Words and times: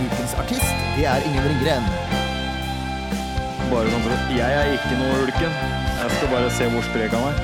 ukens 0.00 0.32
artist, 0.40 0.70
det 0.96 1.04
er 1.08 1.24
Ingen 1.28 1.44
Ringgren. 1.44 1.84
Bare 3.70 3.90
sånn 3.92 4.04
for 4.04 4.14
at 4.14 4.32
Jeg 4.32 4.56
er 4.60 4.72
ikke 4.74 4.96
noe 4.98 5.18
ulken. 5.26 5.52
Jeg 6.00 6.14
skal 6.16 6.32
bare 6.32 6.48
se 6.56 6.68
hvor 6.72 6.86
sprek 6.88 7.14
han 7.16 7.26
er. 7.28 7.42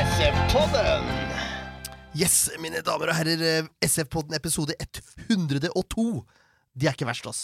SF-podden! 0.00 1.08
Yes, 2.18 2.36
mine 2.60 2.82
damer 2.84 3.12
og 3.12 3.16
herrer, 3.16 3.44
eh, 3.48 3.70
SF-podden 3.86 4.36
episode 4.36 4.76
102. 4.84 6.06
De 6.76 6.88
er 6.90 6.96
ikke 6.96 7.08
verst, 7.08 7.28
ass. 7.30 7.42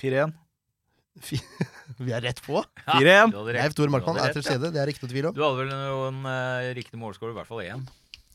4-1. 0.00 0.34
Vi 2.06 2.12
er 2.12 2.22
rett 2.22 2.42
på. 2.44 2.62
4-1. 2.92 3.34
Du. 3.34 3.40
Leif 3.50 3.74
Tore 3.74 3.90
Markmann 3.92 4.20
er 4.22 4.36
til 4.36 4.44
ja. 4.44 4.52
stede, 4.52 4.70
det 4.74 4.82
er 4.82 4.92
ikke 4.92 5.06
noe 5.06 5.14
tvil 5.14 5.30
om. 5.32 5.36
Du 5.36 5.42
hadde 5.42 5.64
vel 5.64 5.72
noen 5.74 6.22
uh, 6.28 6.74
riktig 6.76 7.00
målskårer, 7.00 7.34
i 7.34 7.40
hvert 7.40 7.50
fall 7.50 7.64
én. 7.66 7.86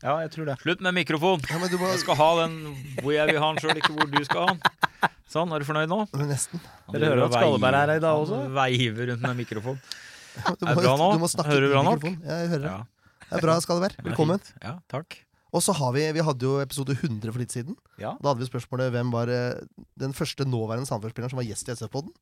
Ja, 0.02 0.16
jeg 0.24 0.32
tror 0.34 0.48
det. 0.50 0.56
Slutt 0.62 0.80
med 0.82 0.96
mikrofon! 0.96 1.42
Ja, 1.46 1.58
men 1.62 1.70
du 1.70 1.76
må 1.78 1.88
Jeg 1.92 2.00
skal 2.02 2.16
ha 2.18 2.28
den 2.42 2.56
hvor 2.98 3.12
jeg 3.14 3.28
vil 3.30 3.38
ha 3.38 3.50
den 3.52 3.60
sjøl, 3.62 3.78
ikke 3.78 3.92
hvor 3.94 4.08
du 4.10 4.24
skal 4.26 4.40
ha 4.48 4.54
den. 4.54 5.10
Sånn, 5.30 5.52
er 5.54 5.62
du 5.62 5.66
fornøyd 5.68 5.88
nå? 5.92 5.98
Nesten. 6.28 6.60
Dere 6.92 7.12
hører 7.12 7.26
at 7.28 7.36
Skalleberg 7.38 7.76
er 7.78 7.92
her 7.92 8.00
i 8.00 8.02
dag 8.02 8.18
også? 8.24 8.40
Han 8.42 8.56
veiver 8.58 9.12
rundt 9.12 9.22
med 9.28 9.38
mikrofon. 9.44 9.78
Du 10.32 10.64
Er 10.64 10.72
det 10.74 10.82
bra 10.82 10.94
nå? 10.96 11.06
Du 11.12 11.20
må 11.20 11.28
snakke 11.28 11.52
Hører 11.52 11.66
du 11.68 11.74
bra 11.74 11.82
nok? 11.84 12.04
Ja, 12.08 12.36
jeg 12.40 12.50
hører 12.54 12.62
det. 12.64 12.72
Ja, 12.72 13.22
Det 13.28 13.36
er 13.38 13.44
bra, 13.46 13.56
Skalleberg. 13.64 13.96
er 14.00 14.06
Velkommen. 14.08 14.42
Ja, 14.64 14.74
takk. 14.90 15.18
Og 15.52 15.60
så 15.60 15.74
har 15.76 15.92
vi 15.92 16.06
Vi 16.16 16.24
hadde 16.24 16.46
jo 16.48 16.54
episode 16.64 16.96
100 16.96 17.28
for 17.34 17.40
litt 17.42 17.52
siden. 17.54 17.76
Ja. 18.00 18.14
Da 18.18 18.32
hadde 18.32 18.40
vi 18.40 18.48
spørsmålet 18.48 18.90
hvem 18.94 19.12
var 19.12 19.28
eh, 19.32 19.60
den 20.00 20.16
første 20.16 20.46
nåværende 20.48 20.88
Sandefjord-spilleren 20.88 21.34
som 21.34 21.40
var 21.42 21.46
gjest 21.46 21.68
i 21.68 21.76
SF-poden. 21.76 22.14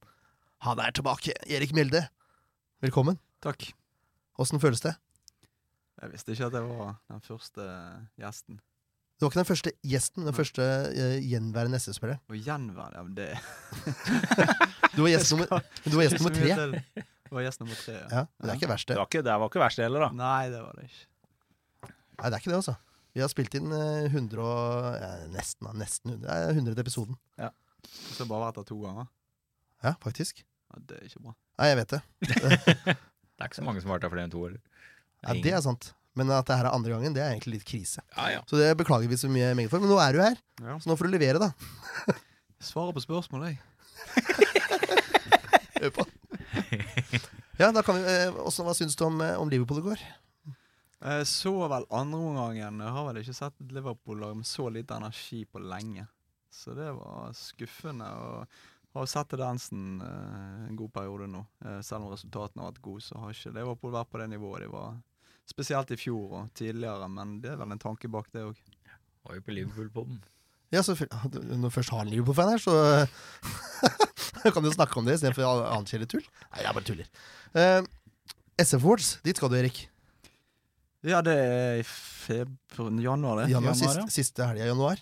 Han 0.67 0.83
er 0.83 0.93
tilbake. 0.93 1.33
Erik 1.49 1.73
Mjelde. 1.77 2.03
Velkommen. 2.83 3.17
Takk. 3.47 3.71
Åssen 4.43 4.61
føles 4.63 4.83
det? 4.85 4.97
Jeg 6.01 6.13
visste 6.15 6.33
ikke 6.33 6.47
at 6.49 6.57
jeg 6.57 6.67
var 6.69 6.95
den 7.11 7.21
første 7.25 7.65
gjesten. 8.21 8.61
Du 9.21 9.27
var 9.27 9.31
ikke 9.35 9.41
den 9.43 9.49
første 9.51 9.71
gjesten, 9.85 10.25
den 10.25 10.37
første 10.37 10.67
uh, 10.97 11.17
gjenværende 11.21 11.77
SS-spilleren. 11.83 12.21
Og 12.33 12.39
gjenværende 12.41 12.97
ja, 12.97 13.03
men 13.05 13.17
det 13.19 13.27
Du 14.97 15.03
var 15.05 15.11
gjest 15.13 15.35
nummer, 15.35 15.51
du 15.91 15.97
var 15.99 16.07
gjest 16.07 16.17
nummer 16.23 16.33
tre. 16.39 16.49
Jeg 16.49 17.35
var 17.37 17.45
gjest 17.45 17.61
nummer 17.61 17.77
tre. 17.83 17.97
Ja, 18.01 18.23
men 18.25 18.49
det 18.49 18.55
er 18.55 18.61
ikke 18.63 18.71
verst, 18.73 18.89
Det 18.89 18.95
det. 18.95 19.01
var 19.03 19.11
ikke, 19.11 19.23
det 19.27 19.35
var 19.43 19.53
ikke 19.53 19.63
verst, 19.63 19.77
det 19.83 19.85
heller, 19.87 20.07
da. 20.07 20.11
Nei, 20.23 20.47
det 20.55 20.63
var 20.65 20.79
det 20.81 20.87
ikke. 20.89 21.05
Nei, 21.91 22.25
det 22.25 22.33
er 22.33 22.41
ikke 22.41 22.51
det, 22.55 22.61
altså. 22.63 22.75
Vi 23.11 23.23
har 23.25 23.31
spilt 23.33 23.55
inn 23.59 23.73
eh, 23.75 24.07
100 24.09 24.41
og 24.41 24.89
ja, 25.03 25.11
Nesten. 25.35 25.69
Nesten 25.79 26.13
100. 26.15 26.25
Det 26.25 26.35
er 26.35 26.57
100 26.57 26.83
episoden. 26.85 27.17
Så 27.37 27.45
har 28.17 28.23
jeg 28.25 28.31
bare 28.31 28.45
vært 28.49 28.59
der 28.61 28.67
to 28.69 28.77
ganger. 28.85 29.09
Ja, 29.85 29.95
faktisk. 30.03 30.43
Ja, 30.71 30.81
det 30.89 30.99
er 31.01 31.07
ikke 31.09 31.23
bra. 31.27 31.33
Nei, 31.61 31.71
jeg 31.73 31.79
vet 31.81 31.95
det. 31.97 32.03
Det 33.41 33.47
er 33.47 33.49
ikke 33.49 33.57
så 33.57 33.65
mange 33.65 33.81
som 33.81 33.89
har 33.89 33.97
vært 33.97 34.05
der 34.05 34.13
flere 34.13 34.25
enn 34.29 34.33
to 34.35 34.41
år. 34.45 34.57
Ja, 35.23 35.35
det 35.37 35.53
er 35.53 35.61
sant. 35.65 35.91
Men 36.19 36.31
at 36.35 36.47
det 36.49 36.57
her 36.59 36.67
er 36.67 36.75
andre 36.75 36.91
gangen, 36.97 37.15
det 37.15 37.23
er 37.23 37.31
egentlig 37.35 37.59
litt 37.61 37.67
krise. 37.69 38.03
Ja, 38.17 38.27
ja. 38.35 38.41
Så 38.51 38.59
det 38.59 38.71
beklager 38.81 39.09
vi 39.09 39.17
så 39.21 39.29
mye 39.31 39.53
meget 39.55 39.71
for. 39.71 39.81
Men 39.83 39.93
nå 39.93 39.99
er 40.03 40.13
du 40.17 40.21
her, 40.25 40.37
Ja. 40.65 40.79
så 40.83 40.91
nå 40.91 40.97
får 40.99 41.07
du 41.09 41.15
levere, 41.15 41.39
da. 41.39 41.53
Svare 42.71 42.93
på 42.97 43.01
spørsmål, 43.05 43.47
jeg. 43.49 43.61
Hør 45.81 45.93
på. 45.97 46.07
Ja, 47.61 47.71
da 47.73 47.83
kan 47.85 47.97
vi 48.01 48.03
eh, 48.09 48.33
også, 48.41 48.65
Hva 48.67 48.75
syns 48.77 48.97
du 48.97 49.05
om, 49.07 49.21
eh, 49.25 49.37
om 49.41 49.49
Liverpool 49.53 49.81
i 49.83 49.87
går? 49.91 50.03
Så 51.25 51.53
vel 51.73 51.87
andreomgangen. 51.97 52.83
Jeg 52.85 52.93
har 52.93 53.07
vel 53.07 53.21
ikke 53.23 53.33
sett 53.37 53.55
et 53.65 53.71
Liverpool-lag 53.73 54.35
med 54.37 54.45
så 54.49 54.67
lite 54.69 54.99
energi 55.01 55.47
på 55.49 55.63
lenge. 55.65 56.05
Så 56.53 56.75
det 56.77 56.91
var 56.93 57.31
skuffende. 57.39 58.09
Og 58.21 58.99
har 58.99 59.07
sett 59.09 59.31
tendensen 59.33 60.01
eh, 60.03 60.67
en 60.69 60.77
god 60.77 60.93
periode 60.93 61.29
nå. 61.31 61.45
Eh, 61.65 61.79
selv 61.87 62.05
om 62.05 62.13
resultatene 62.13 62.65
har 62.67 62.73
vært 62.75 62.83
gode, 62.85 63.05
så 63.07 63.17
har 63.23 63.33
ikke 63.33 63.55
Liverpool 63.57 63.95
vært 63.95 64.11
på 64.13 64.21
det 64.21 64.29
nivået 64.35 64.67
de 64.67 64.71
var. 64.75 64.99
Spesielt 65.51 65.91
i 65.91 65.99
fjor 65.99 66.37
og 66.41 66.51
tidligere, 66.55 67.09
men 67.11 67.39
det 67.43 67.51
er 67.55 67.59
vel 67.61 67.73
en 67.75 67.81
tanke 67.83 68.09
bak 68.13 68.29
det 68.35 68.45
òg. 68.47 68.59
Var 69.27 69.37
jo 69.41 69.43
på 69.47 69.55
Liverpool-poden. 69.57 70.21
Ja, 70.71 70.85
så 70.87 70.95
Når 70.95 71.73
først 71.75 71.91
har 71.91 72.05
en 72.05 72.11
Liverpool-fan 72.13 72.53
her, 72.55 72.61
så 72.63 72.75
kan 74.55 74.63
du 74.63 74.71
snakke 74.73 75.01
om 75.01 75.09
det 75.09 75.17
istedenfor 75.19 75.65
annet 75.67 75.91
kjedelig 75.91 76.11
tull. 76.15 76.27
Nei, 76.55 76.63
jeg 76.65 76.77
bare 76.77 76.87
tuller. 76.87 77.11
Uh, 77.57 77.83
SF 78.63 78.85
Awards, 78.85 79.11
dit 79.27 79.37
skal 79.41 79.51
du, 79.51 79.57
Erik. 79.59 79.83
Ja, 81.03 81.23
det 81.25 81.35
er 81.35 81.79
i 81.81 81.85
februar, 81.89 82.93
januar, 83.03 83.41
det. 83.43 83.51
Januar, 83.51 83.73
januar, 83.73 83.79
sist, 83.81 83.99
ja. 83.99 84.07
Siste 84.21 84.47
helga 84.51 84.67
i 84.67 84.71
januar. 84.71 85.01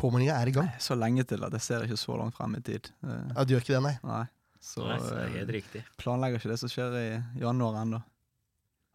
Påmeldinga 0.00 0.36
er 0.40 0.48
i 0.48 0.54
gang. 0.54 0.68
Nei, 0.70 0.80
Så 0.84 0.96
lenge 0.96 1.24
til 1.28 1.42
at 1.44 1.56
jeg 1.56 1.64
ser 1.66 1.84
ikke 1.88 1.98
så 2.00 2.16
langt 2.20 2.36
frem 2.38 2.54
i 2.56 2.62
tid. 2.64 2.92
Uh, 3.04 3.18
Ja, 3.34 3.44
Du 3.44 3.54
gjør 3.56 3.64
ikke 3.64 3.74
det, 3.78 3.82
nei? 3.88 3.96
nei. 4.06 4.22
Så, 4.60 4.84
Nei, 4.84 4.98
så 5.00 5.14
det 5.16 5.20
er 5.22 5.26
eh, 5.26 5.36
helt 5.40 5.52
riktig. 5.56 5.80
planlegger 5.96 6.36
ikke 6.36 6.50
det 6.52 6.58
som 6.60 6.68
skjer 6.68 6.96
i 7.00 7.04
januar 7.40 7.78
ennå. 7.80 8.02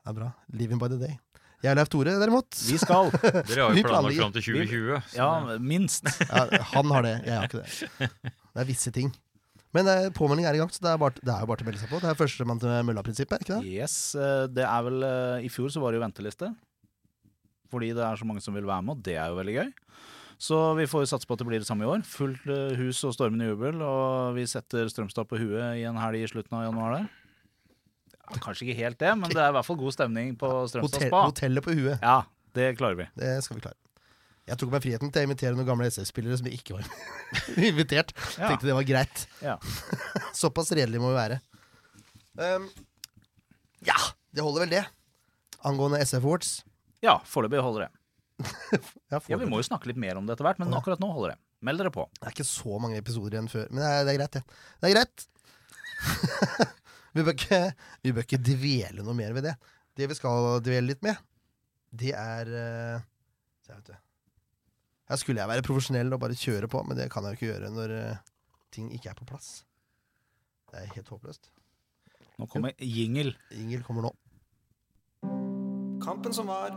Det 0.06 0.12
er 0.14 0.18
bra. 0.20 0.28
Living 0.54 0.78
by 0.82 0.88
the 0.92 1.00
day. 1.02 1.16
Jeg 1.64 1.72
er 1.72 1.78
Leif 1.80 1.90
Tore, 1.90 2.14
derimot. 2.22 2.58
Vi 2.68 2.78
skal. 2.78 3.10
Dere 3.50 3.66
har 3.66 3.74
jo 3.74 3.82
planlagt 3.82 3.90
planlegger. 3.90 4.22
fram 4.22 4.34
til 4.36 4.44
2020. 4.46 4.98
så 5.10 5.18
Ja, 5.18 5.30
minst. 5.58 6.10
Ja, 6.30 6.44
han 6.76 6.92
har 6.94 7.06
det, 7.08 7.14
jeg 7.26 7.40
har 7.40 7.48
ikke 7.50 7.64
det. 7.64 8.10
Det 8.30 8.62
er 8.62 8.68
visse 8.70 8.94
ting. 8.94 9.10
Men 9.76 9.90
eh, 9.92 10.06
påmelding 10.16 10.46
er 10.48 10.56
i 10.56 10.62
gang, 10.62 10.70
så 10.72 10.84
det 10.86 10.92
er, 10.94 11.00
bare, 11.02 11.18
det 11.18 11.32
er 11.34 11.42
jo 11.42 11.50
bare 11.50 11.60
til 11.60 11.66
å 11.66 11.70
melde 11.72 11.82
seg 11.82 11.90
på. 11.92 11.98
Det 12.04 12.12
er 12.12 12.20
førstemann 12.20 12.62
til 12.62 12.76
mølla-prinsippet, 12.88 13.42
ikke 13.44 13.58
det? 13.58 13.74
Yes, 13.82 13.96
eh, 14.16 14.46
det 14.48 14.64
er 14.64 14.86
vel 14.86 15.04
eh, 15.10 15.48
I 15.48 15.50
fjor 15.52 15.74
så 15.74 15.82
var 15.84 15.92
det 15.92 16.00
jo 16.00 16.06
venteliste. 16.06 16.52
Fordi 17.74 17.90
det 17.98 18.06
er 18.06 18.22
så 18.22 18.28
mange 18.30 18.44
som 18.46 18.56
vil 18.56 18.70
være 18.70 18.86
med, 18.86 19.00
og 19.00 19.04
det 19.10 19.18
er 19.18 19.34
jo 19.34 19.40
veldig 19.42 19.58
gøy. 19.58 19.74
Så 20.46 20.62
vi 20.78 20.86
får 20.92 21.04
jo 21.06 21.10
satse 21.16 21.28
på 21.28 21.36
at 21.36 21.42
det 21.42 21.48
blir 21.50 21.60
det 21.64 21.68
samme 21.68 21.84
i 21.88 21.90
år. 21.90 22.06
Fullt 22.08 22.46
eh, 22.52 22.78
hus 22.80 23.02
og 23.08 23.16
stormende 23.18 23.50
jubel. 23.50 23.82
Og 23.84 24.36
vi 24.38 24.46
setter 24.52 24.88
Strømstad 24.92 25.28
på 25.32 25.40
huet 25.42 25.80
i 25.82 25.86
en 25.90 25.98
helg 26.00 26.22
i 26.24 26.30
slutten 26.30 26.56
av 26.60 26.68
januar 26.70 26.98
der. 27.00 27.06
Ja, 28.26 28.40
kanskje 28.42 28.66
ikke 28.68 28.78
helt 28.82 28.98
det, 29.02 29.12
men 29.22 29.30
det 29.30 29.38
er 29.42 29.52
i 29.52 29.56
hvert 29.56 29.68
fall 29.68 29.78
god 29.78 29.94
stemning 29.94 30.32
på 30.42 30.50
Strømstad 30.72 30.98
Hotel, 31.00 31.10
spa. 31.12 31.24
hotellet 31.30 31.66
på 31.66 31.76
huet. 31.78 32.00
Ja, 32.02 32.16
det 32.58 32.72
klarer 32.80 32.98
vi. 33.04 33.06
Det 33.22 33.34
skal 33.46 33.60
vi 33.60 33.66
klare. 33.68 33.78
Jeg 34.46 34.60
tok 34.62 34.70
meg 34.74 34.84
friheten 34.86 35.10
til 35.14 35.24
å 35.24 35.26
invitere 35.26 35.58
noen 35.58 35.66
gamle 35.66 35.88
SF-spillere 35.90 36.38
som 36.38 36.50
ikke 36.50 36.76
var 36.78 36.90
invitert. 37.70 38.12
Ja. 38.38 38.50
Tenkte 38.52 38.68
det 38.70 38.76
var 38.78 38.86
greit. 38.86 39.24
Ja. 39.42 39.56
Såpass 40.42 40.70
redelig 40.78 41.02
må 41.02 41.10
vi 41.14 41.18
være. 41.18 41.40
Um, 42.38 42.68
ja, 43.86 43.96
det 44.36 44.46
holder 44.46 44.66
vel 44.66 44.74
det. 44.76 44.84
Angående 45.66 46.02
SF 46.06 46.22
Awards. 46.26 46.52
Ja, 47.06 47.20
foreløpig 47.30 47.62
holder 47.66 47.88
det. 47.88 47.92
Ja, 49.14 49.20
Ja, 49.32 49.38
Vi 49.40 49.46
må 49.48 49.62
jo 49.62 49.66
snakke 49.66 49.88
litt 49.90 49.98
mer 50.02 50.18
om 50.20 50.26
det 50.28 50.34
etter 50.36 50.46
hvert, 50.50 50.58
men 50.62 50.74
akkurat 50.76 51.00
nå 51.02 51.08
holder 51.14 51.34
det. 51.36 51.40
Meld 51.66 51.80
dere 51.82 51.94
på. 51.94 52.04
Det 52.20 52.28
er 52.30 52.34
ikke 52.36 52.46
så 52.50 52.78
mange 52.84 52.98
episoder 53.00 53.38
igjen 53.38 53.50
før, 53.50 53.70
men 53.72 53.82
det 53.82 53.90
er, 53.90 54.02
det 54.06 54.14
er 54.14 54.18
greit, 54.20 54.36
det. 54.36 54.44
Det 54.82 54.90
er 54.90 54.96
greit. 54.98 55.26
Vi, 57.16 57.24
bør 57.24 57.34
ikke, 57.34 57.62
vi 58.04 58.14
bør 58.16 58.28
ikke 58.28 58.42
dvele 58.44 59.06
noe 59.06 59.16
mer 59.18 59.36
ved 59.38 59.48
det. 59.50 59.56
Det 59.96 60.10
vi 60.12 60.18
skal 60.18 60.60
dvele 60.64 60.90
litt 60.92 61.04
med, 61.06 61.20
det 61.96 62.12
er 62.12 62.50
eh, 62.52 63.06
her, 63.70 63.78
vet 63.78 63.92
du. 63.92 63.96
Her 65.06 65.22
skulle 65.22 65.42
jeg 65.42 65.52
være 65.52 65.66
profesjonell 65.66 66.14
og 66.16 66.22
bare 66.24 66.38
kjøre 66.38 66.70
på, 66.72 66.82
men 66.84 66.98
det 66.98 67.12
kan 67.14 67.24
jeg 67.24 67.36
jo 67.36 67.40
ikke 67.40 67.52
gjøre 67.54 67.72
når 67.74 67.94
eh, 67.96 68.24
ting 68.74 68.90
ikke 68.94 69.14
er 69.14 69.20
på 69.20 69.28
plass. 69.30 69.64
Det 70.72 70.82
er 70.82 70.92
helt 70.98 71.12
håpløst. 71.14 71.52
Nå 72.36 72.50
kommer 72.52 72.76
jingle. 72.84 73.36
Jingle 73.54 73.86
kommer 73.86 74.10
nå. 74.10 74.12
Kampen 76.04 76.36
som 76.36 76.50
var. 76.52 76.74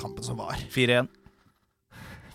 Kampen 0.00 0.26
som 0.26 0.42
var. 0.42 0.60
4-1. 0.74 1.08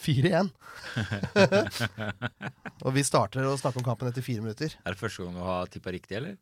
4-1. 0.01 0.49
og 2.85 2.91
vi 2.95 3.03
starter 3.05 3.45
å 3.47 3.55
snakke 3.59 3.79
om 3.81 3.85
kampen 3.87 4.09
etter 4.09 4.25
fire 4.25 4.43
minutter. 4.43 4.75
Er 4.85 4.95
det 4.95 4.99
første 5.01 5.25
gang 5.25 5.35
du 5.37 5.43
har 5.45 5.69
tippa 5.71 5.93
riktig, 5.95 6.17
eller? 6.19 6.35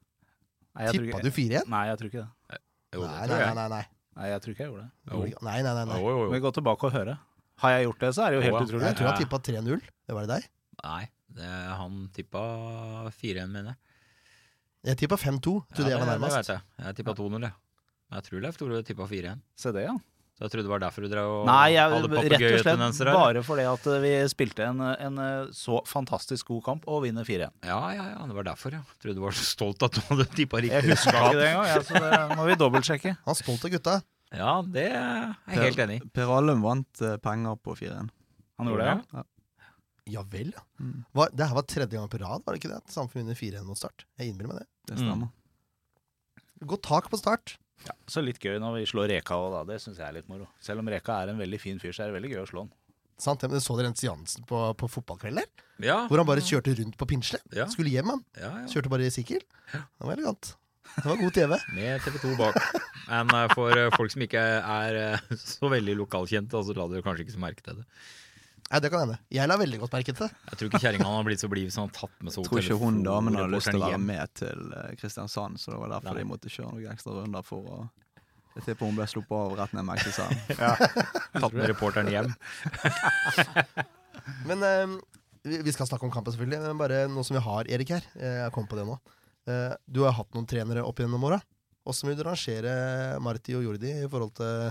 Nei, 0.73 0.87
Tippa 0.89 1.19
du 1.21 1.29
4-1? 1.29 1.67
Nei, 1.69 1.83
jeg 1.91 1.99
tror 1.99 2.09
ikke 2.09 2.23
det. 2.23 2.59
Jo, 2.93 3.03
det 3.03 3.09
Nei, 3.13 3.27
nei, 3.29 3.53
nei. 3.53 3.67
nei, 3.75 3.83
Nei, 4.13 4.27
jeg 4.29 4.41
tror 4.43 4.53
ikke 4.53 4.61
jeg 4.63 4.69
gjorde 4.71 4.83
det. 4.85 4.91
Jo. 5.09 5.19
nei, 5.47 5.55
nei, 5.65 5.73
nei, 5.73 5.85
nei. 5.89 5.95
Jo, 6.01 6.09
jo, 6.13 6.25
vi 6.29 6.39
går 6.43 6.51
tilbake 6.53 6.85
og 6.89 6.93
høre? 6.93 7.15
Har 7.63 7.71
jeg 7.73 7.85
gjort 7.87 8.03
det, 8.03 8.09
så 8.13 8.23
er 8.25 8.29
det 8.33 8.37
jo 8.37 8.43
helt 8.43 8.53
ja. 8.57 8.61
utrolig. 8.67 8.85
Jeg 8.85 8.97
tror 8.99 9.07
jeg 9.07 9.13
Ja. 9.13 9.21
tippa 9.23 9.39
3-0. 9.47 9.87
Det 10.09 10.15
var 10.17 10.25
det 10.27 10.31
deg? 10.35 10.47
Nei, 10.83 11.03
det, 11.37 11.49
han 11.79 11.95
tippa 12.13 12.43
4-1, 13.09 13.49
mener 13.53 13.71
jeg. 13.73 13.79
Jeg 14.89 14.99
tippa 15.01 15.17
5-2. 15.17 15.53
Trodde 15.73 15.93
jeg 15.93 15.97
var 16.01 16.05
det, 16.05 16.13
det 16.13 16.21
nærmest. 16.21 16.37
vet 16.41 16.51
jeg. 16.53 16.61
Jeg 16.85 16.97
tippa 16.99 17.15
2-0, 17.21 17.47
jeg. 17.47 17.53
Jeg 18.13 18.25
tror 18.27 18.43
Leif 18.45 18.57
Tore 18.61 18.81
tippa 18.85 19.07
4-1. 19.09 19.41
Se 19.63 19.71
det, 19.73 19.85
ja. 19.87 19.93
Så 20.33 20.47
jeg 20.47 20.53
trodde 20.53 20.65
det 20.65 20.71
var 20.71 20.81
derfor 20.81 21.05
du 21.05 21.11
drev 21.11 21.27
og 21.29 21.43
Nei, 21.45 21.75
jeg, 21.75 21.89
hadde 21.93 22.07
rett 22.09 22.09
og 22.09 22.23
slett 22.23 22.31
papegøyetendenser 22.33 23.09
bare 23.13 23.41
fordi 23.45 23.65
at 23.69 23.83
eh, 23.91 23.99
vi 24.01 24.13
spilte 24.31 24.65
en, 24.65 24.79
en 24.81 25.19
eh, 25.21 25.51
så 25.53 25.77
fantastisk 25.85 26.49
god 26.49 26.63
kamp 26.65 26.87
og 26.89 27.03
vinner 27.05 27.27
4-1. 27.27 27.53
Ja, 27.69 27.77
ja, 27.93 28.07
ja, 28.15 28.23
det 28.31 28.37
var 28.39 28.47
derfor, 28.47 28.73
ja. 28.73 28.81
Jeg 28.81 29.03
trodde 29.05 29.19
du 29.19 29.21
var 29.27 29.37
så 29.37 29.45
stolt 29.45 29.85
at 29.85 29.93
du 29.93 30.01
hadde 30.07 30.25
tippa 30.33 30.63
riktig. 30.65 30.79
Jeg 30.79 30.97
huska 30.97 31.13
ikke 31.13 31.37
det 31.37 31.45
engang, 31.51 31.69
ja, 31.69 31.83
så 31.85 32.01
det 32.01 32.39
må 32.39 32.47
vi 32.49 32.57
dobbeltsjekke. 32.63 33.13
Han 33.27 33.35
er 33.35 33.39
stolt 33.43 33.69
av 33.69 33.75
gutta. 33.75 33.95
Ja, 34.33 34.55
det 34.65 34.87
er 34.89 35.05
jeg 35.53 35.61
helt 35.67 35.85
enig 35.85 35.99
i. 35.99 36.09
Per 36.17 36.33
Allum 36.33 36.65
vant 36.65 37.05
eh, 37.05 37.19
penger 37.21 37.61
på 37.61 37.77
4-1. 37.77 38.09
Han 38.57 38.73
gjorde 38.73 38.89
det, 38.89 38.97
ja. 39.13 39.27
Ja 40.17 40.25
vel, 40.27 40.49
ja. 40.51 40.65
Mm. 40.81 41.03
Var, 41.15 41.29
det 41.31 41.45
her 41.47 41.55
var 41.55 41.69
tredje 41.69 41.95
gang 41.95 42.09
på 42.11 42.19
rad, 42.19 42.41
var 42.43 42.55
det 42.55 42.59
ikke 42.59 42.73
det? 42.73 42.81
Samfunnet 42.91 43.37
vinner 43.37 43.61
4-1 43.61 43.69
mot 43.69 43.79
Start. 43.79 44.07
Jeg 44.19 44.33
innbiller 44.33 44.51
meg 44.51 44.63
det. 44.63 44.67
Det 44.89 44.97
stemmer. 44.99 45.29
Godt 46.73 46.83
tak 46.89 47.07
på 47.13 47.21
Start. 47.21 47.55
Ja. 47.87 47.95
Så 48.07 48.23
litt 48.23 48.39
gøy 48.43 48.59
når 48.61 48.79
vi 48.79 48.87
slår 48.89 49.11
Reka 49.11 49.35
òg, 49.39 49.51
da. 49.57 49.61
Det 49.73 49.81
syns 49.83 49.99
jeg 49.99 50.07
er 50.07 50.17
litt 50.19 50.29
moro. 50.31 50.47
Selv 50.63 50.83
om 50.83 50.89
Reka 50.91 51.19
er 51.23 51.33
en 51.33 51.41
veldig 51.41 51.59
fin 51.61 51.81
fyr, 51.81 51.93
så 51.95 52.05
er 52.05 52.11
det 52.11 52.17
veldig 52.19 52.33
gøy 52.35 52.41
å 52.43 52.49
slå 52.49 52.65
han. 52.65 52.73
Sant, 53.23 53.43
men 53.45 53.61
Så 53.61 53.75
dere 53.77 53.91
Jens 53.91 54.03
Jansen 54.03 54.47
på, 54.49 54.59
på 54.79 54.89
fotballkveld 54.89 55.39
der? 55.39 55.49
Ja. 55.85 55.99
Hvor 56.09 56.19
han 56.19 56.27
bare 56.27 56.43
kjørte 56.43 56.73
rundt 56.79 56.97
på 56.99 57.07
pinsle? 57.09 57.39
Ja. 57.55 57.67
Skulle 57.71 57.93
hjem, 57.93 58.09
han. 58.09 58.25
Ja, 58.39 58.51
ja. 58.63 58.67
Kjørte 58.71 58.91
bare 58.91 59.07
i 59.07 59.13
sykkel. 59.13 59.43
Det 59.71 59.83
var 60.01 60.15
elegant. 60.15 60.55
Det 60.95 61.05
var 61.07 61.21
god 61.21 61.37
TV. 61.37 61.55
Med 61.77 62.03
TV 62.03 62.17
2 62.23 62.33
bak. 62.39 62.57
Men 63.07 63.31
eh, 63.37 63.47
for 63.53 63.77
eh, 63.77 63.91
folk 63.95 64.13
som 64.13 64.25
ikke 64.25 64.41
er 64.41 64.99
eh, 64.99 65.31
så 65.55 65.71
veldig 65.71 65.95
lokalkjente, 66.03 66.63
så 66.65 66.75
la 66.77 66.89
dere 66.91 67.05
kanskje 67.05 67.27
ikke 67.27 67.37
så 67.37 67.43
merke 67.45 67.65
til 67.65 67.79
det. 67.81 67.87
Nei, 68.73 68.79
Det 68.81 68.89
kan 68.89 69.03
hende. 69.03 69.19
Jeg 69.29 69.49
la 69.49 69.55
veldig 69.61 69.79
godt 69.83 69.93
merke 69.93 70.13
til 70.17 70.23
det. 70.25 70.31
Jeg 70.49 70.57
tror 70.59 70.69
ikke 70.71 70.79
kjerringa 70.81 71.09
har 71.13 71.25
blitt 71.27 71.41
så 71.43 71.49
blid 71.51 71.73
som 71.73 71.85
har 71.85 71.91
tatt 71.93 72.15
med 72.25 72.33
seg 72.33 72.47
tror 72.47 72.61
ikke 72.63 72.77
hun 72.81 73.03
damen 73.05 73.37
hadde 73.37 73.53
lyst 73.53 73.69
til 73.69 73.77
å 73.77 73.83
være 73.85 73.99
med 74.01 74.31
til 74.39 74.63
eh, 74.79 74.95
Kristiansand, 74.97 75.61
så 75.61 75.75
det 75.75 75.81
var 75.83 75.91
derfor 75.93 76.17
Nei. 76.17 76.23
de 76.23 76.29
måtte 76.31 76.49
kjøre 76.49 76.71
noen 76.71 76.95
ekstra 76.95 77.13
runder 77.19 77.45
for 77.45 77.69
å 77.69 77.77
Jeg 78.55 78.65
tipper 78.65 78.89
hun 78.89 78.97
ble 78.97 79.05
sluppet 79.09 79.37
av 79.37 79.53
rett 79.61 79.77
ned 79.77 79.85
Meksisand. 79.85 80.33
Tatt 81.43 81.53
med 81.53 81.69
reporteren 81.69 82.09
hjem. 82.09 82.33
Men 84.49 84.65
eh, 84.65 84.97
vi 85.43 85.73
skal 85.75 85.89
snakke 85.89 86.05
om 86.07 86.13
kampen, 86.13 86.33
selvfølgelig. 86.33 86.61
Men 86.65 86.81
bare 86.81 87.03
nå 87.11 87.23
som 87.25 87.37
vi 87.37 87.45
har 87.45 87.69
Erik 87.77 87.93
her. 87.93 88.05
eh, 88.17 88.39
Jeg 88.43 88.53
kom 88.57 88.65
på 88.69 88.77
det 88.79 88.85
nå. 88.89 88.97
Uh, 89.43 89.73
du 89.91 90.05
har 90.05 90.15
hatt 90.15 90.29
noen 90.33 90.45
trenere 90.47 90.85
opp 90.87 91.01
gjennom 91.01 91.25
åra. 91.27 91.41
Hvordan 91.83 92.09
vil 92.09 92.15
du 92.15 92.23
rangere 92.23 92.75
Marti 93.19 93.57
og 93.57 93.65
Jordi 93.65 93.89
i 94.05 94.07
forhold 94.07 94.31
til 94.37 94.69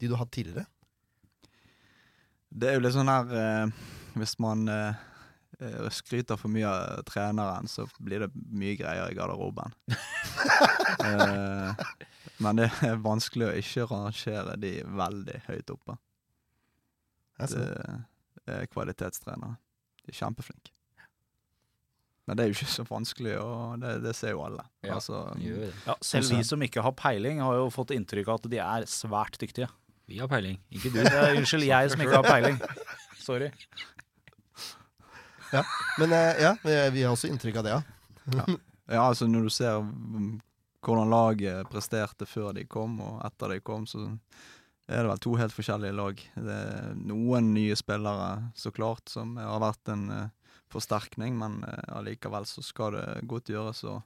de 0.00 0.08
du 0.10 0.14
har 0.16 0.24
hatt 0.24 0.32
tidligere? 0.34 0.66
Det 2.48 2.70
er 2.70 2.78
jo 2.78 2.84
litt 2.84 2.96
sånn 2.96 3.10
her 3.10 3.32
eh, 3.36 3.84
Hvis 4.18 4.36
man 4.42 4.64
eh, 4.72 5.00
eh, 5.60 5.88
skryter 5.94 6.40
for 6.40 6.52
mye 6.52 6.68
av 6.68 7.02
treneren, 7.08 7.68
så 7.70 7.86
blir 8.00 8.24
det 8.24 8.30
mye 8.34 8.76
greier 8.78 9.12
i 9.12 9.18
garderoben. 9.18 9.76
eh, 11.08 11.84
men 12.42 12.60
det 12.62 12.70
er 12.86 12.98
vanskelig 13.04 13.50
å 13.50 13.54
ikke 13.60 13.88
rangere 13.92 14.56
de 14.60 14.78
veldig 14.86 15.44
høyt 15.48 15.74
oppe. 15.74 15.98
Det 17.38 17.52
det. 17.54 18.00
er 18.50 18.66
kvalitetstrenere. 18.72 19.58
De 20.02 20.10
er 20.10 20.18
kjempeflinke. 20.18 20.72
Men 22.28 22.36
det 22.36 22.44
er 22.44 22.50
jo 22.50 22.58
ikke 22.58 22.68
så 22.68 22.84
vanskelig, 22.84 23.38
og 23.40 23.78
det, 23.80 23.92
det 24.04 24.12
ser 24.16 24.34
jo 24.34 24.42
alle. 24.44 24.66
Ja, 24.84 24.98
altså, 24.98 25.22
Ja, 25.40 25.94
selv 26.04 26.28
vi 26.28 26.42
som 26.44 26.60
ikke 26.64 26.82
har 26.84 26.92
peiling, 26.92 27.40
har 27.40 27.56
jo 27.56 27.70
fått 27.72 27.94
inntrykk 27.96 28.28
av 28.28 28.42
at 28.42 28.48
de 28.52 28.58
er 28.60 28.88
svært 28.90 29.38
dyktige. 29.40 29.70
Vi 30.08 30.18
har 30.22 30.28
peiling, 30.30 30.56
ikke 30.72 30.90
du. 30.94 31.02
Er, 31.04 31.34
unnskyld, 31.36 31.66
jeg 31.68 31.92
som 31.92 32.00
ikke 32.00 32.16
har 32.16 32.26
peiling. 32.26 32.60
Sorry. 33.20 33.50
Men 35.98 36.12
eh, 36.16 36.42
ja, 36.42 36.54
vi, 36.64 37.02
har 37.02 37.12
også 37.12 37.28
inntrykk 37.28 37.60
av 37.60 37.66
det, 37.66 37.76
ja. 37.76 37.82
Ja, 38.88 39.02
altså 39.02 39.26
når 39.28 39.48
du 39.48 39.52
ser 39.52 39.82
hvordan 40.84 41.10
laget 41.12 41.68
presterte 41.68 42.24
før 42.28 42.54
de 42.56 42.64
kom 42.64 42.94
og 43.04 43.18
etter 43.26 43.52
de 43.52 43.60
kom, 43.60 43.84
så 43.88 44.06
er 44.88 45.02
det 45.02 45.10
vel 45.10 45.20
to 45.20 45.34
helt 45.36 45.52
forskjellige 45.52 45.96
lag. 45.98 46.22
Det 46.34 46.56
er 46.56 46.94
noen 46.96 47.52
nye 47.52 47.76
spillere, 47.76 48.48
så 48.56 48.72
klart, 48.72 49.04
som 49.12 49.36
har 49.36 49.60
vært 49.60 49.92
en 49.92 50.06
eh, 50.14 50.54
forsterkning, 50.72 51.36
men 51.36 51.60
eh, 51.68 51.90
allikevel 51.98 52.48
så 52.48 52.64
skal 52.64 52.96
det 52.96 53.06
godt 53.28 53.52
gjøres 53.52 53.84
å 53.84 53.98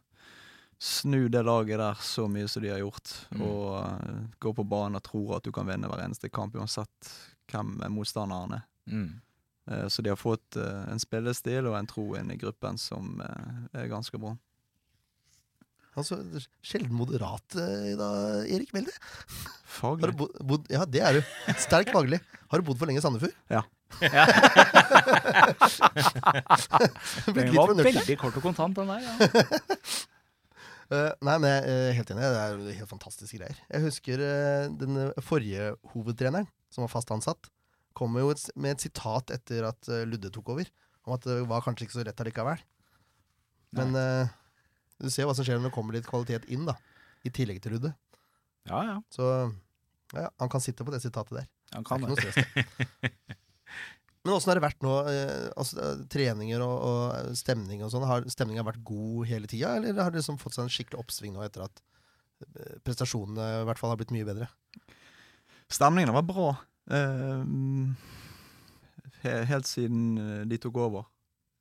snu 0.83 1.29
det 1.31 1.45
laget 1.47 1.79
der 1.79 1.95
så 2.03 2.25
mye 2.31 2.49
som 2.51 2.63
de 2.65 2.73
har 2.73 2.81
gjort, 2.83 3.13
Mm. 3.33 3.43
og 3.47 3.67
uh, 3.87 4.23
gå 4.43 4.51
på 4.59 4.65
banen 4.67 4.99
og 4.99 5.05
tro 5.07 5.21
at 5.37 5.45
du 5.47 5.53
kan 5.55 5.67
vinne 5.69 5.87
hver 5.91 6.03
eneste 6.05 6.29
kamp, 6.33 6.55
uansett 6.59 7.13
hvem 7.53 7.77
motstanderen 7.95 8.57
er. 8.59 8.65
Mm. 8.91 9.11
Eh, 9.71 9.87
Så 9.89 10.03
de 10.03 10.11
har 10.11 10.17
fått 10.19 10.57
eh, 10.59 10.83
en 10.91 10.99
spillestil 10.99 11.67
og 11.71 11.77
en 11.79 11.87
tro 11.87 12.09
inn 12.19 12.31
i 12.35 12.37
gruppen 12.41 12.79
som 12.83 13.21
er 13.23 13.87
ganske 13.93 14.19
bra. 14.19 14.33
Altså, 15.95 16.17
Sjelden 16.65 16.95
moderat 16.97 17.55
i 17.61 17.93
dag, 18.01 18.49
Erik. 18.49 18.71
Har 18.73 18.89
Faglig. 19.69 20.09
du 20.09 20.17
bodd, 20.23 20.39
bodd, 20.49 20.67
ja, 20.73 20.87
det 20.89 21.03
er 21.05 21.13
du. 21.19 21.23
Sterk 21.61 21.93
faglig. 21.93 22.19
Har 22.49 22.59
du 22.59 22.65
bodd 22.65 22.79
for 22.81 22.87
lenge 22.89 22.99
i 22.99 23.05
Sandefjord? 23.05 23.35
Ja. 23.53 23.61
Blitt 27.33 27.37
Den 27.37 27.55
var 27.57 27.75
veldig 27.77 28.17
kort 28.21 28.37
og 28.41 28.43
kontant, 28.49 28.77
den 28.79 28.89
der. 28.89 29.01
Ja. 29.05 29.13
Eh, 30.93 31.13
nei, 31.25 31.39
men 31.41 31.49
jeg 31.49 31.73
er 31.73 31.97
helt 31.97 32.13
enig. 32.13 32.29
Det 32.35 32.43
er 32.43 32.81
helt 32.83 32.91
fantastiske 32.91 33.39
greier. 33.41 33.61
Jeg 33.73 33.85
husker 33.87 34.21
uh, 34.21 34.67
den 34.77 34.99
forrige 35.25 35.73
hovedtreneren, 35.95 36.49
som 36.73 36.85
var 36.85 36.93
fast 36.93 37.13
ansatt, 37.15 37.49
kom 37.97 38.17
jo 38.21 38.33
et, 38.33 38.45
med 38.57 38.77
et 38.77 38.85
sitat 38.85 39.33
etter 39.33 39.69
at 39.71 39.89
uh, 39.89 40.03
Ludde 40.09 40.33
tok 40.35 40.53
over, 40.53 40.69
om 41.07 41.17
at 41.17 41.25
det 41.29 41.39
var 41.49 41.65
kanskje 41.65 41.89
ikke 41.89 41.99
så 41.99 42.05
rett 42.07 42.21
allikevel. 42.23 42.61
Men 43.73 43.97
eh, 43.97 44.33
du 45.01 45.09
ser 45.11 45.25
hva 45.25 45.35
som 45.37 45.47
skjer 45.47 45.57
når 45.57 45.71
det 45.71 45.75
kommer 45.75 45.97
litt 45.97 46.09
kvalitet 46.09 46.45
inn, 46.53 46.67
da. 46.69 46.77
I 47.25 47.33
tillegg 47.33 47.63
til 47.65 47.77
Ludde. 47.77 47.95
ja, 48.69 48.83
ja. 48.85 48.97
Så 49.15 49.25
ja, 50.13 50.29
han 50.39 50.51
kan 50.53 50.61
sitte 50.61 50.85
på 50.85 50.93
det 50.93 51.01
sitatet 51.01 51.39
der. 51.41 51.47
Han 51.73 51.87
kan 51.89 52.05
det. 52.05 52.21
det. 52.21 53.13
Men 54.23 54.37
åssen 54.37 54.53
har 54.53 54.59
det 54.59 54.65
vært 54.65 54.85
nå? 54.85 54.93
Eh, 55.11 55.47
altså, 55.59 55.79
eh, 55.83 56.03
treninger 56.13 56.63
og, 56.63 56.75
og 56.87 57.39
stemning 57.39 57.83
og 57.83 57.91
sånn. 57.91 58.07
Har 58.07 58.27
stemninga 58.31 58.65
vært 58.67 58.85
god 58.87 59.27
hele 59.31 59.51
tida, 59.51 59.75
eller 59.79 59.99
har 59.99 60.15
det 60.15 60.23
liksom 60.23 60.39
fått 60.41 60.57
seg 60.57 60.67
en 60.67 60.73
skikkelig 60.73 61.01
oppsving 61.03 61.35
nå 61.35 61.43
etter 61.47 61.67
at 61.67 61.83
eh, 62.47 62.77
prestasjonene 62.87 63.49
i 63.63 63.65
hvert 63.67 63.83
fall 63.83 63.95
har 63.95 63.99
blitt 63.99 64.15
mye 64.15 64.29
bedre? 64.29 64.51
Stemningen 65.73 66.15
var 66.15 66.27
bra. 66.29 66.53
Uh, 66.93 67.95
helt 69.23 69.69
siden 69.71 70.47
de 70.51 70.59
tok 70.61 70.79
over. 70.83 71.07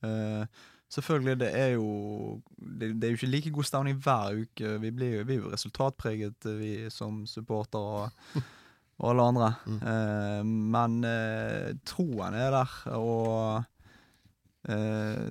Uh, 0.03 0.43
selvfølgelig, 0.91 1.37
det 1.39 1.51
er 1.55 1.75
jo 1.77 2.41
det, 2.57 2.89
det 2.99 3.07
er 3.07 3.13
jo 3.13 3.19
ikke 3.21 3.29
like 3.29 3.53
god 3.55 3.69
stemning 3.69 4.01
hver 4.03 4.41
uke. 4.41 4.73
Vi, 4.83 4.91
blir 4.91 5.15
jo, 5.15 5.27
vi 5.29 5.37
er 5.37 5.45
jo 5.45 5.53
resultatpreget, 5.53 6.49
vi 6.59 6.73
som 6.93 7.23
supportere 7.29 8.09
og, 9.01 9.09
alle 9.09 9.27
andre. 9.33 9.51
Mm. 9.65 9.81
Eh, 9.91 10.39
men 10.77 10.97
eh, 11.09 11.67
troen 11.87 12.37
er 12.37 12.53
der, 12.53 12.77
og 12.95 14.71
eh, 14.71 15.27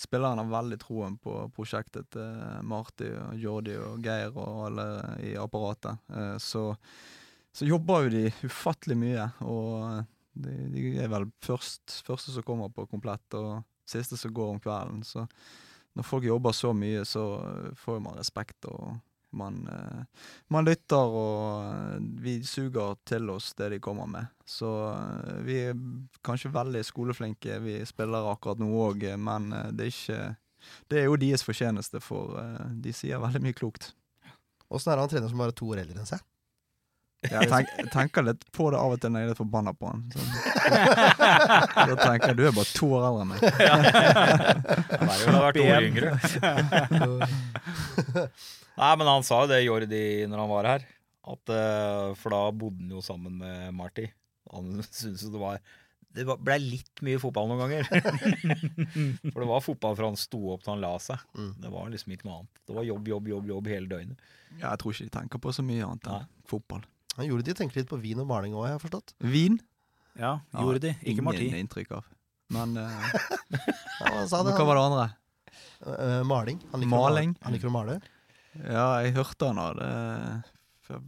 spillerne 0.00 0.42
har 0.42 0.52
veldig 0.56 0.80
troen 0.80 1.20
på 1.20 1.38
prosjektet 1.54 2.10
til 2.16 2.66
Marti 2.66 3.12
og 3.12 3.38
Jordi 3.38 3.76
og 3.78 4.02
Geir 4.04 4.34
og 4.34 4.66
alle 4.70 4.90
i 5.28 5.36
apparatet. 5.38 6.00
Eh, 6.10 6.36
så 6.40 6.70
så 7.52 7.66
jobber 7.66 8.06
jo 8.06 8.12
de 8.14 8.24
ufattelig 8.46 8.96
mye, 8.98 9.26
og 9.42 10.04
de, 10.38 10.52
de 10.70 10.84
er 11.02 11.10
vel 11.10 11.26
først, 11.42 12.00
første 12.06 12.34
som 12.34 12.46
kommer 12.46 12.70
på 12.72 12.86
komplett, 12.90 13.26
og 13.34 13.64
siste 13.90 14.18
som 14.18 14.34
går 14.34 14.54
om 14.54 14.60
kvelden. 14.62 15.02
Så 15.06 15.26
når 15.98 16.06
folk 16.06 16.26
jobber 16.28 16.54
så 16.54 16.70
mye, 16.76 17.02
så 17.08 17.24
eh, 17.42 17.70
får 17.78 17.98
man 18.04 18.18
respekt, 18.20 18.68
og 18.70 19.00
man, 19.30 19.68
eh, 19.68 20.04
man 20.48 20.64
lytter, 20.64 21.14
og 21.20 21.64
eh, 21.64 22.00
vi 22.22 22.36
suger 22.46 22.96
til 23.08 23.30
oss 23.30 23.52
det 23.58 23.70
de 23.74 23.80
kommer 23.82 24.08
med. 24.10 24.30
Så 24.46 24.70
eh, 24.90 25.40
vi 25.46 25.58
er 25.70 25.78
kanskje 26.26 26.52
veldig 26.54 26.82
skoleflinke, 26.86 27.60
vi 27.64 27.78
spiller 27.88 28.30
akkurat 28.32 28.60
nå 28.62 28.70
òg, 28.88 29.06
men 29.18 29.50
det 29.72 29.88
er 29.88 29.94
ikke 29.94 30.22
Det 30.90 30.98
er 31.00 31.06
jo 31.08 31.16
deres 31.16 31.40
fortjeneste, 31.40 32.02
for 32.04 32.36
de 32.84 32.92
sier 32.92 33.20
veldig 33.22 33.40
mye 33.40 33.56
klokt. 33.56 33.94
Åssen 34.68 34.92
er 34.92 34.98
det 34.98 35.06
han 35.06 35.12
trener 35.14 35.30
som 35.32 35.40
bare 35.40 35.54
er 35.54 35.56
to 35.56 35.70
år 35.72 35.80
eldre 35.80 36.02
enn 36.02 36.10
seg? 36.10 36.20
Jeg 37.20 37.50
tenk, 37.50 37.68
tenker 37.92 38.24
litt 38.24 38.40
på 38.56 38.70
det 38.72 38.78
av 38.80 38.94
og 38.94 39.00
til 39.02 39.10
når 39.12 39.20
jeg 39.20 39.26
er 39.26 39.30
litt 39.34 39.42
forbanna 39.42 39.72
på 39.76 39.84
han. 39.90 40.00
Så. 40.14 40.20
Da 41.90 41.94
tenker 42.00 42.26
jeg 42.30 42.36
du 42.38 42.44
er 42.48 42.54
bare 42.56 42.72
to 42.72 42.86
år 42.96 43.02
eldre 43.10 43.22
enn 43.24 43.30
meg. 43.32 43.40
Han 44.94 45.08
er 45.10 45.18
jo 45.20 45.26
vært 45.44 45.60
år 45.66 45.82
yngre. 45.90 46.10
Nei, 48.80 48.92
men 48.96 49.06
han 49.10 49.24
sa 49.26 49.34
jo 49.42 49.50
det, 49.50 49.58
Jordi, 49.66 50.04
når 50.30 50.38
han 50.40 50.50
var 50.54 50.64
her. 50.70 50.82
At, 51.30 51.44
eh, 51.52 52.06
for 52.16 52.28
da 52.32 52.40
bodde 52.56 52.80
han 52.86 52.94
jo 52.94 53.00
sammen 53.04 53.32
med 53.42 53.74
Marty. 53.76 54.06
Han 54.54 54.64
syntes 54.86 55.22
jo 55.26 55.30
det 55.34 55.40
var 55.42 55.56
Det 56.16 56.24
ble 56.26 56.56
litt 56.62 57.02
mye 57.06 57.18
fotball 57.22 57.46
noen 57.50 57.60
ganger. 57.66 57.84
for 59.28 59.38
det 59.44 59.50
var 59.50 59.60
fotball 59.66 59.94
fra 59.98 60.08
han 60.08 60.16
sto 60.18 60.40
opp 60.54 60.62
til 60.64 60.72
han 60.72 60.80
la 60.86 60.94
seg. 61.02 61.18
Mm. 61.36 61.52
Det 61.60 61.70
var 61.74 61.84
liksom 61.92 62.12
ikke 62.16 62.26
noe 62.30 62.38
annet. 62.40 62.54
Det 62.64 62.72
var 62.78 62.84
jobb, 62.88 63.04
jobb, 63.12 63.24
jobb 63.34 63.44
jobb 63.52 63.64
hele 63.74 63.88
døgnet. 63.92 64.18
Ja, 64.56 64.66
jeg 64.72 64.78
tror 64.80 64.90
ikke 64.96 65.08
de 65.10 65.14
tenker 65.20 65.38
på 65.44 65.48
så 65.54 65.62
mye 65.66 65.84
annet 65.84 66.04
enn 66.08 66.24
Nei. 66.24 66.30
fotball. 66.50 66.82
Han 67.16 67.26
gjorde 67.26 67.44
de 67.44 67.54
tenker 67.58 67.80
litt 67.80 67.88
på 67.90 67.98
vin 68.00 68.20
og 68.22 68.26
maling 68.30 68.54
òg, 68.54 68.66
jeg 68.68 68.76
har 68.78 68.82
forstått. 68.82 69.14
Vin? 69.20 69.58
Ja, 70.18 70.40
Ja, 70.52 70.60
gjorde 70.62 70.80
de. 70.80 70.92
Ikke 71.06 71.22
Marti. 71.26 71.46
Ingen 71.48 71.66
inntrykk 71.66 71.90
av. 71.98 72.04
Men, 72.50 72.76
eh, 72.76 73.12
Ja, 74.00 74.14
han 74.14 74.28
sa 74.30 74.42
det, 74.46 74.54
hva 74.56 74.64
var 74.66 74.78
det 74.78 74.84
andre? 74.86 75.08
Eh, 75.86 76.22
maling. 76.26 76.58
Han 76.72 76.80
liker, 76.82 76.90
Maling? 76.94 77.34
Å, 77.34 77.40
male. 77.40 77.44
han 77.44 77.52
liker 77.56 77.68
å 77.70 77.74
male. 77.74 78.00
Ja, 78.64 78.86
jeg 79.04 79.14
hørte 79.14 79.46
han 79.52 79.60
hadde 79.62 79.88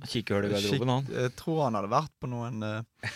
Kikkehull 0.06 0.44
i 0.46 0.52
garderoben, 0.52 0.88
han. 0.92 1.06
Skikk- 1.08 1.20
Jeg 1.24 1.32
tror 1.40 1.62
han 1.64 1.74
hadde 1.74 1.90
vært 1.90 2.12
på 2.22 2.28
noen 2.30 2.62
eh, 2.62 3.08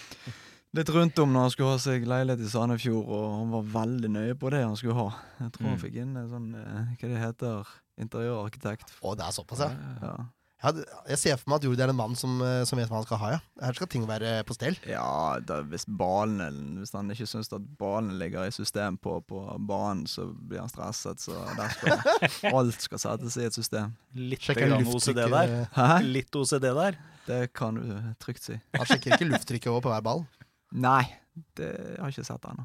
litt 0.75 0.91
rundt 0.91 1.19
om 1.23 1.31
når 1.33 1.45
han 1.47 1.53
skulle 1.55 1.75
ha 1.77 1.79
seg 1.83 2.07
leilighet 2.11 2.43
i 2.43 2.51
Sandefjord, 2.51 3.07
og 3.07 3.27
han 3.37 3.53
var 3.55 3.69
veldig 3.77 4.11
nøye 4.17 4.35
på 4.41 4.51
det 4.51 4.65
han 4.65 4.75
skulle 4.77 4.97
ha. 4.99 5.07
Jeg 5.39 5.53
tror 5.55 5.69
han 5.69 5.77
Mm. 5.77 5.83
fikk 5.85 5.95
inn 6.03 6.17
en 6.17 6.29
sånn, 6.33 6.49
eh, 6.59 6.97
hva 6.99 7.13
det 7.13 7.21
heter, 7.23 7.67
interiørarkitekt. 8.03 8.97
Å, 9.01 9.15
det 9.17 9.25
er 9.29 9.37
såpass, 9.39 9.63
ja. 9.63 9.71
Ja. 10.03 10.17
Ja, 10.65 10.71
jeg 11.11 11.19
ser 11.21 11.37
for 11.37 11.51
meg 11.53 11.59
at 11.61 11.67
Jordi 11.67 11.83
er 11.85 11.91
en 11.93 11.99
mann 11.99 12.15
som, 12.17 12.39
eh, 12.41 12.63
som 12.69 12.79
vet 12.81 12.89
hva 12.89 12.97
han 12.97 13.05
skal 13.05 13.19
ha, 13.21 13.31
ja. 13.35 13.41
Her 13.61 13.77
skal 13.77 13.91
ting 13.93 14.07
være 14.09 14.39
på 14.49 14.57
stell. 14.57 14.79
Ja, 14.89 15.37
da, 15.45 15.59
hvis 15.69 15.85
ballene 15.85 16.81
Hvis 16.81 16.95
han 16.97 17.13
ikke 17.13 17.29
syns 17.29 17.53
at 17.53 17.67
ballen 17.81 18.15
ligger 18.21 18.49
i 18.49 18.55
system 18.55 18.97
på, 18.97 19.19
på 19.29 19.43
banen, 19.69 20.07
så 20.09 20.31
blir 20.33 20.63
han 20.63 20.73
stresset. 20.73 21.21
Så 21.21 21.37
der 21.59 21.75
skal 21.77 22.55
alt 22.57 22.87
skal 22.89 23.03
settes 23.03 23.37
i 23.37 23.45
et 23.51 23.59
system. 23.59 23.93
Litt. 24.17 24.49
OCD 24.49 25.21
der. 25.29 25.55
Hæ? 25.77 25.91
Litt 26.07 26.41
OCD 26.41 26.71
der. 26.71 26.97
Det 27.27 27.43
kan 27.59 27.77
du 27.77 27.93
trygt 28.23 28.49
si. 28.49 28.57
Han 28.79 28.89
sjekker 28.89 29.17
ikke 29.17 29.29
lufttrykket 29.29 29.73
over 29.73 29.85
på 29.85 29.93
hver 29.93 30.05
ball. 30.09 30.25
Nei, 30.73 31.05
det 31.59 31.73
har 31.99 32.09
jeg 32.09 32.17
ikke 32.17 32.31
sett 32.33 32.49
ennå. 32.49 32.65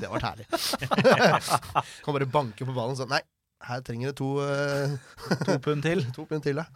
Det 0.00 0.08
var 0.08 0.24
herlig. 0.24 0.46
kan 0.48 2.16
bare 2.16 2.28
banke 2.32 2.66
på 2.66 2.74
ballen 2.74 2.96
sånn. 2.98 3.12
Nei, 3.12 3.20
her 3.68 3.82
trenger 3.86 4.10
det 4.12 4.16
to, 4.18 4.28
eh, 4.42 4.96
To 5.46 5.58
pund 5.62 5.82
til. 5.84 6.02
to 6.16 6.24
pund 6.26 6.42
til, 6.44 6.58
ja. 6.62 6.66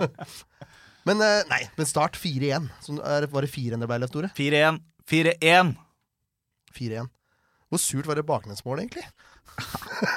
men 1.08 1.20
eh, 1.24 1.42
nei, 1.50 1.60
men 1.78 1.86
start 1.90 2.16
4-1. 2.20 2.70
Er- 3.04 3.28
Var 3.32 3.46
det 3.46 3.52
4-1 3.52 3.80
det 3.84 3.90
ble, 3.90 3.98
Leif 4.02 4.14
Tore? 4.14 4.30
4-1. 4.38 4.80
4-1. 5.10 5.74
4-1. 6.78 7.10
Hvor 7.68 7.80
surt 7.82 8.06
var 8.08 8.18
det 8.20 8.26
baklengsmålet, 8.28 8.86
egentlig? 8.86 9.04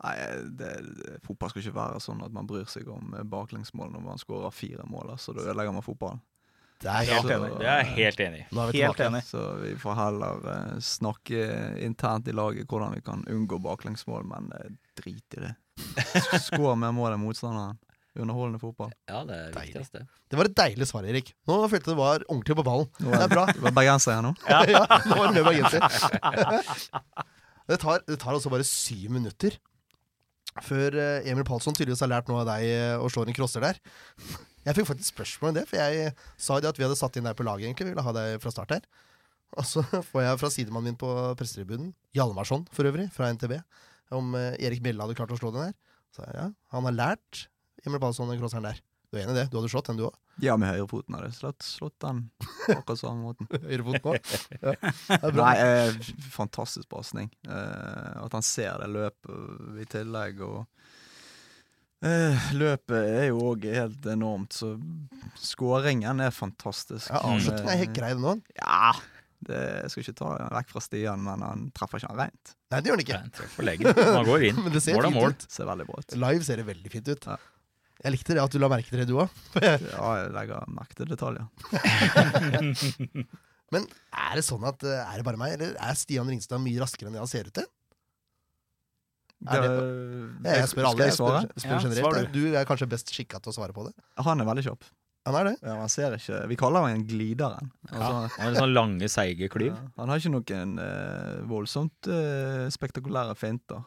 Nei, 0.00 0.14
det, 0.56 0.68
det, 0.96 1.18
Fotball 1.26 1.50
skal 1.52 1.60
ikke 1.64 1.76
være 1.76 2.00
sånn 2.00 2.22
at 2.24 2.32
man 2.32 2.46
bryr 2.48 2.64
seg 2.70 2.86
om 2.88 3.10
baklengsmål 3.28 3.90
når 3.92 4.04
man 4.06 4.20
skårer 4.22 4.52
fire 4.54 4.86
mål. 4.88 5.12
Så 5.20 5.34
da 5.36 5.44
ødelegger 5.44 5.74
man 5.76 5.84
fotballen. 5.84 6.22
Det 6.80 6.88
er 6.88 7.04
Helt 7.10 7.30
enig. 7.34 7.50
Det 7.60 7.66
er 7.68 7.82
helt 7.92 8.20
enig. 8.24 8.38
Nå 8.56 8.62
er 8.62 8.70
vi 8.72 8.80
Helt 8.80 8.96
tilbake. 8.96 9.08
enig. 9.10 9.20
Så 9.28 9.42
vi 9.60 9.74
får 9.82 9.98
heller 9.98 10.46
eh, 10.54 10.78
snakke 10.80 11.42
internt 11.84 12.30
i 12.30 12.32
laget 12.32 12.70
hvordan 12.70 12.94
vi 12.96 13.02
kan 13.04 13.24
unngå 13.28 13.58
baklengsmål, 13.60 14.24
men 14.30 14.48
eh, 14.56 14.70
drit 14.96 15.36
i 15.36 15.42
det. 15.44 15.52
Skår 16.46 16.78
mer 16.80 16.94
mål 16.96 17.14
enn 17.18 17.24
motstanderen. 17.26 17.76
Underholdende 18.20 18.58
fotball. 18.58 18.90
Ja, 19.06 19.20
det 19.28 19.36
er 19.36 19.52
Deilig. 19.54 19.74
viktigste 19.76 20.00
det. 20.02 20.38
Var 20.40 20.48
et 20.48 20.56
deilig 20.58 20.86
svar, 20.90 21.04
Erik. 21.06 21.28
Nå 21.46 21.60
følte 21.70 21.92
jeg 21.92 21.94
det 21.94 22.00
var 22.00 22.24
ordentlig 22.26 22.56
på 22.58 22.64
ballen. 22.66 22.88
Nå 23.04 23.12
Det 23.12 23.20
er 23.22 23.30
bra. 23.30 23.44
Du 23.54 23.60
var 23.68 23.76
bergenser 23.76 24.16
her 24.16 24.24
nå. 24.26 24.32
ja, 24.50 24.82
nå 25.12 25.18
var 25.20 25.36
med 25.36 25.46
bergenser. 25.46 25.84
Det 27.70 27.76
tar, 27.78 28.00
det 28.02 28.16
tar 28.18 28.34
altså 28.34 28.50
bare 28.50 28.64
syv 28.66 29.12
minutter 29.14 29.54
før 30.66 30.96
eh, 30.98 31.28
Emil 31.30 31.44
Palsson 31.46 31.76
tydeligvis 31.76 32.00
har 32.02 32.10
lært 32.10 32.26
noe 32.26 32.40
av 32.42 32.48
deg 32.48 32.64
og 32.98 33.12
slår 33.14 33.30
en 33.30 33.36
crosser 33.36 33.62
der. 33.62 33.78
Jeg 34.66 34.76
fikk 34.76 34.90
faktisk 34.90 35.14
spørsmål 35.14 35.52
om 35.52 35.56
det, 35.56 35.66
for 35.70 35.80
jeg 35.80 36.10
sa 36.36 36.58
jo 36.58 36.64
det 36.64 36.70
at 36.72 36.80
vi 36.80 36.84
hadde 36.84 36.98
satt 37.00 37.16
inn 37.16 37.28
deg 37.28 37.36
på 37.38 37.46
laget, 37.46 37.68
egentlig. 37.68 37.88
Vi 37.88 37.94
ville 37.94 38.04
ha 38.04 38.16
deg 38.16 38.40
fra 38.42 38.52
start 38.52 38.74
her. 38.76 38.88
Og 39.58 39.66
så 39.66 39.84
får 40.10 40.26
jeg 40.26 40.40
fra 40.42 40.52
sidemannen 40.52 40.92
min 40.92 41.00
på 41.00 41.10
pressetribunen, 41.38 41.94
Hjalmarsson 42.16 42.66
for 42.74 42.90
øvrig, 42.90 43.08
fra 43.14 43.30
NTB, 43.34 43.56
om 44.16 44.34
eh, 44.38 44.58
Erik 44.60 44.82
Bjelle 44.84 45.02
hadde 45.02 45.16
klart 45.18 45.32
å 45.34 45.40
slå 45.40 45.54
den 45.54 45.70
der. 45.70 45.76
Så 46.14 46.26
jeg, 46.26 46.36
ja, 46.36 46.46
han 46.74 46.88
har 46.88 46.96
lært 46.96 47.46
Emil 47.86 48.02
Palsson 48.02 48.30
den 48.30 48.40
crosseren 48.40 48.68
der. 48.68 48.80
Du 49.10 49.18
er 49.18 49.24
enig 49.24 49.34
i 49.34 49.40
det? 49.40 49.48
Du 49.50 49.56
hadde 49.58 49.70
slått 49.72 49.88
den, 49.90 49.98
du 49.98 50.06
òg? 50.06 50.18
Ja, 50.40 50.54
med 50.60 50.70
høyrefoten 50.70 51.16
hadde 51.16 51.28
jeg 51.28 51.38
slått, 51.40 51.64
slått 51.66 51.96
den 52.04 52.20
akkurat 52.76 53.00
samme 53.00 53.24
måten. 53.24 53.48
Høyrefoten 53.70 54.06
nå. 54.06 54.14
Ja. 54.62 55.30
Nei, 55.34 55.54
eh, 55.64 56.12
fantastisk 56.30 56.88
pasning. 56.92 57.30
Eh, 57.48 58.12
at 58.22 58.36
han 58.36 58.46
ser 58.46 58.78
det 58.82 58.90
løpet 58.94 59.82
i 59.82 59.88
tillegg, 59.90 60.44
og 60.46 60.62
Løpet 62.00 62.96
er 62.96 63.26
jo 63.28 63.42
òg 63.50 63.66
helt 63.68 64.06
enormt, 64.08 64.54
så 64.56 64.70
skåringen 65.36 66.22
er 66.24 66.32
fantastisk. 66.32 67.10
Ja, 67.12 67.20
Avslutningen 67.28 67.74
er 67.74 67.80
helt 67.82 67.92
Eh, 67.92 67.96
grei 67.98 68.12
nå. 68.16 68.32
Ja, 68.56 68.94
det 69.44 69.58
jeg 69.82 69.90
skal 69.92 70.04
ikke 70.06 70.16
ta 70.20 70.30
den 70.38 70.54
vekk 70.56 70.72
fra 70.72 70.80
Stian, 70.84 71.20
men 71.26 71.44
han 71.44 71.66
treffer 71.76 72.00
ikke 72.00 72.12
han 72.14 72.22
rent. 72.24 72.54
Nei, 72.72 72.80
det 72.80 72.90
gjør 72.90 73.00
han 73.00 73.04
ikke. 73.04 73.20
Leggen. 73.68 73.92
Man 74.00 74.28
går 74.30 74.46
inn. 74.48 74.60
Men 74.64 74.72
det 74.72 74.80
ser 74.84 74.96
Mål 74.96 75.10
er 75.10 75.14
mål. 75.18 75.34
ut. 75.36 75.44
Ser 75.52 75.68
veldig 75.68 75.86
bra 75.90 76.00
ut. 76.00 76.16
Live 76.24 76.46
ser 76.48 76.60
det 76.62 76.66
veldig 76.70 76.92
fint 76.92 77.08
ut. 77.12 77.28
Ja. 77.34 77.38
Jeg 78.00 78.14
likte 78.14 78.32
det 78.36 78.40
at 78.46 78.54
du 78.54 78.58
la 78.62 78.68
merke 78.72 78.88
til 78.88 79.02
det, 79.02 79.08
du 79.10 79.18
òg. 79.20 79.28
Ja, 79.60 80.08
jeg 80.22 80.30
legger 80.36 80.70
merke 80.72 80.96
til 80.96 81.10
detaljer. 81.10 81.44
Men 83.70 83.84
er 84.10 84.32
det 84.38 84.42
sånn 84.46 84.64
at 84.66 84.82
eh, 84.82 85.02
Er 85.04 85.20
det 85.20 85.26
bare 85.28 85.38
meg, 85.38 85.52
eller 85.58 85.76
er 85.78 85.98
Stian 85.98 86.26
Ringstad 86.30 86.58
mye 86.62 86.80
raskere 86.82 87.10
enn 87.10 87.14
det 87.18 87.22
han 87.22 87.30
ser 87.30 87.50
ut 87.50 87.54
til? 87.60 87.68
Det 89.40 90.56
jeg 90.56 90.70
spør 90.70 90.90
alle. 90.90 91.06
Jeg 91.08 91.16
spør, 91.16 91.44
spør 91.56 91.70
Ja, 91.70 91.82
generelt. 91.84 92.32
Du 92.34 92.42
er 92.52 92.66
kanskje 92.68 92.88
best 92.90 93.12
skikka 93.14 93.40
til 93.40 93.52
å 93.52 93.56
svare 93.56 93.76
på 93.76 93.86
det. 93.88 93.94
Han 94.20 94.42
er 94.42 94.48
veldig 94.48 94.66
kjapp. 94.68 94.88
Han 95.28 95.36
er 95.36 95.50
det. 95.50 95.54
Ja, 95.60 95.74
han 95.76 95.90
ser 95.92 96.16
ikke 96.16 96.38
Vi 96.48 96.56
kaller 96.60 96.86
han 96.86 97.04
glideren. 97.08 97.70
Ja. 97.90 97.92
Altså, 97.92 98.40
Han 98.40 98.46
har 98.46 98.58
sånn 98.64 98.74
lange, 98.76 99.10
seige 99.12 99.50
klyv. 99.52 99.74
Ja, 99.74 99.90
han 100.00 100.12
har 100.12 100.22
ikke 100.22 100.32
noen 100.32 100.74
eh, 100.80 101.34
voldsomt 101.50 102.08
eh, 102.08 102.66
spektakulære 102.72 103.36
finter, 103.36 103.84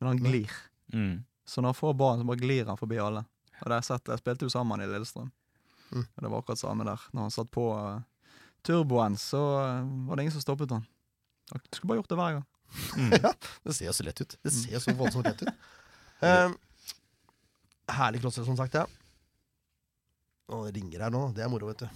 men 0.00 0.10
han 0.10 0.22
glir. 0.22 0.52
Mm. 0.94 1.22
Så 1.46 1.62
når 1.62 1.74
han 1.74 1.78
får 1.78 1.94
ballen, 1.98 2.24
så 2.24 2.30
bare 2.32 2.42
glir 2.42 2.66
han 2.66 2.80
forbi 2.80 2.98
alle. 3.02 3.22
Og 3.60 3.68
det 3.68 3.76
har 3.76 3.80
jeg 3.80 3.88
sett, 3.92 4.10
jeg 4.10 4.22
spilte 4.22 4.48
jo 4.48 4.52
sammen 4.52 4.82
i 4.82 4.88
Lillestrøm. 4.90 5.30
Mm. 5.94 6.02
Og 6.02 6.24
det 6.24 6.32
var 6.32 6.42
akkurat 6.42 6.60
samme 6.60 6.86
der. 6.88 7.06
Når 7.14 7.28
han 7.28 7.34
satt 7.36 7.50
på 7.54 7.68
uh, 7.78 8.02
turboen, 8.66 9.14
så 9.20 9.42
uh, 9.54 9.86
var 10.08 10.18
det 10.18 10.26
ingen 10.26 10.34
som 10.34 10.42
stoppet 10.42 10.74
han. 10.74 10.84
Han 11.52 11.62
skulle 11.70 11.92
bare 11.92 12.02
gjort 12.02 12.10
det 12.10 12.18
hver 12.18 12.36
gang. 12.38 12.46
ja, 13.24 13.32
det 13.64 13.74
ser 13.76 13.88
jo 13.88 13.94
så 13.96 14.06
lett 14.06 14.20
ut. 14.20 14.36
Det 14.42 14.52
ser 14.52 14.76
jo 14.76 14.82
så 14.82 14.94
voldsomt 14.96 15.28
lett 15.28 15.42
ut. 15.46 15.66
Um, 16.20 16.56
herlig 17.98 18.22
crosser, 18.24 18.46
som 18.46 18.58
sagt, 18.58 18.76
ja. 18.76 18.86
Å, 20.46 20.64
det 20.66 20.76
ringer 20.76 21.06
her 21.06 21.14
nå. 21.14 21.22
Det 21.36 21.44
er 21.44 21.50
moro, 21.52 21.70
vet 21.70 21.84
du. 21.84 21.88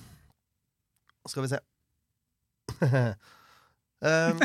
Skal 1.30 1.44
vi 1.44 1.52
se. 1.52 1.60
um, 2.80 4.40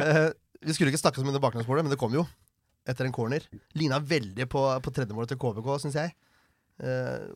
uh, 0.00 0.28
vi 0.60 0.76
skulle 0.76 0.92
ikke 0.92 1.00
snakke 1.00 1.22
om 1.22 1.32
det 1.32 1.42
baklengsmålet, 1.42 1.86
men 1.86 1.92
det 1.92 2.00
kom 2.00 2.14
jo. 2.14 2.26
Etter 2.88 3.06
en 3.06 3.14
corner. 3.14 3.44
Lina 3.78 4.00
veldig 4.00 4.46
på, 4.50 4.64
på 4.84 4.92
tredjemålet 4.94 5.32
til 5.32 5.40
KBK, 5.40 5.70
syns 5.82 5.98
jeg. 6.00 6.14
Uh, 6.80 7.30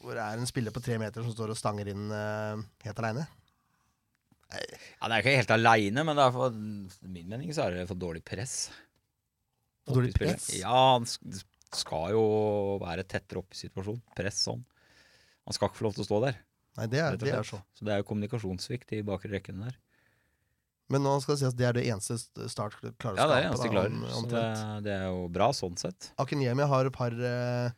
hvor 0.00 0.16
det 0.16 0.24
er 0.24 0.40
en 0.40 0.48
spiller 0.48 0.72
på 0.72 0.82
tre 0.84 0.96
meter 1.00 1.24
som 1.24 1.32
står 1.34 1.52
og 1.52 1.58
stanger 1.60 1.92
inn 1.92 2.08
uh, 2.08 2.56
helt 2.86 3.02
aleine. 3.02 3.26
Ja, 4.50 5.08
det 5.08 5.14
er 5.16 5.22
ikke 5.22 5.36
helt 5.38 5.50
aleine, 5.54 6.02
men 6.04 6.16
for 6.34 6.50
min 7.06 7.28
mening 7.30 7.52
så 7.54 7.68
er 7.68 7.76
det 7.78 7.88
for 7.88 7.98
dårlig 8.00 8.24
press. 8.26 8.70
For 9.86 10.00
dårlig 10.00 10.14
press? 10.16 10.48
Ja, 10.58 10.96
han 10.98 11.06
skal 11.06 12.10
jo 12.16 12.24
være 12.82 13.04
tettere 13.06 13.38
opp 13.44 13.54
i 13.54 13.60
situasjonen. 13.60 14.02
Press 14.18 14.40
sånn. 14.48 14.64
Han 15.46 15.54
skal 15.56 15.68
ikke 15.70 15.78
få 15.80 15.86
lov 15.88 15.94
til 15.94 16.02
å 16.04 16.08
stå 16.08 16.18
der. 16.26 16.40
Nei, 16.78 16.86
det 16.90 17.00
er, 17.02 17.16
det 17.18 17.32
er 17.34 17.46
så. 17.46 17.60
Så 17.74 17.84
det 17.86 17.94
er 17.94 18.02
jo 18.02 18.08
kommunikasjonssvikt 18.10 18.92
i 18.98 19.02
bakre 19.06 19.30
rekkene 19.36 19.68
der. 19.70 19.78
Men 20.90 21.04
nå 21.06 21.12
skal 21.22 21.36
det 21.36 21.40
sies 21.44 21.52
at 21.52 21.58
det 21.58 21.66
er 21.68 21.76
det 21.78 21.84
eneste 21.86 22.16
st- 22.18 22.48
Start 22.50 22.74
klarer 22.98 23.14
å 23.14 23.18
Ja, 23.20 23.26
det 23.30 23.36
er 23.36 23.44
skape. 23.44 23.50
eneste 23.54 23.70
klarer. 23.70 23.92
om- 23.94 24.06
Så 24.10 24.30
det, 24.30 24.84
det 24.88 24.94
er 24.96 25.04
jo 25.06 25.28
bra 25.30 25.50
sånn 25.54 25.76
sett. 25.78 26.10
Akinyemi 26.18 26.66
har 26.66 26.86
et 26.86 26.92
par, 26.92 27.10
eh, 27.14 27.70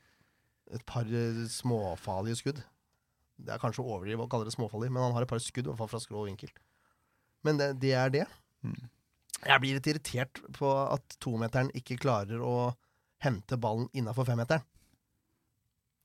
et 0.72 0.84
par 0.88 1.04
eh, 1.04 1.42
småfarlige 1.52 2.40
skudd. 2.40 2.62
Det 3.42 3.54
er 3.54 3.62
kanskje 3.62 3.82
å 3.82 3.96
overdrive 3.96 4.24
å 4.24 4.30
kalle 4.30 4.46
det 4.48 4.54
småfarlig, 4.54 4.90
men 4.92 5.04
han 5.04 5.14
har 5.16 5.24
et 5.24 5.30
par 5.30 5.42
skudd 5.42 5.66
i 5.66 5.70
hvert 5.70 5.80
fall 5.80 5.90
fra 5.90 6.02
skrå 6.02 6.24
vinkel. 6.28 6.52
Men 7.46 7.58
det, 7.58 7.72
det 7.82 7.94
er 7.98 8.12
det. 8.14 8.26
Mm. 8.62 8.88
Jeg 9.42 9.62
blir 9.62 9.78
litt 9.78 9.88
irritert 9.90 10.42
på 10.54 10.70
at 10.70 11.16
tometeren 11.22 11.72
ikke 11.78 11.98
klarer 12.00 12.42
å 12.46 12.72
hente 13.22 13.58
ballen 13.58 13.88
innafor 13.98 14.28
femmeteren. 14.28 14.62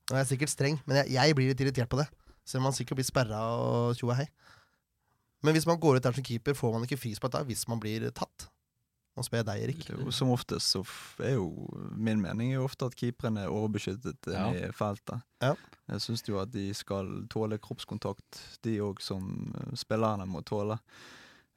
Nå 0.08 0.16
er 0.16 0.24
jeg 0.24 0.32
sikkert 0.32 0.54
streng, 0.54 0.78
men 0.88 1.02
jeg, 1.02 1.12
jeg 1.14 1.36
blir 1.36 1.50
litt 1.52 1.62
irritert 1.62 1.90
på 1.92 2.00
det. 2.00 2.08
Selv 2.48 2.62
om 2.62 2.70
man 2.70 2.76
sikkert 2.76 2.98
blir 2.98 3.06
sperra 3.06 3.42
og 3.60 3.98
tjo 3.98 4.10
hei. 4.16 4.26
Men 5.44 5.54
hvis 5.54 5.68
man 5.68 5.78
går 5.78 5.98
ut 5.98 6.06
der 6.06 6.16
som 6.16 6.24
keeper, 6.24 6.56
får 6.56 6.72
man 6.74 6.86
ikke 6.86 6.98
frispark 6.98 7.36
da 7.36 7.44
hvis 7.46 7.66
man 7.70 7.80
blir 7.82 8.08
tatt. 8.16 8.48
Nå 9.18 9.24
spør 9.26 9.40
jeg 9.42 9.46
deg, 9.50 9.62
Erik. 9.66 9.84
Er 9.90 9.98
jo 10.04 10.12
Som 10.14 10.30
oftest 10.30 10.70
så 10.76 10.84
er 11.26 11.34
jo 11.34 11.48
Min 11.98 12.20
mening 12.22 12.52
er 12.52 12.60
jo 12.60 12.68
ofte 12.68 12.86
at 12.86 12.94
keeperne 12.98 13.42
er 13.48 13.50
overbeskyttet 13.52 14.30
Ja. 14.30 14.46
i 14.54 14.68
feltet. 14.72 15.24
Ja. 15.42 15.52
Jeg 15.90 16.04
syns 16.04 16.22
jo 16.28 16.38
at 16.38 16.52
de 16.54 16.68
skal 16.76 17.08
tåle 17.32 17.58
kroppskontakt, 17.58 18.38
de 18.62 18.76
òg, 18.84 19.00
som 19.02 19.52
eh, 19.58 19.74
spillerne 19.74 20.26
må 20.28 20.42
tåle. 20.46 20.76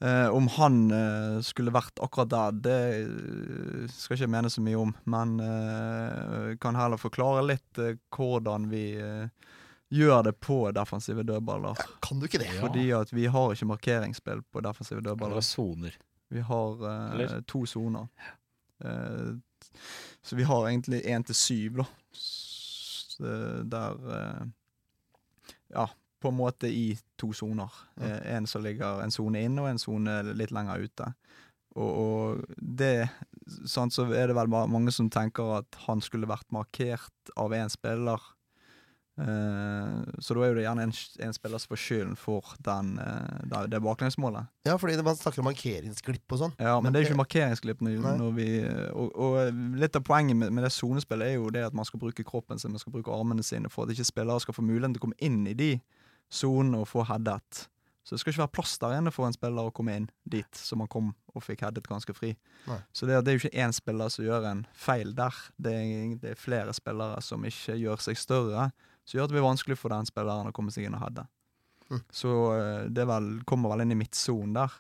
Eh, 0.02 0.30
om 0.34 0.48
han 0.56 0.78
eh, 0.96 1.40
skulle 1.46 1.70
vært 1.76 2.00
akkurat 2.02 2.30
der, 2.32 2.56
det 2.66 2.78
eh, 3.04 3.88
skal 3.92 4.16
ikke 4.18 4.26
jeg 4.26 4.32
mene 4.34 4.50
så 4.50 4.64
mye 4.66 4.80
om. 4.82 4.94
Men 5.06 5.36
eh, 5.44 6.56
kan 6.64 6.80
heller 6.80 6.98
forklare 7.02 7.44
litt 7.46 7.78
eh, 7.84 8.00
hvordan 8.16 8.70
vi 8.72 8.86
eh, 8.98 9.28
gjør 9.92 10.24
det 10.30 10.38
på 10.42 10.62
defensive 10.74 11.26
dødballer. 11.28 11.76
Kan 12.02 12.22
du 12.22 12.26
ikke 12.30 12.40
det? 12.42 12.50
Fordi 12.62 12.88
at 12.96 13.12
vi 13.14 13.28
har 13.30 13.52
ikke 13.54 13.68
markeringsspill 13.76 14.42
på 14.50 14.64
defensive 14.66 15.02
Eller 15.04 15.12
dødballer. 15.12 15.44
soner. 15.46 16.00
Vi 16.32 16.44
har 16.48 16.86
eh, 16.90 17.40
to 17.48 17.66
soner. 17.68 18.08
Eh, 18.84 19.32
så 20.22 20.36
vi 20.36 20.46
har 20.48 20.68
egentlig 20.70 21.04
én 21.06 21.26
til 21.28 21.36
syv, 21.38 21.82
da. 21.82 21.88
S 22.16 23.18
eh, 23.22 23.62
der 23.68 24.12
eh, 24.18 24.46
Ja, 25.72 25.88
på 26.22 26.30
en 26.30 26.38
måte 26.38 26.70
i 26.70 26.98
to 27.20 27.32
soner. 27.34 27.72
Eh, 28.02 28.36
en 28.36 28.48
som 28.48 28.64
ligger 28.64 29.02
en 29.04 29.12
sone 29.14 29.44
inne, 29.44 29.64
og 29.64 29.72
en 29.72 29.82
sone 29.82 30.22
litt 30.32 30.54
lenger 30.56 30.86
ute. 30.88 31.12
Og, 31.76 31.92
og 31.92 32.58
det 32.58 33.10
sånn, 33.68 33.92
Så 33.92 34.10
er 34.12 34.28
det 34.28 34.36
vel 34.36 34.52
mange 34.52 34.92
som 34.92 35.10
tenker 35.12 35.58
at 35.62 35.80
han 35.88 36.04
skulle 36.04 36.30
vært 36.30 36.50
markert 36.52 37.32
av 37.40 37.56
én 37.56 37.72
spiller 37.72 38.20
Eh, 39.20 40.04
så 40.24 40.34
da 40.34 40.44
er 40.44 40.52
jo 40.52 40.56
det 40.56 40.64
gjerne 40.64 40.86
en, 40.88 40.94
en 41.26 41.36
spiller 41.36 41.62
som 41.62 41.74
får 41.74 41.82
skylden 41.84 42.14
for 42.20 42.54
den, 42.64 42.94
uh, 42.98 43.66
det, 43.70 43.82
baklengsmålet. 43.84 44.48
Ja, 44.66 44.78
fordi 44.80 44.96
man 45.04 45.20
snakker 45.20 45.44
om 45.44 45.50
markeringsglipp 45.50 46.36
og 46.36 46.42
sånn. 46.46 46.54
Ja, 46.58 46.78
men, 46.78 46.88
Men 46.88 46.96
det 46.96 47.02
er 47.02 47.10
ikke 47.10 47.20
markeringsglipp 47.20 47.84
vi 48.38 48.48
og, 48.96 49.12
og 49.12 49.60
litt 49.82 49.98
av 49.98 50.06
poenget 50.08 50.40
med, 50.40 50.54
med 50.56 50.66
det 50.66 50.72
sonespillet 50.74 51.34
er 51.34 51.36
jo 51.36 51.52
det 51.54 51.66
at 51.68 51.76
man 51.76 51.88
skal 51.88 52.02
bruke 52.02 52.26
kroppen 52.28 52.62
sin, 52.62 52.72
man 52.72 52.82
skal 52.82 52.96
bruke 52.96 53.12
armene 53.14 53.44
sine 53.44 53.70
for 53.70 53.86
at 53.86 53.94
ikke 53.94 54.08
spillere 54.08 54.44
skal 54.44 54.56
få 54.56 54.66
muligheten 54.66 54.96
til 54.96 55.04
å 55.04 55.08
komme 55.10 55.20
inn 55.20 55.44
i 55.50 55.58
de 55.58 55.74
sonene 56.32 56.82
og 56.82 56.90
få 56.90 57.06
headet. 57.10 57.68
Så 58.04 58.16
det 58.16 58.22
skal 58.22 58.34
ikke 58.34 58.42
være 58.42 58.56
plass 58.56 58.78
der 58.82 58.96
inne 58.98 59.12
for 59.14 59.28
en 59.28 59.36
spiller 59.36 59.68
å 59.70 59.74
komme 59.76 59.94
inn 60.00 60.08
dit, 60.26 60.58
som 60.58 60.82
han 60.82 60.90
kom 60.90 61.12
og 61.36 61.44
fikk 61.46 61.62
headet 61.68 61.86
ganske 61.88 62.16
fri. 62.18 62.32
Nei. 62.66 62.80
Så 62.96 63.06
det, 63.06 63.20
det 63.26 63.34
er 63.34 63.38
jo 63.38 63.44
ikke 63.44 63.66
én 63.66 63.76
spiller 63.76 64.10
som 64.10 64.26
gjør 64.26 64.48
en 64.50 64.64
feil 64.74 65.14
der. 65.18 65.38
Det 65.62 65.76
er, 65.78 66.16
det 66.24 66.34
er 66.34 66.40
flere 66.40 66.74
spillere 66.74 67.22
som 67.26 67.46
ikke 67.46 67.78
gjør 67.78 68.02
seg 68.08 68.18
større, 68.20 68.72
som 69.12 69.20
gjør 69.20 69.28
at 69.28 69.34
det 69.34 69.36
blir 69.36 69.44
vanskelig 69.50 69.76
for 69.78 69.92
den 69.92 70.08
spilleren 70.08 70.48
å 70.48 70.56
komme 70.56 70.72
seg 70.72 70.88
inn 70.88 70.96
og 70.96 71.04
heade. 71.04 71.28
Mm. 71.92 72.00
Så 72.16 72.32
eh, 72.56 72.86
det 72.96 73.04
vel, 73.10 73.28
kommer 73.50 73.74
vel 73.74 73.84
inn 73.84 73.92
i 73.92 74.00
midtsonen 74.00 74.56
der. 74.56 74.78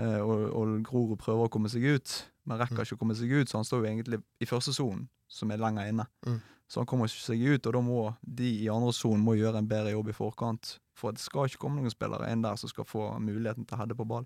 Eh, 0.00 0.20
og, 0.24 0.46
og 0.56 0.72
Grorud 0.88 1.20
prøver 1.20 1.44
å 1.44 1.52
komme 1.52 1.68
seg 1.68 1.84
ut, 1.84 2.14
men 2.48 2.56
rekker 2.62 2.80
Mm. 2.80 2.86
ikke 2.86 2.96
å 2.96 3.02
komme 3.02 3.18
seg 3.18 3.34
ut, 3.36 3.50
så 3.50 3.58
han 3.60 3.68
står 3.68 3.82
jo 3.84 3.90
egentlig 3.90 4.22
i 4.40 4.48
første 4.48 4.72
sonen, 4.72 5.04
som 5.28 5.52
er 5.52 5.60
lenger 5.60 5.90
inne. 5.92 6.06
Mm. 6.24 6.40
Så 6.70 6.80
han 6.80 6.86
kommer 6.88 7.10
ikke 7.10 7.26
seg 7.26 7.42
ut, 7.44 7.66
og 7.66 7.74
da 7.74 7.80
må 7.82 8.00
de 8.22 8.48
i 8.64 8.68
andre 8.72 8.92
sonen 8.96 9.24
må 9.26 9.34
gjøre 9.36 9.58
en 9.60 9.68
bedre 9.68 9.92
jobb 9.92 10.08
i 10.12 10.16
forkant. 10.16 10.76
For 10.96 11.12
det 11.12 11.20
skal 11.20 11.48
ikke 11.50 11.64
komme 11.66 11.82
noen 11.82 11.92
spillere 11.92 12.30
inn 12.32 12.44
der 12.46 12.56
som 12.60 12.70
skal 12.70 12.86
få 12.88 13.08
muligheten 13.20 13.66
til 13.66 13.76
å 13.76 13.80
heade 13.82 13.96
på 13.98 14.06
ball. 14.08 14.24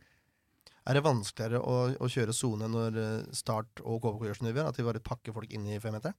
Er 0.85 0.99
det 0.99 1.03
vanskeligere 1.07 1.63
å, 1.65 1.77
å 1.97 2.11
kjøre 2.13 2.35
sone 2.37 2.69
når 2.69 2.99
eh, 3.01 3.33
Start 3.33 3.81
og 3.81 4.03
KBK 4.05 4.27
gjør 4.29 4.37
som 4.39 4.49
de 4.51 4.53
gjør? 4.53 4.69
At 4.69 4.77
de 4.77 4.85
bare 4.85 5.01
pakker 5.01 5.33
folk 5.33 5.51
inn 5.57 5.65
i 5.73 5.81
femmeteren? 5.81 6.19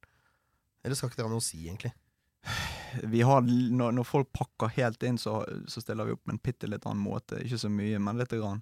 Eller 0.82 0.98
skal 0.98 1.12
ikke 1.12 1.22
det 1.22 1.28
ha 1.28 1.32
noe 1.32 1.44
å 1.44 1.46
si, 1.46 1.62
egentlig? 1.68 1.94
Vi 3.04 3.22
har, 3.26 3.42
når, 3.46 3.96
når 3.98 4.08
folk 4.08 4.32
pakker 4.36 4.74
helt 4.78 5.04
inn, 5.04 5.18
så, 5.22 5.42
så 5.68 5.84
stiller 5.84 6.08
vi 6.08 6.16
opp 6.16 6.26
med 6.26 6.38
en 6.38 6.44
bitte 6.44 6.70
litt 6.70 6.86
annen 6.88 7.04
måte. 7.04 7.42
Ikke 7.44 7.60
så 7.62 7.72
mye, 7.72 8.00
men 8.02 8.22
lite 8.22 8.40
grann. 8.42 8.62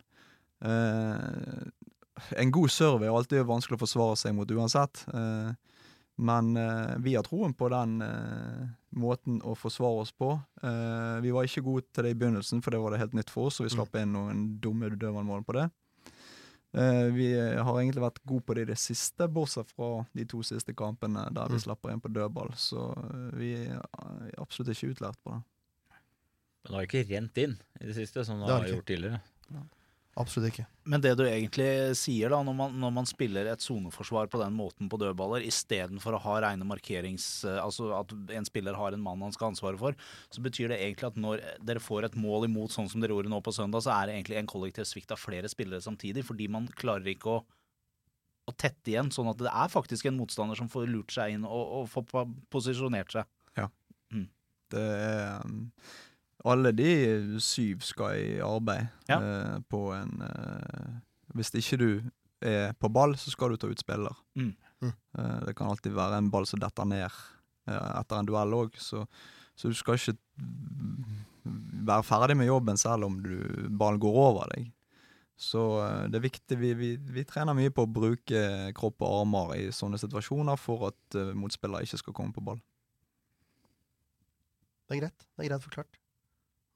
Eh, 0.63 1.67
en 2.37 2.51
god 2.53 2.71
serve 2.71 3.07
er 3.07 3.15
alltid 3.15 3.45
vanskelig 3.49 3.79
å 3.79 3.83
forsvare 3.83 4.17
seg 4.19 4.35
mot 4.37 4.51
uansett. 4.53 5.05
Eh, 5.13 5.51
men 6.15 6.57
eh, 6.57 6.95
vi 7.01 7.15
har 7.15 7.25
troen 7.25 7.55
på 7.57 7.69
den 7.73 8.01
eh, 8.05 8.65
måten 9.01 9.39
å 9.41 9.55
forsvare 9.57 10.03
oss 10.03 10.11
på. 10.13 10.35
Eh, 10.61 11.15
vi 11.25 11.33
var 11.33 11.47
ikke 11.47 11.65
gode 11.65 11.87
til 11.89 12.05
det 12.05 12.13
i 12.13 12.19
begynnelsen, 12.19 12.61
for 12.61 12.75
det 12.75 12.81
var 12.83 12.93
det 12.93 13.01
helt 13.01 13.15
nytt 13.17 13.33
for 13.33 13.49
oss, 13.49 13.59
og 13.59 13.67
vi 13.67 13.73
slapp 13.73 13.97
inn 13.97 14.13
noen 14.13 14.45
dumme 14.61 14.91
dødvannmål 14.93 15.45
på 15.47 15.57
det. 15.57 15.67
Eh, 16.73 17.07
vi 17.13 17.27
har 17.37 17.75
egentlig 17.77 18.01
vært 18.01 18.19
gode 18.25 18.41
på 18.47 18.55
det 18.57 18.61
i 18.63 18.71
det 18.71 18.77
siste, 18.81 19.27
bortsett 19.29 19.69
fra 19.71 20.05
de 20.17 20.25
to 20.25 20.39
siste 20.41 20.73
kampene 20.73 21.27
der 21.33 21.47
vi 21.51 21.59
Mm. 21.59 21.63
slapper 21.67 21.91
inn 21.93 22.01
på 22.01 22.09
dødball. 22.11 22.49
Så 22.57 22.87
eh, 22.97 23.37
vi 23.37 23.51
er 23.67 23.81
absolutt 24.41 24.73
ikke 24.75 24.89
utlært 24.95 25.17
på 25.23 25.35
det. 25.35 25.43
Men 26.63 26.71
det 26.71 26.75
har 26.79 26.87
ikke 26.87 27.09
rent 27.11 27.37
inn 27.37 27.57
i 27.81 27.85
det 27.85 27.95
siste, 27.95 28.25
som 28.25 28.39
det, 28.39 28.47
Det 28.47 28.53
har 28.57 28.67
gjort 28.73 28.85
tidligere. 28.85 29.21
Absolutt 30.19 30.51
ikke. 30.51 30.65
Men 30.85 31.01
det 31.01 31.15
du 31.17 31.23
egentlig 31.25 31.95
sier, 31.97 32.29
da, 32.29 32.43
når 32.45 32.55
man, 32.57 32.75
når 32.77 32.91
man 32.93 33.07
spiller 33.09 33.47
et 33.49 33.63
soneforsvar 33.65 34.27
på 34.29 34.37
den 34.43 34.53
måten 34.53 34.89
på 34.91 34.99
dødballer, 35.01 35.41
istedenfor 35.47 36.17
å 36.17 36.21
ha 36.27 36.35
rene 36.45 36.67
markerings... 36.69 37.25
eh, 37.49 37.57
Altså 37.63 37.89
at 37.97 38.13
en 38.37 38.45
spiller 38.45 38.77
har 38.77 38.93
en 38.93 39.01
mann 39.01 39.23
han 39.25 39.33
skal 39.33 39.47
ha 39.47 39.53
ansvaret 39.55 39.81
for, 39.81 39.97
så 40.29 40.43
betyr 40.45 40.69
det 40.69 40.77
egentlig 40.83 41.09
at 41.09 41.17
når 41.17 41.41
dere 41.65 41.81
får 41.81 42.09
et 42.11 42.19
mål 42.19 42.45
imot, 42.49 42.75
sånn 42.75 42.91
som 42.91 43.01
dere 43.01 43.15
gjorde 43.15 43.33
nå 43.33 43.41
på 43.41 43.55
søndag, 43.55 43.81
så 43.85 43.95
er 43.95 44.09
det 44.11 44.19
egentlig 44.19 44.37
en 44.43 44.53
kollektiv 44.53 44.85
svikt 44.89 45.15
av 45.15 45.21
flere 45.21 45.49
spillere 45.49 45.81
samtidig, 45.81 46.27
fordi 46.29 46.49
man 46.51 46.69
klarer 46.77 47.09
ikke 47.15 47.37
å 47.39 47.43
å 48.43 48.51
tette 48.59 48.91
igjen, 48.91 49.11
sånn 49.13 49.29
at 49.31 49.39
det 49.39 49.51
er 49.51 49.69
faktisk 49.71 50.09
en 50.09 50.17
motstander 50.19 50.57
som 50.59 50.67
får 50.71 50.89
lurt 50.91 51.13
seg 51.15 51.37
inn 51.37 51.45
og, 51.47 51.61
og 51.79 51.85
får 51.91 52.25
posisjonert 52.51 53.13
seg. 53.15 53.29
Ja, 53.55 53.69
Det 54.73 54.81
er 54.83 55.45
um, 55.47 55.61
Alle 56.45 56.73
de 56.75 57.39
syv 57.39 57.83
skal 57.87 58.17
i 58.19 58.39
arbeid 58.43 58.89
Ja. 59.07 59.19
eh, 59.19 59.59
på 59.71 59.93
en 59.95 60.21
eh, 60.21 60.97
Hvis 61.33 61.53
ikke 61.55 61.77
du 61.79 61.87
er 62.43 62.73
på 62.75 62.89
ball, 62.91 63.15
så 63.17 63.31
skal 63.31 63.53
du 63.53 63.57
ta 63.57 63.67
ut 63.71 63.79
spiller. 63.79 64.13
Mm. 64.35 64.51
Mm. 64.83 64.91
Eh, 65.17 65.39
det 65.47 65.55
kan 65.55 65.71
alltid 65.71 65.95
være 65.95 66.17
en 66.19 66.29
ball 66.29 66.45
som 66.45 66.59
detter 66.59 66.85
ned 66.85 67.07
eh, 67.07 67.89
etter 67.99 68.19
en 68.19 68.27
duell 68.27 68.53
òg, 68.57 68.75
så, 68.77 69.05
så 69.55 69.71
du 69.71 69.73
skal 69.79 69.95
ikke 69.95 70.17
være 71.87 72.03
ferdig 72.03 72.35
med 72.37 72.47
jobben 72.51 72.77
selv 72.79 73.07
om 73.07 73.17
du, 73.23 73.37
ballen 73.71 74.01
går 74.03 74.19
over 74.25 74.51
deg. 74.53 74.67
Så 75.39 75.63
eh, 75.81 76.03
det 76.11 76.19
er 76.19 76.27
viktig. 76.27 76.59
Vi, 76.59 76.73
vi, 76.77 76.91
vi 77.15 77.23
trener 77.27 77.55
mye 77.57 77.71
på 77.73 77.87
å 77.87 77.89
bruke 77.89 78.43
kropp 78.77 79.01
og 79.01 79.21
armer 79.23 79.55
i 79.57 79.65
sånne 79.73 79.97
situasjoner 80.01 80.59
for 80.59 80.89
at 80.91 81.17
uh, 81.17 81.31
motspillere 81.39 81.87
ikke 81.87 81.99
skal 82.03 82.15
komme 82.19 82.35
på 82.35 82.43
ball. 82.45 82.59
Det 84.87 84.97
er 84.97 85.05
greit. 85.05 85.25
Det 85.33 85.45
er 85.45 85.49
greit 85.49 85.65
forklart. 85.65 85.99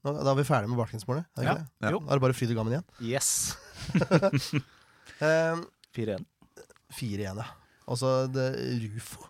Nå, 0.07 0.13
da 0.23 0.31
er 0.31 0.39
vi 0.39 0.45
ferdig 0.47 0.69
med 0.71 0.79
baklengsmålet. 0.79 1.27
er 1.35 1.43
det 1.43 1.55
Ja. 1.83 1.91
Da 1.91 1.97
er 1.99 2.15
det 2.15 2.23
bare 2.23 2.35
fryd 2.37 2.53
og 2.53 2.59
gammen 2.61 2.77
igjen. 2.77 2.85
Yes! 3.03 3.57
um, 5.19 5.65
4-1. 5.97 6.23
4 6.95 7.23
igjen, 7.25 7.41
ja. 7.43 7.47
Altså, 7.87 8.13
det, 8.31 8.47
Rufo. 8.85 9.27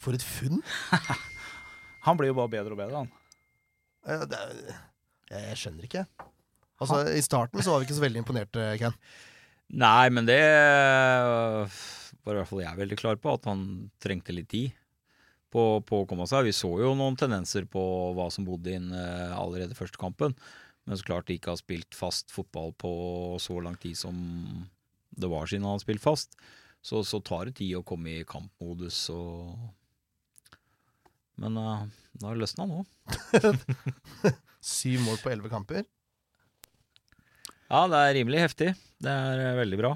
For 0.00 0.16
et 0.16 0.24
funn! 0.24 0.60
Han 2.06 2.18
blir 2.20 2.30
jo 2.30 2.36
bare 2.38 2.52
bedre 2.52 2.76
og 2.76 2.78
bedre, 2.78 3.00
han. 3.02 3.08
Uh, 4.06 4.26
det, 4.30 4.42
jeg, 5.32 5.40
jeg 5.48 5.60
skjønner 5.62 5.88
ikke. 5.88 6.04
Altså, 6.76 7.00
I 7.16 7.22
starten 7.24 7.64
så 7.64 7.72
var 7.72 7.80
vi 7.80 7.88
ikke 7.88 7.96
så 7.96 8.04
veldig 8.04 8.20
imponerte, 8.22 8.66
Ken. 8.78 8.94
Nei, 9.80 10.06
men 10.14 10.28
det 10.28 10.38
øh, 10.38 11.78
var 12.22 12.36
i 12.36 12.38
hvert 12.38 12.50
fall 12.52 12.62
jeg 12.62 12.78
veldig 12.78 12.98
klar 13.00 13.16
på, 13.18 13.32
at 13.34 13.48
han 13.50 13.64
trengte 14.02 14.36
litt 14.36 14.46
tid 14.52 14.76
på, 15.56 15.64
på 15.88 16.02
å 16.02 16.06
komme 16.08 16.28
seg. 16.28 16.44
Vi 16.46 16.54
så 16.56 16.70
jo 16.82 16.92
noen 16.98 17.16
tendenser 17.18 17.66
på 17.70 17.82
hva 18.16 18.28
som 18.32 18.46
bodde 18.46 18.76
inn 18.76 18.92
øh, 18.92 19.32
allerede 19.36 19.78
første 19.78 20.00
kampen. 20.00 20.36
Men 20.86 20.98
så 20.98 21.08
klart 21.08 21.26
de 21.26 21.38
ikke 21.38 21.54
har 21.54 21.60
spilt 21.60 21.96
fast 21.96 22.30
fotball 22.34 22.74
på 22.78 22.92
så 23.42 23.58
lang 23.64 23.74
tid 23.80 23.98
som 23.98 24.16
det 25.16 25.30
var 25.32 25.48
siden 25.48 25.64
han 25.66 25.78
har 25.78 25.82
spilt 25.82 26.04
fast. 26.04 26.36
Så, 26.84 27.02
så 27.08 27.18
tar 27.24 27.48
det 27.48 27.56
tid 27.58 27.74
å 27.78 27.84
komme 27.86 28.20
i 28.20 28.26
kampmodus 28.28 29.08
og 29.14 29.56
Men 31.42 31.58
uh, 31.58 31.82
det 32.16 32.24
har 32.24 32.38
løsna 32.38 32.64
nå. 32.70 32.84
Syv 34.76 35.02
mål 35.04 35.18
på 35.20 35.32
elleve 35.32 35.50
kamper. 35.52 35.82
Ja, 37.66 37.82
det 37.90 37.98
er 37.98 38.14
rimelig 38.20 38.44
heftig. 38.44 38.70
Det 39.02 39.12
er 39.12 39.42
eh, 39.42 39.58
veldig 39.58 39.78
bra. 39.80 39.90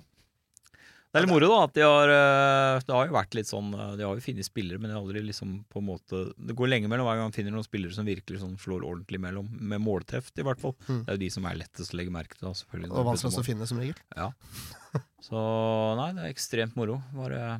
Det 1.11 1.19
er 1.19 1.25
litt 1.25 1.33
moro, 1.33 1.47
da, 1.51 1.63
at 1.67 1.73
de 1.75 1.83
har 1.83 2.13
eh, 2.15 2.81
Det 2.87 2.95
har 2.95 3.09
jo 3.09 3.15
vært 3.17 3.35
litt 3.35 3.49
sånn 3.49 3.73
eh, 3.75 3.95
De 3.99 4.05
har 4.07 4.15
jo 4.15 4.23
funnet 4.23 4.47
spillere, 4.47 4.79
men 4.79 4.91
det 4.91 4.95
er 4.95 5.01
aldri 5.01 5.23
liksom 5.27 5.57
på 5.67 5.83
en 5.83 5.89
måte 5.89 6.21
Det 6.39 6.55
går 6.59 6.71
lenge 6.71 6.91
mellom 6.93 7.09
hver 7.09 7.19
gang 7.19 7.27
man 7.27 7.35
finner 7.35 7.55
noen 7.55 7.67
spillere 7.67 7.97
som 7.97 8.07
virkelig 8.07 8.45
sånn 8.45 8.55
slår 8.63 8.87
ordentlig 8.87 9.19
mellom, 9.23 9.49
med 9.51 9.83
målteft, 9.83 10.39
i 10.39 10.47
hvert 10.47 10.63
fall. 10.63 10.77
Mm. 10.87 11.03
Det 11.03 11.11
er 11.11 11.19
jo 11.19 11.23
de 11.25 11.33
som 11.35 11.51
er 11.51 11.59
lettest 11.59 11.97
å 11.97 11.99
legge 11.99 12.15
merke 12.15 12.39
til, 12.39 12.55
selvfølgelig. 12.61 12.93
Og 12.95 13.11
vanskeligst 13.11 13.43
å 13.43 13.47
finne, 13.47 13.67
som 13.67 13.83
regel. 13.83 13.99
Så 15.27 15.43
nei, 15.99 16.09
det 16.15 16.25
er 16.25 16.31
ekstremt 16.31 16.79
moro. 16.79 17.01
Bare 17.17 17.59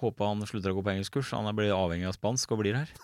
Håper 0.00 0.30
han 0.30 0.46
slutter 0.48 0.72
å 0.72 0.78
gå 0.78 0.84
på 0.84 0.92
engelskkurs. 0.94 1.34
Han 1.36 1.48
er 1.48 1.56
blitt 1.56 1.74
avhengig 1.76 2.08
av 2.08 2.16
spansk 2.16 2.54
og 2.54 2.62
blir 2.62 2.78
her. 2.78 2.92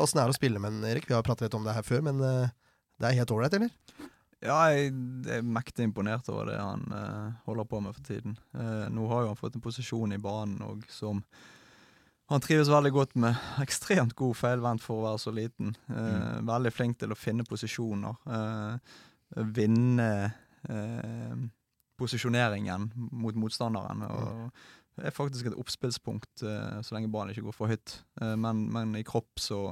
Åssen 0.00 0.16
uh, 0.16 0.22
er 0.22 0.30
det 0.30 0.32
å 0.32 0.38
spille 0.38 0.62
med 0.62 0.72
en, 0.72 0.86
Erik? 0.88 1.08
Vi 1.08 1.16
har 1.16 1.26
pratet 1.26 1.46
litt 1.46 1.58
om 1.58 1.66
det 1.66 1.76
her 1.76 1.86
før, 1.86 2.00
men 2.06 2.16
uh, 2.24 2.54
det 3.00 3.10
er 3.10 3.18
helt 3.20 3.34
ålreit, 3.36 3.56
eller? 3.58 4.09
Ja, 4.40 4.56
jeg 4.72 4.94
er 5.28 5.42
mektig 5.44 5.84
imponert 5.84 6.28
over 6.32 6.48
det 6.48 6.56
han 6.56 6.86
uh, 6.88 7.32
holder 7.44 7.66
på 7.68 7.80
med 7.84 7.96
for 7.96 8.06
tiden. 8.06 8.38
Uh, 8.56 8.88
nå 8.88 9.04
har 9.10 9.26
jo 9.26 9.32
han 9.34 9.40
fått 9.40 9.58
en 9.58 9.64
posisjon 9.64 10.16
i 10.16 10.20
banen 10.22 10.62
og 10.64 10.86
som 10.88 11.20
han 12.30 12.40
trives 12.40 12.70
veldig 12.72 12.92
godt 12.94 13.16
med. 13.20 13.36
Ekstremt 13.64 14.14
god 14.16 14.38
feilvendt 14.38 14.84
for 14.84 15.00
å 15.00 15.06
være 15.08 15.18
så 15.18 15.32
liten. 15.34 15.74
Eh, 15.90 16.36
Veldig 16.46 16.70
flink 16.70 17.00
til 17.00 17.10
å 17.10 17.18
finne 17.18 17.42
posisjoner. 17.42 18.20
Vinne 19.50 20.06
posisjoneringen 21.98 22.86
mot 22.94 23.34
motstanderen. 23.34 24.06
Og 24.06 24.62
det 24.94 25.10
er 25.10 25.16
faktisk 25.16 25.50
et 25.50 25.58
oppspillspunkt 25.58 26.44
så 26.46 26.94
lenge 26.94 27.10
ballen 27.10 27.34
ikke 27.34 27.48
går 27.48 27.58
for 27.58 27.74
høyt. 27.74 27.96
Men, 28.38 28.62
men 28.70 28.94
i 28.94 29.02
kropp 29.02 29.42
så 29.42 29.64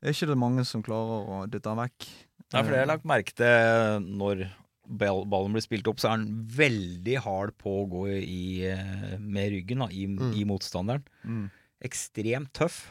er 0.00 0.16
ikke 0.16 0.32
det 0.32 0.40
mange 0.40 0.64
som 0.64 0.80
klarer 0.88 1.28
å 1.36 1.42
dytte 1.52 1.68
han 1.68 1.84
vekk. 1.84 2.08
Nei, 2.52 2.60
for 2.62 2.70
det 2.70 2.76
har 2.78 2.84
jeg 2.84 2.92
lagt 2.92 3.04
merke 3.08 3.32
til 3.34 4.04
når 4.20 4.44
ballen 4.86 5.54
blir 5.56 5.64
spilt 5.64 5.86
opp, 5.88 5.96
så 5.98 6.10
er 6.10 6.16
han 6.18 6.26
veldig 6.54 7.16
hard 7.24 7.54
på 7.58 7.72
å 7.82 7.86
gå 7.88 8.02
i, 8.20 8.66
eh, 8.68 9.16
med 9.18 9.50
ryggen 9.54 9.78
da, 9.80 9.86
i, 9.88 10.04
Mm. 10.06 10.34
i 10.36 10.44
motstanderen. 10.44 11.02
Mm. 11.24 11.50
Ekstremt 11.82 12.52
tøff. 12.52 12.84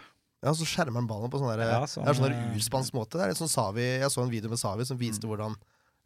Ja, 0.44 0.52
så 0.52 0.66
skjermer 0.68 1.00
han 1.00 1.08
ballen 1.08 1.30
på 1.32 1.40
sånn 1.40 1.56
der, 1.56 1.64
Ja, 1.70 1.86
sånn, 1.86 2.04
der 2.06 2.34
eh, 2.34 2.56
urspansk 2.58 2.92
måte. 2.98 3.16
Det 3.22 3.30
er 3.30 3.38
sånn 3.38 3.48
Savi, 3.48 3.86
jeg 4.02 4.10
så 4.12 4.24
en 4.24 4.30
video 4.34 4.50
med 4.50 4.58
Savi 4.60 4.84
som 4.86 4.98
Mm. 4.98 5.06
viste 5.06 5.28
hvordan 5.30 5.56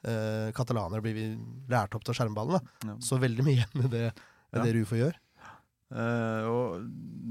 eh, 0.06 0.52
katalanere 0.54 1.02
blir 1.02 1.38
lært 1.68 1.96
opp 1.96 2.04
til 2.04 2.14
å 2.14 2.18
skjerme 2.18 2.36
ballen. 2.36 2.60
Da. 2.62 2.88
Ja. 2.92 2.96
Så 3.02 3.18
veldig 3.20 3.44
mye 3.44 3.56
igjen 3.64 3.74
med 3.82 3.90
det, 3.92 4.14
med 4.54 4.60
Ja. 4.60 4.64
det 4.64 4.76
Rufo 4.76 4.96
gjør. 4.96 5.16
Eh, 5.88 6.46
og 6.52 6.82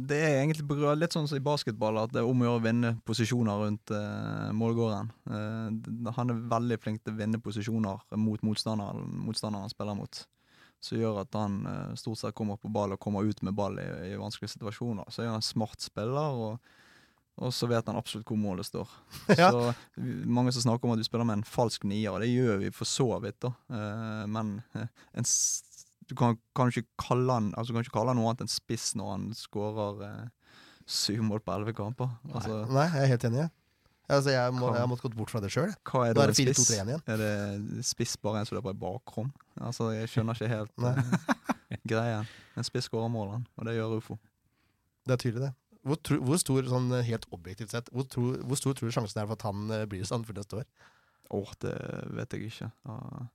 det 0.09 0.19
er 0.23 0.39
egentlig 0.39 0.65
litt 0.97 1.17
sånn 1.17 1.29
som 1.29 1.39
i 1.39 1.45
basketball, 1.45 1.99
at 2.01 2.15
det 2.15 2.23
er 2.23 2.29
om 2.29 2.41
å 2.41 2.47
gjøre 2.47 2.61
å 2.61 2.65
vinne 2.65 2.93
posisjoner 3.09 3.61
rundt 3.61 3.93
uh, 3.93 4.49
målgården. 4.57 5.11
Uh, 5.29 6.09
han 6.17 6.33
er 6.33 6.47
veldig 6.55 6.79
flink 6.81 7.03
til 7.03 7.17
å 7.17 7.19
vinne 7.19 7.43
posisjoner 7.43 8.17
mot 8.23 8.47
motstanderen, 8.47 9.05
motstanderen 9.27 9.67
han 9.67 9.75
spiller 9.75 9.99
mot. 9.99 10.25
som 10.87 10.99
gjør 11.01 11.23
at 11.25 11.35
han 11.35 11.63
stort 11.99 12.21
sett 12.21 12.35
kommer 12.37 12.59
på 12.61 12.69
ball 12.71 12.93
og 12.95 13.01
kommer 13.01 13.25
ut 13.25 13.41
med 13.43 13.57
ball 13.57 13.79
i, 13.81 13.87
i 14.13 14.19
vanskelige 14.21 14.53
situasjoner. 14.55 15.09
Så 15.11 15.25
er 15.25 15.33
han 15.33 15.41
en 15.41 15.45
smart 15.45 15.81
spiller, 15.83 16.37
og, 16.37 16.77
og 17.41 17.53
så 17.53 17.67
vet 17.67 17.89
han 17.89 17.97
absolutt 17.99 18.29
hvor 18.29 18.39
målet 18.39 18.69
står. 18.69 18.93
Ja. 19.41 19.51
Så 19.51 19.73
Mange 19.99 20.53
som 20.55 20.63
snakker 20.63 20.87
om 20.87 20.95
at 20.95 21.01
du 21.01 21.09
spiller 21.09 21.27
med 21.27 21.41
en 21.41 21.49
falsk 21.49 21.89
nier, 21.89 22.13
og 22.13 22.23
det 22.23 22.31
gjør 22.31 22.61
vi 22.63 22.71
for 22.77 22.89
så 22.89 23.09
vidt, 23.25 23.41
da. 23.43 23.53
Men 24.31 24.61
en, 24.77 25.27
du 26.07 26.15
kan, 26.19 26.37
kan 26.57 26.71
ikke 26.71 26.87
kalle 27.03 27.33
han 27.35 27.53
altså, 27.57 27.73
du 27.73 27.77
kan 27.79 27.87
ikke 27.87 27.97
kalle 27.99 28.13
han 28.15 28.21
noe 28.21 28.31
annet 28.31 28.45
enn 28.47 28.53
spiss 28.53 28.93
når 28.99 29.09
han 29.13 29.25
skårer 29.37 30.03
eh, 30.07 30.53
syv 30.87 31.23
mål 31.27 31.41
på 31.43 31.55
elleve 31.57 31.75
kamper. 31.75 32.13
Altså, 32.33 32.61
Nei, 32.71 32.85
jeg 32.95 33.03
er 33.07 33.13
helt 33.17 33.25
enig. 33.31 33.41
jeg. 33.45 33.53
Altså, 34.07 34.31
jeg, 34.31 34.53
må, 34.55 34.69
jeg 34.71 34.79
har 34.85 34.87
måttet 34.87 35.09
gått 35.09 35.17
bort 35.19 35.33
fra 35.35 35.41
det 35.43 35.51
sjøl. 35.51 35.73
hva 35.91 36.05
er 36.07 36.15
Da 36.15 36.21
da 36.23 36.27
er 36.29 36.31
det 36.31 36.39
4-2-3 36.39 36.63
spiss? 36.63 37.03
Er 37.11 37.19
det 37.23 37.85
spiss 37.89 38.13
bare 38.23 38.39
en 38.39 38.47
som 38.47 38.55
løper 38.61 38.77
i 38.77 38.79
bakrom? 38.79 39.33
Altså, 39.59 39.89
jeg 39.97 40.13
skjønner 40.13 40.39
ikke 40.39 40.51
helt 40.53 40.75
Nei. 40.85 40.93
eh, 41.03 41.81
greien. 41.91 42.29
En 42.55 42.67
spiss 42.69 42.87
skårer 42.87 43.11
mål, 43.11 43.33
han, 43.35 43.47
og 43.59 43.67
det 43.67 43.75
gjør 43.75 43.97
Ufo. 43.99 44.19
Det 45.07 45.17
er 45.17 45.23
tydelig, 45.25 45.49
det. 45.49 45.81
Hvor, 45.87 45.99
tro, 46.07 46.21
hvor 46.27 46.39
stor, 46.43 46.67
sånn 46.71 46.87
eh, 47.01 47.05
helt 47.11 47.27
objektivt 47.35 47.75
sett, 47.75 47.91
hvor, 47.95 48.07
tro, 48.11 48.29
hvor 48.47 48.59
stor 48.59 48.79
tror 48.79 48.91
du 48.91 48.95
sjansen 48.95 49.21
er 49.23 49.27
for 49.27 49.39
at 49.39 49.45
han 49.47 49.67
eh, 49.75 49.85
blir 49.91 50.07
sånn 50.07 50.23
for 50.27 50.39
neste 50.39 50.63
år? 50.63 50.71
Åh, 51.35 51.53
det 51.67 51.75
vet 52.15 52.35
jeg 52.39 52.53
ikke. 52.53 52.71
Ja. 52.87 53.27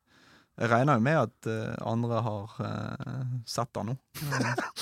Jeg 0.60 0.70
regner 0.70 1.00
jo 1.00 1.04
med 1.06 1.18
at 1.18 1.48
uh, 1.48 1.88
andre 1.88 2.20
har 2.26 2.58
uh, 2.60 3.30
sett 3.48 3.78
han 3.80 3.94
nå. 3.94 3.96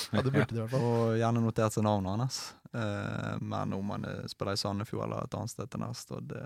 Ja, 0.10 0.24
det 0.26 0.32
burde 0.34 0.50
det 0.50 0.58
i 0.58 0.64
hvert 0.64 0.74
fall. 0.74 0.88
Og 0.90 1.20
gjerne 1.20 1.44
notert 1.44 1.76
seg 1.76 1.86
navnet 1.86 2.26
hans. 2.26 2.40
Uh, 2.74 3.38
men 3.42 3.76
om 3.78 3.94
han 3.94 4.08
spiller 4.32 4.58
i 4.58 4.62
Sandefjord 4.62 5.06
eller 5.06 5.30
et 5.30 5.38
annet 5.38 5.54
sted 5.54 5.70
til 5.70 5.84
neste 5.84 6.18
år, 6.18 6.26
det, 6.34 6.44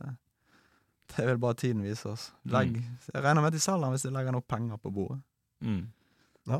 det 1.15 1.27
vil 1.31 1.41
bare 1.41 1.59
tiden 1.63 1.83
vise 1.85 2.11
oss. 2.11 2.29
Legg, 2.51 2.77
Jeg 3.09 3.23
regner 3.23 3.41
med 3.41 3.53
at 3.53 3.57
de 3.57 3.63
selger 3.63 3.87
han 3.87 3.95
hvis 3.95 4.05
de 4.07 4.13
legger 4.13 4.35
nok 4.35 4.47
penger 4.51 4.81
på 4.83 4.93
bordet. 4.93 5.21
Mm. 5.63 5.83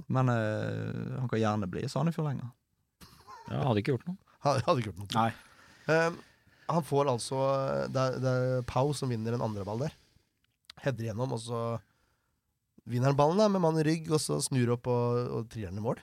Men 0.08 0.30
eh, 0.30 1.20
han 1.20 1.30
kan 1.30 1.40
gjerne 1.40 1.68
bli 1.68 1.84
i 1.84 1.90
Sandefjord 1.92 2.30
lenger. 2.30 2.52
Ja, 3.50 3.66
hadde 3.68 3.82
ikke 3.84 3.98
gjort 3.98 4.06
noe. 4.08 4.20
Hadde 4.44 4.78
ikke 4.80 4.92
gjort 4.92 5.02
noe. 5.02 5.10
Nei. 5.18 5.32
Um, 5.84 6.20
han 6.72 6.86
får 6.88 7.10
altså 7.12 7.40
Det 7.92 8.00
er, 8.00 8.14
det 8.24 8.32
er 8.32 8.62
Pau 8.68 8.94
som 8.96 9.12
vinner 9.12 9.36
en 9.36 9.44
andre 9.44 9.66
ball 9.68 9.84
der. 9.84 9.98
Header 10.84 11.10
igjennom, 11.10 11.36
og 11.36 11.42
så 11.44 11.64
vinner 12.90 13.12
han 13.12 13.20
ballen 13.20 13.40
da, 13.40 13.50
med 13.52 13.64
mann 13.64 13.80
i 13.80 13.86
rygg, 13.88 14.10
og 14.14 14.22
så 14.22 14.40
snur 14.44 14.76
opp 14.76 14.90
og, 14.92 15.20
og 15.38 15.52
trier 15.52 15.72
den 15.72 15.82
i 15.82 15.86
mål. 15.86 16.02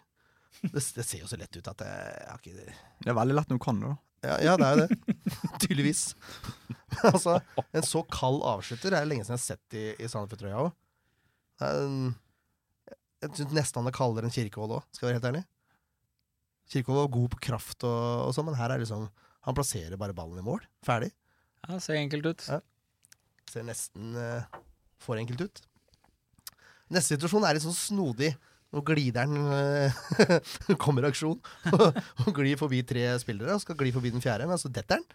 Det, 0.60 0.80
det 0.80 1.04
ser 1.06 1.22
jo 1.22 1.28
så 1.30 1.38
lett 1.40 1.56
ut 1.56 1.68
at 1.70 1.82
jeg, 1.84 2.06
jeg 2.20 2.30
har 2.30 2.40
ikke 2.40 2.72
Det 3.04 3.12
er 3.12 3.16
veldig 3.16 3.36
lett 3.36 3.52
når 3.52 3.60
du 3.60 3.64
kan 3.64 3.78
det, 3.80 3.92
da. 3.92 3.98
Ja, 4.20 4.34
ja 4.44 4.56
det 4.60 4.66
er 4.66 4.74
jo 4.74 4.86
det. 4.86 5.14
Tydeligvis. 5.64 6.04
Altså, 7.06 7.36
en 7.70 7.84
så 7.86 8.00
kald 8.10 8.40
avslutter 8.44 8.90
er 8.90 9.04
det 9.04 9.08
lenge 9.12 9.22
siden 9.22 9.36
jeg 9.36 9.38
har 9.38 9.44
sett 9.44 9.76
i, 9.78 9.82
i 9.94 10.08
Sandefjord-trøya 10.10 10.64
òg. 10.64 10.72
Jeg 13.22 13.30
syns 13.36 13.54
nesten 13.54 13.78
han 13.78 13.88
er 13.88 13.94
kaldere 13.94 14.26
enn 14.26 14.34
Kirkevold 14.34 14.74
òg, 14.80 14.88
skal 14.90 15.06
jeg 15.06 15.08
være 15.12 15.18
helt 15.20 15.28
ærlig. 15.30 15.42
Kirkevold 16.74 16.98
var 16.98 17.12
god 17.14 17.28
på 17.36 17.40
kraft 17.46 17.86
og, 17.86 18.02
og 18.26 18.34
sånn, 18.34 18.48
men 18.50 18.58
her 18.58 18.74
er 18.74 18.82
liksom 18.82 19.06
Han 19.46 19.56
plasserer 19.56 19.96
bare 20.02 20.16
ballen 20.18 20.42
i 20.42 20.44
mål. 20.44 20.66
Ferdig. 20.84 21.12
Ja, 21.62 21.78
Ser 21.80 22.00
enkelt 22.02 22.26
ut. 22.26 22.42
Ja. 22.50 22.58
Ser 23.48 23.64
nesten 23.64 24.18
uh, 24.18 24.60
for 25.00 25.16
enkelt 25.16 25.46
ut. 25.46 25.62
Neste 26.90 27.14
situasjon 27.16 27.44
er 27.46 27.57
litt 27.59 27.64
sånn 27.66 27.76
snodig. 27.76 28.33
Når 28.70 28.85
glideren 28.87 29.33
uh, 29.50 30.03
Kommer 30.83 31.03
i 31.03 31.09
aksjon 31.11 31.40
og 31.74 32.29
glir 32.37 32.55
forbi 32.61 32.85
tre 32.87 33.09
spillere 33.18 33.57
og 33.57 33.62
skal 33.64 33.74
gli 33.81 33.90
forbi 33.90 34.12
den 34.14 34.22
fjerde, 34.22 34.46
men 34.46 34.61
så 34.62 34.70
detter 34.70 35.00
han. 35.00 35.07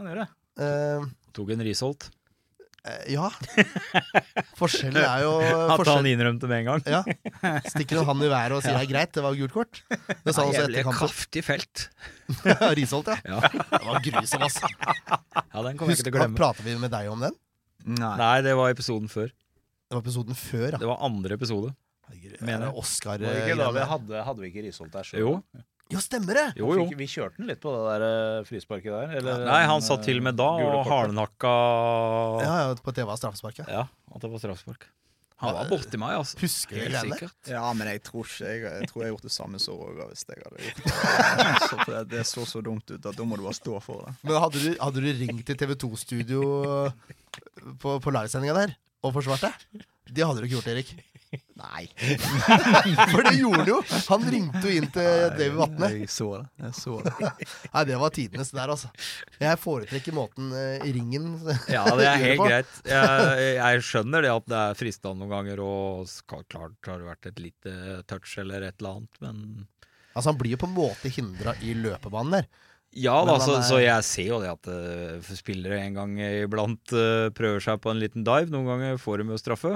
Han 0.00 0.08
gjør 0.10 0.22
det. 0.24 0.26
Uh, 0.58 1.04
Tok 1.36 1.52
en 1.54 1.62
Risholt. 1.62 2.08
eh, 2.82 3.12
ja. 3.14 3.28
Forskjellen 4.58 4.98
er 5.04 5.22
jo 5.22 5.36
At 5.76 5.86
han 5.92 6.08
innrømte 6.10 6.50
med 6.50 6.64
en 6.64 6.68
gang. 6.72 6.82
ja. 6.96 7.04
Stikker 7.70 8.02
han 8.10 8.26
i 8.26 8.32
været 8.32 8.56
og 8.58 8.64
sier 8.66 8.74
det 8.74 8.82
er 8.88 8.90
greit, 8.90 9.14
det 9.14 9.22
var 9.28 9.38
gult 9.38 9.54
kort. 9.54 9.82
Det 9.86 10.34
sa 10.34 10.42
han 10.42 10.50
også 10.50 10.66
etter 10.66 10.82
kampen. 10.88 10.98
kraftig 11.04 11.46
felt. 11.46 11.86
Risholt, 12.80 13.12
ja. 13.14 13.38
Ja. 13.38 13.54
Det 13.54 13.82
var 13.86 14.02
grusom, 14.10 14.46
altså. 14.50 14.66
ja, 14.66 15.62
den 15.62 15.78
kommer 15.78 15.94
jeg 15.94 16.00
Husk, 16.00 16.02
ikke 16.02 16.10
til 16.10 16.14
å 16.14 16.18
glemme. 16.18 16.40
Prater 16.42 16.66
vi 16.66 16.78
med 16.82 16.90
deg 16.98 17.10
om 17.14 17.22
den? 17.28 17.38
Nei. 17.86 18.14
Nei, 18.18 18.36
det 18.42 18.58
var 18.58 18.74
episoden 18.74 19.06
før. 19.12 19.30
Det 19.86 19.94
var 19.94 20.02
episoden 20.02 20.34
før, 20.38 20.66
ja. 20.74 20.78
Det 20.82 20.88
var 20.88 21.02
andre 21.06 21.36
episode. 21.38 21.70
Mener 22.42 22.74
Oscar 22.78 23.18
det 23.18 23.30
ikke 23.42 23.56
da 23.58 23.70
vi 23.74 23.80
eh, 23.82 23.88
hadde, 23.90 24.20
hadde 24.28 24.42
vi 24.42 24.50
ikke 24.52 24.62
Risholt 24.66 24.92
der 24.94 25.06
sjøl? 25.06 25.20
Jo. 25.22 25.32
Jo, 25.94 26.00
stemmer 26.02 26.34
det! 26.34 26.46
Jo, 26.58 26.72
jo. 26.74 26.84
Vi 26.98 27.06
kjørte 27.06 27.38
den 27.38 27.50
litt 27.50 27.60
på 27.62 27.70
det 27.70 27.82
der 27.86 28.04
eh, 28.06 28.44
frisparket 28.46 28.90
der. 28.90 29.12
Eller, 29.20 29.44
Nei, 29.46 29.60
han 29.62 29.78
den, 29.78 29.86
satt 29.86 30.02
til 30.06 30.18
og 30.18 30.26
med 30.26 30.38
da 30.38 30.48
eh, 30.58 30.70
og 30.74 30.88
hardnakka 30.90 31.52
Ja, 32.42 32.54
ja, 32.64 32.76
på 32.82 32.94
TV 32.94 33.06
var 33.06 33.20
straffesparket. 33.20 33.70
Ja, 33.70 33.84
at 33.86 34.24
det 34.24 34.30
var 34.32 34.42
straffespark. 34.42 34.88
Han 35.44 35.52
var 35.52 35.68
borti 35.68 35.98
meg, 36.00 36.14
altså. 36.16 36.38
Husker 36.40 36.78
Helt 36.80 36.94
greiene? 36.94 37.18
sikkert. 37.20 37.50
Ja, 37.52 37.66
men 37.76 37.90
jeg 37.92 38.00
tror 38.06 38.24
ikke 38.24 38.48
Jeg, 38.48 38.62
jeg 38.64 38.88
tror 38.88 39.02
jeg 39.02 39.06
har 39.06 39.12
gjort 39.12 39.26
det 39.28 39.32
samme 39.34 39.60
så 39.60 39.74
òg, 39.76 39.98
hvis 40.08 40.24
jeg 40.26 40.42
hadde 40.46 40.64
gjort 40.64 40.80
det. 40.80 40.94
Det. 41.92 42.00
Det 42.10 42.22
så 42.26 42.42
så 42.48 42.62
dumt 42.64 42.88
ut 42.90 43.04
at 43.06 43.14
da 43.18 43.26
må 43.28 43.36
du 43.38 43.44
bare 43.44 43.54
stå 43.54 43.78
for 43.84 44.08
det. 44.08 44.16
Men 44.26 44.40
hadde 44.42 44.62
du, 44.64 44.70
hadde 44.80 45.02
du 45.04 45.10
ringt 45.20 45.44
til 45.46 45.58
TV 45.60 45.76
2-studio 45.84 46.40
på, 47.78 47.98
på 48.02 48.14
livesendinga 48.16 48.56
der 48.56 48.74
og 49.08 49.14
forsvart 49.16 49.46
deg? 49.46 49.84
Det 50.06 50.26
hadde 50.26 50.42
du 50.42 50.46
ikke 50.46 50.58
gjort, 50.58 50.72
Erik. 50.74 50.96
Nei. 51.56 51.86
For 53.10 53.24
det 53.26 53.32
gjorde 53.38 53.64
du 53.66 53.70
jo! 53.72 53.78
Han 54.06 54.26
ringte 54.30 54.62
jo 54.62 54.74
inn 54.78 54.88
til 54.94 55.08
David 55.34 55.56
Vatne. 55.58 55.90
Jeg 55.96 56.10
så 56.12 56.28
det. 56.36 56.46
Jeg 56.62 56.76
så 56.78 56.98
det. 57.04 57.30
Nei, 57.74 57.84
det 57.88 58.00
var 58.00 58.14
tidenes 58.14 58.52
der, 58.54 58.72
altså. 58.76 58.90
Jeg 59.40 59.60
foretrekker 59.60 60.16
måten 60.16 60.52
uh, 60.54 60.84
ringen 60.84 61.32
Ja, 61.72 61.84
det 61.98 62.08
er 62.10 62.22
helt 62.22 62.44
greit. 62.44 62.76
Jeg, 62.88 63.54
jeg 63.58 63.86
skjønner 63.88 64.26
det 64.26 64.34
at 64.34 64.50
det 64.52 64.60
er 64.62 64.78
fristende 64.78 65.22
noen 65.22 65.34
ganger, 65.34 65.64
og 65.64 66.10
skal, 66.10 66.44
klart 66.50 66.92
har 66.92 67.02
det 67.02 67.10
vært 67.10 67.30
et 67.32 67.42
lite 67.42 68.02
touch 68.10 68.36
eller 68.42 68.68
et 68.68 68.78
eller 68.78 69.00
annet, 69.00 69.24
men 69.24 69.42
Altså, 70.16 70.30
han 70.30 70.38
blir 70.40 70.54
jo 70.54 70.62
på 70.62 70.68
en 70.70 70.78
måte 70.78 71.10
hindra 71.12 71.52
i 71.60 71.74
løpebanen 71.76 72.38
der. 72.38 72.46
Ja 72.96 73.16
da, 73.28 73.36
så, 73.42 73.58
så 73.66 73.78
jeg 73.82 74.04
ser 74.08 74.30
jo 74.30 74.38
det 74.42 74.50
at 74.54 74.68
uh, 74.72 75.32
spillere 75.36 75.78
en 75.84 75.96
gang 75.98 76.14
iblant 76.22 76.94
uh, 76.96 77.28
prøver 77.36 77.60
seg 77.64 77.80
på 77.84 77.92
en 77.92 78.00
liten 78.00 78.24
dive. 78.26 78.48
Noen 78.54 78.70
ganger 78.70 79.00
får 79.02 79.20
de 79.22 79.26
jo 79.34 79.40
straffe. 79.40 79.72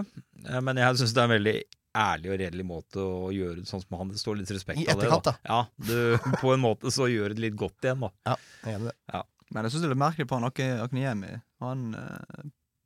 Uh, 0.47 0.61
men 0.65 0.81
jeg 0.81 1.01
syns 1.01 1.13
det 1.17 1.23
er 1.23 1.29
en 1.29 1.35
veldig 1.37 1.57
ærlig 2.01 2.31
og 2.31 2.39
redelig 2.41 2.65
måte 2.69 3.03
å 3.03 3.33
gjøre 3.35 3.59
det 3.61 3.69
sånn 3.69 3.83
som 3.83 3.99
han. 3.99 4.13
Det 4.15 4.23
står 4.23 4.39
litt 4.41 4.53
respekt 4.55 4.81
I 4.85 4.89
av 4.93 5.03
det. 5.03 5.11
da. 5.11 5.21
da. 5.27 5.35
Ja, 5.51 5.61
du, 5.91 6.33
På 6.41 6.55
en 6.55 6.63
måte 6.63 6.93
så 6.95 7.11
gjør 7.11 7.35
det 7.35 7.45
litt 7.49 7.59
godt 7.61 7.85
igjen, 7.85 8.07
da. 8.07 8.13
Ja, 8.31 8.39
Jeg 8.69 8.79
er 8.79 8.89
det. 8.89 9.23
Men 9.51 9.67
jeg 9.67 9.75
syns 9.75 9.83
det 9.83 9.89
er 9.91 9.95
litt 9.97 10.05
merkelig 10.05 10.29
på 10.31 10.39
han 10.39 10.47
Ak- 10.47 10.65
Akniemi. 10.87 11.33
Han 11.65 11.89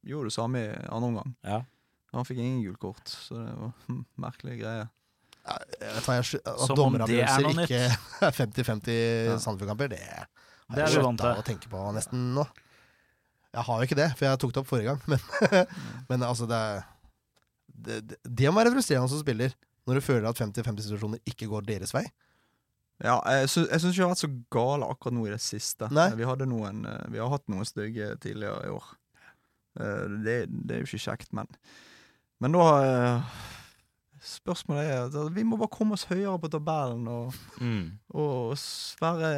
gjorde 0.09 0.31
det 0.31 0.37
samme 0.39 0.63
i 0.65 0.71
andre 0.89 1.11
omgang. 1.13 1.35
Ja. 1.45 1.61
Han 2.15 2.27
fikk 2.29 2.41
ingen 2.41 2.63
gult 2.65 2.81
kort, 2.83 3.05
så 3.11 3.37
det 3.37 3.53
var 3.59 3.73
merkelige 3.91 4.25
merkelig 4.25 4.59
greie. 4.63 4.85
Ja, 4.87 5.04
jeg 5.45 6.03
jeg, 6.09 6.41
at 6.41 6.61
Som 6.65 6.79
om 6.81 6.97
det 6.97 7.21
er 7.21 7.29
dommeravgjørelser 7.37 7.65
ikke 7.65 7.81
er 8.29 8.37
50-50 8.39 8.95
Ja. 9.29 9.39
Sandefjord-kamper, 9.45 9.91
det 9.93 10.01
har 10.05 10.29
er 10.79 10.81
jeg 10.87 10.95
slutta 10.97 11.35
å 11.37 11.45
tenke 11.45 11.69
på 11.69 11.83
nesten 11.93 12.31
nå. 12.37 12.45
Jeg 13.55 13.63
har 13.69 13.79
jo 13.83 13.87
ikke 13.87 13.99
det, 14.01 14.09
for 14.19 14.27
jeg 14.27 14.41
tok 14.43 14.55
det 14.57 14.63
opp 14.63 14.71
forrige 14.71 14.91
gang. 14.95 15.03
Men, 15.13 15.21
men 16.09 16.25
altså, 16.27 16.47
det, 16.51 16.57
er- 16.57 16.87
det, 17.85 18.17
det, 18.25 18.49
må 18.51 18.63
være 18.63 18.73
frustrerende 18.75 19.11
som 19.13 19.21
spiller, 19.21 19.53
når 19.87 20.01
du 20.01 20.07
føler 20.07 20.27
at 20.31 20.41
50-50-situasjoner 20.41 21.21
ikke 21.29 21.47
går 21.53 21.67
deres 21.69 21.93
vei. 21.95 22.03
Ja, 23.05 23.19
jeg 23.37 23.51
syns, 23.53 23.69
jeg 23.69 23.83
syns 23.83 23.93
ikke 23.93 24.01
vi 24.01 24.05
har 24.07 24.13
vært 24.15 24.23
så 24.25 24.31
gale 24.57 24.89
akkurat 24.91 25.15
nå 25.19 25.25
i 25.29 25.33
det 25.35 25.41
siste. 25.45 25.89
Nei. 25.95 26.09
Vi, 26.19 26.27
hadde 26.27 26.47
noen, 26.49 26.85
eh, 26.89 27.05
vi 27.13 27.21
har 27.23 27.31
hatt 27.35 27.45
noen 27.53 27.67
stygge 27.69 28.13
tidligere 28.23 28.65
i 28.69 28.73
år. 28.75 28.87
Eh, 29.83 30.05
Det, 30.25 30.37
det 30.49 30.77
er 30.79 30.83
jo 30.85 30.89
ikke 30.89 31.05
kjekt, 31.11 31.31
men 31.37 31.51
Men 32.43 32.55
da 32.57 32.65
eh, 32.87 33.37
Spørsmålet 34.25 34.89
er 34.89 35.03
at 35.05 35.35
vi 35.37 35.43
må 35.45 35.59
bare 35.61 35.69
komme 35.75 35.93
oss 35.99 36.07
høyere 36.09 36.39
på 36.41 36.49
tabellen 36.49 37.05
og, 37.13 37.35
Mm. 37.61 37.91
og 38.15 38.55
svære 38.57 39.33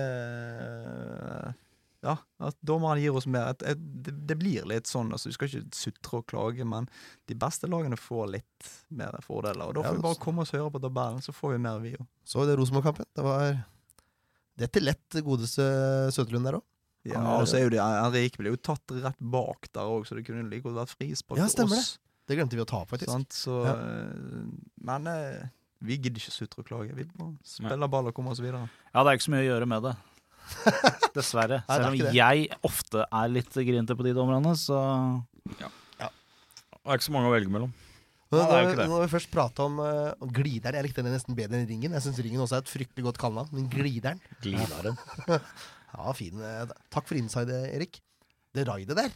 Ja, 2.07 2.12
at 2.44 2.55
dommerne 2.62 3.01
gir 3.03 3.16
oss 3.18 3.27
mer. 3.27 3.55
Det, 3.59 3.72
det 4.29 4.37
blir 4.38 4.66
litt 4.68 4.87
sånn, 4.87 5.09
altså 5.11 5.27
Vi 5.31 5.35
skal 5.35 5.49
ikke 5.49 5.75
sutre 5.75 6.18
og 6.20 6.27
klage, 6.31 6.62
men 6.68 6.87
de 7.27 7.35
beste 7.40 7.66
lagene 7.66 7.96
får 7.99 8.29
litt 8.37 8.68
mer 8.94 9.16
fordeler. 9.27 9.66
Og 9.66 9.75
da 9.75 9.81
Ja, 9.83 9.90
får 9.90 9.96
vi 9.99 10.05
bare 10.05 10.20
komme 10.22 10.44
oss 10.44 10.53
høyere 10.55 10.70
på 10.77 10.83
tabellen, 10.85 11.18
så 11.25 11.35
får 11.35 11.57
vi 11.57 11.59
mer, 11.64 11.81
vi 11.83 11.94
òg. 11.96 12.07
Så 12.25 12.42
er 12.44 12.53
det 12.53 12.59
Rosenborg-kampen. 12.61 13.09
Det 13.16 13.25
var 13.27 13.57
det 14.57 14.70
til 14.72 14.83
lett 14.87 15.11
godeste 15.27 15.66
Søderlund 16.14 16.44
der 16.46 16.61
òg. 16.61 16.64
Ja, 17.07 17.20
er- 17.22 17.40
og 17.40 17.46
så 17.49 17.57
er 17.59 17.62
jo 17.66 17.70
det 17.75 17.81
Henrik 17.83 18.38
ble 18.38 18.51
jo 18.55 18.57
tatt 18.57 18.87
rett 19.03 19.18
bak 19.20 19.66
der 19.72 19.83
òg, 19.90 20.07
så 20.07 20.14
det 20.16 20.25
kunne 20.27 20.49
like 20.51 20.62
godt 20.62 20.75
vært 20.79 20.94
frispark 20.94 21.38
Ja, 21.38 21.46
til 21.49 21.64
oss. 21.64 21.99
Det 21.99 22.06
glemte 22.35 22.57
vi 22.59 22.62
å 22.65 22.67
ta 22.67 22.81
opp, 22.83 22.91
faktisk. 22.91 23.07
Sant? 23.12 23.31
Så, 23.33 23.61
Ja. 23.62 23.77
Men 24.83 25.07
eh, 25.07 25.47
vi 25.87 25.97
gidder 26.01 26.19
ikke 26.19 26.35
sutre 26.35 26.65
og 26.65 26.67
klage. 26.67 26.95
Vi 26.97 27.05
må 27.21 27.31
spiller 27.47 27.87
ball 27.93 28.09
og 28.11 28.15
kommer 28.17 28.35
oss 28.35 28.41
videre. 28.43 28.65
Ja, 28.91 29.05
det 29.05 29.12
er 29.12 29.19
ikke 29.21 29.29
så 29.29 29.35
mye 29.37 29.45
å 29.45 29.51
gjøre 29.53 29.69
med 29.71 29.83
det. 29.87 29.95
Dessverre. 31.17 31.61
Nei, 31.69 31.77
det 31.79 31.85
Selv 31.85 31.93
om 31.93 31.99
det. 32.03 32.12
jeg 32.17 32.49
ofte 32.67 33.07
er 33.07 33.29
litt 33.31 33.55
grinete 33.55 33.97
på 33.99 34.07
de 34.07 34.12
dommerne, 34.17 34.53
så 34.59 34.79
Ja. 35.61 35.71
Det 36.01 36.93
er 36.95 36.99
ikke 37.01 37.09
så 37.09 37.15
mange 37.17 37.31
å 37.31 37.35
velge 37.35 37.51
mellom. 37.51 37.73
Men 38.31 38.41
Ja, 38.43 38.47
det 38.47 38.59
når, 38.67 38.77
det. 38.79 38.85
når 38.91 39.01
vi 39.05 39.11
først 39.15 39.31
prata 39.31 39.65
om 39.67 39.77
uh, 39.79 40.15
glideren 40.35 40.75
Jeg 40.81 40.87
likte 40.89 41.03
den 41.03 41.12
nesten 41.15 41.35
bedre 41.39 41.59
enn 41.61 41.67
ringen. 41.71 41.93
Jeg 41.95 42.03
syns 42.03 42.19
ringen 42.23 42.43
også 42.43 42.57
er 42.59 42.62
et 42.65 42.71
fryktelig 42.71 43.05
godt 43.07 43.19
kallenavn. 43.23 43.51
Men 43.55 43.69
glideren 43.71 44.21
Glideren. 44.43 44.99
Ja, 45.97 46.12
fin. 46.12 46.39
eh, 46.43 46.67
Takk 46.93 47.07
for 47.09 47.17
inside, 47.17 47.55
Erik. 47.73 48.01
Det 48.55 48.67
raidet 48.69 48.97
der, 48.99 49.15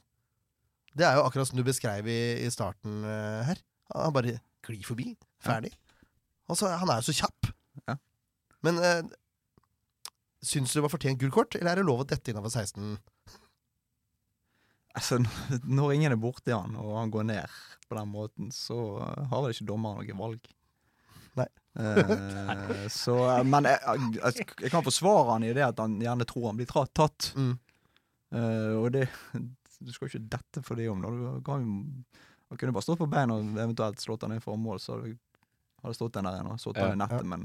det 0.98 1.06
er 1.06 1.16
jo 1.18 1.24
akkurat 1.28 1.48
som 1.50 1.58
du 1.60 1.64
beskrev 1.66 2.08
i, 2.10 2.18
i 2.46 2.50
starten 2.50 3.04
eh, 3.06 3.42
her. 3.46 3.60
Han 3.94 4.14
bare 4.16 4.38
glir 4.66 4.82
forbi. 4.86 5.12
Ferdig. 5.42 5.70
Altså, 6.50 6.68
han 6.80 6.90
er 6.90 7.00
jo 7.00 7.08
så 7.10 7.14
kjapp. 7.20 7.50
Ja. 7.88 7.94
Men 8.66 8.78
eh, 8.82 9.02
syns 10.44 10.72
du 10.72 10.80
det 10.80 10.84
var 10.86 10.92
fortjent 10.92 11.20
gult 11.22 11.34
kort, 11.36 11.54
eller 11.58 11.72
er 11.72 11.80
det 11.80 11.86
lov 11.88 12.02
å 12.02 12.08
dette 12.10 12.32
innover 12.32 12.50
16? 12.52 12.96
Altså, 14.98 15.20
n- 15.22 15.60
når 15.70 15.92
ingen 15.94 16.12
er 16.16 16.18
borti 16.20 16.50
han, 16.50 16.74
og 16.80 16.96
han 16.98 17.12
går 17.14 17.28
ned 17.28 17.58
på 17.88 17.94
den 17.98 18.10
måten, 18.10 18.50
så 18.54 18.78
eh, 19.04 19.28
har 19.30 19.44
vel 19.44 19.54
ikke 19.54 19.68
dommeren 19.70 20.02
noe 20.02 20.18
valg. 20.18 20.50
Nei. 21.38 21.46
Eh, 21.78 22.86
så, 23.00 23.14
eh, 23.36 23.44
men 23.46 23.68
jeg, 23.70 23.78
jeg, 24.18 24.48
jeg 24.66 24.72
kan 24.74 24.82
forsvare 24.86 25.36
han 25.36 25.46
i 25.46 25.52
det 25.56 25.62
at 25.68 25.78
han 25.84 25.94
gjerne 26.02 26.26
tror 26.28 26.48
han 26.50 26.58
blir 26.58 26.68
tra- 26.70 26.88
tatt. 26.90 27.30
Mm. 27.38 27.52
Eh, 28.34 28.72
og 28.82 28.90
det 28.98 29.06
Du 29.80 29.92
skal 29.94 30.06
jo 30.06 30.12
ikke 30.12 30.30
dette 30.36 30.62
for 30.66 30.80
det 30.80 30.88
om. 30.92 31.02
Da. 31.02 31.10
Du 31.10 31.42
kan 31.46 31.64
jo 31.64 31.80
Han 32.50 32.58
kunne 32.58 32.74
bare 32.74 32.84
stått 32.84 32.98
på 32.98 33.06
beina 33.10 33.36
og 33.38 33.58
eventuelt 33.62 34.00
slått 34.02 34.24
han 34.26 34.32
inn 34.34 34.42
for 34.42 34.58
mål, 34.58 34.80
så 34.82 34.96
hadde 34.98 35.94
stått 35.94 36.16
den 36.16 36.26
der 36.26 36.40
igjen 36.40 36.48
og 36.50 36.58
stått 36.58 36.80
Ja, 36.80 36.88
han 36.90 36.98
i 36.98 36.98
nettet, 36.98 37.28
men 37.30 37.44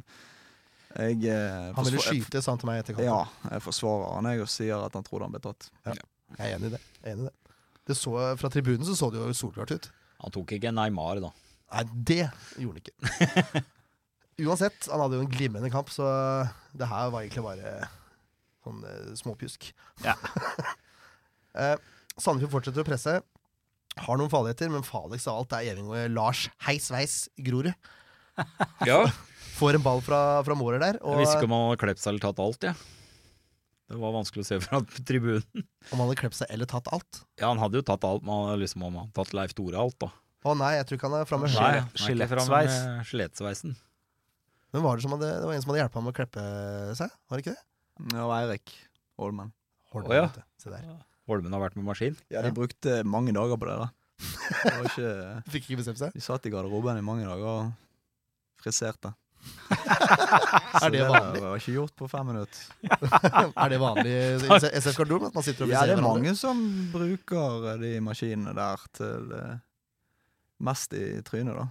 jeg 0.95 1.27
eh, 1.29 1.67
Han 1.75 1.85
ville 1.85 2.01
skyte, 2.01 2.41
sa 2.41 2.55
han 2.55 2.61
til 2.61 2.69
meg 2.71 2.79
etter 2.81 2.95
kampen. 2.95 3.11
Ja, 3.11 3.51
jeg 3.51 3.63
forsvarer 3.65 4.15
han 4.15 4.29
jeg 4.31 4.41
og 4.45 4.49
sier 4.49 4.81
at 4.81 4.95
han 4.97 5.05
trodde 5.05 5.27
han 5.27 5.35
ble 5.35 5.43
tatt. 5.43 5.67
Jeg 5.85 5.99
er 6.39 6.55
enig 6.55 6.71
i 6.71 6.73
det. 6.73 6.81
Jeg 7.03 7.05
er 7.05 7.13
enig 7.13 7.27
i 7.27 7.29
det. 7.29 7.55
det 7.91 7.97
så, 7.99 8.15
fra 8.41 8.51
tribunen 8.53 8.87
så 8.87 8.95
så 8.97 9.11
det 9.13 9.21
jo 9.21 9.37
solklart 9.37 9.75
ut. 9.75 9.89
Han 10.23 10.33
tok 10.33 10.55
ikke 10.57 10.73
Neymar, 10.73 11.21
da. 11.21 11.31
Nei, 11.75 11.83
det 12.11 12.21
gjorde 12.61 12.79
han 12.79 12.81
ikke. 12.81 13.65
Uansett, 14.45 14.87
han 14.91 15.03
hadde 15.03 15.19
jo 15.19 15.25
en 15.25 15.31
glimrende 15.31 15.71
kamp, 15.71 15.91
så 15.93 16.07
det 16.75 16.89
her 16.91 17.11
var 17.13 17.23
egentlig 17.23 17.43
bare 17.45 17.75
sånn 18.65 18.81
eh, 18.89 19.11
småpjusk. 19.19 19.69
Ja. 20.03 20.15
eh, 21.61 21.75
Sandefjord 22.21 22.53
fortsetter 22.57 22.83
å 22.83 22.87
presse. 22.87 23.15
Har 24.05 24.19
noen 24.19 24.31
farligheter, 24.31 24.69
men 24.73 24.83
farligst 24.83 25.27
av 25.31 25.39
alt 25.41 25.53
er 25.55 25.69
Eving 25.71 25.87
Lars 26.15 26.47
Heisveis 26.67 27.25
Grorud. 27.39 27.71
Ja, 28.89 29.05
Får 29.55 29.77
en 29.77 29.83
ball 29.85 30.01
fra, 30.03 30.17
fra 30.43 30.55
Mårer 30.59 30.81
der, 30.83 30.97
Jeg 30.99 31.21
visste 31.21 31.37
ikke 31.39 31.47
om 31.47 31.53
han 31.55 31.61
hadde 31.69 31.79
klept 31.85 32.01
seg 32.03 32.11
eller 32.11 32.25
tatt 32.25 32.41
alt, 32.43 32.65
Ja. 32.67 32.73
Det 33.85 33.99
var 34.01 34.11
vanskelig 34.15 34.41
å 34.41 34.47
se 34.49 34.57
fra 34.63 34.79
tribunen. 35.07 35.45
om 35.93 35.99
han 36.01 36.07
hadde 36.09 36.17
klept 36.19 36.35
seg 36.35 36.49
eller 36.51 36.67
tatt 36.67 36.89
alt. 36.91 37.19
Ja, 37.39 37.51
han 37.53 37.61
hadde 37.61 37.77
jo 37.79 37.85
tatt 37.85 38.03
alt, 38.03 38.25
men 38.27 38.49
liksom 38.59 38.83
om 38.83 38.97
han 38.97 39.05
hadde 39.05 39.15
tatt 39.21 39.35
Leif 39.37 39.53
Tore 39.55 39.77
alt, 39.79 39.95
da. 40.01 40.09
Å 40.45 40.55
nei, 40.57 40.71
jeg 40.75 40.87
tror 40.89 40.97
ikke 40.99 41.07
han 41.11 41.17
er 41.21 41.29
framme 41.29 41.49
framme 41.53 41.83
skjelettsveis. 42.01 42.75
skjelettsveisen. 43.11 43.75
Men 44.75 44.83
var 44.83 44.97
det, 44.99 45.05
som 45.05 45.13
hadde, 45.15 45.29
det 45.39 45.47
var 45.47 45.55
en 45.55 45.63
som 45.63 45.71
hadde 45.71 45.83
hjulpet 45.85 45.99
ham 46.01 46.07
med 46.09 46.11
å 46.15 46.17
kleppe 46.19 46.45
seg? 46.99 47.13
Var 47.29 47.37
det 47.39 47.45
ikke 47.45 47.55
det? 47.55 47.63
Ja, 48.17 48.25
og 48.27 48.33
Eirik 48.35 48.73
Holmen. 49.21 49.53
Holden, 49.93 50.11
oh, 50.11 50.17
ja. 50.17 50.45
Se 50.59 50.73
der. 50.73 50.89
Holmen 51.29 51.53
har 51.55 51.61
vært 51.63 51.75
med 51.79 51.87
maskin. 51.87 52.15
Ja, 52.29 52.41
de 52.45 52.51
brukte 52.53 52.99
mange 53.07 53.33
dager 53.35 53.57
på 53.57 53.65
det. 53.69 53.77
da 53.81 53.87
Det 54.63 54.73
var 54.77 54.89
ikke 54.91 55.11
Fikk 55.53 55.69
ikke 55.69 55.79
bestemt 55.81 56.01
seg. 56.01 56.13
De 56.15 56.21
satt 56.23 56.45
i 56.45 56.51
garderoben 56.53 56.99
i 57.01 57.05
mange 57.05 57.25
dager 57.27 57.47
og 57.49 57.71
friserte. 58.61 59.13
Er 60.85 60.89
det 60.91 61.03
vanlig? 61.05 61.37
Det 61.39 61.41
var 61.45 61.59
ikke 61.59 61.73
gjort 61.75 61.93
på 61.97 62.07
fem 62.09 62.25
minutter. 62.31 62.61
er 62.85 63.69
det 63.71 63.77
vanlig 63.81 64.11
i 64.11 64.57
SF 64.81 64.97
Garderoben 64.97 65.29
at 65.29 65.35
man 65.37 65.45
sitter 65.45 65.65
og 65.65 65.71
Ja, 65.71 65.83
det 65.85 65.93
er 65.93 65.99
hverandre? 65.99 66.13
mange 66.17 66.33
som 66.39 66.61
bruker 66.91 67.67
eh, 67.71 67.77
de 67.83 67.91
maskinene 68.03 68.53
der 68.57 68.83
til 68.97 69.29
eh, 69.37 69.53
mest 70.65 70.93
i 70.97 71.03
trynet, 71.27 71.55
da. 71.59 71.67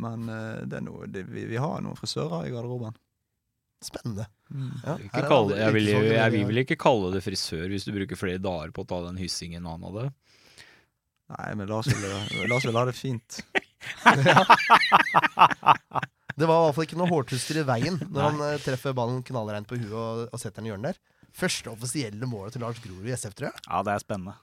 Men 0.00 0.28
eh, 0.32 0.60
det 0.68 0.78
er 0.80 0.84
noe, 0.86 1.08
det, 1.10 1.24
vi, 1.32 1.46
vi 1.50 1.58
har 1.60 1.80
noen 1.84 1.96
frisører 1.98 2.46
i 2.48 2.52
garderoben. 2.54 2.94
Spennende. 3.84 4.24
Ja, 4.84 4.94
Jeg 5.02 5.24
kalle, 5.28 5.56
jeg, 5.58 5.72
vil, 5.76 5.86
jeg, 5.92 6.04
jeg, 6.14 6.30
vil 6.48 6.58
ikke 6.62 6.76
kalle 6.80 7.10
det 7.14 7.20
frisør 7.24 7.66
hvis 7.72 7.84
du 7.86 7.90
bruker 7.96 8.16
flere 8.18 8.40
dager 8.42 8.70
på 8.74 8.80
å 8.84 8.88
ta 8.88 8.96
den 9.06 9.18
hyssingen 9.20 9.66
han 9.68 9.82
hadde. 9.84 10.04
Nei, 11.34 11.50
men 11.58 11.66
Lars 11.70 11.88
oss 11.88 12.66
vel 12.68 12.76
ha 12.76 12.84
det 12.88 12.96
fint. 12.96 13.30
Det 16.34 16.48
var 16.50 16.56
i 16.56 16.62
hvert 16.66 16.74
fall 16.74 16.86
ikke 16.88 16.96
noe 16.98 17.06
hårtuster 17.12 17.56
i 17.60 17.62
veien 17.68 17.96
når 18.10 18.22
han 18.24 18.40
eh, 18.42 18.56
treffer 18.62 18.90
ballen 18.96 19.20
knallreint 19.26 19.68
på 19.70 19.76
huet 19.78 19.92
og, 19.94 20.22
og 20.34 20.38
setter 20.42 20.58
den 20.58 20.66
i 20.66 20.70
hjørnet 20.72 20.88
der. 20.90 20.96
Første 21.34 21.70
offisielle 21.70 22.26
målet 22.26 22.52
til 22.56 22.62
Lars 22.64 22.78
Grorud 22.82 23.06
i 23.06 23.12
SF, 23.14 23.34
tror 23.38 23.46
jeg. 23.52 23.56
Ja, 23.68 23.76
det 23.86 23.92
er 23.94 24.00
spennende. 24.02 24.34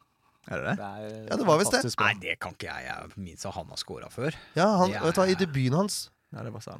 Er 0.47 0.55
det 0.61 0.65
det? 0.69 0.75
Det 0.79 0.87
er 0.87 0.93
Ja, 1.27 1.35
det 1.41 1.45
var 1.49 1.55
visst 1.59 1.75
det. 1.75 1.81
Nei, 1.99 2.13
det 2.23 2.33
kan 2.41 2.51
ikke 2.55 2.69
jeg. 2.71 2.81
Jeg 2.87 2.95
minst 3.27 3.43
at 3.45 3.53
han 3.57 3.67
har 3.71 3.77
scora 3.81 4.07
før. 4.13 4.31
Ja, 4.55 4.67
han, 4.81 4.87
er- 4.95 5.03
vet 5.03 5.15
du 5.17 5.19
hva, 5.21 5.27
I 5.27 5.35
debuten 5.39 5.75
hans 5.81 5.95
ja, 6.31 6.39
det 6.47 6.51
var 6.55 6.61
Ja, 6.63 6.71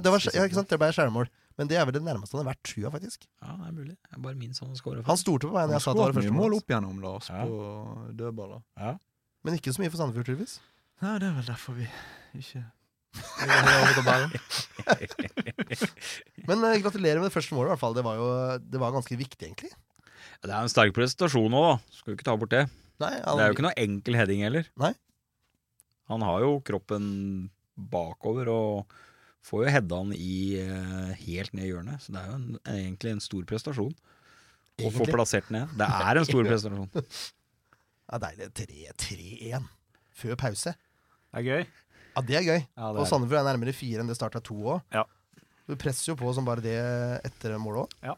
det 0.00 0.08
var, 0.08 0.20
ja, 0.32 0.40
ikke 0.48 0.56
sant, 0.56 0.70
det 0.72 0.78
ble 0.80 0.88
skjærmål. 0.96 1.26
Men 1.56 1.70
det 1.70 1.78
er 1.80 1.86
vel 1.88 1.94
det 1.96 2.02
nærmeste 2.04 2.36
han 2.36 2.42
har 2.44 2.50
vært 2.52 2.64
trua, 2.68 2.90
faktisk. 2.92 3.22
Ja, 3.40 3.54
det 3.56 3.66
er 3.70 3.74
mulig. 3.76 3.94
Det 3.96 4.18
er 4.18 4.22
bare 4.26 4.36
min 4.36 4.52
som 4.56 4.74
scora 4.76 5.00
Han 5.06 5.20
stolte 5.20 5.48
på 5.48 5.56
meg 5.56 5.70
da 5.70 5.78
jeg 5.78 5.84
sa 5.86 5.92
at 5.92 5.96
det 5.96 6.02
var 6.04 6.12
det 6.12 6.18
første 6.20 6.36
mål 6.36 6.56
opp 6.58 6.68
gjennom, 6.74 6.98
Lars, 7.00 7.30
Ja. 7.32 7.44
på 7.48 7.56
dødballer. 8.18 8.60
Men 9.46 9.56
ikke 9.56 9.72
så 9.72 9.80
mye 9.80 9.92
for 9.92 10.00
Sandefjord, 10.02 10.26
tydeligvis. 10.28 10.58
Nei, 11.04 11.14
det 11.22 11.28
er 11.30 11.34
vel 11.36 11.48
derfor 11.48 11.76
vi 11.78 11.86
ikke 12.36 12.64
Men 16.48 16.60
uh, 16.60 16.76
gratulerer 16.82 17.20
med 17.20 17.30
det 17.30 17.34
første 17.34 17.54
målet, 17.56 17.70
i 17.70 17.72
hvert 17.72 17.80
fall. 17.80 17.94
Det 17.96 18.04
var 18.04 18.18
jo 18.20 18.26
det 18.60 18.80
var 18.82 18.92
ganske 18.94 19.16
viktig, 19.16 19.46
egentlig. 19.48 19.72
Det 20.44 20.52
er 20.52 20.60
en 20.60 20.68
sterk 20.72 20.92
prestasjon 20.96 21.56
òg, 21.56 21.66
da. 21.70 21.74
Skal 21.96 22.12
jo 22.12 22.16
ikke 22.18 22.28
ta 22.28 22.36
bort 22.36 22.52
det. 22.52 22.66
Nei, 23.00 23.12
Det 23.16 23.40
er 23.40 23.48
jo 23.50 23.56
ikke 23.56 23.66
noe 23.66 23.78
enkel 23.80 24.18
heading 24.18 24.44
heller. 24.44 24.64
Nei. 24.80 24.92
Han 26.12 26.20
har 26.24 26.44
jo 26.44 26.50
kroppen 26.64 27.04
bakover 27.76 28.48
og 28.52 28.94
får 29.46 29.64
jo 29.64 29.72
heada 29.76 30.00
han 30.02 30.12
i 30.16 30.36
eh, 30.60 31.14
helt 31.22 31.54
ned 31.56 31.68
i 31.68 31.70
hjørnet. 31.70 32.02
Så 32.02 32.14
det 32.14 32.22
er 32.22 32.30
jo 32.30 32.36
en, 32.38 32.60
egentlig 32.74 33.14
en 33.14 33.24
stor 33.24 33.46
prestasjon 33.48 33.94
å 34.84 34.92
få 34.92 35.08
plassert 35.08 35.48
ned. 35.54 35.72
Det 35.78 35.88
er 35.88 36.20
en 36.20 36.28
stor 36.28 36.46
prestasjon. 36.50 36.90
Det 36.92 38.18
er 38.18 38.22
deilig. 38.26 38.50
3-3-1 38.60 39.68
før 40.16 40.38
pause. 40.40 40.74
Det 40.76 41.42
er 41.42 41.46
gøy. 41.46 41.66
Ja, 42.16 42.22
det 42.24 42.38
er 42.38 42.46
gøy. 42.46 42.60
Ja, 42.60 42.92
det 42.92 43.00
Og 43.00 43.04
er. 43.04 43.10
Sandefjord 43.10 43.42
er 43.42 43.50
nærmere 43.50 43.76
fire 43.76 44.02
enn 44.02 44.10
det 44.10 44.16
starta 44.18 44.40
to 44.44 44.56
òg. 44.76 44.80
Ja. 44.94 45.04
Du 45.66 45.74
presser 45.80 46.12
jo 46.12 46.20
på 46.20 46.30
som 46.34 46.46
bare 46.46 46.62
det 46.64 46.78
etter 47.26 47.56
målet 47.60 47.84
òg. 47.86 47.98
Ja, 48.06 48.14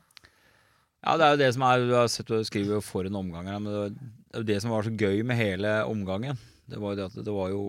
ja. 1.05 1.17
det 1.17 1.27
er 1.27 1.35
jo 1.35 1.41
det 1.41 1.51
som 1.57 1.64
er 1.64 1.85
Du 1.88 1.95
har 1.97 2.09
sett 2.12 2.29
du 2.29 2.37
skriver 2.47 2.77
jo 2.79 2.85
for 2.85 3.09
en 3.09 3.17
omgang 3.19 3.49
her, 3.51 3.61
men 3.62 3.73
det 3.75 4.09
det 4.29 4.37
er 4.37 4.43
jo 4.43 4.49
det 4.51 4.61
som 4.61 4.73
var 4.75 4.85
så 4.85 4.93
gøy 4.93 5.23
med 5.25 5.38
hele 5.38 5.71
omgangen. 5.88 6.37
Det 6.69 6.77
var 6.77 6.93
jo 6.93 6.99
det 6.99 7.05
at 7.09 7.25
det 7.25 7.33
var 7.33 7.49
jo 7.49 7.62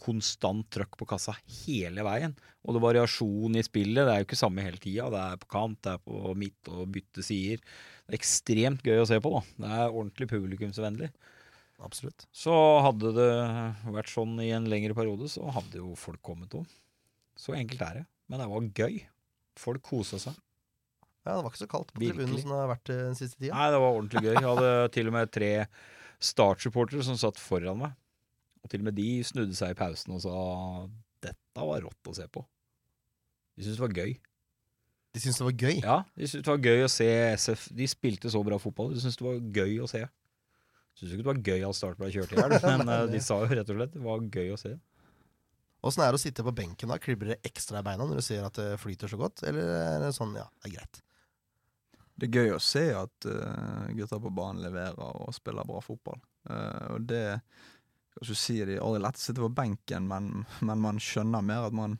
konstant 0.00 0.66
trøkk 0.72 0.98
på 1.00 1.08
kassa 1.08 1.34
hele 1.62 2.04
veien. 2.06 2.34
Og 2.64 2.74
det 2.74 2.80
er 2.80 2.84
variasjon 2.84 3.56
i 3.56 3.64
spillet. 3.64 4.04
Det 4.04 4.12
er 4.12 4.22
jo 4.22 4.28
ikke 4.28 4.38
samme 4.40 4.64
hele 4.64 4.80
tida. 4.82 5.08
Det 5.12 5.20
er 5.22 5.40
på 5.40 5.50
kant, 5.54 5.78
det 5.86 5.94
er 5.96 6.02
på 6.04 6.34
midt 6.38 6.70
og 6.72 6.90
bytte 6.94 7.24
sider. 7.24 7.62
Det 8.04 8.14
er 8.14 8.20
ekstremt 8.20 8.84
gøy 8.86 9.00
å 9.02 9.08
se 9.08 9.20
på, 9.22 9.32
da. 9.36 9.42
Det 9.64 9.70
er 9.78 9.94
ordentlig 9.94 10.28
publikumsvennlig. 10.32 11.10
Absolutt. 11.80 12.26
Så 12.36 12.52
hadde 12.84 13.14
det 13.16 13.30
vært 13.94 14.12
sånn 14.12 14.36
i 14.44 14.50
en 14.52 14.68
lengre 14.68 14.96
periode, 14.96 15.30
så 15.32 15.48
hadde 15.54 15.80
jo 15.80 15.94
folk 15.96 16.20
kommet 16.26 16.52
om. 16.58 16.66
Så 17.40 17.56
enkelt 17.56 17.80
er 17.86 18.02
det. 18.02 18.04
Men 18.28 18.42
det 18.42 18.50
var 18.50 18.68
gøy. 18.82 19.00
Folk 19.58 19.82
kosa 19.88 20.20
seg. 20.20 20.36
Ja, 21.24 21.36
Det 21.36 21.40
var 21.44 21.50
ikke 21.52 21.62
så 21.64 21.70
kaldt 21.70 21.90
på 21.94 22.00
tribunen 22.00 22.36
som 22.40 22.52
det 22.52 22.60
har 22.60 22.70
vært 22.70 22.92
eh, 22.92 23.00
den 23.10 23.16
siste 23.18 23.40
tida. 23.40 23.54
Nei, 23.56 23.70
det 23.72 23.80
var 23.82 23.96
ordentlig 23.96 24.22
gøy. 24.24 24.34
Jeg 24.36 24.46
hadde 24.46 24.70
til 24.96 25.10
og 25.10 25.16
med 25.16 25.32
tre 25.34 25.50
Start-supportere 26.20 27.04
som 27.04 27.16
satt 27.20 27.40
foran 27.40 27.80
meg. 27.80 27.96
Og 28.64 28.70
til 28.72 28.82
og 28.82 28.88
med 28.90 28.96
de 28.98 29.08
snudde 29.24 29.56
seg 29.56 29.72
i 29.74 29.78
pausen 29.78 30.12
og 30.16 30.20
sa 30.24 30.34
dette 31.24 31.64
var 31.68 31.82
rått 31.84 32.10
å 32.10 32.14
se 32.16 32.26
på. 32.32 32.42
De 33.56 33.64
syntes 33.64 33.80
det 33.80 33.84
var 33.86 33.96
gøy. 33.96 34.14
De 35.10 35.20
syntes 35.22 35.40
det 35.40 35.46
var 35.48 35.56
gøy. 35.64 35.76
Ja, 35.82 35.96
de 36.16 36.28
syntes 36.30 36.46
det 36.46 36.52
var 36.54 36.64
gøy 36.70 36.84
å 36.86 36.90
se 36.92 37.08
SF. 37.34 37.64
De 37.76 37.88
spilte 37.90 38.30
så 38.32 38.42
bra 38.46 38.58
fotball. 38.62 38.92
De 38.94 39.02
syntes 39.02 39.18
det 39.20 39.26
var 39.26 39.40
gøy 39.60 39.80
å 39.84 39.88
se. 39.90 40.04
Syntes 40.98 41.12
ikke 41.16 41.24
det 41.24 41.30
var 41.32 41.42
gøy 41.50 41.66
at 41.68 41.76
Start 41.78 41.98
ble 42.00 42.12
kjørt 42.14 42.32
i 42.34 42.38
hjel, 42.40 42.54
men 42.70 42.86
eh, 42.88 43.02
det- 43.08 43.16
de 43.16 43.20
sa 43.24 43.40
jo 43.42 43.50
rett 43.50 43.72
og 43.72 43.80
slett 43.80 43.92
det 43.96 44.04
var 44.04 44.24
gøy 44.38 44.54
å 44.54 44.60
se. 44.60 44.72
Åssen 45.88 46.02
er 46.04 46.12
det 46.12 46.18
å 46.20 46.20
sitte 46.20 46.44
på 46.44 46.52
benken 46.52 46.90
da? 46.92 46.98
Klibber 47.00 47.30
det 47.32 47.38
ekstra 47.48 47.80
i 47.80 47.84
beina 47.86 48.04
når 48.04 48.18
du 48.20 48.24
ser 48.26 48.42
at 48.44 48.58
det 48.60 48.74
flyter 48.82 49.08
så 49.08 49.16
godt? 49.16 49.40
Eller 49.48 49.70
er 49.80 50.02
det 50.02 50.10
sånn, 50.12 50.34
ja, 50.36 50.44
det 50.60 50.68
er 50.68 50.74
greit? 50.76 50.98
Det 52.20 52.28
er 52.28 52.36
gøy 52.36 52.50
å 52.52 52.60
se 52.60 52.82
at 52.92 53.26
uh, 53.32 53.86
gutter 53.96 54.20
på 54.20 54.32
banen 54.36 54.60
leverer 54.60 54.98
og 55.00 55.32
spiller 55.32 55.64
bra 55.64 55.80
fotball. 55.80 56.18
Uh, 56.44 56.98
og 56.98 57.06
det 57.08 57.22
skal 58.10 58.26
ikke 58.34 58.40
si 58.42 58.56
det 58.64 58.76
er 58.76 58.82
aldri 58.84 59.02
lett 59.02 59.18
sitte 59.22 59.40
på 59.40 59.48
benken, 59.54 60.06
men, 60.10 60.46
men 60.60 60.80
man 60.82 60.98
skjønner 61.00 61.42
mer 61.46 61.68
at 61.68 61.72
man 61.76 61.98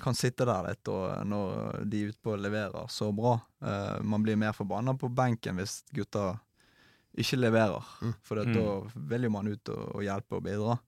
kan 0.00 0.16
sitte 0.16 0.46
der 0.48 0.64
litt 0.64 0.88
og 0.88 1.26
når 1.28 1.84
de 1.92 2.06
utpå 2.08 2.38
leverer 2.40 2.86
så 2.88 3.10
bra. 3.12 3.34
uh, 3.60 4.00
man 4.02 4.22
blir 4.24 4.36
mer 4.40 4.52
forbanna 4.56 4.94
på 4.96 5.10
benken 5.12 5.56
hvis 5.60 5.82
gutta 5.92 6.38
ikke 7.16 7.36
leverer, 7.38 7.84
Mm. 8.00 8.14
for 8.22 8.40
Mm. 8.42 8.54
da 8.54 9.00
vil 9.12 9.22
jo 9.22 9.30
man 9.30 9.46
ut 9.52 9.68
og, 9.68 9.94
og 9.94 10.02
hjelpe 10.02 10.34
og 10.36 10.42
bidra. 10.42 10.78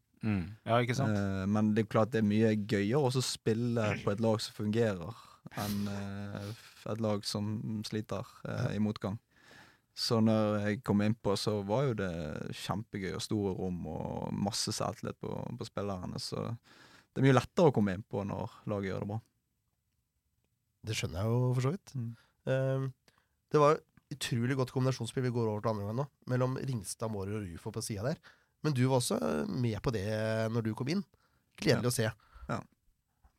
Ja, 0.66 0.81
ikke 0.81 0.96
sant? 0.96 1.12
Uh, 1.14 1.44
men 1.46 1.74
det 1.74 1.85
er 1.85 1.92
klart 1.92 2.11
det 2.11 2.18
er 2.18 2.26
mye 2.26 2.57
gøyere 2.66 2.98
også 2.98 3.20
å 3.22 3.29
spille 3.29 3.85
på 4.02 4.11
et 4.11 4.20
lag 4.24 4.40
som 4.40 4.57
fungerer, 4.57 5.14
enn 5.57 5.87
uh, 5.87 6.50
et 6.90 7.00
lag 7.00 7.22
som 7.24 7.83
sliter 7.87 8.24
i 8.74 8.79
motgang. 8.83 9.18
Så 9.96 10.18
når 10.20 10.59
jeg 10.61 10.82
kom 10.85 11.00
innpå, 11.00 11.32
så 11.40 11.54
var 11.64 11.87
jo 11.88 11.94
det 11.96 12.11
kjempegøy 12.66 13.14
og 13.16 13.22
store 13.24 13.54
rom 13.56 13.78
og 13.88 14.35
masse 14.37 14.74
selvtillit 14.76 15.16
på, 15.24 15.30
på 15.56 15.68
spillerne. 15.68 16.20
Så 16.20 16.42
det 16.44 17.22
er 17.22 17.24
mye 17.24 17.37
lettere 17.38 17.70
å 17.70 17.74
komme 17.74 17.94
innpå 17.96 18.24
når 18.28 18.59
laget 18.68 18.90
gjør 18.90 19.06
det 19.06 19.11
bra. 19.14 19.18
Det 20.87 20.96
skjønner 20.98 21.22
jeg 21.24 21.32
jo 21.32 21.38
for 21.56 21.64
så 21.64 21.72
vidt. 21.74 21.94
Mm. 21.96 22.11
Uh, 22.46 23.22
det 23.54 23.62
var 23.62 23.80
utrolig 24.12 24.59
godt 24.61 24.74
kombinasjonsspill. 24.76 25.24
Vi 25.26 25.32
går 25.35 25.48
over 25.50 25.64
til 25.64 25.72
andre 25.72 25.88
gang 25.88 25.98
nå. 26.02 26.06
Mellom 26.30 26.59
Ringstad, 26.61 27.11
Mårer 27.11 27.40
og 27.40 27.48
Rufo 27.48 27.72
på 27.74 27.82
sida 27.88 28.04
der. 28.11 28.20
Men 28.64 28.76
du 28.76 28.85
var 28.90 29.00
også 29.00 29.16
med 29.48 29.80
på 29.85 29.92
det 29.96 30.04
når 30.52 30.68
du 30.68 30.74
kom 30.78 30.92
inn. 30.92 31.02
Gledelig 31.59 31.88
å 31.90 31.96
se. 31.96 32.11
Ja. 32.52 32.61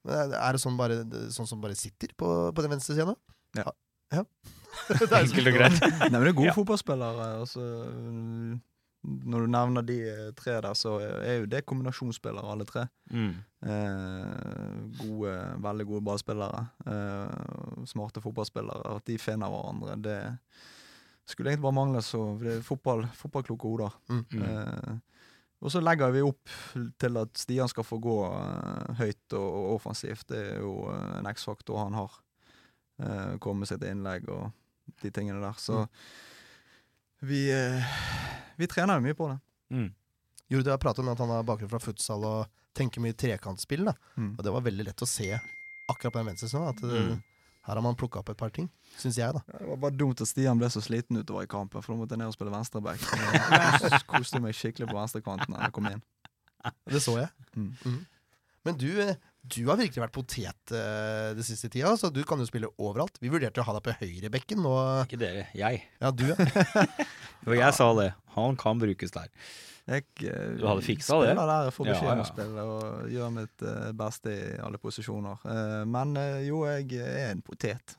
Er- 0.07 0.33
Er 0.41 0.55
det 0.57 0.61
sånn, 0.63 0.77
bare, 0.79 1.03
sånn 1.35 1.47
som 1.49 1.61
bare 1.61 1.75
sitter 1.77 2.11
på, 2.17 2.27
på 2.55 2.63
den 2.65 2.73
venstre 2.73 2.95
sida 2.97 3.07
nå? 3.11 3.15
Ja. 3.61 3.69
ja. 4.15 4.25
Det 4.87 5.07
er 5.07 5.19
Enkelt 5.19 5.51
og 5.51 5.57
greit. 5.57 5.83
Nei, 5.83 6.09
men 6.09 6.25
det 6.25 6.31
er 6.31 6.37
gode 6.37 6.55
fotballspillere. 6.55 7.27
Altså, 7.41 7.65
mm, 7.91 8.57
når 9.31 9.45
du 9.45 9.51
nevner 9.53 9.85
de 9.87 9.97
eh, 10.11 10.23
tre 10.37 10.57
der, 10.63 10.77
så 10.77 10.97
er 11.01 11.41
jo 11.41 11.49
det 11.51 11.65
kombinasjonsspillere, 11.69 12.53
alle 12.53 12.67
tre. 12.69 12.87
Mm. 13.11 13.33
Eh, 13.73 14.79
gode, 15.01 15.35
veldig 15.65 15.89
gode 15.91 16.05
ballspillere. 16.09 16.63
Eh, 16.93 17.83
smarte 17.89 18.23
fotballspillere. 18.23 18.95
At 18.95 19.07
de 19.09 19.19
finner 19.21 19.51
hverandre, 19.53 19.99
det 20.03 20.19
skulle 21.27 21.51
egentlig 21.51 21.67
bare 21.67 21.79
mangle. 21.79 22.05
Så 22.05 22.23
det 22.41 22.57
er 22.57 22.65
fotball, 22.65 23.05
fotballkloke 23.17 23.75
hoder. 23.75 23.99
Mm. 24.09 24.23
Eh, 24.43 24.95
og 25.57 25.73
så 25.73 25.81
legger 25.81 26.13
vi 26.13 26.21
opp 26.21 26.51
til 27.01 27.17
at 27.17 27.39
Stian 27.39 27.69
skal 27.71 27.85
få 27.87 27.97
gå 28.01 28.17
eh, 28.27 29.01
høyt 29.01 29.35
og, 29.37 29.47
og 29.47 29.75
offensivt. 29.79 30.27
Det 30.29 30.41
er 30.53 30.61
jo 30.61 30.75
eh, 30.93 31.17
en 31.19 31.29
X-faktor 31.33 31.85
han 31.85 31.97
har. 31.97 32.23
Uh, 32.97 33.35
komme 33.37 33.61
med 33.61 33.69
sitt 33.69 33.83
innlegg 33.85 34.23
og 34.33 34.47
de 35.01 35.11
tingene 35.11 35.41
der. 35.41 35.53
Så 35.61 35.87
vi, 37.19 37.49
eh, 37.51 37.83
vi 38.57 38.67
trener 38.67 38.99
jo 38.99 39.05
mye 39.07 39.17
på 39.17 39.27
det. 39.31 39.39
Mm. 39.73 39.89
Jordi 40.49 40.69
har 40.71 40.77
pratet 40.81 40.99
om 41.03 41.09
at 41.11 41.19
han 41.19 41.29
har 41.33 41.43
bakgrunn 41.47 41.69
fra 41.71 41.79
futsal 41.83 42.23
og 42.23 42.47
tenker 42.77 43.01
mye 43.03 43.13
trekantspill. 43.17 43.85
da 43.85 43.93
Mm. 44.17 44.35
Og 44.37 44.43
det 44.43 44.53
var 44.53 44.61
veldig 44.61 44.85
lett 44.85 45.01
å 45.03 45.07
se 45.07 45.31
akkurat 45.89 46.13
på 46.13 46.19
den 46.23 46.27
venstre 46.33 46.47
siden, 46.49 46.67
At 46.69 46.81
Mm. 46.81 47.23
her 47.63 47.73
har 47.75 47.81
man 47.81 47.95
plukka 47.95 48.19
opp 48.19 48.29
et 48.29 48.37
par 48.37 48.49
ting, 48.49 48.69
syns 48.97 49.17
jeg, 49.17 49.33
da. 49.33 49.41
Ja, 49.51 49.59
Det 49.59 49.67
var 49.67 49.77
bare 49.77 49.97
dumt 49.97 50.21
at 50.21 50.27
Stian 50.27 50.57
ble 50.57 50.67
så 50.69 50.81
sliten 50.81 51.17
utover 51.17 51.43
i 51.43 51.47
kampen, 51.47 51.81
for 51.83 51.93
da 51.93 51.99
måtte 51.99 52.11
jeg 52.11 52.19
ned 52.19 52.27
og 52.27 52.33
spille 52.33 52.51
venstreback. 52.51 52.99
Jeg 53.91 54.07
Koste 54.07 54.39
meg 54.41 54.53
skikkelig 54.55 54.87
på 54.87 54.95
venstrekanten 54.95 55.53
da 55.53 55.63
jeg 55.63 55.73
kom 55.73 55.85
inn. 55.87 56.01
Det 56.87 57.01
så 57.01 57.17
jeg. 57.19 57.29
Mm. 57.55 57.73
Mhm. 57.85 58.05
Men 58.65 58.77
du, 58.77 58.99
eh, 59.01 59.15
du 59.53 59.61
har 59.69 59.79
virkelig 59.79 60.03
vært 60.03 60.15
potet 60.15 60.73
uh, 60.73 61.33
det 61.37 61.45
siste 61.47 61.69
tida, 61.71 61.93
så 61.99 62.09
du 62.13 62.19
kan 62.27 62.41
jo 62.41 62.47
spille 62.49 62.69
overalt. 62.75 63.19
Vi 63.21 63.31
vurderte 63.31 63.61
å 63.63 63.67
ha 63.67 63.77
deg 63.77 63.85
på 63.85 63.95
høyrebekken, 64.01 64.65
og 64.67 65.05
Ikke 65.05 65.19
dere, 65.21 65.47
jeg. 65.57 65.85
ja, 66.01 66.11
du, 66.11 66.25
ja. 66.31 66.85
Og 67.47 67.55
jeg 67.55 67.77
sa 67.77 67.87
det. 67.99 68.11
Han 68.35 68.57
kan 68.59 68.81
brukes 68.81 69.13
der. 69.15 69.31
Jeg 69.87 70.03
eh, 70.27 70.57
Du 70.59 70.65
hadde 70.67 70.83
fiksa 70.83 71.21
det? 71.23 71.31
der 71.37 71.69
jeg 71.69 71.75
får 71.77 71.87
beskjed 71.87 72.09
om 72.11 72.19
ja. 72.19 72.25
å 72.25 72.27
spille, 72.27 72.65
og 72.73 73.13
gjøre 73.13 73.29
mitt 73.37 73.63
eh, 73.63 73.85
beste 74.01 74.33
i 74.33 74.41
alle 74.67 74.81
posisjoner. 74.83 75.45
Men 75.87 76.17
jo, 76.43 76.65
jeg 76.67 76.99
er 76.99 77.31
en 77.31 77.45
potet. 77.45 77.95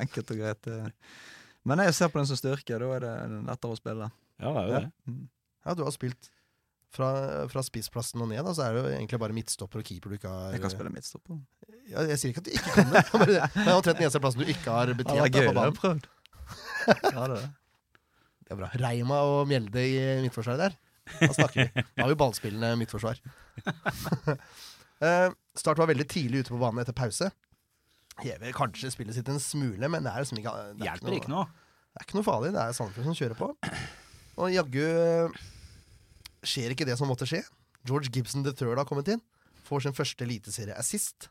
Enkelt 0.00 0.34
og 0.34 0.42
greit. 0.42 0.70
Men 1.68 1.84
jeg 1.86 1.94
ser 1.94 2.10
på 2.10 2.18
den 2.18 2.26
som 2.26 2.40
styrke. 2.40 2.80
Da 2.82 2.90
er 2.96 3.06
det 3.06 3.14
lettere 3.46 3.76
å 3.76 3.78
spille. 3.78 4.10
Ja, 4.42 4.50
det 4.50 4.62
er 4.64 4.66
jo 4.66 4.74
det. 4.80 4.86
Mm. 5.06 5.26
ja, 5.62 5.76
du 5.78 5.84
har 5.86 5.94
spilt 5.94 6.32
fra, 6.92 7.08
fra 7.48 7.62
spissplassen 7.64 8.20
og 8.20 8.28
ned, 8.30 8.42
da, 8.44 8.52
så 8.56 8.66
er 8.66 8.74
det 8.76 8.82
jo 8.84 8.90
egentlig 8.96 9.18
bare 9.22 9.32
midtstopper 9.36 9.80
og 9.80 9.86
keeper 9.88 10.12
du 10.12 10.16
ikke 10.18 10.28
har 10.32 10.52
Jeg 10.56 10.60
kan 10.64 10.72
spille 10.74 10.92
midtstopper. 10.92 11.38
ja, 11.88 12.04
Jeg 12.10 12.18
sier 12.20 12.32
ikke 12.34 12.42
at 12.44 12.50
du 12.50 12.52
ikke 12.58 12.74
kan 12.76 12.92
det, 12.92 13.02
det 13.32 13.64
er 13.64 13.72
omtrent 13.78 13.96
den 13.98 14.04
eneste 14.06 14.20
plassen 14.20 14.44
du 14.44 14.52
ikke 14.52 14.70
har 14.76 14.92
Ja, 14.92 14.98
betjent. 15.00 15.16
det 15.16 15.24
er 15.24 15.32
gøy. 15.32 15.48
på 15.48 15.52
Det 15.52 15.62
har 15.62 15.72
banen. 15.72 15.80
prøvd. 15.80 16.08
Ja, 16.86 16.94
det 17.10 17.22
er 17.22 17.34
det. 17.34 17.50
Det 18.42 18.52
er 18.52 18.58
bra. 18.60 18.68
Reima 18.82 19.20
og 19.24 19.46
Mjelde 19.48 19.82
i 19.88 20.00
midtforsvaret 20.26 20.60
der. 20.66 20.74
Da 21.20 21.32
snakker 21.32 21.58
vi. 21.62 21.84
Da 21.96 22.02
har 22.04 22.10
vi 22.12 22.18
ballspillende 22.20 22.74
midtforsvar. 22.82 23.22
Eh, 25.02 25.32
Start 25.58 25.80
var 25.82 25.88
veldig 25.90 26.04
tidlig 26.06 26.44
ute 26.44 26.52
på 26.54 26.58
banen 26.62 26.78
etter 26.78 26.94
pause. 26.94 27.26
Hever 28.22 28.52
kanskje 28.54 28.92
spillet 28.94 29.16
sitt 29.16 29.26
en 29.32 29.40
smule, 29.42 29.88
men 29.90 30.04
det 30.06 30.12
er 30.12 30.22
liksom 30.22 30.38
ikke, 30.38 30.52
det 30.76 30.84
er 30.84 30.92
Hjelper 30.92 31.16
ikke 31.16 31.32
noe. 31.32 31.48
Det 31.90 31.98
er 31.98 32.06
ikke 32.06 32.18
noe 32.20 32.26
farlig. 32.28 32.52
Det 32.54 32.62
er 32.62 32.76
Sandefjord 32.76 33.08
som 33.08 33.16
kjører 33.18 33.38
på. 33.40 33.48
Og 34.38 34.52
jaggu 34.54 34.84
skjer 36.46 36.74
ikke 36.74 36.86
det 36.88 36.96
som 36.98 37.10
måtte 37.10 37.28
skje. 37.28 37.42
George 37.88 38.10
Gibson 38.14 38.44
III 38.46 38.76
har 38.78 38.88
kommet 38.88 39.10
inn. 39.14 39.22
Får 39.66 39.84
sin 39.86 39.96
første 39.96 40.26
eliteserie-assist 40.26 41.28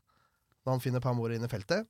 da 0.62 0.76
han 0.76 0.82
finner 0.84 1.02
Pau 1.02 1.16
Mori 1.18 1.38
inn 1.40 1.46
i 1.46 1.50
feltet. 1.50 1.88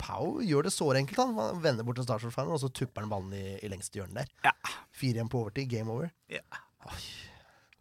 Pau 0.00 0.40
gjør 0.44 0.66
det 0.66 0.72
såre 0.74 1.00
enkelt. 1.00 1.20
Han 1.22 1.38
Han 1.38 1.62
vender 1.64 1.86
bort 1.86 1.96
til 1.96 2.04
Starsfjord-fanen, 2.06 2.52
og 2.52 2.60
så 2.60 2.68
tupper 2.68 3.04
han 3.04 3.12
ballen 3.12 3.32
i, 3.36 3.58
i 3.64 3.70
lengste 3.72 4.00
hjørne 4.00 4.20
der. 4.24 4.32
Ja. 4.44 4.52
Fire 4.92 5.20
igjen 5.20 5.30
på 5.32 5.40
overtid. 5.40 5.70
Game 5.70 5.92
over. 5.92 6.10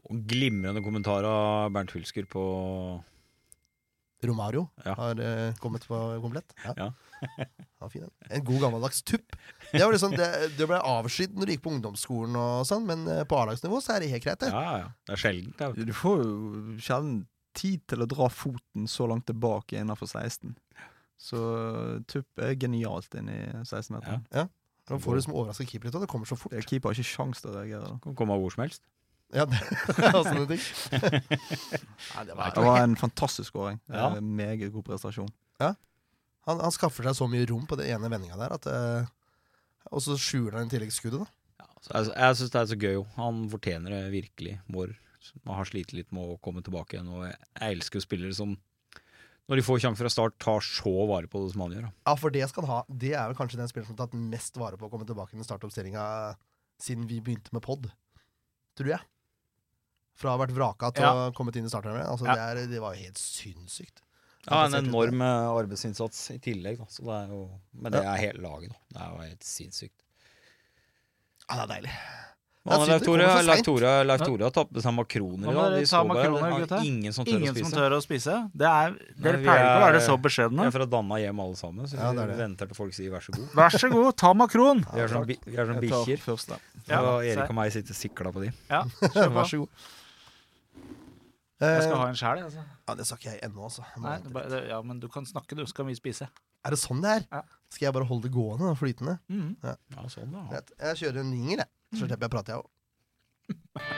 Og 0.04 0.22
glimrende 0.30 0.84
kommentar 0.84 1.28
av 1.28 1.72
Bernt 1.76 1.92
Hulsker 1.96 2.28
på 2.30 2.44
Romario 4.30 4.68
Ja. 4.86 4.94
har 5.00 5.20
uh, 5.20 5.54
kommet 5.62 5.86
på 5.88 6.00
komplett. 6.24 6.56
Ja. 6.66 6.74
Ja. 6.78 6.92
Ja, 7.84 7.88
fin, 7.92 8.06
en 8.32 8.44
god 8.48 8.62
gammeldags 8.62 9.02
tupp. 9.04 9.36
Det, 9.74 9.80
liksom, 9.80 10.14
det, 10.16 10.28
det 10.56 10.68
ble 10.70 10.78
avskydd 10.80 11.34
når 11.36 11.50
du 11.50 11.52
gikk 11.52 11.64
på 11.66 11.72
ungdomsskolen, 11.74 12.36
og 12.40 12.64
sånn, 12.68 12.86
men 12.88 13.04
eh, 13.12 13.26
på 13.28 13.36
A-lagsnivå 13.42 13.82
så 13.84 13.98
er 13.98 14.04
det 14.06 14.10
helt 14.14 14.24
greit. 14.24 14.40
Det. 14.40 14.52
Ja, 14.52 14.78
ja. 14.86 14.90
Det 15.08 15.16
er 15.18 15.20
sjeldent. 15.20 15.64
du. 15.76 15.92
Får 16.00 16.22
jo 16.24 16.78
sjelden 16.84 17.18
tid 17.60 17.84
til 17.92 18.04
å 18.06 18.08
dra 18.08 18.30
foten 18.32 18.88
så 18.92 19.08
langt 19.12 19.28
tilbake 19.28 19.80
innenfor 19.82 20.08
16. 20.08 20.56
Så 21.20 21.42
tupp 22.12 22.44
er 22.44 22.56
genialt 22.60 23.16
inn 23.20 23.32
i 23.32 23.42
16-meteren. 23.64 24.24
Da 24.88 25.00
får 25.00 25.16
du 25.20 25.26
som 25.28 25.36
overraska 25.36 25.68
keeper 25.68 25.88
litt, 25.88 25.96
og 26.00 26.04
det 26.04 26.12
kommer 26.12 26.28
så 26.28 26.36
fort. 26.40 26.56
Keeper 26.68 26.92
har 26.92 26.98
ikke 26.98 27.08
sjans 27.14 27.44
til 27.44 27.52
å 27.54 27.60
reagere. 27.60 27.94
Kan 28.04 28.16
komme 28.20 28.36
hvor 28.40 28.52
som 28.56 28.66
helst. 28.66 28.84
Ja, 29.34 29.46
det 29.50 30.10
var 30.14 30.28
sånne 30.28 30.46
ting. 30.52 30.62
Nei, 30.94 32.24
det 32.28 32.36
var 32.38 32.54
Det 32.54 32.64
var 32.66 32.82
en 32.84 32.96
fantastisk 33.00 33.50
skåring. 33.52 33.80
Ja. 33.90 34.12
Eh, 34.16 34.22
Meget 34.22 34.74
god 34.76 34.86
prestasjon. 34.86 35.30
han, 35.64 36.60
han 36.60 36.74
skaffer 36.76 37.08
seg 37.08 37.16
så 37.18 37.28
mye 37.32 37.48
rom 37.50 37.64
på 37.70 37.78
det 37.80 37.88
ene 37.94 38.10
vendinga 38.12 38.36
der, 38.40 38.54
at 38.58 38.68
eh, 38.68 39.08
Og 39.94 40.04
så 40.04 40.18
skjuler 40.20 40.60
han 40.60 40.68
i 40.68 40.74
tillegg 40.74 40.92
skuddet, 40.94 41.24
da. 41.24 41.64
Ja, 41.64 41.70
så 41.84 41.96
jeg 41.96 42.12
jeg 42.18 42.38
syns 42.42 42.54
det 42.54 42.62
er 42.62 42.70
så 42.74 42.78
gøy. 42.84 43.00
Han 43.18 43.42
fortjener 43.52 43.96
det 43.96 44.04
virkelig. 44.14 44.58
Man 44.70 45.56
har 45.56 45.66
slitt 45.70 45.94
litt 45.96 46.12
med 46.12 46.34
å 46.36 46.38
komme 46.44 46.62
tilbake 46.66 46.98
igjen. 46.98 47.10
Og 47.16 47.26
jeg 47.28 47.36
jeg 47.62 47.78
elsker 47.78 48.04
spillere 48.04 48.36
som, 48.36 48.58
når 49.48 49.60
de 49.60 49.66
får 49.66 49.82
sjanse 49.84 50.00
fra 50.04 50.12
start, 50.12 50.36
tar 50.44 50.62
så 50.68 50.94
vare 51.10 51.28
på 51.32 51.42
det 51.46 51.54
som 51.54 51.64
han 51.66 51.74
gjør. 51.78 51.88
da. 51.90 51.94
Ja, 52.12 52.16
for 52.20 52.34
det 52.36 52.46
skal 52.52 52.68
han 52.68 52.74
ha. 52.76 52.82
Det 52.90 53.14
er 53.16 53.28
vel 53.32 53.38
kanskje 53.40 53.60
den 53.62 53.72
spilleren 53.72 53.90
som 53.92 53.98
har 53.98 54.06
tatt 54.08 54.20
mest 54.36 54.60
vare 54.60 54.78
på 54.80 54.88
å 54.88 54.92
komme 54.94 55.08
tilbake 55.08 55.34
i 55.36 55.40
den 55.40 55.48
startoppstillinga 55.48 56.06
siden 56.84 57.08
vi 57.08 57.22
begynte 57.24 57.54
med 57.56 57.64
pod, 57.64 57.88
tror 58.76 58.90
jeg. 58.96 59.04
Fra 60.16 60.30
å 60.30 60.38
ha 60.38 60.42
vært 60.46 60.54
vraka 60.56 60.92
til 60.94 61.06
å 61.08 61.14
ha 61.24 61.32
kommet 61.36 61.56
inn 61.58 61.66
i 61.66 61.72
starterne. 61.74 62.04
Altså, 62.06 62.26
Ja. 62.30 62.36
det, 62.36 62.64
er, 62.66 62.68
det 62.76 62.82
var 62.84 62.94
jo 62.96 63.02
helt 63.08 63.18
sinnssykt. 63.18 64.02
Ja, 64.46 64.66
En 64.68 64.76
enorm 64.76 65.22
eh, 65.24 65.48
arbeidsinnsats 65.56 66.32
i 66.36 66.40
tillegg. 66.44 66.78
Da. 66.78 66.86
Så 66.92 67.06
det 67.08 67.16
er 67.16 67.32
jo, 67.32 67.46
men 67.80 67.92
det 67.96 68.04
er 68.04 68.18
hele 68.28 68.42
laget. 68.44 68.70
Da. 68.76 68.78
Det 68.94 69.02
er 69.02 69.10
jo 69.16 69.22
helt 69.30 69.44
sinnssykt. 69.48 69.96
Ja, 71.50 71.56
det 71.58 71.64
er 71.64 71.72
deilig. 71.78 71.96
Men 72.64 72.80
Leif 72.88 73.02
Tore 73.04 73.24
kommer 73.28 73.42
så 73.42 73.48
Leif 73.48 73.58
sent. 73.60 73.66
Tore, 73.68 73.90
Leif 74.08 74.22
Tore 74.24 74.44
har 74.48 74.52
tatt 74.56 74.70
med 74.72 74.84
seg 74.86 74.94
makroner 74.96 75.50
dere 75.58 75.80
De 75.82 75.88
ta 75.90 76.00
makroner, 76.08 76.44
det 76.46 76.54
er 76.56 76.62
gutta? 76.64 76.78
Ingen 76.88 77.12
som 77.18 77.26
tør 77.28 77.34
Ingen 77.34 77.50
å 77.52 77.58
som 77.58 77.66
spise. 77.66 77.76
tør 77.76 77.96
å 77.98 77.98
spise. 78.06 78.36
Det 78.56 78.70
er, 78.70 78.94
dere 79.20 79.34
Nei, 79.36 79.44
pleier 79.44 79.64
ikke 79.66 79.74
å 79.74 79.82
være 79.84 80.00
er- 80.00 80.22
beskjedne. 80.28 80.62
Vi 80.64 80.70
er 80.72 80.76
fra 80.78 80.88
Danna 80.94 81.18
hjem 81.20 81.42
alle 81.44 81.60
sammen, 81.60 81.90
så 81.92 81.98
Ja, 82.00 82.12
vi 82.14 82.22
det 82.22 82.24
er 82.30 82.40
venter 82.40 82.72
til 82.72 82.76
folk 82.80 82.94
sier 82.96 83.12
vær 83.12 83.20
så 83.26 83.36
god. 83.36 83.50
Vær 83.60 83.76
så 83.84 83.90
god, 83.92 84.16
ta 84.16 84.32
makron! 84.34 84.86
Vi 84.94 85.02
er 85.04 85.12
som, 85.12 85.26
bi- 85.28 85.40
vi 85.44 85.58
er 85.60 85.66
som 85.74 85.82
bikkjer. 85.84 86.24
og. 87.04 87.26
Erik 87.28 87.50
og 87.50 87.56
meg 87.60 87.74
sitter 87.76 87.94
sikla 88.00 88.32
på 88.32 88.46
de. 88.46 88.54
Ja. 88.72 88.84
Vær 89.12 89.44
så 89.44 89.60
god. 89.66 89.70
Jeg 91.62 91.84
skal 91.84 91.94
Eh, 91.94 92.00
ha 92.00 92.08
en 92.10 92.16
sjæl, 92.16 92.40
altså. 92.44 92.64
ja, 92.88 92.94
det 92.96 93.06
sa 93.08 93.16
ikke 93.16 93.30
jeg 93.32 93.40
ennå, 93.46 93.64
altså. 93.64 93.84
Nei, 94.02 94.18
det 94.20 94.34
bare- 94.34 94.50
det- 94.50 94.68
ja, 94.70 94.82
men 94.82 95.00
du 95.00 95.08
kan 95.08 95.24
snakke, 95.26 95.56
du. 95.56 95.66
Skal 95.66 95.86
vi 95.86 95.94
spise? 95.96 96.28
Er 96.66 96.70
det 96.72 96.80
sånn 96.80 97.02
det 97.02 97.10
er? 97.12 97.28
Ja. 97.32 97.42
Skal 97.70 97.86
jeg 97.86 97.94
bare 97.94 98.06
holde 98.06 98.24
det 98.24 98.32
gående, 98.34 98.70
og 98.72 98.78
flytende? 98.78 99.20
Mm. 99.30 99.56
Ja, 99.64 99.76
sånn 100.08 100.32
da. 100.32 100.44
Jeg, 100.52 100.64
Jeg 100.80 100.96
kjører 100.98 101.20
en 101.20 101.32
ninger, 101.32 101.58
jeg. 101.58 101.68
Så 101.94 102.08
slipper 102.08 102.28
jeg 102.28 102.32
å 102.32 102.36
prate, 102.36 102.48
jeg 102.48 102.60
òg. 102.64 102.70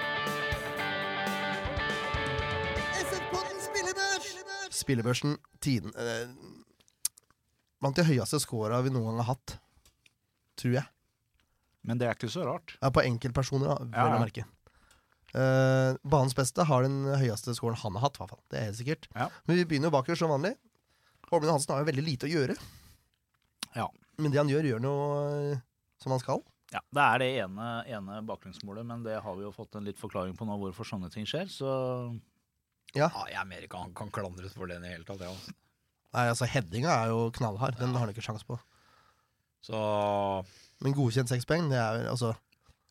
Spillebørsen 4.76 5.38
tiden 5.63 5.94
eh, 5.98 6.28
Blant 7.82 7.96
de 8.00 8.06
høyeste 8.08 8.39
scora 8.41 8.80
vi 8.86 8.91
noen 8.94 9.12
gang 9.12 9.20
har 9.22 9.28
hatt. 9.36 9.58
Tror 10.58 10.78
jeg. 10.80 10.86
Men 11.86 12.00
det 12.02 12.08
er 12.08 12.15
ikke 12.18 12.30
så 12.32 12.46
rart. 12.48 12.74
Ja, 12.82 12.89
på 12.89 13.04
enkeltpersoner, 13.06 13.68
vel 13.70 13.91
Ja, 13.94 14.06
ja. 14.10 14.15
å 14.18 14.22
merke. 14.24 14.46
Eh, 15.36 15.98
banens 16.08 16.36
beste 16.38 16.63
har 16.63 16.86
den 16.86 17.02
høyeste 17.19 17.56
scoren 17.58 17.76
han 17.82 17.98
har 17.98 18.06
hatt, 18.08 18.17
i 18.17 18.24
hvert 18.24 18.32
fall. 18.36 18.43
Det 18.52 18.60
er 18.60 18.67
helt 18.69 18.80
sikkert. 18.80 19.08
Ja. 19.15 19.28
Men 19.48 19.60
vi 19.60 19.65
begynner 19.67 19.89
jo 19.91 19.95
bakerst 19.98 20.24
som 20.24 20.32
vanlig. 20.32 20.54
Holmen 21.32 21.52
Hansen 21.52 21.74
har 21.74 21.82
jo 21.84 21.89
veldig 21.89 22.06
lite 22.06 22.30
å 22.30 22.32
gjøre. 22.32 22.56
Ja. 23.76 23.89
Men 24.21 24.32
det 24.32 24.39
han 24.39 24.52
gjør, 24.52 24.69
gjør 24.69 24.84
noe 24.86 25.08
eh, 25.56 25.63
som 26.00 26.15
han 26.15 26.24
skal. 26.24 26.43
Ja, 26.74 26.82
Det 26.95 27.04
er 27.04 27.19
det 27.21 27.28
ene, 27.43 27.67
ene 27.98 28.21
baklengsmålet, 28.26 28.88
men 28.88 29.04
det 29.06 29.19
har 29.21 29.36
vi 29.38 29.45
jo 29.45 29.52
fått 29.54 29.76
en 29.78 29.86
litt 29.88 30.00
forklaring 30.00 30.34
på 30.38 30.48
nå 30.48 30.56
hvorfor 30.62 30.88
sånne 30.88 31.12
ting 31.13 31.28
skjer. 31.30 31.52
Så 31.52 31.67
Ja, 32.95 33.10
jeg 33.28 33.38
er 33.41 33.50
mer 33.50 33.67
ikke 33.67 33.82
han 33.82 33.93
kan 33.95 34.10
klandres 34.13 34.56
for 34.56 34.71
det 34.71 34.80
i 34.80 34.86
det 34.86 34.93
hele 34.95 35.08
tatt. 35.08 35.21
Ja. 35.24 35.34
altså. 35.36 35.54
Nei, 36.15 36.26
altså 36.32 36.48
Headinga 36.48 36.95
er 36.95 37.12
jo 37.12 37.28
knallhard. 37.36 37.76
Den 37.80 37.91
har 37.91 38.05
han 38.07 38.16
ikke 38.16 38.24
sjans 38.24 38.47
på. 38.47 38.55
Så 39.66 39.78
Men 40.84 40.95
godkjent 40.95 41.32
seks 41.32 41.47
poeng, 41.49 41.68
det 41.72 41.80
er 41.82 42.07
altså 42.12 42.36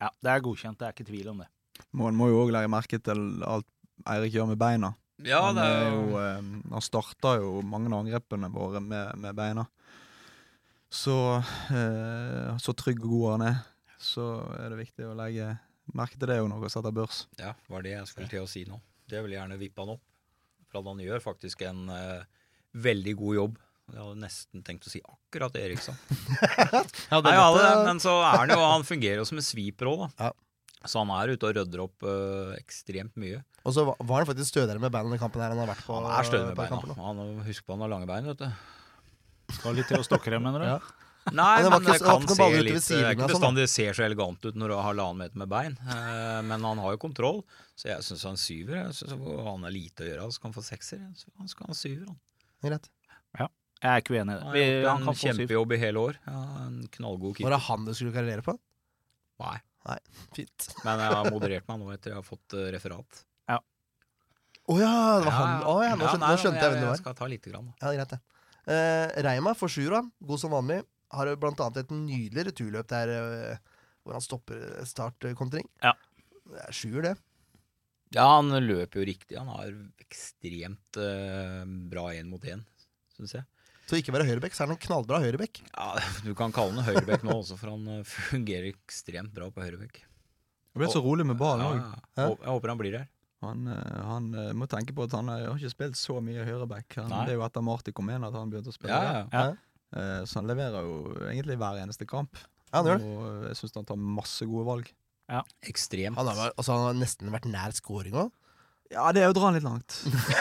ja, 0.01 0.09
det 0.21 0.31
er 0.31 0.41
godkjent. 0.43 0.77
Det 0.77 0.85
er 0.87 0.93
ikke 0.93 1.07
tvil 1.07 1.29
om 1.31 1.37
det. 1.39 1.47
Man 1.95 2.17
må 2.17 2.29
jo 2.31 2.43
òg 2.43 2.53
legge 2.55 2.71
merke 2.71 2.99
til 3.03 3.25
alt 3.45 3.67
Eirik 4.11 4.33
gjør 4.35 4.49
med 4.51 4.59
beina. 4.59 4.91
Ja, 5.23 5.39
han, 5.47 5.55
det 5.55 5.65
er 5.65 5.93
jo, 5.93 6.17
eh, 6.19 6.47
han 6.73 6.83
starta 6.83 7.37
jo 7.39 7.61
mange 7.63 7.87
av 7.87 8.01
angrepene 8.01 8.49
våre 8.51 8.81
med, 8.83 9.13
med 9.23 9.37
beina. 9.37 9.63
Så, 10.91 11.15
eh, 11.71 12.51
så 12.61 12.75
trygg 12.77 12.99
og 13.03 13.13
god 13.13 13.29
han 13.35 13.45
er, 13.47 13.61
så 13.99 14.25
er 14.59 14.73
det 14.73 14.81
viktig 14.83 15.07
å 15.07 15.15
legge 15.17 15.53
merke 15.95 16.19
til 16.19 16.29
det 16.31 16.39
når 16.41 16.65
dere 16.65 16.73
setter 16.73 16.95
børs. 16.95 17.23
Ja, 17.39 17.53
var 17.71 17.85
det 17.85 17.95
jeg 17.95 18.09
skulle 18.11 18.31
til 18.31 18.43
å 18.43 18.49
si 18.49 18.65
nå. 18.67 18.79
Det 19.05 19.21
vil 19.21 19.35
jeg 19.35 19.41
gjerne 19.41 19.59
vippe 19.61 19.83
han 19.83 19.95
opp. 19.95 20.03
For 20.71 20.81
at 20.81 20.89
han 20.89 21.03
gjør 21.03 21.21
faktisk 21.23 21.61
en 21.67 21.85
uh, 21.93 22.25
veldig 22.73 23.13
god 23.19 23.37
jobb. 23.39 23.59
Jeg 23.93 24.01
hadde 24.01 24.17
nesten 24.23 24.63
tenkt 24.65 24.87
å 24.89 24.91
si 24.91 25.01
akkurat 25.05 25.55
Eriksson. 25.61 25.97
Ja, 27.11 27.19
det 27.21 27.29
Nei, 27.29 27.37
alle, 27.37 27.67
men 27.85 27.99
så 28.01 28.15
er 28.25 28.39
han 28.41 28.49
jo 28.49 28.57
Han 28.63 28.83
fungerer 28.87 29.21
jo 29.21 29.27
som 29.29 29.37
en 29.37 29.45
sviper 29.45 29.91
òg, 29.91 30.07
da. 30.07 30.25
Ja. 30.25 30.44
Så 30.87 31.01
han 31.01 31.11
er 31.15 31.33
ute 31.35 31.47
og 31.49 31.55
rydder 31.57 31.81
opp 31.85 32.03
øh, 32.05 32.55
ekstremt 32.59 33.15
mye. 33.21 33.43
Og 33.65 33.73
så 33.73 33.85
var- 33.87 33.97
han 33.99 34.25
faktisk 34.29 34.51
stødigere 34.53 34.79
med 34.79 34.91
beina 34.93 35.15
i 35.15 35.21
kampen 35.21 35.41
her 35.41 35.51
enn 35.51 35.57
han 35.59 35.67
har 35.67 35.75
vært 35.75 35.85
på. 35.87 35.97
Han 36.03 36.11
er 36.19 36.27
stødig 36.29 36.47
med 36.51 36.59
beina. 36.59 36.97
Han, 37.01 37.23
husk 37.47 37.65
på 37.65 37.73
han 37.73 37.81
har 37.85 37.89
lange 37.95 38.07
bein, 38.09 38.25
vet 38.29 38.37
du. 38.43 38.49
Skal 39.55 39.75
litt 39.77 39.87
til 39.89 40.01
å 40.01 40.05
stokke 40.05 40.31
dem, 40.33 40.43
mener 40.45 40.59
du? 40.63 40.65
Ja. 40.65 40.79
Nei, 41.33 41.55
Men 41.57 41.63
det 41.65 41.69
men 41.73 41.85
det 41.89 42.01
kan 42.05 42.21
se 42.29 42.45
litt 42.61 42.85
Det 42.85 42.97
er 43.01 43.15
ikke 43.15 43.25
sånn, 43.25 43.31
bestandig 43.31 43.63
det 43.65 43.69
ser 43.73 43.95
så 43.97 44.03
elegant 44.05 44.43
ut 44.45 44.53
når 44.61 44.69
du 44.69 44.73
har 44.77 44.83
halvannen 44.93 45.17
meter 45.23 45.39
med 45.41 45.49
bein, 45.49 45.73
eh, 45.89 46.41
men 46.45 46.61
han 46.61 46.77
har 46.77 46.91
jo 46.93 46.99
kontroll. 47.01 47.39
Så 47.73 47.89
jeg 47.89 48.05
syns 48.05 48.23
han 48.29 48.37
syver. 48.37 48.75
Jeg 48.83 48.93
synes 48.93 49.17
Han 49.49 49.63
har 49.65 49.73
lite 49.73 50.05
å 50.05 50.09
gjøre, 50.11 50.27
så 50.31 50.39
kan 50.43 50.51
han 50.53 50.57
få 50.61 50.63
sekser. 50.67 51.01
Så 51.17 51.25
Han 51.39 51.47
skal 51.49 51.65
ha 51.67 51.73
syver, 51.73 52.05
han. 52.13 52.19
Ja, 53.39 53.47
Jeg 53.81 53.89
er 53.91 54.01
ikke 54.01 54.13
uenig 54.15 54.35
i 54.35 54.37
det. 54.37 54.43
Han 54.45 54.53
Vi, 54.53 54.83
han 54.85 55.01
få 55.09 55.15
syv. 55.17 55.33
kjempejobb 55.33 55.73
i 55.73 55.77
hele 55.81 55.97
år. 55.97 56.15
Ja, 56.27 56.43
en 56.67 56.77
knallgod 56.93 57.41
Var 57.41 57.49
det 57.57 57.61
han 57.71 57.85
du 57.85 57.93
skulle 57.93 58.13
karriere 58.13 58.41
på? 58.45 58.57
Nei, 59.41 59.57
Fint. 60.35 60.67
men 60.83 61.01
jeg 61.03 61.13
har 61.13 61.31
moderert 61.33 61.67
meg 61.69 61.81
nå 61.81 61.91
etter 61.93 62.13
jeg 62.13 62.17
har 62.19 62.25
fått 62.25 62.55
eh, 62.57 62.69
referat. 62.75 63.23
Å 64.65 64.75
ja, 64.81 64.91
det 65.21 65.27
var 65.27 65.35
han. 65.37 65.51
Oh, 65.69 65.81
ja, 65.85 65.91
nå 65.93 66.07
Ja, 66.07 66.09
skjønte, 66.09 66.25
nei, 66.25 66.29
nå 66.33 66.41
skjønte 66.41 66.61
jeg 66.63 66.71
hvem 66.71 66.79
det 66.79 66.87
var. 66.87 66.95
Jeg 66.95 67.01
skal 67.03 67.15
ta 67.19 67.27
lite 67.29 67.51
grann. 67.51 67.67
da. 67.69 67.73
Ja, 67.77 67.85
det 67.85 67.91
er 67.91 67.99
greit, 67.99 68.13
det. 68.15 68.21
Uh, 68.65 69.17
Reima 69.27 69.51
for 69.53 69.69
sjuer, 69.69 70.07
god 70.25 70.41
som 70.41 70.55
vanlig. 70.55 70.79
Har 71.13 71.29
blant 71.37 71.61
annet 71.61 71.83
et 71.83 71.91
nydelig 71.93 72.47
returløp 72.47 72.89
der 72.89 73.11
uh, 73.13 73.75
hvor 74.01 74.17
han 74.17 74.25
stopper 74.25 74.63
startkontring. 74.89 75.69
Ja. 75.85 75.93
Det 76.49 76.63
er 76.65 76.73
sjuer, 76.79 77.05
det. 77.05 77.13
Ja, 78.17 78.25
han 78.39 78.49
løper 78.65 79.03
jo 79.03 79.05
riktig. 79.11 79.37
Han 79.37 79.53
har 79.53 79.69
ekstremt 80.01 80.97
bra 81.91 82.07
én 82.17 82.33
mot 82.33 82.41
én, 82.49 82.65
syns 83.19 83.37
jeg. 83.37 83.45
Så 83.85 83.99
ikke 83.99 84.13
være 84.15 84.25
høyrebekk, 84.25 84.55
så 84.57 84.63
er 84.63 84.67
han 84.67 84.73
noen 84.75 84.81
knallbra 84.85 85.19
høyrebekk. 85.21 85.59
Ja, 85.75 85.89
Du 86.25 86.31
kan 86.37 86.53
kalle 86.55 86.73
han 86.79 86.87
høyrebekk 86.87 87.25
nå 87.27 87.35
også, 87.41 87.57
for 87.61 87.73
han 87.75 87.87
eh, 87.99 88.03
fungerer 88.07 88.71
ekstremt 88.71 89.33
bra 89.35 89.51
på 89.53 89.61
høyrebekk. 89.61 89.99
Han 90.75 90.81
ble 90.81 90.89
så 90.91 91.01
rolig 91.05 91.25
med 91.29 91.37
ballen 91.39 91.65
òg. 91.67 91.77
Ja, 91.77 91.99
ja. 92.23 92.29
Jeg 92.33 92.49
håper 92.55 92.73
han 92.73 92.79
blir 92.81 92.95
der. 92.97 93.05
Han, 93.45 93.67
eh, 93.69 93.99
han 94.09 94.31
eh, 94.41 94.49
må 94.57 94.65
tenke 94.71 94.95
på 94.97 95.05
at 95.05 95.13
han 95.15 95.29
har 95.29 95.45
ikke 95.53 95.69
spilt 95.75 95.99
så 95.99 96.17
mye 96.23 96.43
høyreback. 96.47 96.97
Det 96.97 97.21
er 97.29 97.35
jo 97.37 97.45
etter 97.45 97.63
Marti 97.63 97.93
kom 97.95 98.09
inn 98.09 98.25
at 98.25 98.33
han 98.35 98.49
begynte 98.51 98.73
å 98.73 98.75
spille. 98.75 98.97
Ja, 98.97 99.21
ja. 99.21 99.23
Ja. 99.31 99.45
Eh, 99.95 100.21
Så 100.25 100.41
han 100.41 100.49
leverer 100.49 100.81
jo 100.89 100.97
egentlig 101.29 101.59
hver 101.61 101.77
eneste 101.83 102.07
kamp. 102.09 102.41
Ja, 102.73 102.81
det. 102.83 102.97
Og 103.05 103.45
jeg 103.51 103.59
syns 103.61 103.77
han 103.77 103.85
tar 103.87 104.01
masse 104.01 104.43
gode 104.49 104.65
valg. 104.67 104.89
Ekstremt. 105.65 106.17
Han 106.19 106.27
har, 106.33 106.51
altså, 106.57 106.73
han 106.75 106.89
har 106.89 106.97
nesten 106.99 107.31
vært 107.33 107.45
nær 107.49 107.73
scoring 107.77 108.17
òg. 108.25 108.33
Ja, 108.93 109.09
det 109.15 109.21
er 109.23 109.29
jo 109.29 109.33
å 109.33 109.37
dra 109.37 109.47
den 109.49 109.55
litt 109.57 109.65
langt. 109.65 109.95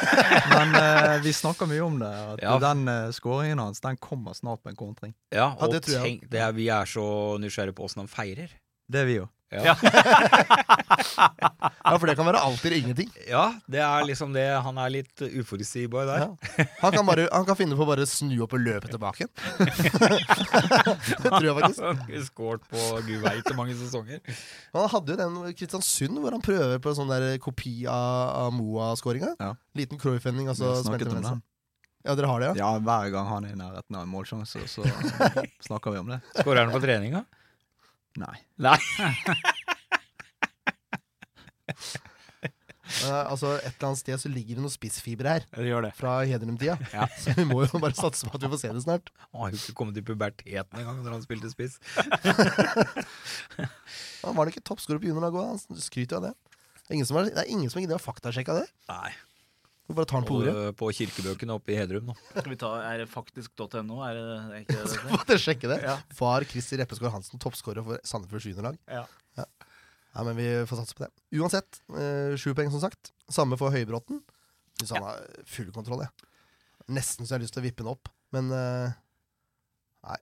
Men 0.55 0.75
eh, 0.77 1.15
vi 1.25 1.33
snakker 1.33 1.69
mye 1.71 1.81
om 1.85 1.97
det. 2.03 2.11
At 2.35 2.43
Ja. 2.45 2.59
den 2.61 2.83
uh, 2.89 3.09
skåringen 3.15 3.59
hans 3.63 3.81
den 3.81 3.97
kommer 3.97 4.37
snart 4.37 4.63
på 4.63 4.69
en 4.73 4.77
kontring. 4.77 5.15
Ja, 5.33 5.39
Ja, 5.45 5.49
og 5.59 5.73
det 5.73 5.83
tror 5.87 5.97
jeg 5.97 6.05
tenk, 6.05 6.29
det 6.31 6.43
er, 6.45 6.53
vi 6.53 6.69
er 6.69 6.85
så 6.89 7.07
nysgjerrige 7.41 7.77
på 7.79 7.87
åssen 7.89 8.05
han 8.05 8.11
feirer. 8.13 8.53
Det 8.91 9.01
er 9.01 9.09
vi 9.09 9.17
jo. 9.23 9.29
Ja. 9.53 9.75
Ja, 11.85 11.99
for 12.01 12.09
det 12.09 12.15
kan 12.17 12.27
være 12.27 12.41
alt 12.43 12.63
eller 12.65 12.77
ingenting. 12.81 13.11
ja, 13.29 13.43
det 13.71 13.81
er 13.85 14.05
liksom 14.09 14.33
det. 14.35 14.45
Han 14.65 14.79
er 14.81 14.91
litt 14.91 15.21
uforutsigbar 15.21 16.07
der. 16.09 16.23
Ja. 16.25 16.65
Han, 16.81 16.95
kan 16.97 17.07
bare, 17.07 17.27
han 17.31 17.45
kan 17.47 17.57
finne 17.59 17.77
på 17.77 17.85
å 17.85 17.89
bare 17.89 18.07
snu 18.09 18.33
opp 18.45 18.55
og 18.57 18.63
løpe 18.65 18.89
tilbake. 18.91 19.27
det 19.61 21.29
tror 21.29 21.47
jeg 21.47 21.55
faktisk. 21.59 21.83
Han 21.85 22.01
har 22.09 22.25
skåret 22.27 22.67
på 22.73 22.87
gud 23.07 23.21
veit 23.25 23.45
hvor 23.51 23.59
mange 23.61 23.77
sesonger. 23.79 24.23
Han 24.75 24.89
hadde 24.95 25.15
jo 25.15 25.21
den 25.21 25.39
Kristiansund 25.61 26.19
hvor 26.25 26.35
han 26.37 26.45
prøver 26.45 26.81
på 26.83 26.93
en 26.95 26.99
sånn 27.03 27.13
der 27.13 27.29
kopi 27.45 27.75
av, 27.91 28.49
av 28.49 28.55
Moa-skåringa. 28.57 29.35
Ja. 29.39 29.53
Liten 29.79 30.01
Cruyff-vending, 30.01 30.49
og 30.51 30.57
Vi 30.57 30.63
så 30.65 30.73
har 30.73 30.83
smelter 30.83 30.91
snakket 30.91 31.13
om 31.13 31.21
den. 31.21 31.31
den. 31.31 31.45
Ja, 32.05 32.17
dere 32.19 32.29
har 32.33 32.43
det, 32.43 32.51
ja? 32.53 32.55
Ja, 32.65 32.73
hver 32.85 33.13
gang 33.15 33.31
han 33.31 33.47
er 33.49 33.55
i 33.55 33.61
nærheten 33.61 33.97
av 33.97 34.03
en 34.05 34.13
målsjanse, 34.13 34.67
så 34.69 34.85
snakker 35.69 35.95
vi 35.95 36.03
om 36.03 36.11
det. 36.13 36.21
Skårer 36.41 36.65
han 36.67 36.75
på 36.75 36.83
treninga? 36.85 37.25
Nei. 38.21 38.37
Nei. 38.63 38.77
Uh, 41.65 43.25
altså, 43.33 43.55
Et 43.57 43.73
eller 43.73 43.89
annet 43.89 44.01
sted 44.03 44.21
så 44.23 44.31
ligger 44.31 44.59
det 44.59 44.63
noen 44.63 44.73
spissfibre 44.73 45.33
her 45.37 45.47
Det 45.49 45.67
gjør 45.67 45.89
det. 45.89 45.93
fra 45.99 46.13
Hedrum-tida. 46.29 46.77
Ja. 46.93 47.09
Så 47.23 47.35
vi 47.39 47.47
må 47.49 47.65
jo 47.65 47.81
bare 47.83 47.97
satse 47.99 48.29
på 48.29 48.39
at 48.39 48.47
vi 48.47 48.53
får 48.55 48.63
se 48.63 48.73
det 48.77 48.85
snart. 48.85 49.11
Han 49.33 49.43
har 49.43 49.55
jo 49.55 49.61
ikke 49.61 49.77
kommet 49.81 49.99
i 49.99 50.07
puberteten 50.07 50.81
engang 50.81 51.03
når 51.03 51.19
han 51.19 51.27
spilte 51.27 51.51
spiss. 51.53 51.81
Han 54.25 54.37
var 54.39 54.47
det 54.47 54.55
ikke 54.55 54.69
toppskårer 54.71 55.03
på 55.03 55.11
juniorlaget 55.11 55.43
òg? 55.43 55.69
Han 55.75 55.83
skryter 55.83 56.17
jo 56.17 56.23
av 56.23 56.29
det. 56.31 56.35
Det 56.85 56.93
er 56.93 56.97
ingen 56.99 57.09
som 57.09 57.19
har, 57.19 57.31
det 57.33 57.43
er 57.43 57.53
ingen 57.53 57.71
som 57.73 57.81
har 57.81 57.87
det. 58.61 58.69
Nei. 58.93 59.11
Vi 59.85 59.95
bare 59.95 60.09
tar 60.09 60.23
den 60.23 60.29
på 60.29 60.39
ordet. 60.39 60.53
Og, 60.57 60.77
på 60.81 60.89
kirkebøkene 60.97 61.57
oppe 61.59 61.75
i 61.75 61.77
Hedrum 61.77 62.07
nå. 62.09 62.15
Skal 62.31 62.53
vi 62.55 62.57
ta, 62.61 62.71
Er 62.89 63.03
det 63.03 63.09
faktisk.no? 63.13 63.99
Er 64.07 64.17
det, 64.17 64.25
er 64.41 64.63
ikke 64.63 64.79
det 64.79 64.93
det? 64.95 65.03
bare 65.19 65.39
sjekke 65.43 65.71
det. 65.75 65.79
Ja. 65.85 65.99
Far 66.17 66.47
Christer 66.49 66.81
Reppeskår 66.81 67.13
Hansen 67.13 67.43
toppskårer 67.43 67.85
for 67.85 68.01
Sandefjords 68.09 68.49
juniorlag? 68.49 68.79
Ja. 68.89 69.03
ja. 69.41 69.45
Ja, 70.15 70.23
men 70.25 70.39
vi 70.39 70.47
får 70.71 70.81
satse 70.81 70.97
på 70.97 71.05
det. 71.05 71.11
Uansett, 71.37 71.83
eh, 71.99 72.37
sju 72.41 72.53
poeng 72.57 72.71
som 72.73 72.81
sagt. 72.81 73.13
Samme 73.29 73.59
for 73.61 73.75
Høybråten. 73.75 74.23
Hvis 74.81 74.95
han 74.95 75.05
har 75.05 75.21
full 75.49 75.69
kontroll, 75.75 76.05
jeg. 76.07 76.31
Nesten 76.95 77.27
så 77.27 77.35
jeg 77.35 77.39
har 77.39 77.45
lyst 77.45 77.57
til 77.57 77.63
å 77.63 77.67
vippe 77.67 77.83
den 77.83 77.93
opp, 77.93 78.11
men 78.35 78.51
eh, 78.55 78.95
Nei. 80.05 80.19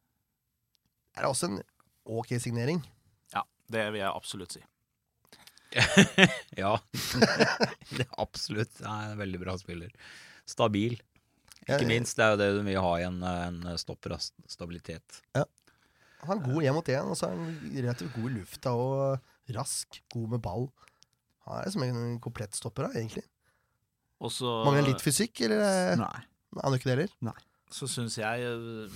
Det 1.13 1.23
er 1.23 1.29
også 1.29 1.51
en 1.51 1.63
ok 2.19 2.35
signering. 2.43 2.83
Ja, 3.35 3.43
det 3.73 3.87
vil 3.93 4.03
jeg 4.03 4.11
absolutt 4.11 4.55
si. 4.55 4.63
Ja. 6.63 6.77
det 7.97 8.05
er 8.05 8.15
absolutt. 8.21 8.83
Han 8.85 9.07
er 9.09 9.15
en 9.15 9.23
veldig 9.23 9.41
bra 9.43 9.57
spiller. 9.61 9.93
Stabil. 10.49 10.99
Ikke 11.63 11.87
minst. 11.89 12.19
Det 12.19 12.25
er 12.27 12.35
jo 12.35 12.41
det 12.41 12.49
du 12.59 12.63
vil 12.67 12.81
ha 12.83 12.93
i 13.01 13.07
en, 13.07 13.21
en 13.23 13.61
stopper. 13.81 14.17
Stabilitet 14.19 14.51
Stabilitet. 14.51 15.21
Han 16.23 16.39
er 16.39 16.45
god 16.47 16.63
én 16.63 16.75
mot 16.77 16.89
én, 16.93 17.09
og 17.11 17.19
så 17.19 17.29
er 17.29 17.39
han 17.39 17.55
relativt 17.75 18.15
god 18.15 18.29
i 18.31 18.35
lufta 18.37 18.73
og 18.79 19.55
rask. 19.57 20.03
God 20.15 20.37
med 20.37 20.43
ball. 20.45 20.69
Han 21.49 21.63
er 21.65 21.73
som 21.75 21.83
en 21.87 22.19
komplett 22.23 22.55
stopper, 22.55 22.87
da, 22.87 23.01
egentlig. 23.01 23.25
Og 24.23 24.31
så 24.31 24.61
Mangler 24.67 24.93
litt 24.93 25.03
fysikk, 25.03 25.41
eller? 25.49 25.65
eh, 25.67 25.97
Nei. 25.99 26.21
Han 26.61 26.75
gjør 26.75 26.79
ikke 26.79 26.91
det 26.91 26.97
heller? 26.99 27.17
så 27.73 27.87
syns 27.89 28.19
jeg 28.21 28.43
øh, 28.45 28.91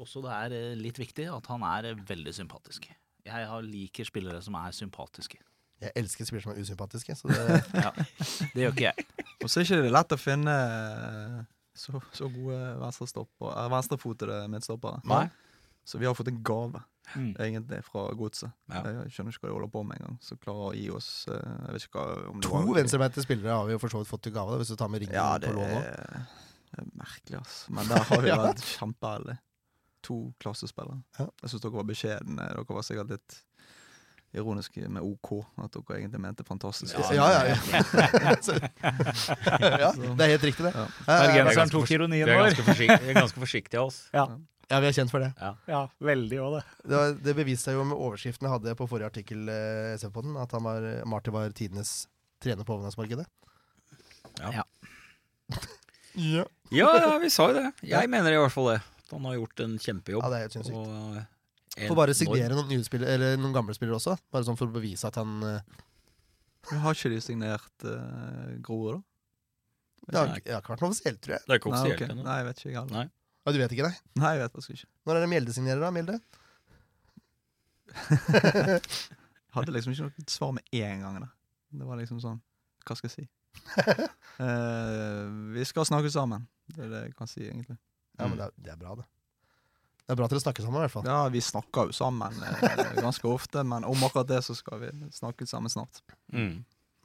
også 0.00 0.22
det 0.24 0.32
er 0.32 0.54
øh, 0.56 0.76
litt 0.80 0.98
viktig 0.98 1.26
at 1.28 1.48
han 1.52 1.64
er 1.68 1.90
øh, 1.92 1.98
veldig 2.08 2.32
sympatisk. 2.34 2.88
Jeg 3.24 3.48
har 3.50 3.64
liker 3.64 4.08
spillere 4.08 4.40
som 4.44 4.56
er 4.58 4.72
sympatiske. 4.72 5.38
Jeg 5.84 5.92
elsker 6.02 6.28
spillere 6.28 6.46
som 6.46 6.52
er 6.54 6.62
usympatiske. 6.64 7.16
Så 7.18 7.28
det, 7.30 7.60
Ja, 7.86 7.92
Det 8.54 8.64
gjør 8.64 8.74
ikke 8.74 8.88
jeg. 8.90 9.06
Og 9.44 9.50
så 9.50 9.60
er 9.60 9.64
det 9.64 9.68
ikke 9.70 9.92
lett 9.98 10.14
å 10.16 10.18
finne 10.20 10.54
eh, 10.56 11.38
så, 11.76 12.00
så 12.14 12.28
gode 12.30 12.58
venstre 12.80 13.06
venstrefotede 13.74 14.40
midtstoppere. 14.52 15.00
Nei. 15.10 15.24
Så 15.84 15.98
vi 16.00 16.06
har 16.08 16.16
fått 16.18 16.32
en 16.32 16.42
gave, 16.46 16.82
Mm. 17.14 17.34
egentlig, 17.36 17.82
fra 17.84 18.06
godset. 18.16 18.48
Ja. 18.72 18.78
Jeg 18.88 19.10
skjønner 19.12 19.34
ikke 19.34 19.42
hva 19.44 19.48
de 19.50 19.54
holder 19.58 19.70
på 19.74 19.80
med 19.84 19.98
engang. 20.00 20.14
Så 20.24 20.38
klarer 20.40 20.70
å 20.70 20.76
gi 20.78 20.86
oss 20.96 21.08
eh, 21.28 21.50
Jeg 21.66 21.74
vet 21.74 21.84
ikke 21.90 22.00
hva 22.00 22.38
to 22.46 22.62
venstrebeinte 22.78 23.20
spillere 23.26 23.52
har 23.58 23.66
vi 23.68 23.74
jo 23.74 23.80
for 23.82 23.92
så 23.92 24.00
vidt 24.00 24.08
fått 24.08 24.22
til 24.24 24.32
gave, 24.32 24.54
da, 24.54 24.60
hvis 24.62 24.70
du 24.72 24.78
tar 24.80 24.88
med 24.88 25.02
ringen 25.04 25.18
Ja, 25.18 25.26
det 25.36 25.50
på 25.52 25.58
lån 25.58 25.74
er, 25.82 26.24
det 26.72 26.80
er 26.80 26.88
merkelig, 26.96 27.36
altså. 27.42 27.74
Men 27.76 27.90
der 27.92 28.06
har 28.08 28.24
vi 28.24 28.30
Ja. 28.32 28.38
vært 28.46 28.64
kjempeheldige. 28.70 29.36
To 30.08 30.16
klassespillere. 30.40 30.96
Ja. 31.20 31.28
Jeg 31.44 31.52
syns 31.52 31.66
dere 31.66 31.76
var 31.76 31.86
beskjedne. 31.92 32.48
Dere 32.56 32.78
var 32.80 32.88
sikkert 32.88 33.12
litt 33.18 33.36
ironiske 34.34 34.88
med 34.90 35.02
OK, 35.04 35.30
at 35.62 35.74
dere 35.76 35.98
egentlig 36.00 36.20
mente 36.24 36.44
fantastisk. 36.46 36.96
Ja, 37.14 37.14
ja, 37.14 37.26
ja. 37.52 37.56
Ja, 39.84 39.90
det 40.18 40.26
er 40.26 40.32
helt 40.34 40.46
riktig, 40.48 40.64
det. 40.66 40.72
Ja. 40.74 40.86
Eh, 40.86 41.06
Bergenseren 41.06 41.72
tok 41.72 41.90
ironien 41.94 42.28
vår. 42.28 42.58
vi 42.78 42.88
er 42.90 43.14
ganske 43.16 43.40
forsiktige 43.40 43.80
av 43.82 43.92
oss. 43.92 44.00
Ja, 44.14 44.26
vi 44.80 44.88
er 44.88 44.96
kjent 44.96 45.12
for 45.12 45.20
det. 45.22 45.30
Ja, 45.68 45.84
veldig 46.02 46.40
òg, 46.40 46.58
det. 46.58 46.64
Det, 46.90 47.02
det 47.26 47.36
beviste 47.38 47.68
seg 47.70 47.78
jo 47.78 47.84
med 47.88 47.98
overskriften 48.00 48.48
jeg 48.48 48.54
hadde 48.56 48.76
på 48.78 48.88
forrige 48.90 49.10
artikkel, 49.12 49.46
eh, 49.52 50.08
på 50.10 50.24
den, 50.24 50.36
at 50.40 50.54
han 50.56 50.64
var, 50.66 50.88
Marty 51.08 51.34
var 51.34 51.52
tidenes 51.56 52.04
trener 52.42 52.64
på 52.66 52.76
overgangsmarkedet. 52.78 53.28
Ja. 54.40 54.64
Ja. 56.14 56.44
Ja, 56.70 56.92
ja, 56.94 57.18
vi 57.18 57.26
sa 57.26 57.48
jo 57.50 57.56
det. 57.56 57.70
Jeg 57.90 58.06
mener 58.06 58.30
i 58.30 58.36
hvert 58.38 58.52
fall 58.54 58.68
det. 58.70 58.76
At 59.02 59.10
han 59.16 59.24
har 59.26 59.34
gjort 59.34 59.60
en 59.64 59.72
kjempejobb. 59.82 60.22
ja, 60.22 60.28
det 60.30 60.36
er 60.36 60.44
helt 60.44 60.54
sinnssykt. 60.54 60.76
og 60.78 60.86
en 60.86 61.16
Får 61.74 61.96
bare 61.98 62.14
signere 62.14 62.54
noen, 62.54 62.68
nye 62.70 62.86
spillere, 62.86 63.16
eller 63.16 63.40
noen 63.40 63.54
gamle 63.56 63.74
spillere 63.74 63.98
også, 63.98 64.14
bare 64.32 64.46
sånn 64.46 64.58
for 64.58 64.70
å 64.70 64.74
bevise 64.76 65.08
at 65.08 65.18
han 65.18 65.40
uh... 65.42 65.80
Har 66.70 66.94
ikke 66.96 67.10
de 67.12 67.18
signert 67.20 67.84
uh, 67.84 68.54
Groe, 68.64 68.94
da? 68.94 69.02
Det 70.04 70.18
har, 70.20 70.30
det 70.44 70.52
har 70.52 70.62
ikke 70.62 70.74
vært 70.74 70.84
noe 70.84 70.92
offisielt, 70.92 71.20
tror 71.24 71.34
jeg. 71.34 71.44
Det 71.44 71.54
er 71.54 71.60
ikke 71.60 71.70
offisielt 71.72 72.00
Nei, 72.04 72.08
okay. 72.12 72.24
Nei, 72.26 72.36
jeg 72.36 72.46
vet 72.46 72.58
ikke. 72.60 72.72
Jeg. 72.74 72.88
Nei. 72.92 73.04
Ja, 73.44 73.52
du 73.52 73.58
vet 73.60 73.74
ikke, 73.76 73.88
nei? 73.88 73.96
Nei, 74.20 74.32
jeg 74.34 74.42
vet 74.42 74.56
faktisk 74.56 74.74
ikke. 74.74 74.88
Når 75.04 75.16
er 75.16 75.24
det 75.24 75.30
Mjelde 75.32 75.54
signerer, 75.56 75.80
da? 75.84 75.90
Mjelde? 75.94 76.16
Hadde 79.54 79.74
liksom 79.76 79.94
ikke 79.94 80.08
noe 80.08 80.26
svar 80.32 80.52
med 80.56 80.76
en 80.80 81.04
gang. 81.04 81.18
Da. 81.24 81.30
Det 81.78 81.88
var 81.88 82.00
liksom 82.00 82.20
sånn 82.22 82.38
Hva 82.84 82.96
skal 82.98 83.10
jeg 83.10 83.14
si? 83.14 83.26
uh, 84.40 85.26
vi 85.56 85.66
skal 85.68 85.88
snakke 85.88 86.12
sammen. 86.12 86.46
Det 86.68 86.86
er 86.86 86.92
det 86.92 87.02
jeg 87.06 87.16
kan 87.18 87.30
si, 87.30 87.44
egentlig. 87.48 87.78
Ja, 88.18 88.28
men 88.28 88.38
det 88.40 88.48
er, 88.48 88.56
det 88.64 88.72
er 88.74 88.80
bra, 88.80 88.96
det. 89.00 89.06
Det 90.04 90.12
er 90.12 90.18
bra 90.20 90.26
at 90.28 90.34
dere 90.34 90.42
snakker 90.44 90.64
sammen, 90.66 90.76
i 90.76 90.84
hvert 90.84 90.92
fall. 90.92 91.06
Ja, 91.08 91.20
vi 91.32 91.40
snakker 91.40 91.88
jo 91.88 91.94
sammen 91.96 92.34
eh, 92.44 92.90
ganske 93.00 93.28
ofte, 93.30 93.62
men 93.64 93.86
om 93.88 94.02
akkurat 94.04 94.28
det 94.28 94.42
så 94.44 94.56
skal 94.58 94.82
vi 94.82 94.90
snakke 95.16 95.46
sammen 95.48 95.72
snart. 95.72 96.02
Mm. 96.32 96.58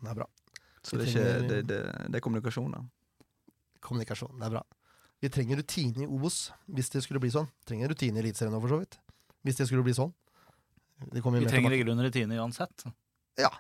Det 0.04 0.12
er 0.12 0.18
bra. 0.20 0.28
Så 0.84 1.00
det 1.00 1.06
er, 1.08 1.14
ikke, 1.14 1.47
det, 1.47 1.60
det, 1.70 1.80
det 2.12 2.20
er 2.20 2.24
kommunikasjon, 2.26 2.74
da. 2.76 2.82
Kommunikasjon, 3.84 4.36
det 4.39 4.50
er 4.50 4.56
bra. 4.58 4.64
Vi 5.24 5.32
trenger 5.32 5.60
rutine 5.60 6.04
i 6.06 6.08
Obos 6.08 6.50
hvis 6.72 6.91
det 6.91 7.02
skulle 7.04 7.20
bli 7.24 7.32
sånn. 7.32 7.47
Trenger 7.68 7.91
rutine 7.91 8.20
i 8.20 8.24
Eliteserien 8.24 8.56
òg, 8.56 8.64
for 8.64 8.76
så 8.76 8.82
vidt. 8.84 9.00
Hvis 9.47 9.60
det 9.60 9.68
skulle 9.72 9.84
bli 9.88 9.95
sånn. 9.95 10.12
Det 11.00 11.24
kommer 11.24 11.39
Vi 11.39 11.47
mer 11.47 11.52
trenger 11.56 11.72
tilbake. 11.72 11.80
i 11.80 11.84
grunnen 11.86 12.08
rutine 12.08 12.39
uansett. 12.43 12.84
Ja. 13.39 13.52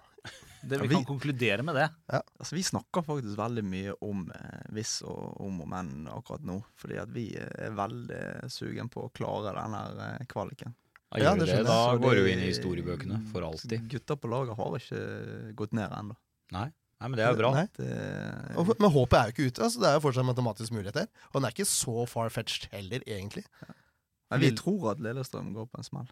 Det, 0.61 0.75
Ja, 0.79 0.83
vi 0.83 0.95
kan 0.95 1.05
konkludere 1.07 1.63
med 1.63 1.75
det. 1.75 1.85
Altså, 2.11 2.55
vi 2.57 2.63
snakker 2.67 3.03
faktisk 3.05 3.37
veldig 3.39 3.63
mye 3.63 3.93
om 4.05 4.25
eh, 4.35 4.65
hvis 4.75 4.97
og 5.07 5.39
om 5.45 5.61
og 5.63 5.69
men 5.71 5.91
akkurat 6.11 6.43
nå. 6.45 6.57
Fordi 6.79 6.97
at 6.99 7.13
vi 7.15 7.29
er 7.39 7.71
veldig 7.77 8.49
sugen 8.51 8.89
på 8.91 9.05
å 9.07 9.11
klare 9.15 9.53
den 9.55 9.77
her 9.77 10.01
eh, 10.07 10.25
kvaliken. 10.31 10.75
Ja, 11.15 11.31
gjør 11.33 11.39
det 11.45 11.47
det. 11.55 11.63
Da 11.65 11.95
går 11.97 12.19
du 12.19 12.27
inn 12.29 12.43
i 12.43 12.49
historiebøkene 12.51 13.21
for 13.31 13.47
alltid. 13.47 13.87
Gutta 13.89 14.15
på 14.19 14.29
laget 14.29 14.59
har 14.59 14.75
ikke 14.77 15.53
gått 15.57 15.73
ned 15.73 15.89
ennå. 15.97 16.17
Nei, 16.53 16.67
Nei 16.99 17.07
men 17.07 17.17
det 17.17 17.23
er 17.25 17.31
jo 17.33 17.39
bra. 17.39 17.49
Det- 17.79 18.57
Og, 18.59 18.73
men 18.77 18.91
håpet 18.93 19.17
er 19.17 19.29
jo 19.31 19.33
ikke 19.33 19.47
ute. 19.49 19.63
Altså, 19.65 19.79
det 19.81 19.89
er 19.89 19.95
jo 19.97 20.03
fortsatt 20.05 20.27
matematisk 20.27 20.75
mulighet 20.75 20.99
her. 21.01 21.07
Og 21.31 21.39
den 21.39 21.47
er 21.49 21.55
ikke 21.55 21.65
så 21.71 22.03
far-fetched 22.11 22.67
heller, 22.75 23.01
egentlig. 23.07 23.45
Men 24.29 24.43
vi 24.43 24.51
tror 24.59 24.91
at 24.91 24.99
Lillestrøm 25.01 25.53
går 25.55 25.65
på 25.71 25.79
en 25.81 25.87
smell, 25.87 26.09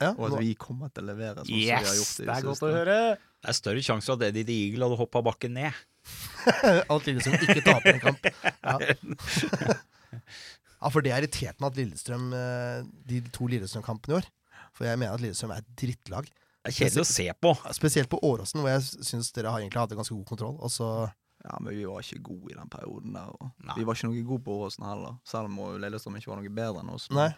Ja, 0.00 0.14
og 0.16 0.26
at 0.30 0.32
nå, 0.34 0.40
vi 0.40 0.54
kommer 0.56 0.88
til 0.94 1.04
å 1.04 1.10
levere 1.10 1.42
sånn 1.42 1.50
som 1.50 1.56
vi 1.60 1.68
har 1.68 1.84
gjort 1.84 2.00
Yes! 2.00 2.16
Det 2.16 2.28
er 2.32 2.46
godt 2.46 2.56
siste. 2.56 2.68
å 2.70 2.74
høre. 2.78 2.98
Det 3.40 3.50
er 3.52 3.56
større 3.56 3.82
sjanse 3.84 4.08
for 4.08 4.16
at 4.20 4.26
Eddie 4.30 4.46
the 4.48 4.56
Eagle 4.66 4.88
hadde 4.88 4.98
hoppa 5.00 5.22
bakken 5.24 5.56
ned. 5.58 5.80
Alt 6.92 7.08
Lillestrøm 7.08 7.36
ikke 7.44 7.64
taper 7.66 7.92
en 7.94 8.02
kamp. 8.02 8.28
Ja. 8.64 8.74
ja, 10.80 10.90
for 10.90 11.04
det 11.04 11.12
har 11.12 11.22
irritert 11.22 11.60
meg 11.60 11.70
at 11.72 11.80
Lillestrøm 11.80 12.30
eh, 12.36 12.82
de 13.08 13.22
to 13.34 13.48
Lillestrøm-kampene 13.52 14.16
i 14.16 14.18
år. 14.20 14.28
For 14.76 14.88
jeg 14.88 15.00
mener 15.00 15.16
at 15.16 15.24
Lillestrøm 15.24 15.54
er 15.54 15.62
et 15.64 15.72
drittlag. 15.82 16.28
Det 16.60 16.72
er 16.72 16.76
kjedelig 16.76 17.04
å 17.04 17.08
se 17.08 17.26
på. 17.40 17.54
Spesielt 17.76 18.10
på 18.12 18.20
Åråsen, 18.28 18.60
hvor 18.60 18.72
jeg 18.72 19.06
syns 19.08 19.32
dere 19.36 19.52
har 19.52 19.62
egentlig 19.62 19.80
hatt 19.80 19.96
ganske 19.96 20.16
god 20.16 20.28
kontroll. 20.28 20.56
Og 20.60 20.72
så 20.72 20.90
Ja, 21.40 21.56
men 21.64 21.72
vi 21.72 21.86
var 21.88 22.04
ikke 22.04 22.20
gode 22.20 22.52
i 22.52 22.56
den 22.58 22.68
perioden 22.68 23.14
der. 23.16 23.30
Og 23.32 23.76
vi 23.78 23.84
var 23.88 23.96
ikke 23.96 24.10
noe 24.10 24.24
gode 24.28 24.44
på 24.44 24.56
Åråsen 24.58 24.84
heller, 24.84 25.16
selv 25.24 25.48
om 25.48 25.80
Lillestrøm 25.80 26.18
ikke 26.20 26.32
var 26.34 26.42
noe 26.42 26.52
bedre 26.52 26.82
enn 26.84 26.92
oss. 26.92 27.08
Nei. 27.16 27.30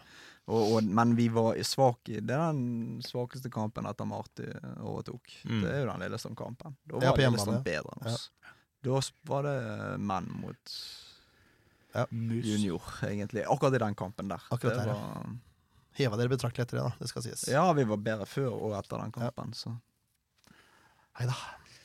Og, 0.51 0.73
og, 0.75 0.83
men 0.83 1.13
vi 1.15 1.29
var 1.31 1.55
svake 1.63 2.17
i 2.17 2.19
Det 2.19 2.35
er 2.35 2.51
den 2.51 2.99
svakeste 3.05 3.47
kampen 3.51 3.87
etter 3.87 4.07
Marti 4.07 4.49
overtok. 4.83 5.31
Mm. 5.47 5.61
Det 5.63 5.69
er 5.71 5.79
jo 5.83 5.87
den 5.87 6.03
Lillestrøm-kampen. 6.03 6.75
Da 6.83 6.99
var 6.99 7.05
det 7.05 7.29
Lillestrøm 7.29 7.55
hjemmebane, 7.55 7.63
bedre 7.63 7.95
enn 7.95 8.11
oss. 8.11 8.25
Da 8.83 8.99
var 9.29 9.47
det 9.47 9.55
menn 10.03 10.27
mot 10.41 10.75
ja. 11.93 12.05
junior, 12.11 12.91
egentlig. 13.07 13.45
Akkurat 13.47 13.79
i 13.79 13.81
den 13.85 13.95
kampen 13.95 14.33
der. 14.33 14.43
Akkurat 14.49 14.75
det 14.75 14.83
der, 14.83 14.91
ja. 14.91 14.99
var, 14.99 15.33
heva 16.01 16.19
dere 16.19 16.33
betraktelig 16.33 16.67
etter 16.67 16.81
det, 16.81 16.85
da. 16.89 16.99
Det 16.99 17.11
skal 17.13 17.25
sies. 17.29 17.47
ja, 17.53 17.63
vi 17.77 17.87
var 17.87 18.03
bedre 18.03 18.27
før 18.27 18.51
og 18.57 18.75
etter 18.81 18.99
den 18.99 19.15
kampen, 19.15 19.55
så 19.57 19.77
Hei 21.13 21.27
da. 21.29 21.35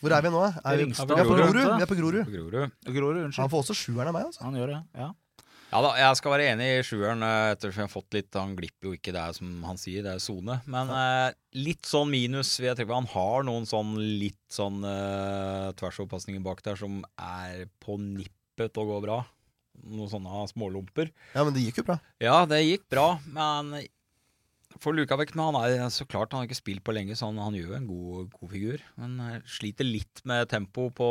Hvor 0.00 0.14
er 0.16 0.22
vi 0.24 0.30
nå? 0.32 0.40
Er 0.40 0.78
vi, 0.78 0.84
er 0.88 1.08
vi 1.10 1.14
er 1.20 1.26
på 1.26 1.34
Grorud. 1.36 1.50
Grorud. 1.52 1.64
Vi 1.68 1.84
er 1.84 1.90
på 1.90 1.96
Grorud. 1.98 2.20
på 2.24 2.32
Grorud. 2.32 2.76
Grorud, 2.96 3.24
Han 3.36 3.50
får 3.52 3.64
også 3.64 3.74
sjueren 3.76 4.08
av 4.08 4.14
meg, 4.16 4.28
altså. 4.30 4.44
Han 4.46 4.56
gjør 4.56 4.72
det, 4.72 4.78
ja. 4.96 5.08
Ja 5.68 5.82
da, 5.84 5.90
jeg 6.00 6.16
skal 6.16 6.32
være 6.32 6.46
enig 6.54 6.66
i 6.78 6.84
sjueren, 6.86 7.20
eh, 7.24 7.50
ettersom 7.52 7.82
jeg 7.82 7.88
har 7.90 7.92
fått 7.92 8.16
litt 8.16 8.36
Han 8.40 8.54
glipper 8.56 8.88
jo 8.88 8.94
ikke, 8.96 9.12
det 9.12 9.20
er 9.20 9.34
som 9.36 9.50
han 9.68 9.80
sier, 9.80 10.00
det 10.06 10.14
er 10.14 10.22
sone. 10.24 10.56
Men 10.64 10.88
eh, 10.94 11.36
litt 11.60 11.84
sånn 11.88 12.08
minus 12.08 12.54
vil 12.56 12.70
jeg 12.70 12.86
på. 12.88 12.96
Han 12.96 13.10
har 13.12 13.44
noen 13.44 13.68
sånn 13.68 13.92
litt 14.00 14.40
sånn 14.52 14.80
eh, 14.88 15.68
tversoverpasninger 15.76 16.40
bak 16.44 16.64
der 16.64 16.80
som 16.80 17.02
er 17.20 17.66
på 17.84 17.98
nippet 18.00 18.80
å 18.80 18.86
gå 18.88 19.02
bra. 19.04 19.20
Noen 19.84 20.08
sånne 20.10 20.46
smålumper. 20.50 21.12
Ja, 21.36 21.44
men 21.44 21.52
det 21.54 21.66
gikk 21.66 21.82
jo 21.82 21.88
bra. 21.92 21.98
Ja, 22.22 22.40
det 22.48 22.64
gikk 22.64 22.88
bra, 22.90 23.10
men 23.28 23.76
får 24.82 24.94
luka 24.98 25.16
vekk. 25.18 25.32
Han 25.38 25.56
er 25.62 25.88
så 25.94 26.04
klart, 26.08 26.32
han 26.32 26.42
har 26.42 26.48
ikke 26.48 26.58
spilt 26.60 26.84
på 26.86 26.92
lenge, 26.94 27.16
så 27.18 27.30
han, 27.30 27.38
han 27.40 27.56
gjør 27.56 27.70
jo 27.72 27.76
en 27.78 27.86
god, 27.88 28.28
god 28.36 28.50
figur. 28.52 28.84
Men 29.00 29.16
eh, 29.24 29.38
sliter 29.48 29.88
litt 29.88 30.22
med 30.28 30.48
tempo 30.52 30.88
på 30.94 31.08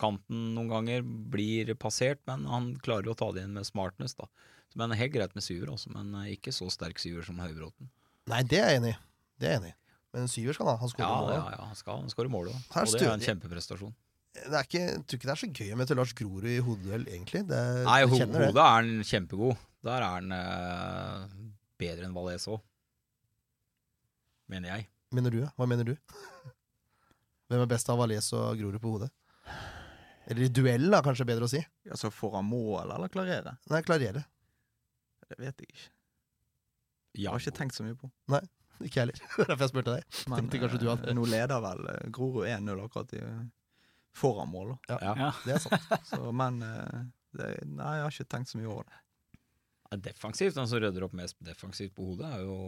kanten 0.00 0.52
noen 0.56 0.70
ganger. 0.70 1.02
Blir 1.04 1.74
passert, 1.80 2.22
men 2.30 2.46
han 2.50 2.70
klarer 2.84 3.10
å 3.12 3.16
ta 3.18 3.30
det 3.36 3.44
inn 3.46 3.56
med 3.58 3.66
smartness, 3.68 4.14
da. 4.20 4.28
Men 4.78 4.94
helt 4.94 5.12
greit 5.16 5.34
med 5.34 5.42
syver, 5.42 5.72
også, 5.74 5.90
men 5.96 6.14
eh, 6.22 6.32
ikke 6.36 6.54
så 6.54 6.68
sterk 6.70 7.00
syver 7.02 7.26
som 7.26 7.40
Høybråten. 7.42 7.90
Nei, 8.30 8.42
det 8.46 8.60
er 8.62 8.74
jeg 8.74 8.82
enig 8.84 8.94
i. 8.94 8.98
Det 9.40 9.48
er 9.48 9.56
jeg 9.56 9.62
enig 9.64 9.72
i. 9.74 9.76
Men 10.14 10.26
syver 10.30 10.56
skal 10.56 10.66
han 10.70 10.78
ha. 10.78 10.80
Han 10.82 10.90
Ja, 10.90 10.94
skårer 10.94 11.18
mål. 11.22 11.32
ja, 11.34 11.42
ja, 11.56 11.66
han 11.70 11.78
skal 11.78 12.00
han 12.04 12.10
skårer 12.12 12.30
mål 12.34 12.48
òg. 12.52 12.62
Og 12.82 12.94
det 12.94 13.02
er 13.06 13.12
en 13.14 13.22
kjempeprestasjon. 13.26 13.92
Det 14.40 14.54
er 14.54 14.66
ikke, 14.66 14.80
jeg 14.86 15.02
tror 15.10 15.18
ikke 15.18 15.26
det 15.28 15.32
er 15.34 15.40
så 15.42 15.48
gøy 15.58 15.70
å 15.74 15.78
møte 15.80 15.94
Lars 15.98 16.12
Grorud 16.18 16.46
i 16.46 16.60
hodeduell, 16.62 17.04
egentlig. 17.10 17.40
Det, 17.50 17.60
Nei, 17.86 17.96
ho 18.06 18.14
hodet 18.14 18.62
er 18.62 18.74
han 18.76 18.90
kjempegod. 19.06 19.58
Der 19.86 19.96
er 19.96 20.06
han 20.20 20.34
eh, 20.36 21.24
bedre 21.80 22.06
enn 22.08 22.14
Valais 22.16 22.46
òg. 22.50 22.60
Mener 24.50 24.74
jeg. 24.74 24.88
Mener 25.14 25.34
du? 25.34 25.40
Hva 25.56 25.66
mener 25.70 25.88
du? 25.90 25.94
Hvem 27.50 27.64
er 27.64 27.70
best 27.70 27.88
av 27.90 27.98
Valais 27.98 28.28
og 28.36 28.52
Grorud 28.60 28.82
på 28.82 28.92
hodet? 28.96 29.10
Eller 30.30 30.46
i 30.46 30.52
duell, 30.54 30.84
da, 30.92 31.00
kanskje 31.02 31.26
bedre 31.26 31.46
å 31.48 31.50
si. 31.50 31.58
Altså, 31.90 32.10
får 32.14 32.36
han 32.38 32.46
mål 32.46 32.92
eller 32.94 33.10
klarere? 33.10 33.56
Nei, 33.72 33.80
klarere. 33.82 34.22
Det 35.26 35.38
vet 35.40 35.62
jeg 35.64 35.70
ikke. 35.72 35.88
Jeg 37.18 37.32
har 37.32 37.42
ikke 37.42 37.56
tenkt 37.56 37.74
så 37.74 37.82
mye 37.86 37.96
på. 37.98 38.10
Nei, 38.30 38.42
Ikke 38.86 39.00
jeg 39.00 39.08
heller. 39.08 39.18
Det 39.34 39.42
er 39.42 39.48
Derfor 39.50 39.64
jeg 39.66 39.72
spurte 39.72 39.94
deg. 39.96 40.20
Men 40.30 40.38
Tenkte 40.44 40.60
kanskje 40.62 40.78
du 40.80 40.86
eh, 40.86 40.92
hadde- 40.94 41.14
nå 41.18 41.24
leder 41.28 41.64
vel 41.64 41.82
eh, 41.90 42.04
Grorud 42.14 42.46
1-0 42.46 42.84
akkurat 42.84 43.16
i, 43.18 43.22
foran 44.20 44.52
mål. 44.52 44.70
Ja, 44.92 44.98
Ja. 45.10 45.32
Det 45.44 45.56
er 45.56 45.64
sant. 45.64 45.90
Så, 46.08 46.20
men 46.36 46.62
eh, 46.66 47.00
det, 47.40 47.50
Nei, 47.66 47.90
jeg 47.98 48.06
har 48.06 48.14
ikke 48.14 48.30
tenkt 48.36 48.52
så 48.52 48.60
mye 48.60 48.70
over 48.70 48.86
det. 48.86 49.02
Defensivt, 49.90 50.54
den 50.54 50.68
som 50.70 50.78
rydder 50.78 51.02
opp 51.02 51.14
mest 51.18 51.34
defensivt 51.42 51.94
på 51.96 52.04
hodet, 52.12 52.28
er 52.30 52.44
jo 52.46 52.58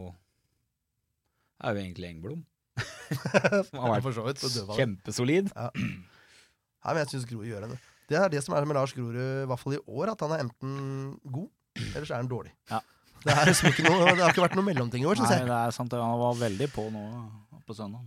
er 1.63 1.77
jo 1.77 1.83
egentlig 1.85 2.09
Engblom. 2.09 2.41
som 3.69 3.79
har 3.79 3.93
vært 3.93 4.03
For 4.03 4.15
så 4.17 4.25
vidt. 4.25 4.43
kjempesolid. 4.75 5.51
Ja. 5.55 5.69
Nei, 5.73 6.91
men 6.91 6.99
jeg 7.03 7.11
syns 7.13 7.27
Grorud 7.29 7.47
gjør 7.47 7.67
det. 7.69 7.77
Det 8.11 8.17
er 8.19 8.33
det 8.33 8.41
som 8.43 8.55
er 8.57 8.65
med 8.67 8.75
Lars 8.75 8.91
Grorud, 8.95 9.15
i 9.15 9.45
hvert 9.47 9.61
fall 9.61 9.77
i 9.77 9.79
år, 9.87 10.11
at 10.11 10.25
han 10.25 10.33
er 10.35 10.43
enten 10.43 10.73
god, 11.23 11.47
eller 11.93 12.03
så 12.09 12.17
er 12.17 12.19
han 12.25 12.31
dårlig. 12.31 12.51
Ja. 12.71 12.81
Det, 13.23 13.31
er 13.31 13.47
liksom 13.47 13.69
ikke 13.71 13.85
noe, 13.87 14.01
det 14.09 14.19
har 14.19 14.33
ikke 14.33 14.43
vært 14.43 14.57
noe 14.59 14.67
mellomting 14.67 15.05
i 15.05 15.07
år, 15.07 15.15
syns 15.21 15.31
Nei, 15.31 15.39
jeg. 15.39 15.47
det 15.53 15.61
er 15.61 15.77
sant. 15.77 15.95
Han 15.95 16.19
var 16.25 16.35
veldig 16.41 16.69
på 16.75 16.89
nå 16.91 17.05
på 17.63 17.77
søndag. 17.77 18.03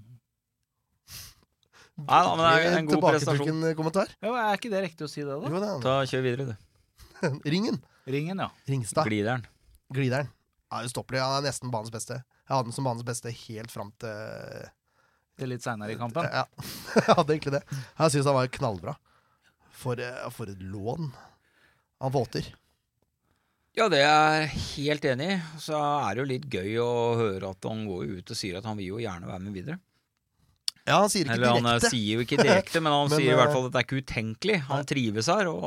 Nei, 1.97 2.21
men 2.29 2.43
det 2.45 2.49
er 2.53 2.75
en 2.77 2.89
god 2.91 3.01
prestasjon. 3.01 3.47
Tilbaketrukken 3.47 3.77
kommentar. 3.79 4.11
Jo, 4.21 4.35
er 4.37 4.59
ikke 4.59 4.69
det 4.75 4.83
riktig 4.91 5.07
å 5.07 5.09
si 5.09 5.23
det, 5.25 5.33
da? 5.33 5.49
Jo, 5.49 5.61
det 5.63 5.69
er 5.73 5.85
Ta 5.87 5.95
Kjør 6.11 6.27
videre, 6.27 6.53
du. 6.53 7.31
Ringen. 7.55 7.79
Ringen, 8.07 8.39
ja. 8.39 8.51
Ringstad. 8.71 9.05
Glideren. 9.09 9.47
Glideren. 9.95 10.29
Ja, 10.71 10.83
ustoppelig. 10.87 11.21
Han 11.23 11.41
er 11.41 11.49
nesten 11.49 11.73
banens 11.75 11.93
beste. 11.95 12.21
Jeg 12.47 12.55
hadde 12.55 12.69
den 12.69 12.77
som 12.77 12.87
banens 12.87 13.07
beste 13.07 13.33
helt 13.35 13.73
fram 13.75 13.93
til 14.03 14.67
Til 15.37 15.51
litt 15.53 15.65
seinere 15.67 15.93
i 15.93 15.99
kampen. 16.01 16.25
Ja, 16.33 16.47
jeg 16.97 17.17
hadde 17.19 17.35
egentlig 17.35 17.57
det. 17.59 17.65
Jeg 17.99 18.15
syns 18.15 18.29
han 18.31 18.39
var 18.39 18.53
knallbra. 18.55 18.95
For, 19.77 20.01
eh, 20.01 20.23
for 20.33 20.49
et 20.49 20.63
lån 20.65 21.11
han 22.01 22.15
våter. 22.15 22.47
Ja, 23.77 23.91
det 23.93 23.99
er 24.01 24.47
jeg 24.47 24.63
helt 24.63 25.05
enig 25.11 25.27
i. 25.35 25.37
Så 25.61 25.77
er 25.77 26.15
det 26.15 26.23
jo 26.23 26.29
litt 26.31 26.47
gøy 26.49 26.79
å 26.81 26.93
høre 27.19 27.51
at 27.53 27.69
han 27.69 27.83
går 27.85 28.15
ut 28.17 28.33
og 28.33 28.39
sier 28.39 28.57
at 28.57 28.65
han 28.65 28.79
vil 28.81 28.95
jo 28.95 29.03
gjerne 29.03 29.29
være 29.29 29.45
med 29.45 29.59
videre. 29.59 29.77
Ja, 30.87 31.01
han 31.03 31.11
sier 31.11 31.27
ikke 31.27 31.35
Eller 31.35 31.51
han 31.57 31.65
eh, 31.67 31.73
direkte. 31.77 31.91
sier 31.91 32.13
jo 32.21 32.25
ikke 32.27 32.37
direkte, 32.41 32.81
men 32.85 32.95
han 32.95 33.09
Men, 33.11 33.19
sier 33.19 33.33
i 33.33 33.39
hvert 33.39 33.49
eh, 33.51 33.55
fall 33.57 33.65
at 33.67 33.73
det 33.75 33.81
er 33.81 33.87
ikke 33.89 34.03
utenkelig. 34.05 34.59
Han 34.69 34.85
trives 34.87 35.31
her, 35.33 35.49
og 35.51 35.65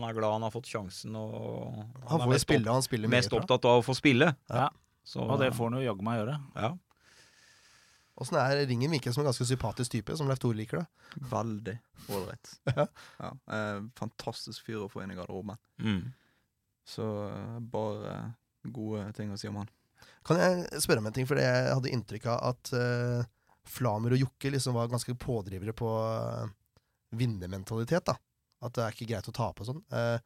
han 0.00 0.08
er 0.08 0.16
glad 0.16 0.32
han 0.38 0.46
har 0.48 0.54
fått 0.54 0.70
sjansen. 0.72 1.14
Og 1.20 1.84
Han 2.10 2.24
er 2.26 2.32
mest, 2.34 2.46
spille, 2.48 2.66
han 2.72 2.82
spiller 2.86 3.06
opp, 3.06 3.12
mye 3.14 3.20
mest 3.20 3.30
fra. 3.30 3.42
opptatt 3.44 3.68
av 3.70 3.78
å 3.82 3.86
få 3.86 3.94
spille. 3.98 4.32
Ja. 4.50 4.66
Så, 5.06 5.22
Og 5.22 5.38
det 5.38 5.52
får 5.54 5.70
han 5.70 5.78
jo 5.78 5.86
jaggu 5.86 6.02
meg 6.08 6.18
gjøre. 6.22 6.40
ja. 6.58 6.72
Åssen 8.16 8.38
er 8.40 8.62
Ringen 8.64 8.88
virker 8.96 9.12
som 9.12 9.20
en 9.20 9.26
ganske 9.28 9.44
sympatisk 9.44 9.92
type, 9.92 10.14
som 10.16 10.24
Leif 10.30 10.38
Tore 10.40 10.56
liker 10.56 10.78
det. 10.80 10.86
Veldig 11.30 11.74
ålreit. 12.16 12.52
Ja. 12.78 12.86
Ja, 13.20 13.28
eh, 13.52 13.82
fantastisk 13.98 14.64
fyr 14.64 14.86
å 14.86 14.88
få 14.88 15.02
inn 15.04 15.12
i 15.12 15.16
garderoben. 15.18 15.58
Mm. 15.84 16.14
Så 16.88 17.04
eh, 17.28 17.58
bare 17.60 18.14
gode 18.72 19.04
ting 19.18 19.34
å 19.34 19.36
si 19.36 19.50
om 19.50 19.58
han. 19.60 19.68
Kan 20.24 20.40
jeg 20.40 20.80
spørre 20.80 21.04
om 21.04 21.10
en 21.10 21.16
ting, 21.18 21.28
for 21.28 21.36
jeg 21.38 21.68
hadde 21.76 21.92
inntrykk 21.92 22.30
av 22.32 22.40
at 22.54 22.72
eh, 22.80 23.28
Flamer 23.70 24.14
og 24.16 24.22
Jokke 24.22 24.52
liksom 24.54 24.76
var 24.76 24.90
ganske 24.92 25.14
pådrivere 25.20 25.74
på 25.76 25.90
uh, 25.90 26.46
vinnermentalitet. 27.16 28.06
da. 28.08 28.16
At 28.66 28.74
det 28.76 28.84
er 28.84 28.94
ikke 28.96 29.08
greit 29.12 29.30
å 29.30 29.34
tape 29.36 29.64
og 29.64 29.70
sånn. 29.70 29.82
Uh, 29.92 30.18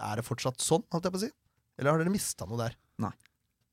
er 0.00 0.20
det 0.20 0.24
fortsatt 0.26 0.62
sånn, 0.62 0.84
holdt 0.92 1.08
jeg 1.08 1.14
på 1.14 1.20
å 1.20 1.24
si? 1.24 1.30
Eller 1.80 1.92
har 1.92 2.00
dere 2.02 2.12
mista 2.12 2.46
noe 2.48 2.60
der? 2.60 2.76
Nei. 3.00 3.12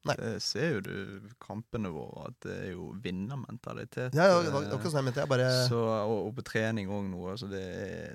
Det 0.08 0.38
ser 0.40 0.78
jo 0.78 0.84
du 0.86 1.32
kampene 1.44 1.90
våre, 1.92 2.30
at 2.30 2.38
det 2.46 2.54
er 2.54 2.70
jo 2.72 2.94
vinnermentalitet. 3.04 4.16
Ja, 4.16 4.30
ja, 4.30 4.38
det 4.46 4.54
var 4.54 4.64
det 4.64 4.78
var 4.78 4.86
sånn 4.86 5.02
jeg 5.02 5.08
mente. 5.10 5.24
Jeg 5.26 5.32
bare 5.34 5.48
Så, 5.68 5.82
og, 5.84 6.30
og 6.30 6.38
på 6.38 6.46
trening 6.48 6.92
òg 6.94 7.10
nå. 7.10 7.26
Altså 7.34 7.50
det, 7.52 7.66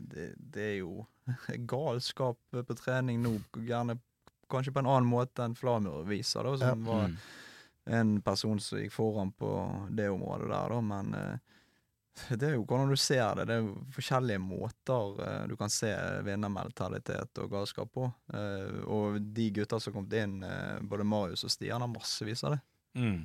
det, 0.08 0.30
det 0.54 0.64
er 0.70 0.78
jo 0.78 1.04
galskap 1.74 2.38
på 2.56 2.78
trening 2.78 3.20
nå. 3.24 3.34
Gjerne 3.68 3.98
kanskje 4.52 4.72
på 4.72 4.80
en 4.82 4.88
annen 4.88 5.08
måte 5.08 5.44
enn 5.44 5.56
Flamur 5.58 6.06
viser, 6.08 6.48
da, 6.48 6.56
som 6.60 6.88
var 6.88 7.08
Mm. 7.12 7.16
En 7.86 8.20
person 8.22 8.60
som 8.62 8.78
gikk 8.78 8.92
foran 8.94 9.32
på 9.34 9.48
det 9.90 10.08
området 10.12 10.48
der, 10.52 10.74
da. 10.74 10.80
Men 10.86 11.14
eh, 11.18 11.36
det 12.38 12.48
er 12.50 12.54
jo 12.58 12.64
hvordan 12.68 12.92
du 12.92 12.96
ser 13.00 13.34
det. 13.40 13.46
Det 13.48 13.56
er 13.56 13.62
jo 13.64 13.74
forskjellige 13.96 14.42
måter 14.44 15.22
eh, 15.26 15.42
du 15.50 15.56
kan 15.60 15.72
se 15.72 15.90
vinnermentalitet 16.26 17.40
og 17.42 17.50
galskap 17.56 17.90
på. 17.96 18.06
Eh, 18.34 18.82
og 18.86 19.18
de 19.34 19.50
gutta 19.58 19.80
som 19.82 19.96
kom 19.96 20.06
inn, 20.12 20.40
både 20.88 21.06
Marius 21.08 21.46
og 21.48 21.54
Stian, 21.54 21.82
har 21.82 21.90
massevis 21.90 22.44
av 22.46 22.56
det. 22.56 22.60
Mm. 23.00 23.22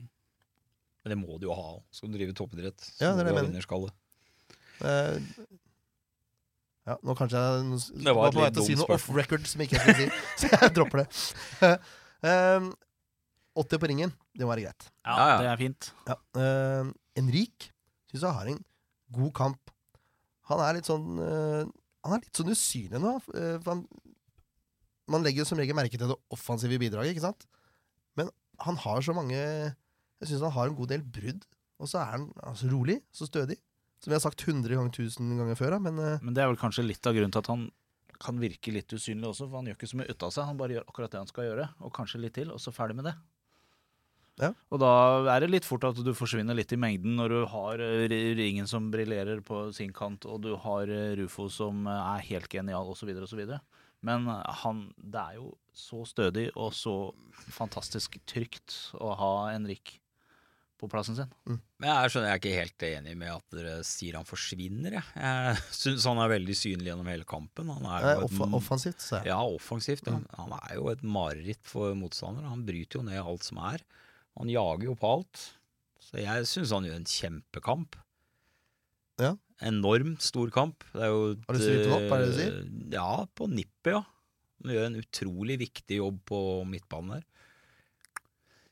Men 1.04 1.14
det 1.14 1.20
må 1.22 1.38
du 1.40 1.46
jo 1.48 1.56
ha. 1.56 1.70
Skal 1.94 2.10
du 2.12 2.18
drive 2.18 2.34
toppidrett, 2.36 2.82
så 2.84 3.06
Ja, 3.06 3.14
det 3.16 3.22
er 3.22 3.28
du 3.28 3.30
det 3.30 3.36
ha 3.38 3.44
jeg 3.44 3.50
vinnerskalle. 3.52 3.94
eh, 4.82 5.22
Ja, 6.88 6.96
nå 7.04 7.14
kanskje 7.20 7.40
jeg 7.44 7.64
nå 8.00 8.14
var 8.16 8.30
et 8.30 8.36
på 8.38 8.42
vei 8.42 8.50
til 8.56 8.62
å 8.64 8.66
si 8.66 8.76
noe 8.80 8.96
off 8.96 9.10
record 9.12 9.48
som 9.50 9.60
jeg 9.60 9.68
ikke 9.70 9.82
skulle 9.84 9.98
si, 10.00 10.20
så 10.40 10.50
jeg 10.56 10.74
dropper 10.78 11.04
det. 11.04 11.08
um, 12.24 12.70
80 13.58 13.82
på 13.82 13.90
ringen, 13.92 14.14
det 14.38 14.46
må 14.46 14.52
være 14.54 14.68
greit. 14.68 14.88
Ja, 15.06 15.16
Ja, 15.18 15.28
ja. 15.32 15.38
det 15.42 15.50
er 15.52 15.62
fint. 15.62 15.90
Ja. 16.08 16.16
Uh, 16.38 16.92
Enrik 17.20 17.70
syns 18.12 18.24
jeg 18.24 18.38
har 18.38 18.52
en 18.52 18.62
god 19.18 19.34
kamp. 19.38 19.74
Han 20.52 20.62
er 20.64 20.78
litt 20.78 20.88
sånn 20.88 21.18
uh, 21.20 21.64
Han 22.06 22.16
er 22.16 22.22
litt 22.24 22.40
sånn 22.40 22.54
usynlig 22.54 23.02
nå. 23.04 23.18
uh, 23.34 23.58
for 23.60 23.72
han, 23.74 23.82
man 25.12 25.24
legger 25.26 25.44
jo 25.44 25.48
som 25.50 25.60
regel 25.60 25.76
merke 25.76 26.00
til 26.00 26.12
det 26.12 26.20
offensive 26.36 26.80
bidraget, 26.80 27.16
ikke 27.16 27.26
sant? 27.26 27.48
Men 28.20 28.32
han 28.64 28.80
har 28.84 29.04
så 29.06 29.14
mange 29.16 29.38
Jeg 29.38 30.30
syns 30.30 30.44
han 30.48 30.56
har 30.56 30.70
en 30.72 30.78
god 30.78 30.94
del 30.94 31.04
brudd. 31.04 31.44
Og 31.78 31.90
så 31.92 32.00
er 32.02 32.14
han 32.16 32.30
altså, 32.42 32.70
rolig, 32.72 33.02
så 33.14 33.28
stødig. 33.30 33.60
Som 34.02 34.12
vi 34.12 34.16
har 34.18 34.24
sagt 34.24 34.42
100 34.42 34.70
ganger 34.74 34.90
1000 34.94 35.36
ganger 35.38 35.58
før. 35.60 35.76
da, 35.76 35.80
Men 35.80 36.00
uh, 36.00 36.24
Men 36.24 36.34
det 36.34 36.44
er 36.44 36.50
vel 36.50 36.58
kanskje 36.62 36.86
litt 36.86 37.06
av 37.06 37.14
grunnen 37.18 37.34
til 37.34 37.44
at 37.44 37.52
han 37.54 37.68
kan 38.18 38.40
virke 38.42 38.72
litt 38.74 38.90
usynlig 38.94 39.28
også, 39.30 39.46
for 39.46 39.60
han 39.60 39.68
gjør 39.70 39.78
ikke 39.78 39.90
så 39.92 39.98
mye 40.00 40.10
ut 40.10 40.24
av 40.26 40.32
seg. 40.34 40.48
Han 40.50 40.58
bare 40.58 40.74
gjør 40.78 40.88
akkurat 40.90 41.12
det 41.14 41.20
han 41.22 41.30
skal 41.30 41.46
gjøre, 41.52 41.68
og 41.86 41.92
kanskje 41.94 42.22
litt 42.24 42.34
til, 42.34 42.50
og 42.54 42.58
så 42.62 42.74
ferdig 42.74 42.98
med 42.98 43.06
det. 43.12 43.14
Ja. 44.38 44.52
Og 44.70 44.82
da 44.82 44.92
er 45.34 45.42
det 45.42 45.50
litt 45.50 45.66
fort 45.66 45.88
at 45.88 45.98
du 46.06 46.12
forsvinner 46.18 46.58
litt 46.58 46.74
i 46.74 46.80
mengden 46.80 47.18
når 47.18 47.34
du 47.34 47.40
har 47.50 47.82
eh, 47.82 48.06
ringen 48.38 48.70
som 48.70 48.92
briljerer 48.94 49.42
på 49.46 49.68
sin 49.74 49.94
kant, 49.96 50.28
og 50.30 50.44
du 50.46 50.52
har 50.62 50.92
eh, 50.94 51.16
Rufo 51.18 51.48
som 51.54 51.88
eh, 51.90 52.10
er 52.18 52.26
helt 52.30 52.52
genial, 52.54 52.94
osv., 52.94 53.10
osv. 53.26 53.46
Men 54.06 54.28
han 54.62 54.84
Det 54.96 55.22
er 55.22 55.40
jo 55.40 55.56
så 55.74 56.04
stødig 56.06 56.52
og 56.54 56.70
så 56.78 56.94
fantastisk 57.50 58.20
trygt 58.30 58.76
å 59.02 59.16
ha 59.18 59.32
Henrik 59.56 59.98
på 60.78 60.86
plassen 60.92 61.18
sin. 61.18 61.30
Men 61.82 61.90
jeg 61.90 62.12
skjønner 62.14 62.30
jeg 62.30 62.36
er 62.36 62.42
ikke 62.42 62.60
helt 62.60 62.84
enig 62.86 63.14
med 63.18 63.32
at 63.34 63.56
dere 63.58 63.78
sier 63.88 64.20
han 64.20 64.28
forsvinner. 64.28 65.00
Jeg, 65.00 65.06
jeg 65.18 65.62
syns 65.82 66.06
han 66.10 66.22
er 66.22 66.34
veldig 66.36 66.58
synlig 66.58 66.92
gjennom 66.92 67.10
hele 67.10 67.26
kampen. 67.30 67.72
Han 67.74 67.88
er 67.90 68.06
jo 68.06 68.28
off 68.28 68.36
et, 68.38 68.58
offensivt, 68.60 69.02
sa 69.02 69.22
jeg. 69.22 69.32
ja, 69.32 69.40
offensivt. 69.42 70.10
Ja. 70.10 70.20
Han 70.38 70.54
er 70.60 70.76
jo 70.78 70.92
et 70.94 71.02
mareritt 71.02 71.66
for 71.66 71.98
motstandere. 71.98 72.52
Han 72.54 72.66
bryter 72.68 73.02
jo 73.02 73.08
ned 73.10 73.22
alt 73.24 73.48
som 73.48 73.62
er. 73.72 73.86
Han 74.38 74.52
jager 74.52 74.90
jo 74.92 74.96
på 75.00 75.14
alt. 75.18 75.44
Så 76.08 76.20
jeg 76.22 76.46
syns 76.50 76.72
han 76.76 76.86
gjør 76.88 77.00
en 77.00 77.10
kjempekamp. 77.10 77.98
Ja. 79.22 79.34
Enormt 79.66 80.22
stor 80.22 80.52
kamp. 80.54 80.86
Det 80.94 81.02
er 81.08 81.10
jo 81.10 81.24
et, 81.34 81.42
Har 81.48 81.58
du 81.58 81.64
stilt 81.64 81.90
opp, 81.96 82.06
er 82.14 82.22
det 82.22 82.28
du 82.30 82.36
sier? 82.38 82.60
eh, 82.62 82.92
Ja, 82.94 83.10
på 83.36 83.48
nippet, 83.50 83.96
ja. 83.96 84.04
Han 84.62 84.74
gjør 84.74 84.86
en 84.90 85.00
utrolig 85.02 85.58
viktig 85.62 85.98
jobb 86.00 86.20
på 86.30 86.40
midtbanen 86.70 87.18
der. 87.18 87.26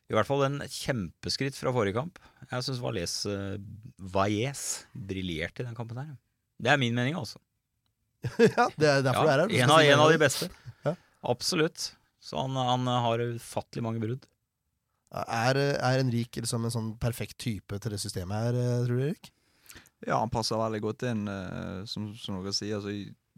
I 0.05 0.13
hvert 0.13 0.29
fall 0.29 0.43
en 0.45 0.59
kjempeskritt 0.69 1.57
fra 1.57 1.73
forrige 1.73 1.97
kamp. 1.97 2.19
Jeg 2.51 2.65
syns 2.67 2.81
Valles 2.83 3.13
uh, 3.25 3.55
Valles 4.13 4.61
briljerte 4.93 5.63
i 5.63 5.65
den 5.65 5.77
kampen 5.77 5.97
her. 5.97 6.11
Det 6.61 6.69
er 6.71 6.77
min 6.81 6.93
mening, 6.93 7.17
altså. 7.17 7.41
ja, 8.57 8.67
det 8.77 8.89
er 8.89 9.01
derfor 9.05 9.25
du 9.25 9.31
er 9.33 9.41
her. 9.45 9.55
En, 9.65 9.73
av, 9.73 9.81
en 9.81 10.03
av 10.05 10.13
de 10.13 10.19
beste. 10.21 10.49
Ja. 10.85 10.93
Absolutt. 11.25 11.87
Så 12.21 12.37
han, 12.37 12.53
han 12.57 12.85
har 12.89 13.21
ufattelig 13.33 13.81
mange 13.85 14.01
brudd. 14.01 14.29
Er, 15.13 15.55
er 15.77 15.99
Enrik 16.01 16.35
liksom 16.41 16.65
en 16.65 16.71
sånn 16.73 16.89
perfekt 16.99 17.37
type 17.39 17.77
til 17.79 17.91
det 17.93 17.99
systemet 18.01 18.35
her, 18.49 18.55
eh, 18.59 18.85
tror 18.85 18.97
du, 18.99 19.03
Erik? 19.09 19.31
Ja, 20.05 20.17
han 20.19 20.29
passer 20.33 20.59
veldig 20.59 20.81
godt 20.83 21.03
inn, 21.07 21.27
eh, 21.31 21.85
som, 21.89 22.09
som 22.19 22.41
dere 22.41 22.53
sier. 22.53 22.81
Så 22.83 22.91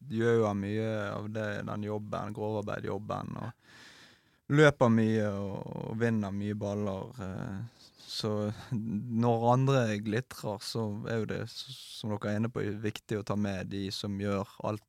gjør 0.09 0.39
jo 0.39 0.47
han 0.47 0.59
mye 0.61 0.87
av 1.11 1.27
det, 1.33 1.45
den 1.67 1.83
jobben, 1.85 2.33
grovarbeidjobben. 2.33 3.35
Og 3.43 4.57
løper 4.57 4.89
mye 4.93 5.27
og, 5.29 5.57
og 5.91 5.97
vinner 6.01 6.33
mye 6.33 6.55
baller. 6.57 7.11
eh, 7.21 7.87
Så 8.07 8.31
når 8.71 9.47
andre 9.53 9.81
glitrer, 10.01 10.57
så 10.63 10.87
er 11.11 11.21
jo 11.21 11.29
det, 11.29 11.41
som 11.51 12.15
dere 12.15 12.31
er 12.33 12.39
inne 12.41 12.49
på, 12.49 12.63
viktig 12.81 13.19
å 13.19 13.25
ta 13.27 13.35
med 13.37 13.69
de 13.69 13.89
som 13.93 14.15
gjør 14.17 14.47
alt 14.65 14.83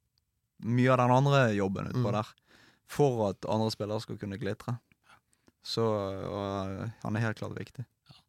mye 0.65 0.91
av 0.95 1.03
den 1.03 1.13
andre 1.21 1.43
jobben 1.55 1.91
utpå 1.93 2.07
Mm. 2.09 2.13
der. 2.23 2.29
For 2.89 3.29
at 3.29 3.45
andre 3.47 3.71
spillere 3.71 4.01
skal 4.01 4.17
kunne 4.19 4.39
glitre. 4.41 4.79
Så 5.65 5.85
og, 5.85 6.91
han 7.03 7.17
er 7.19 7.25
helt 7.27 7.39
klart 7.41 7.57
viktig. 7.59 7.85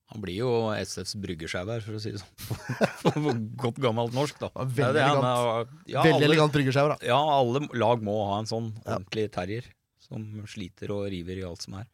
Han 0.09 0.23
blir 0.23 0.39
jo 0.41 0.49
SFs 0.73 1.13
bryggesjau 1.21 1.67
her, 1.69 1.83
for 1.85 1.93
å 1.93 1.99
si 2.01 2.09
det 2.15 2.21
sånn. 2.23 2.33
På 3.03 3.33
godt 3.61 3.77
gammelt 3.83 4.15
norsk, 4.17 4.39
da. 4.41 4.49
Ja, 4.55 4.63
Det 4.65 4.81
er 4.81 4.87
veldig 4.87 4.93
det 4.97 5.03
elegant. 5.05 5.27
er- 5.29 5.91
ja, 5.93 6.01
Veldig 6.01 6.15
alle, 6.15 6.25
elegant 6.31 6.55
bryggersjau, 6.55 6.85
da. 6.89 6.97
Ja, 7.05 7.19
alle 7.35 7.61
lag 7.77 8.01
må 8.01 8.15
ha 8.31 8.39
en 8.41 8.49
sånn 8.49 8.71
Ja. 8.85 8.95
ordentlig 8.97 9.27
terrier. 9.35 9.67
Som 10.01 10.23
sliter 10.49 10.89
og 10.95 11.03
river 11.13 11.37
i 11.37 11.43
alt 11.45 11.61
som 11.61 11.75
er. 11.77 11.85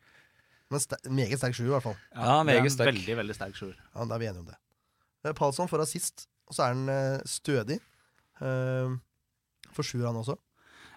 Men 0.72 0.80
st 0.80 0.96
meget 1.12 1.38
sterk 1.42 1.54
sjuer, 1.58 1.68
i 1.68 1.74
hvert 1.76 1.84
fall. 1.84 1.98
Ja, 2.16 2.38
meget 2.48 2.62
er 2.62 2.70
en 2.70 2.74
sterk. 2.78 2.94
Veldig, 2.94 3.16
veldig 3.20 3.36
sterk 3.36 3.58
sjuer. 3.60 3.76
Ja, 3.94 4.06
da 4.08 4.16
er 4.16 4.20
vi 4.24 4.30
enige 4.32 4.40
om 4.46 4.48
det. 4.48 4.56
Eh, 5.26 5.34
Palsson 5.34 5.68
får 5.68 5.84
assist, 5.84 6.28
og 6.48 6.56
så 6.56 6.64
er 6.64 6.72
han 6.74 6.90
eh, 6.90 7.20
stødig. 7.28 7.82
Uh, 8.40 8.96
for 9.76 9.84
sjuer, 9.84 10.08
han 10.08 10.16
også. 10.24 10.38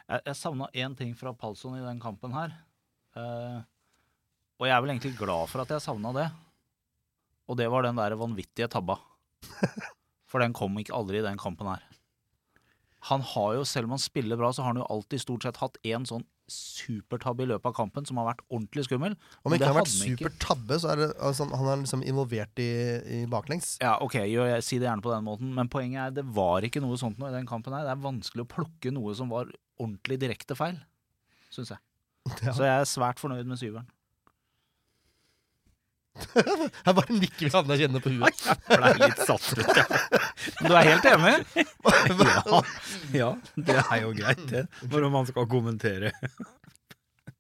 Jeg, 0.09 0.23
jeg 0.25 0.39
savna 0.39 0.71
én 0.75 0.95
ting 0.97 1.13
fra 1.19 1.35
Palsson 1.35 1.75
i 1.79 1.83
den 1.85 1.99
kampen 2.01 2.33
her. 2.33 2.55
Eh, 3.19 3.59
og 4.59 4.67
jeg 4.67 4.75
er 4.75 4.83
vel 4.83 4.95
egentlig 4.95 5.15
glad 5.19 5.51
for 5.51 5.63
at 5.63 5.71
jeg 5.75 5.85
savna 5.85 6.13
det. 6.17 6.29
Og 7.49 7.57
det 7.59 7.69
var 7.73 7.87
den 7.87 7.99
der 7.99 8.17
vanvittige 8.19 8.69
tabba. 8.71 8.99
For 10.29 10.43
den 10.43 10.53
kom 10.53 10.75
ikke 10.77 10.93
aldri 10.93 11.23
i 11.23 11.25
den 11.25 11.39
kampen 11.41 11.71
her. 11.71 11.85
Han 13.09 13.23
har 13.25 13.55
jo, 13.57 13.63
selv 13.65 13.89
om 13.89 13.95
han 13.95 14.03
spiller 14.03 14.37
bra, 14.37 14.51
så 14.53 14.65
har 14.65 14.75
han 14.75 14.83
jo 14.83 14.89
alltid 14.91 15.23
stort 15.23 15.47
sett 15.47 15.61
hatt 15.63 15.79
én 15.87 16.05
sånn 16.09 16.27
supertabbe 16.49 17.45
i 17.45 17.49
løpet 17.49 17.69
av 17.71 17.75
kampen 17.77 18.07
som 18.09 18.19
har 18.21 18.27
vært 18.31 18.43
ordentlig 18.49 18.87
skummel. 18.87 19.15
Om 19.45 19.55
ikke 19.55 19.63
det 19.63 19.69
han 19.69 19.77
har 19.77 19.79
vært 19.79 19.91
hadde 19.93 20.03
han 20.03 20.13
ikke. 20.13 20.25
super 20.25 20.37
tabbe, 20.43 20.79
så 20.83 20.91
er 20.93 21.01
det 21.01 21.09
altså, 21.31 21.47
han 21.53 21.71
er 21.71 21.83
liksom 21.83 22.05
involvert 22.09 22.63
i, 22.65 22.69
i 23.19 23.21
baklengs. 23.31 23.75
Ja, 23.85 23.95
ok, 24.05 24.17
jo, 24.29 24.47
jeg, 24.49 24.65
si 24.67 24.81
det 24.81 24.89
gjerne 24.89 25.05
på 25.05 25.13
den 25.13 25.27
måten, 25.29 25.53
men 25.57 25.71
poenget 25.73 26.03
er 26.07 26.17
det 26.19 26.25
var 26.37 26.67
ikke 26.67 26.83
noe 26.85 26.99
sånt 27.01 27.21
noe 27.21 27.31
i 27.31 27.37
den 27.37 27.49
kampen 27.49 27.77
her. 27.77 27.87
Det 27.87 27.95
er 27.95 28.03
vanskelig 28.09 28.45
å 28.45 28.51
plukke 28.57 28.93
noe 28.97 29.15
som 29.17 29.31
var 29.33 29.53
ordentlig 29.79 30.19
direkte 30.25 30.57
feil, 30.59 30.81
syns 31.55 31.77
jeg. 31.77 31.85
Ja. 32.45 32.53
Så 32.53 32.67
jeg 32.67 32.75
er 32.83 32.89
svært 32.89 33.21
fornøyd 33.23 33.49
med 33.49 33.61
syveren. 33.61 33.87
Jeg 36.87 36.95
bare 36.99 37.15
nikker 37.19 37.47
hvis 37.47 37.57
andre 37.59 37.77
kjenner 37.81 38.03
på 38.05 38.13
huet. 38.15 38.45
Blei 38.69 38.93
litt 39.03 39.21
satt 39.29 39.49
ut, 39.55 39.65
jeg. 39.65 40.23
Men 40.61 40.71
du 40.73 40.77
er 40.79 40.89
helt 40.93 41.09
enig? 41.13 41.35
Ja, 42.49 42.63
ja, 43.15 43.29
det 43.57 43.77
er 43.83 44.01
jo 44.05 44.13
greit, 44.17 44.43
det. 44.51 44.65
Når 44.93 45.09
man 45.15 45.29
skal 45.29 45.47
kommentere 45.51 46.13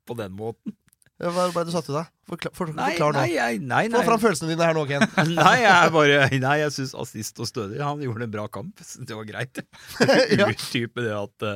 på 0.08 0.16
den 0.18 0.32
måten. 0.38 0.74
Hva 1.18 1.48
ble 1.50 1.64
du 1.66 1.72
satt 1.74 1.88
ut 1.90 1.96
av? 1.98 2.06
Forklar, 2.30 2.52
for, 2.54 2.70
Nei, 2.70 2.92
forklar 2.94 3.16
nå. 3.16 3.22
nei, 3.24 3.32
jeg- 3.34 3.62
nei, 3.66 3.80
Få 3.90 4.04
fram 4.06 4.20
følelsene 4.22 4.52
dine 4.52 4.68
her 4.68 4.76
nå, 4.76 4.84
Ken. 4.86 5.02
Nei, 5.34 5.56
jeg 5.64 5.90
bare 5.96 6.18
Nei, 6.38 6.54
jeg 6.62 6.74
syns 6.76 6.92
assist 7.02 7.40
og 7.42 7.48
stødig 7.50 7.80
Han 7.82 8.04
gjorde 8.04 8.28
en 8.28 8.34
bra 8.36 8.44
kamp. 8.54 8.78
Det 8.78 9.16
var 9.18 9.26
greit. 9.26 9.58
Utdype 9.98 11.02
det 11.02 11.16
at 11.18 11.48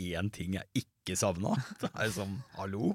én 0.00 0.30
ting 0.32 0.56
jeg 0.56 0.84
ikke 0.86 1.18
savna. 1.20 1.58
Det 1.82 1.90
er 1.92 2.14
sånn 2.14 2.38
hallo. 2.56 2.94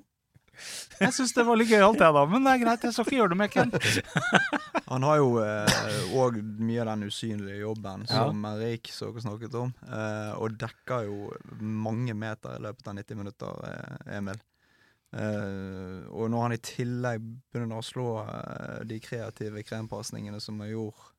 Jeg 1.00 1.14
syns 1.14 1.34
det 1.38 1.44
var 1.46 1.60
litt 1.60 1.70
gøyalt, 1.70 2.00
jeg 2.02 2.16
da, 2.16 2.24
men 2.32 2.44
det 2.48 2.54
er 2.56 2.62
greit. 2.64 2.86
Jeg 2.88 2.96
skal 2.96 3.06
ikke 3.06 3.18
gjøre 3.20 3.34
det 3.34 3.38
med 3.44 3.52
Ken. 3.54 3.72
Han 4.92 5.04
har 5.04 5.18
jo 5.20 5.30
òg 6.18 6.38
mye 6.64 6.82
av 6.84 6.90
den 6.94 7.08
usynlige 7.12 7.60
jobben 7.62 8.06
Ja. 8.08 8.24
som 8.26 8.46
Erik 8.54 8.88
så 8.94 9.10
snakket 9.20 9.54
om, 9.60 9.74
eh, 9.86 10.32
og 10.40 10.56
dekker 10.62 11.06
jo 11.10 11.32
mange 11.60 12.16
meter 12.18 12.56
i 12.58 12.64
løpet 12.64 12.88
av 12.88 12.96
90 13.02 13.20
minutter, 13.20 13.60
eh, 13.68 14.16
Emil. 14.18 14.40
Eh, 15.18 16.08
og 16.12 16.30
når 16.32 16.42
han 16.48 16.56
i 16.58 16.62
tillegg 16.68 17.22
begynner 17.54 17.80
å 17.80 17.86
slå 17.86 18.08
eh, 18.24 18.82
de 18.90 18.98
kreative 19.04 19.64
krempasningene 19.68 20.40
som 20.44 20.60
han 20.64 20.72
gjorde 20.74 21.14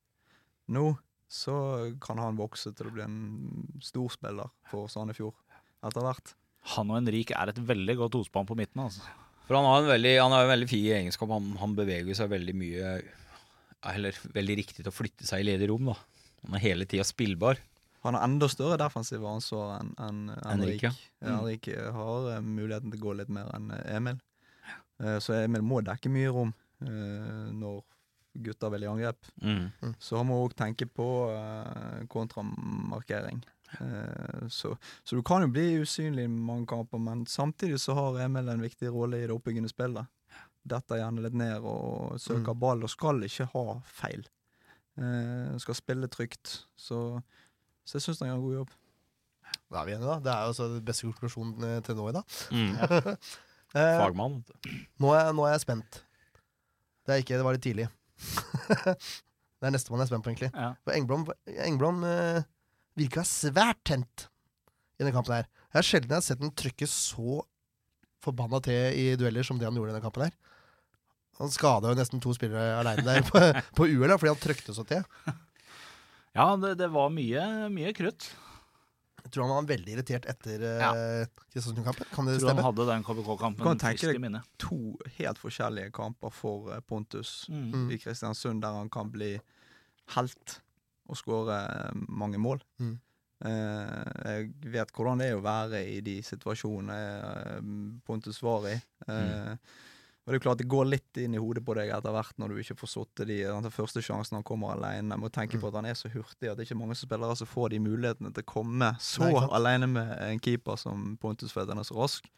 nå, 0.77 0.91
så 1.29 1.55
kan 2.01 2.21
han 2.21 2.37
vokse 2.41 2.73
til 2.77 2.89
å 2.89 2.93
bli 2.95 3.05
en 3.05 3.17
storspiller 3.85 4.49
for 4.71 4.89
Sandefjord 4.93 5.37
etter 5.85 6.05
hvert. 6.05 6.35
Han 6.75 6.91
og 6.93 6.99
Henrik 7.03 7.31
er 7.37 7.53
et 7.53 7.61
veldig 7.69 7.97
godt 8.01 8.15
tospann 8.17 8.49
på 8.49 8.57
midten. 8.59 8.81
altså. 8.89 9.05
For 9.49 9.57
han 9.57 9.65
har 9.65 9.81
en 9.81 9.89
veldig, 9.89 10.13
han 10.21 10.35
har 10.35 10.45
en 10.45 10.53
veldig 10.53 10.69
fin 10.69 10.87
egenskap. 10.99 11.31
Han, 11.33 11.55
han 11.57 11.75
beveger 11.79 12.17
seg 12.19 12.29
veldig 12.35 12.55
mye 12.59 12.93
Eller 13.89 14.17
veldig 14.35 14.57
riktig 14.61 14.83
til 14.83 14.91
å 14.91 14.95
flytte 14.95 15.25
seg 15.25 15.41
i 15.41 15.49
ledig 15.49 15.71
rom. 15.71 15.89
da 15.89 15.97
Han 16.45 16.59
er 16.59 16.65
hele 16.67 16.89
tida 16.89 17.07
spillbar. 17.07 17.61
Han 18.05 18.15
har 18.15 18.27
enda 18.29 18.47
større 18.51 18.79
defensiv 18.79 19.25
ansvar 19.27 19.81
enn 19.81 19.95
en, 19.99 20.19
Henrik, 20.45 20.83
Henrik. 20.83 20.83
ja. 20.85 20.93
Ja, 21.21 21.33
Henrik 21.33 21.69
har 21.97 22.29
uh, 22.31 22.41
muligheten 22.45 22.93
til 22.93 23.01
å 23.01 23.07
gå 23.09 23.15
litt 23.19 23.33
mer 23.35 23.51
enn 23.57 23.73
eh, 23.75 23.97
Emil. 23.97 24.21
Uh, 25.03 25.17
Så 25.23 25.35
Emil 25.41 25.65
må 25.67 25.81
dekke 25.87 26.13
mye 26.13 26.31
rom 26.35 26.53
uh, 26.55 27.49
når 27.55 27.83
gutter 28.39 28.71
vil 28.71 28.85
i 28.87 28.91
angrep. 28.91 29.33
Mm. 29.43 29.95
Så 29.99 30.21
han 30.21 30.29
må 30.29 30.37
òg 30.45 30.53
tenke 30.55 30.87
på 30.87 31.07
kontramarkering. 32.13 33.41
Eh, 33.81 34.47
så, 34.49 34.71
så 35.05 35.17
du 35.19 35.23
kan 35.27 35.43
jo 35.45 35.51
bli 35.53 35.67
usynlig 35.83 36.25
i 36.25 36.31
mange 36.33 36.67
kamper, 36.71 36.99
men 37.03 37.27
samtidig 37.29 37.81
så 37.83 37.95
har 37.99 38.21
Emil 38.25 38.49
en 38.49 38.63
viktig 38.65 38.89
rolle 38.95 39.21
i 39.21 39.27
det 39.29 39.35
oppbyggende 39.37 39.69
spillet. 39.73 40.09
Detter 40.69 41.01
gjerne 41.01 41.23
litt 41.25 41.37
ned 41.39 41.65
og 41.65 42.17
søker 42.21 42.53
Mm. 42.55 42.61
ball, 42.61 42.83
og 42.85 42.91
skal 42.93 43.23
ikke 43.25 43.47
ha 43.53 43.65
feil. 43.85 44.25
Eh, 44.99 45.55
skal 45.63 45.77
spille 45.79 46.09
trygt. 46.11 46.65
Så, 46.77 46.99
så 47.87 47.97
jeg 47.99 48.03
syns 48.09 48.21
han 48.25 48.29
gjør 48.33 48.39
en 48.41 48.47
god 48.49 48.57
jobb. 48.59 48.73
Da 49.69 49.81
er 49.83 49.87
vi 49.89 49.93
enige, 49.97 50.09
da. 50.09 50.19
Det 50.25 50.33
er 50.33 50.41
jo 50.43 50.51
altså 50.53 50.67
den 50.75 50.85
beste 50.89 51.07
konklusjonen 51.09 51.65
eh, 51.69 51.79
til 51.87 51.97
nå 52.01 52.09
i 52.11 52.17
dag. 52.19 52.41
Mm. 52.53 52.75
Eh, 53.77 53.99
Fagmann. 54.01 54.39
nå, 54.97 55.09
er, 55.13 55.27
nå 55.37 55.43
er 55.45 55.51
jeg 55.53 55.61
spent. 55.67 55.99
Det 57.05 57.13
er 57.13 57.19
ikke, 57.21 57.37
det 57.37 57.45
var 57.45 57.53
litt 57.53 57.67
tidlig. 57.67 57.85
det 58.73 59.67
er 59.69 59.75
nestemann 59.75 60.01
jeg 60.01 60.07
er 60.07 60.09
spent 60.09 60.25
på, 60.25 60.31
egentlig. 60.33 60.49
Ja. 60.55 60.71
For 60.87 60.97
Engblom, 60.97 61.27
Engblom 61.67 61.99
eh, 62.09 62.39
virka 62.99 63.25
svært 63.27 63.81
tent 63.89 64.27
i 64.99 65.03
denne 65.05 65.15
kampen 65.15 65.37
her. 65.39 65.47
Jeg 65.73 65.79
har 65.79 65.87
sjelden 65.87 66.25
sett 66.25 66.43
han 66.43 66.55
trykke 66.59 66.89
så 66.91 67.41
forbanna 68.25 68.59
til 68.65 68.97
i 68.99 69.05
dueller 69.21 69.47
som 69.47 69.59
det 69.61 69.69
han 69.69 69.77
gjorde 69.79 69.93
i 69.93 69.95
denne 69.97 70.05
kampen 70.05 70.27
her. 70.27 70.35
Han 71.39 71.53
skada 71.55 71.93
jo 71.93 71.99
nesten 72.01 72.19
to 72.23 72.33
spillere 72.35 72.81
aleine 72.81 73.05
der 73.07 73.23
på, 73.29 73.39
på 73.79 73.87
UL, 73.87 74.11
fordi 74.19 74.33
han 74.33 74.43
trykte 74.43 74.75
så 74.75 74.83
til. 74.89 75.05
Ja, 76.35 76.49
det, 76.59 76.75
det 76.81 76.89
var 76.95 77.11
mye, 77.15 77.45
mye 77.73 77.93
krutt. 77.97 78.27
Jeg 79.23 79.33
tror 79.35 79.45
han 79.47 79.55
var 79.59 79.69
veldig 79.71 79.93
irritert 79.95 80.27
etter 80.31 80.63
Ja. 80.65 80.89
uh, 80.95 81.45
Kristiansund-kampen. 81.53 82.07
Kan 82.15 82.27
det 82.29 82.37
Jeg 82.37 82.43
tror 82.43 82.51
han 82.53 82.59
stemme? 82.59 82.67
hadde 82.67 82.87
den 82.89 83.03
KBK-kampen 83.07 83.67
Kan 83.67 83.81
tenke 83.83 84.09
deg- 84.11 84.21
minne. 84.23 84.41
To 84.63 84.79
helt 85.19 85.41
forskjellige 85.43 85.93
kamper 85.95 86.33
for 86.33 86.71
eh, 86.75 86.81
Pontus. 86.87 87.33
Mm. 87.53 87.91
i 87.93 87.99
Kristiansund, 88.03 88.63
der 88.65 88.79
han 88.79 88.89
kan 88.95 89.11
bli 89.15 89.35
helt 90.17 90.59
og 91.09 91.19
skåre 91.19 91.59
eh, 91.67 92.01
mange 92.09 92.41
mål. 92.43 92.63
Mm. 92.83 92.97
Eh, 93.49 94.33
jeg 94.33 94.73
vet 94.75 94.91
hvordan 94.95 95.21
det 95.23 95.29
er 95.31 95.37
å 95.39 95.45
være 95.45 95.85
i 95.87 96.01
de 96.05 96.17
situasjonene 96.27 96.97
eh, 96.99 97.61
Pontus 98.07 98.43
var 98.43 98.67
i. 98.73 98.77
Mm. 99.07 99.59
Og 100.29 100.33
det 100.35 100.37
er 100.37 100.43
klart 100.45 100.61
det 100.61 100.69
går 100.69 100.89
litt 100.91 101.19
inn 101.23 101.33
i 101.33 101.41
hodet 101.41 101.63
på 101.65 101.73
deg 101.79 101.89
etter 101.89 102.13
hvert 102.13 102.35
når 102.37 102.53
du 102.53 102.59
ikke 102.61 102.75
får 102.77 102.91
satt 102.93 103.23
de 103.31 103.39
Den 103.47 103.73
første 103.73 104.03
sjansen 104.05 104.37
han 104.37 104.45
kommer 104.45 104.75
alene. 104.75 105.17
Må 105.17 105.31
tenke 105.33 105.57
Mm. 105.57 105.63
på 105.63 105.69
at 105.71 105.79
han 105.81 105.87
er 105.89 105.97
så 105.97 106.11
hurtig 106.13 106.51
at 106.51 106.59
det 106.59 106.67
er 106.67 106.69
ikke 106.69 106.83
mange 106.83 106.99
spillere 107.01 107.37
som 107.37 107.49
får 107.49 107.71
de 107.73 107.79
mulighetene 107.81 108.35
til 108.37 108.45
å 108.45 108.53
komme 108.53 108.91
så 109.01 109.25
Nei, 109.25 109.49
alene 109.57 109.89
med 109.89 110.13
en 110.21 110.39
keeper 110.45 110.77
som 110.77 111.17
Pontus 111.17 111.55
han 111.57 111.79
er 111.79 111.89
så 111.89 111.97
rask. 111.97 112.29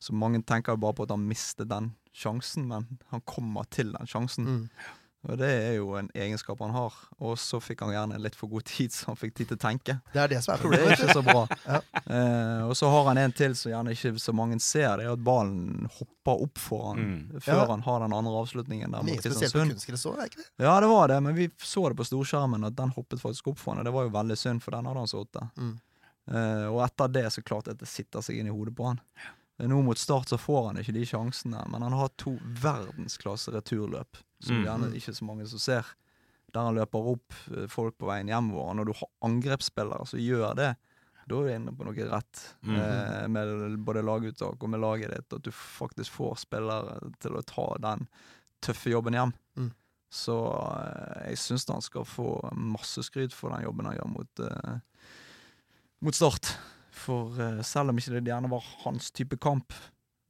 Så 0.00 0.12
mange 0.12 0.42
tenker 0.44 0.72
jo 0.72 0.80
bare 0.84 0.96
på 0.96 1.04
at 1.04 1.10
han 1.14 1.24
mistet 1.28 1.68
den 1.68 1.94
sjansen, 2.12 2.68
men 2.68 2.86
han 3.08 3.20
kommer 3.24 3.64
til 3.70 3.92
den 3.92 4.06
sjansen. 4.06 4.44
Mm. 4.44 4.68
Og 5.28 5.36
det 5.36 5.48
er 5.52 5.74
jo 5.76 5.90
en 5.98 6.06
egenskap 6.16 6.58
han 6.64 6.70
har. 6.72 6.94
Og 7.20 7.34
så 7.36 7.58
fikk 7.60 7.82
han 7.84 7.90
gjerne 7.92 8.16
litt 8.24 8.34
for 8.38 8.48
god 8.48 8.64
tid, 8.64 8.88
så 8.96 9.10
han 9.10 9.16
fikk 9.20 9.34
tid 9.36 9.50
til 9.50 9.58
å 9.58 9.60
tenke. 9.60 9.98
Det 10.14 10.20
er 10.22 10.28
det 10.32 10.38
som 10.44 10.54
er 10.54 10.56
Det 10.56 10.64
er 10.64 10.64
problemet. 10.64 11.02
ikke 11.02 11.16
så 11.18 11.22
bra. 11.26 11.42
Ja. 11.66 11.80
Eh, 12.16 12.62
og 12.70 12.72
så 12.80 12.88
har 12.88 13.04
han 13.10 13.18
en 13.20 13.32
til 13.36 13.54
som 13.54 13.70
gjerne 13.72 13.92
ikke 13.92 14.14
så 14.18 14.32
mange 14.34 14.56
ser, 14.64 14.96
det 14.96 15.04
er 15.04 15.12
at 15.12 15.24
ballen 15.26 15.90
hopper 15.98 16.44
opp 16.46 16.58
for 16.58 16.86
han 16.94 17.00
Mm. 17.04 17.40
før 17.40 17.60
Ja. 17.60 17.66
han 17.68 17.82
har 17.82 18.00
den 18.00 18.12
andre 18.16 18.32
avslutningen 18.40 18.90
der 18.96 19.02
mot 19.02 19.20
Kristiansund. 19.20 19.70
kunstgress 19.74 20.06
er 20.06 20.16
det 20.16 20.30
ikke 20.30 20.40
det? 20.44 20.48
Ja, 20.64 20.80
det 20.80 20.88
var 20.88 21.08
det, 21.08 21.20
men 21.22 21.34
vi 21.36 21.48
så 21.58 21.88
det 21.90 21.96
på 22.00 22.06
storskjermen 22.08 22.64
at 22.66 22.76
den 22.76 22.90
hoppet 22.96 23.20
faktisk 23.20 23.48
opp 23.52 23.58
for 23.58 23.72
han, 23.74 23.80
og 23.80 23.84
det 23.84 23.92
var 23.92 24.04
jo 24.08 24.10
veldig 24.16 24.38
synd, 24.38 24.62
for 24.62 24.70
den 24.72 24.84
hadde 24.88 24.98
han 25.04 25.06
sittet. 25.12 25.50
Mm. 25.56 25.76
Eh, 26.30 26.66
og 26.70 26.80
etter 26.86 27.08
det 27.12 27.26
så 27.32 27.42
klart 27.42 27.68
at 27.68 27.78
det 27.78 27.88
sitter 27.88 28.20
seg 28.22 28.38
inn 28.38 28.46
i 28.46 28.50
hodet 28.54 28.74
på 28.76 28.86
han. 28.86 29.00
Eh, 29.18 29.36
Nå 29.68 29.82
mot 29.82 29.98
start 29.98 30.30
så 30.32 30.38
får 30.40 30.66
han 30.68 30.80
ikke 30.80 30.94
de 30.96 31.06
sjansene, 31.08 31.62
men 31.68 31.82
han 31.82 31.96
har 31.96 32.12
to 32.20 32.36
verdensklasse 32.62 33.52
returløp, 33.54 34.20
som 34.40 34.56
Mm. 34.60 34.64
gjerne 34.64 34.92
ikke 34.96 35.14
så 35.16 35.24
mange 35.28 35.46
som 35.48 35.58
ser. 35.58 35.84
Der 36.52 36.66
han 36.66 36.74
løper 36.74 37.10
opp 37.12 37.34
eh, 37.52 37.66
folk 37.70 37.98
på 37.98 38.08
veien 38.08 38.28
hjemover. 38.30 38.74
Når 38.74 38.86
du 38.86 38.92
har 38.98 39.10
angrepsspillere 39.28 40.06
som 40.06 40.18
gjør 40.18 40.56
det, 40.56 40.70
da 41.30 41.36
er 41.36 41.46
du 41.46 41.52
inne 41.54 41.74
på 41.76 41.84
noe 41.86 42.06
rett 42.10 42.40
mm. 42.66 42.76
eh, 42.76 43.26
med 43.28 43.78
både 43.86 44.02
laguttak 44.02 44.62
og 44.62 44.70
med 44.72 44.80
laget 44.82 45.12
ditt. 45.14 45.32
At 45.36 45.44
du 45.46 45.52
faktisk 45.54 46.16
får 46.16 46.40
spillere 46.42 47.12
til 47.22 47.36
å 47.38 47.44
ta 47.46 47.66
den 47.78 48.08
tøffe 48.64 48.90
jobben 48.90 49.14
hjem. 49.14 49.32
Mm. 49.56 49.70
Så 50.10 50.34
eh, 50.74 51.30
jeg 51.30 51.38
syns 51.38 51.68
han 51.70 51.84
skal 51.86 52.08
få 52.08 52.50
masse 52.56 53.04
skryt 53.06 53.36
for 53.36 53.54
den 53.54 53.62
jobben 53.68 53.86
han 53.86 54.00
gjør 54.00 54.10
mot, 54.10 54.42
eh, 54.48 55.06
mot 56.02 56.18
Start. 56.18 56.56
For 57.00 57.40
eh, 57.40 57.62
selv 57.66 57.92
om 57.92 57.98
ikke 58.00 58.18
det 58.18 58.30
gjerne 58.32 58.52
var 58.52 58.68
hans 58.84 59.10
type 59.16 59.40
kamp 59.40 59.74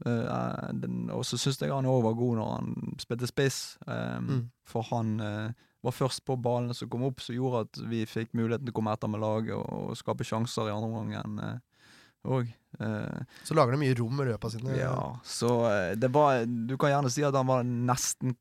Uh, 0.06 0.72
den, 0.72 1.10
Og 1.12 1.26
så 1.28 1.36
syns 1.36 1.58
jeg 1.60 1.72
han 1.72 1.88
òg 1.88 1.98
var 2.06 2.14
god 2.16 2.38
når 2.38 2.52
han 2.54 3.00
spilte 3.02 3.28
spiss. 3.28 3.58
Um, 3.84 4.30
Mm. 4.30 4.44
For 4.64 4.86
han 4.88 5.20
uh, 5.20 5.52
var 5.84 5.92
først 5.92 6.24
på 6.24 6.36
ballene 6.40 6.74
som 6.76 6.88
kom 6.88 7.04
opp, 7.04 7.20
som 7.20 7.34
gjorde 7.34 7.66
at 7.66 7.80
vi 7.90 8.06
fikk 8.08 8.32
muligheten 8.32 8.64
til 8.64 8.72
å 8.72 8.78
komme 8.78 8.94
etter 8.94 9.10
med 9.10 9.20
laget 9.20 9.56
og, 9.56 9.90
og 9.90 9.98
skape 9.98 10.24
sjanser 10.24 10.68
i 10.68 10.72
andre 10.72 11.00
omgang 11.00 11.60
òg. 12.20 12.50
Så 13.48 13.56
lager 13.56 13.72
det 13.72 13.80
mye 13.80 13.96
rom 13.96 14.20
i 14.20 14.26
løpet 14.28 14.44
av 14.44 14.52
sine 14.52 14.76
Ja, 14.76 14.98
så 15.24 15.48
det 15.96 16.10
var 16.12 16.44
Du 16.44 16.76
kan 16.76 16.92
gjerne 16.92 17.10
si 17.10 17.24
at 17.24 17.34
han 17.34 17.48
var 17.48 17.64
nesten 17.64 18.36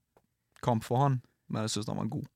kamp 0.59 0.83
for 0.83 0.99
han, 0.99 1.21
men 1.47 1.63
jeg 1.63 1.77
syns 1.77 1.87
han 1.87 2.01
var 2.01 2.11
god. 2.11 2.27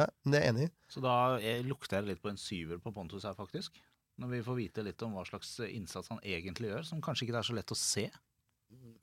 Ja, 0.00 0.06
det 0.24 0.40
er 0.40 0.46
jeg 0.46 0.54
enig 0.54 0.66
i. 0.70 0.72
Så 0.88 1.04
da 1.04 1.36
lukter 1.68 2.00
jeg 2.00 2.08
litt 2.08 2.24
på 2.24 2.32
en 2.32 2.40
syver 2.40 2.80
på 2.80 2.92
Pontus 2.96 3.28
her, 3.28 3.36
faktisk. 3.36 3.76
Når 4.20 4.34
vi 4.34 4.42
får 4.44 4.58
vite 4.58 4.84
litt 4.84 5.02
om 5.06 5.14
hva 5.16 5.24
slags 5.28 5.54
innsats 5.64 6.10
han 6.12 6.20
egentlig 6.20 6.68
gjør, 6.70 6.84
som 6.86 7.00
kanskje 7.04 7.26
ikke 7.26 7.38
er 7.40 7.46
så 7.46 7.56
lett 7.56 7.72
å 7.72 7.78
se. 7.78 8.06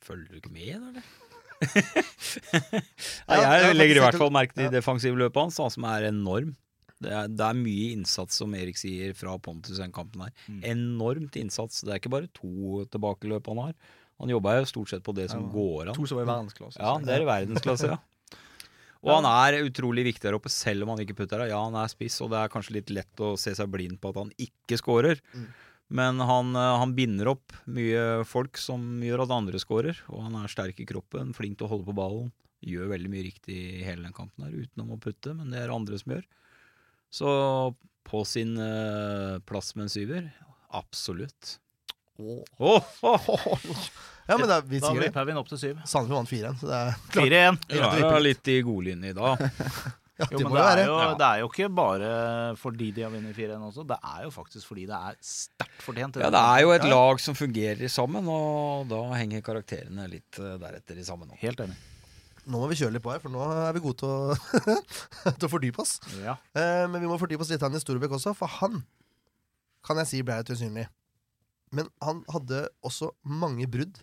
Følger 0.05 0.30
du 0.30 0.39
ikke 0.41 0.53
med, 0.53 0.76
da, 0.78 0.91
eller? 0.91 1.15
Nei, 3.28 3.38
jeg 3.41 3.78
legger 3.80 3.97
i 3.97 4.01
hvert 4.03 4.20
fall 4.22 4.34
merke 4.34 4.53
til 4.53 4.68
det 4.68 4.78
defensive 4.78 5.18
løpet 5.18 5.47
hans, 5.47 5.57
som 5.74 5.88
er 5.89 6.05
enorm. 6.11 6.53
Det 7.01 7.11
er, 7.13 7.30
det 7.30 7.45
er 7.45 7.57
mye 7.57 7.91
innsats, 7.93 8.38
som 8.41 8.53
Erik 8.57 8.78
sier, 8.80 9.13
fra 9.18 9.36
Pontus 9.41 9.78
i 9.78 9.82
den 9.84 9.93
kampen 9.93 10.24
her. 10.26 10.34
Mm. 10.49 10.61
Enormt 10.72 11.38
innsats. 11.38 11.84
Det 11.86 11.93
er 11.93 12.01
ikke 12.01 12.13
bare 12.13 12.30
to 12.38 12.84
tilbakeløp 12.93 13.49
han 13.53 13.63
har. 13.68 13.76
Han 14.22 14.34
jobba 14.34 14.55
jo 14.57 14.70
stort 14.70 14.93
sett 14.93 15.03
på 15.05 15.13
det 15.18 15.28
som 15.34 15.45
Ja, 15.45 15.51
går 15.53 15.91
an. 15.91 15.97
To 15.97 16.07
som 16.09 16.18
var 16.18 16.26
i 16.26 16.32
verdensklasse. 16.32 16.82
Ja, 16.82 16.95
det 17.01 17.13
er 17.13 17.26
i 17.26 17.30
verdensklasse, 17.30 17.91
ja. 17.93 17.99
Og 19.06 19.14
han 19.14 19.28
er 19.30 19.62
utrolig 19.68 20.08
viktig 20.08 20.26
der 20.26 20.38
oppe, 20.38 20.52
selv 20.54 20.86
om 20.86 20.93
han 20.93 21.04
ikke 21.04 21.20
putter 21.20 21.43
det. 21.43 21.52
Ja, 21.52 21.62
han 21.66 21.78
er 21.78 21.91
spiss, 21.91 22.18
og 22.26 22.32
det 22.34 22.41
er 22.41 22.52
kanskje 22.54 22.80
litt 22.80 22.93
lett 22.93 23.24
å 23.24 23.36
se 23.39 23.54
seg 23.58 23.70
blind 23.74 24.00
på 24.02 24.12
at 24.12 24.22
han 24.24 24.34
ikke 24.41 24.80
scorer. 24.80 25.22
Mm. 25.36 25.48
Men 26.00 26.20
han, 26.20 26.56
eh, 26.56 26.78
han 26.82 26.95
binder 26.98 27.32
opp 27.32 27.56
mye 27.72 28.24
folk 28.28 28.60
som 28.60 29.00
gjør 29.06 29.24
at 29.24 29.36
andre 29.38 29.62
scorer. 29.62 30.02
Og 30.12 30.26
han 30.26 30.36
er 30.39 30.52
sterk 30.52 30.82
i 30.84 30.88
kroppen, 30.89 31.36
flink 31.38 31.60
til 31.60 31.70
å 31.70 31.76
holde 31.76 31.88
på 31.88 31.95
ballen. 31.98 32.34
Gjør 32.66 32.91
veldig 32.95 33.12
mye 33.14 33.28
riktig 33.28 33.56
i 33.56 33.86
hele 33.86 34.08
den 34.08 34.18
kampen 34.18 34.48
her, 34.48 34.56
utenom 34.56 34.95
å 34.95 35.02
putte, 35.02 35.36
men 35.38 35.54
det 35.54 35.62
er 35.62 35.74
andre 35.74 36.00
som 36.02 36.16
gjør. 36.16 36.26
Så 37.14 37.30
på 38.08 38.24
sin 38.28 38.58
uh, 38.58 39.38
plass 39.48 39.76
med 39.76 39.86
en 39.86 39.93
syver, 39.93 40.30
absolutt. 40.76 41.58
Åh, 42.18 42.41
åh, 43.06 43.30
Ja, 44.28 44.36
men 44.38 44.49
da, 44.51 44.57
vi 44.61 44.82
Da 44.84 44.89
sier 44.91 44.99
det. 44.99 45.09
vipper 45.09 45.25
vi 45.28 45.32
den 45.34 45.39
opp 45.39 45.47
til 45.51 45.59
syv. 45.61 45.78
Sandefjord 45.88 46.19
vant 46.19 46.32
4-1, 46.34 46.59
så 46.59 46.67
det 46.67 46.82
er 46.82 46.97
klart. 47.13 47.32
4-1. 47.32 47.61
Vi 47.71 48.03
er 48.11 48.19
litt 48.25 48.51
i 48.51 48.57
godlinje 48.67 49.13
i 49.13 49.17
dag. 49.17 49.47
Ja, 50.17 50.25
Jo, 50.32 50.39
det 50.39 50.45
men 50.47 50.49
må 50.49 50.55
det 50.57 50.61
jo 50.63 50.93
er 50.97 51.03
jo, 51.05 51.09
det 51.19 51.25
er 51.28 51.39
jo 51.43 51.47
ikke 51.51 51.67
bare 51.78 52.07
fordi 52.57 52.88
de 52.95 53.03
har 53.05 53.11
vunnet 53.13 53.36
4-1 53.38 53.65
også. 53.67 53.84
Det 53.86 53.97
er 54.01 54.23
jo 54.25 54.32
faktisk 54.34 54.65
fordi 54.71 54.88
det 54.89 54.97
er 54.97 55.17
sterkt 55.21 55.84
fortjent. 55.86 56.17
Ja, 56.23 56.32
det 56.34 56.41
er 56.41 56.63
jo 56.63 56.71
et 56.73 56.88
lag 56.89 57.21
som 57.21 57.38
fungerer 57.38 57.91
sammen, 57.93 58.25
og 58.34 58.88
da 58.89 59.03
henger 59.13 59.43
karakterene 59.45 60.07
litt 60.09 60.39
eh, 60.41 60.55
deretter 60.57 60.97
i 60.97 61.05
sammen. 61.05 61.30
Også. 61.30 61.41
Helt 61.43 61.61
enig. 61.67 61.78
Nå 62.47 62.63
må 62.63 62.65
vi 62.71 62.80
kjøre 62.80 62.95
litt 62.95 63.05
på 63.05 63.13
her, 63.13 63.21
for 63.21 63.30
nå 63.30 63.45
er 63.45 63.78
vi 63.78 63.84
gode 63.86 64.01
til 64.01 64.09
å, 64.09 64.73
til 65.38 65.45
å 65.45 65.51
fordype 65.53 65.86
oss. 65.86 65.99
Ja. 66.23 66.34
Eh, 66.57 66.88
men 66.89 66.97
vi 67.03 67.11
må 67.13 67.21
fordype 67.21 67.45
oss 67.45 67.53
litt 67.53 67.61
i 67.69 67.84
Storbekk 67.86 68.17
også, 68.17 68.34
for 68.41 68.49
han 68.57 68.82
kan 69.86 70.01
jeg 70.01 70.09
si 70.15 70.25
ble 70.25 70.39
litt 70.41 70.49
usynlig. 70.49 70.88
Men 71.78 71.91
han 72.03 72.23
hadde 72.34 72.65
også 72.86 73.11
mange 73.28 73.67
brudd. 73.71 74.01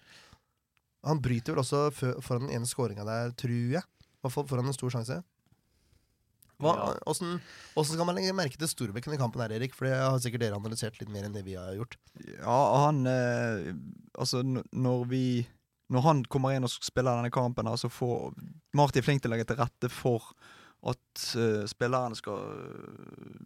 Han 1.05 1.21
bryter 1.25 1.53
vel 1.53 1.65
også 1.65 1.89
foran 1.95 2.47
den 2.47 2.57
ene 2.57 2.69
skåringa 2.69 3.05
der, 3.07 3.35
tror 3.37 3.55
jeg. 3.77 3.85
I 3.85 4.25
hvert 4.25 4.33
fall 4.33 4.47
foran 4.49 4.71
en 4.71 4.77
stor 4.77 4.95
sjanse. 4.95 5.21
Åssen 6.63 7.41
Ja. 7.77 7.85
skal 7.85 8.07
man 8.07 8.15
legge 8.15 8.33
merke 8.33 8.57
til 8.57 8.69
Storbekken 8.69 9.13
i 9.15 9.19
kampen 9.19 9.43
her, 9.43 9.53
Erik? 9.53 9.75
For 9.75 9.87
det 9.87 9.97
har 9.99 10.19
sikkert 10.19 10.41
dere 10.41 10.57
analysert 10.57 10.99
litt 11.01 11.11
mer 11.11 11.25
enn 11.27 11.35
det 11.35 11.45
vi 11.45 11.57
har 11.59 11.75
gjort. 11.75 11.97
Ja, 12.39 12.87
han 12.87 13.07
eh, 13.07 13.75
Altså, 14.19 14.43
når 14.45 15.09
vi 15.11 15.47
Når 15.91 16.01
han 16.01 16.25
kommer 16.25 16.55
inn 16.55 16.65
og 16.65 16.71
spiller 16.71 17.19
denne 17.19 17.31
kampen, 17.31 17.67
så 17.77 17.91
får 17.91 18.33
Marty 18.73 18.99
er 18.99 19.05
flink 19.05 19.23
til 19.23 19.31
å 19.31 19.35
legge 19.35 19.45
til 19.51 19.59
rette 19.61 19.91
for 19.93 20.33
at 20.85 21.25
uh, 21.37 21.67
spillerne 21.69 22.17
skal 22.17 22.41
uh, 22.41 23.37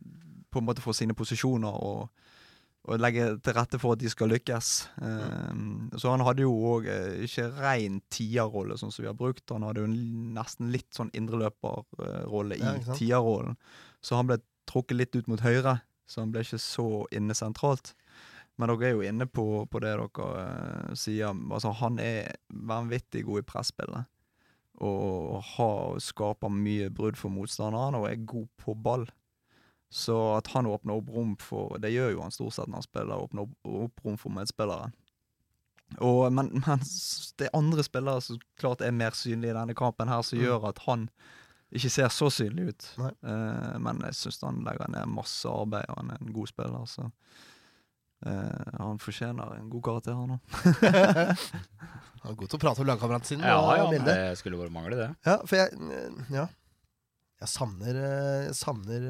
på 0.50 0.60
en 0.60 0.64
måte 0.64 0.82
få 0.82 0.94
sine 0.94 1.14
posisjoner 1.18 1.74
og, 1.74 2.08
og 2.88 3.00
legge 3.02 3.26
til 3.44 3.56
rette 3.56 3.78
for 3.80 3.94
at 3.94 4.00
de 4.00 4.08
skal 4.10 4.30
lykkes. 4.32 4.68
Eh, 5.04 5.58
så 6.00 6.12
han 6.12 6.24
hadde 6.24 6.44
jo 6.46 6.54
òg 6.70 6.88
eh, 6.88 7.24
ikke 7.26 7.50
rein 7.58 8.00
tierrolle, 8.12 8.78
sånn 8.80 8.92
som 8.94 9.04
vi 9.04 9.10
har 9.10 9.18
brukt. 9.18 9.44
Han 9.52 9.66
hadde 9.66 9.84
jo 9.84 9.90
en 9.90 9.98
nesten 10.36 10.72
litt 10.72 10.88
sånn 10.96 11.12
indreløperrolle 11.16 12.56
i 12.56 12.64
ja, 12.64 12.96
tierrollen. 12.96 13.58
Så 14.00 14.16
han 14.16 14.30
ble 14.30 14.40
trukket 14.68 14.96
litt 14.96 15.18
ut 15.18 15.28
mot 15.28 15.44
høyre, 15.44 15.78
så 16.08 16.22
han 16.22 16.32
ble 16.32 16.44
ikke 16.44 16.60
så 16.62 16.88
inne 17.14 17.36
sentralt. 17.36 17.92
Men 18.58 18.72
dere 18.72 18.88
er 18.88 18.96
jo 18.96 19.06
inne 19.06 19.28
på, 19.30 19.44
på 19.70 19.82
det 19.84 19.92
dere 19.92 20.08
uh, 20.08 20.94
sier. 20.98 21.36
Altså, 21.52 21.70
han 21.78 22.00
er 22.02 22.32
vanvittig 22.48 23.22
god 23.28 23.44
i 23.44 23.46
presspillet. 23.46 24.08
Og 24.82 25.38
har, 25.54 26.00
skaper 26.02 26.50
mye 26.54 26.88
brudd 26.94 27.18
for 27.18 27.34
motstanderen, 27.34 27.98
og 27.98 28.08
er 28.08 28.26
god 28.26 28.48
på 28.62 28.74
ball. 28.74 29.06
Så 29.90 30.14
at 30.36 30.50
han 30.52 30.66
åpner 30.68 30.98
opp 30.98 31.08
rom 31.08 31.30
for 31.40 31.78
Det 31.80 31.88
gjør 31.94 32.10
jo 32.12 32.20
han 32.20 32.30
stort 32.34 32.52
sett 32.58 32.68
når 32.68 32.82
han 32.82 32.86
spiller, 32.88 33.22
åpner 33.24 33.46
opp, 33.46 33.54
opp 33.86 34.02
rom 34.04 34.18
for 34.20 34.34
medspillere. 34.36 34.90
Og, 36.04 36.26
men, 36.36 36.50
men 36.66 36.82
det 37.40 37.46
er 37.48 37.54
andre 37.56 37.80
spillere 37.86 38.20
som 38.20 38.36
klart 38.60 38.82
er 38.84 38.92
mer 38.92 39.16
synlige 39.16 39.54
i 39.54 39.56
denne 39.56 39.74
kampen, 39.78 40.08
her, 40.12 40.20
som 40.22 40.36
Mm. 40.38 40.44
gjør 40.44 40.66
at 40.68 40.82
han 40.84 41.06
ikke 41.72 41.90
ser 41.92 42.08
så 42.12 42.28
synlig 42.32 42.68
ut. 42.74 42.84
Eh, 43.00 43.78
men 43.80 44.00
jeg 44.04 44.14
syns 44.16 44.42
han 44.44 44.60
legger 44.64 44.88
ned 44.92 45.08
masse 45.08 45.48
arbeid, 45.48 45.88
og 45.88 45.96
han 46.02 46.10
er 46.12 46.20
en 46.20 46.32
god 46.36 46.46
spiller. 46.52 46.84
Så 46.88 47.08
Uh, 48.26 48.50
han 48.82 48.98
fortjener 48.98 49.52
en 49.60 49.68
god 49.70 49.82
karakter, 49.86 50.16
han 50.18 50.32
òg. 50.34 50.40
Han 52.24 52.32
er 52.32 52.34
god 52.40 52.48
til 52.50 52.56
å 52.58 52.60
prate 52.64 52.82
om 52.82 52.88
lagkameraten 52.88 53.28
sin. 53.28 53.44
Ja, 53.46 53.60
ja, 53.78 53.84
men 53.92 54.02
det 54.08 54.16
skulle 54.40 54.58
bare 54.58 54.72
mangle, 54.74 54.96
det. 54.98 55.06
Ja, 55.22 55.36
for 55.46 55.54
jeg 55.54 55.68
Ja. 56.34 56.48
Jeg 57.38 57.48
savner 57.52 57.94
eh, 58.00 58.40
Jeg 58.48 58.56
savner 58.58 59.06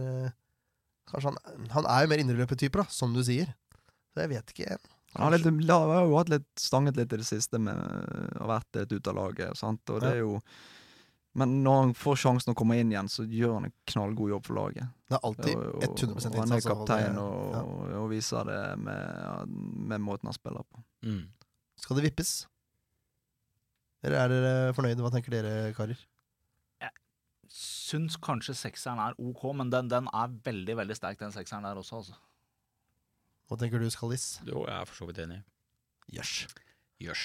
Kanskje 1.09 1.33
han 1.33 1.69
Han 1.75 1.87
er 1.89 2.05
jo 2.05 2.11
mer 2.13 2.23
indreløpertyper, 2.25 2.83
da, 2.85 2.89
som 2.93 3.15
du 3.17 3.23
sier. 3.25 3.51
Så 4.15 4.23
jeg 4.25 4.33
vet 4.35 4.55
ikke. 4.55 4.79
Han 5.17 5.25
har, 5.33 5.39
litt, 5.39 5.63
la- 5.67 5.79
har 5.89 6.05
jo 6.07 6.17
hatt 6.19 6.29
litt 6.29 6.47
stanget 6.61 6.97
litt 6.99 7.13
i 7.13 7.21
det 7.23 7.27
siste 7.27 7.59
med 7.59 7.79
å 8.39 8.49
vært 8.51 8.77
litt 8.77 8.93
ute 8.93 9.09
av 9.13 9.17
laget. 9.17 9.57
Sant? 9.57 9.81
Og 9.95 10.03
det 10.05 10.11
er 10.19 10.21
jo 10.25 10.35
Men 11.39 11.53
når 11.63 11.77
han 11.83 11.91
får 11.95 12.17
sjansen 12.19 12.51
å 12.51 12.57
komme 12.59 12.77
inn 12.81 12.91
igjen, 12.91 13.09
så 13.09 13.23
gjør 13.23 13.53
han 13.59 13.67
en 13.69 13.75
knallgod 13.87 14.31
jobb 14.33 14.47
for 14.49 14.57
laget. 14.59 14.89
Det 15.09 15.17
er 15.17 15.27
alltid 15.29 15.55
100 15.55 16.15
innsats. 16.15 16.27
og. 16.27 16.39
Han 16.41 16.53
er 16.57 16.65
kaptein 16.67 17.19
og, 17.23 17.53
ja. 17.55 17.61
og 18.01 18.09
viser 18.11 18.49
det 18.49 18.63
med, 18.83 19.53
med 19.93 20.01
måten 20.03 20.27
han 20.27 20.35
spiller 20.37 20.65
på. 20.67 20.83
Mm. 21.07 21.21
Skal 21.79 21.97
det 22.01 22.05
vippes? 22.09 22.33
Eller 24.03 24.19
er 24.25 24.33
dere 24.35 24.75
fornøyde? 24.75 25.03
Hva 25.05 25.13
tenker 25.15 25.37
dere, 25.37 25.55
karer? 25.77 26.01
Syns 27.49 28.19
kanskje 28.21 28.55
sekseren 28.57 29.01
er 29.01 29.17
ok, 29.19 29.45
men 29.57 29.71
den, 29.73 29.89
den 29.91 30.09
er 30.13 30.33
veldig 30.45 30.77
veldig 30.83 30.97
sterk, 30.99 31.21
den 31.21 31.33
sekseren 31.35 31.65
der 31.65 31.81
også. 31.81 32.03
altså. 32.03 32.19
Hva 33.49 33.57
tenker 33.61 33.81
du, 33.81 33.89
Skallis? 33.93 34.27
Jo, 34.45 34.67
jeg 34.69 34.75
er 34.77 34.89
for 34.89 35.01
så 35.01 35.09
vidt 35.09 35.23
enig. 35.25 35.41
Jøss. 36.13 36.35
Jøss. 37.01 37.25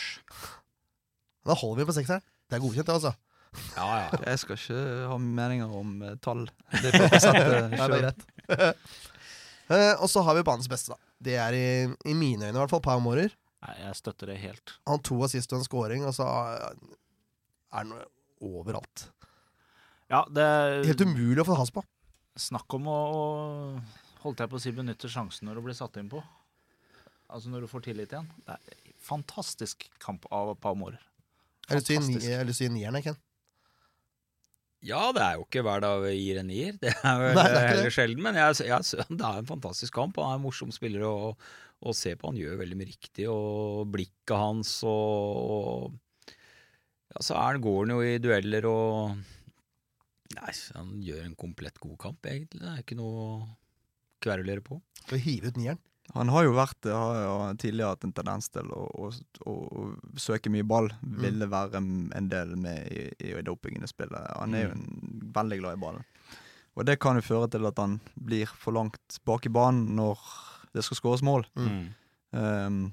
Da 1.43 1.55
holder 1.59 1.83
vi 1.83 1.89
på 1.89 1.95
sekseren. 1.97 2.23
Det 2.47 2.57
er 2.57 2.63
godkjent, 2.63 2.87
det, 2.87 2.95
altså. 2.95 3.13
Ja, 3.75 3.87
ja. 4.05 4.19
Jeg 4.31 4.39
skal 4.41 4.57
ikke 4.57 4.77
ha 5.11 5.17
meninger 5.21 5.73
om 5.77 5.97
uh, 6.01 6.13
tall. 6.23 6.47
Det 6.83 6.93
får 6.95 7.03
jeg 7.11 7.21
sette 7.21 7.81
sjøl. 7.83 7.99
rett 8.07 8.79
Eh, 9.71 9.93
og 10.03 10.09
så 10.11 10.19
har 10.27 10.35
vi 10.35 10.41
banens 10.43 10.67
beste, 10.67 10.91
da. 10.91 11.11
Det 11.23 11.35
er 11.39 11.55
i, 11.55 11.67
i 12.11 12.13
mine 12.17 12.49
øyne 12.49 12.51
i 12.51 12.59
hvert 12.59 12.71
fall 12.73 12.81
Pau 12.83 12.99
Mårer. 13.01 13.31
Nei, 13.63 13.75
Jeg 13.79 13.95
støtter 13.95 14.27
det 14.33 14.35
helt. 14.41 14.73
Han 14.89 14.99
to 15.07 15.15
assist 15.23 15.53
og 15.55 15.61
en 15.61 15.65
scoring, 15.65 16.03
og 16.03 16.11
så 16.17 16.25
er 16.27 16.75
han 17.71 17.93
overalt. 18.43 19.05
Ja, 20.13 20.21
det 20.29 20.45
Helt 20.85 21.01
umulig 21.07 21.41
å 21.41 21.47
få 21.47 21.57
has 21.57 21.71
på. 21.73 21.81
Snakk 22.37 22.73
om 22.77 22.87
å, 22.89 22.97
å 23.17 24.23
holdt 24.23 24.43
jeg 24.43 24.51
på 24.51 24.59
å 24.59 24.61
si 24.61 24.73
benytte 24.75 25.09
sjansen 25.09 25.47
når 25.49 25.57
du 25.59 25.65
blir 25.67 25.77
satt 25.77 25.97
inn 26.01 26.09
på. 26.11 26.21
Altså 27.33 27.49
når 27.49 27.65
du 27.65 27.71
får 27.71 27.87
tillit 27.87 28.13
igjen. 28.13 28.29
Det 28.45 28.55
er 28.59 28.93
fantastisk 29.03 29.87
kamp 30.03 30.27
av 30.33 30.53
Pau 30.61 30.77
Mårer. 30.77 31.01
Jeg 31.69 31.79
har 32.37 32.45
lyst 32.45 32.59
til 32.61 32.67
å 32.67 32.69
gi 32.69 32.75
nieren, 32.75 33.01
Ken. 33.05 33.17
Ja, 34.83 35.13
det 35.15 35.21
er 35.23 35.37
jo 35.39 35.45
ikke 35.45 35.61
hver 35.63 35.79
dag 35.83 36.01
vi 36.03 36.11
gir 36.17 36.41
en 36.41 36.49
nier. 36.51 36.75
Det 36.81 36.91
er 36.91 37.19
vel 37.21 37.37
Nei, 37.37 37.45
det 37.49 37.59
er 37.59 37.69
heller 37.71 37.87
det. 37.87 37.93
sjelden. 37.95 38.23
Men 38.25 38.37
jeg, 38.37 38.65
jeg, 38.67 39.07
det 39.09 39.27
er 39.29 39.37
en 39.39 39.47
fantastisk 39.49 39.95
kamp. 39.95 40.19
Han 40.19 40.33
er 40.35 40.41
en 40.41 40.43
morsom 40.43 40.73
spiller 40.75 41.05
å, 41.07 41.13
å 41.33 41.93
se 41.95 42.13
på. 42.19 42.29
Han 42.29 42.39
gjør 42.39 42.59
veldig 42.59 42.79
mye 42.81 42.89
riktig. 42.91 43.29
Og 43.31 43.87
blikket 43.93 44.35
hans 44.37 44.75
og, 44.83 45.53
og 45.55 46.33
Ja, 47.13 47.23
så 47.23 47.37
er 47.39 47.53
han, 47.55 47.63
går 47.63 47.79
han 47.85 47.95
jo 47.95 48.03
i 48.03 48.19
dueller 48.21 48.67
og 48.69 49.23
Nei, 50.37 50.53
han 50.75 50.93
gjør 51.03 51.25
en 51.27 51.35
komplett 51.39 51.79
god 51.81 51.97
kamp, 52.01 52.25
egentlig. 52.29 52.61
Det 52.63 52.69
er 52.71 52.83
ikke 52.83 52.97
noe 52.99 53.23
å 53.23 53.33
kverulere 54.23 54.63
på. 54.65 54.79
Skal 55.03 55.21
hive 55.23 55.51
ut 55.51 55.59
nieren? 55.59 55.81
Han 56.11 56.29
har 56.33 56.43
jo 56.43 56.55
vært 56.57 56.89
har 56.91 57.17
jo 57.23 57.35
tidligere 57.61 57.93
hatt 57.93 58.03
en 58.03 58.13
tendens 58.15 58.49
til 58.51 58.67
å, 58.75 58.81
å, 59.05 59.09
å, 59.47 59.53
å 59.53 59.83
søke 60.19 60.51
mye 60.51 60.65
ball. 60.67 60.89
Ville 61.23 61.47
være 61.49 61.79
en 61.79 62.27
del 62.29 62.57
med 62.59 62.89
i, 62.91 63.05
i 63.31 63.43
dopingen 63.45 63.85
i 63.85 63.89
spillet. 63.89 64.33
Han 64.35 64.57
er 64.57 64.67
jo 64.67 64.73
en, 64.75 64.83
veldig 65.33 65.61
glad 65.61 65.77
i 65.77 65.81
ballen. 65.85 66.09
Og 66.73 66.87
det 66.89 66.97
kan 67.01 67.17
jo 67.17 67.23
føre 67.25 67.47
til 67.53 67.69
at 67.69 67.79
han 67.79 67.99
blir 68.17 68.51
for 68.59 68.75
langt 68.75 69.19
bak 69.27 69.47
i 69.47 69.53
banen 69.53 69.93
når 69.95 70.19
det 70.75 70.83
skal 70.83 70.99
skåres 70.99 71.23
mål. 71.25 71.47
Mm. 71.55 71.87
Um, 72.33 72.83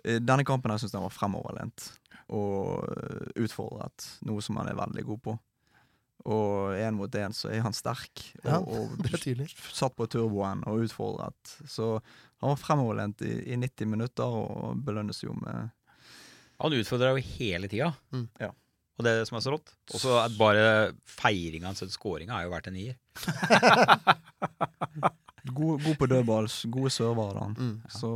denne 0.00 0.46
kampen 0.48 0.72
jeg 0.74 0.82
syns 0.82 0.94
den 0.94 1.02
han 1.02 1.08
var 1.10 1.16
fremoverlent 1.16 1.90
og 2.32 2.86
utfordret, 3.38 4.06
noe 4.26 4.42
som 4.42 4.58
han 4.60 4.70
er 4.70 4.78
veldig 4.78 5.04
god 5.06 5.22
på. 5.26 5.34
Og 6.28 6.74
én 6.76 6.92
mot 6.98 7.10
én 7.16 7.32
så 7.32 7.48
er 7.48 7.62
han 7.64 7.72
sterk, 7.72 8.20
og, 8.42 8.48
Ja, 8.50 8.58
og 8.60 8.96
Det 9.00 9.14
er 9.14 9.22
tydelig. 9.22 9.48
satt 9.72 9.94
på 9.96 10.06
turboen 10.10 10.60
og 10.68 10.82
utfordret. 10.84 11.54
Så 11.66 12.00
han 12.40 12.50
var 12.52 12.56
fremoverlent 12.60 13.22
i, 13.22 13.52
i 13.52 13.56
90 13.56 13.86
minutter 13.88 14.24
og 14.24 14.76
belønnes 14.84 15.22
jo 15.24 15.32
med 15.40 15.70
Han 16.60 16.72
utfordrer 16.76 17.16
jo 17.16 17.22
hele 17.38 17.68
tida. 17.72 17.94
Mm. 18.12 18.26
Ja. 18.38 18.50
Og 18.98 19.04
det 19.06 19.12
er 19.14 19.18
det 19.22 19.28
som 19.30 19.38
er 19.38 19.40
så 19.46 19.54
rått. 19.54 19.70
Og 19.94 20.00
så 20.02 20.18
er 20.20 20.34
bare 20.36 20.64
feiringa 21.08 21.70
hans 21.70 21.80
etter 21.80 21.94
skåringa 21.96 22.36
er 22.36 22.44
jo 22.44 22.52
verdt 22.52 22.68
en 22.68 22.76
nier. 22.76 22.96
God, 25.50 25.80
god 25.82 25.96
på 25.98 26.06
dødballs, 26.06 26.58
gode 26.68 26.90
server 26.92 27.30
hadde 27.30 27.40
han. 27.46 27.54
Mm. 27.56 27.78
Så 27.96 28.10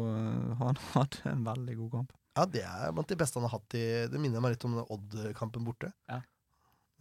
han 0.60 0.76
hadde 0.92 1.30
en 1.32 1.44
veldig 1.46 1.76
god 1.80 1.90
kamp. 1.96 2.12
Ja, 2.36 2.44
det 2.50 2.64
er 2.66 2.92
blant 2.92 3.08
de 3.08 3.16
beste 3.16 3.38
han 3.38 3.46
har 3.46 3.54
hatt 3.60 3.76
i 3.78 3.82
Det 4.10 4.18
minner 4.20 4.42
meg 4.42 4.56
litt 4.56 4.64
om 4.66 4.74
Odd-kampen 4.82 5.64
borte. 5.66 5.92
Ja. 6.10 6.20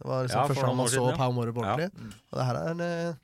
Det 0.00 0.08
var 0.10 0.24
liksom 0.26 0.40
Ja, 0.40 0.46
første 0.50 0.66
gang 0.66 0.76
man 0.80 0.90
så 0.90 1.04
ja. 1.10 1.16
Pau 1.18 1.30
Mårer 1.36 1.54
på 1.54 1.64
Ja. 1.64 1.74
ordentlig. 1.74 2.12
Og 2.32 2.38
det 2.38 2.46
her 2.48 2.58
er 2.60 2.70
en 2.74 2.80
eh, 2.84 3.14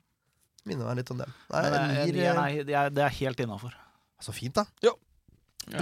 Minner 0.69 0.85
meg 0.91 0.99
litt 1.01 1.09
om 1.11 1.17
dem. 1.17 1.31
Nei, 1.49 1.61
er, 1.65 1.71
nier, 1.89 2.11
nieren 2.13 2.39
eh, 2.43 2.57
er, 2.61 2.65
det, 2.67 2.75
er, 2.77 2.91
det 2.93 3.03
er 3.07 3.15
helt 3.17 3.39
innafor. 3.41 3.73
Så 4.21 4.33
fint, 4.37 4.53
da. 4.53 4.65
Ja, 4.85 4.93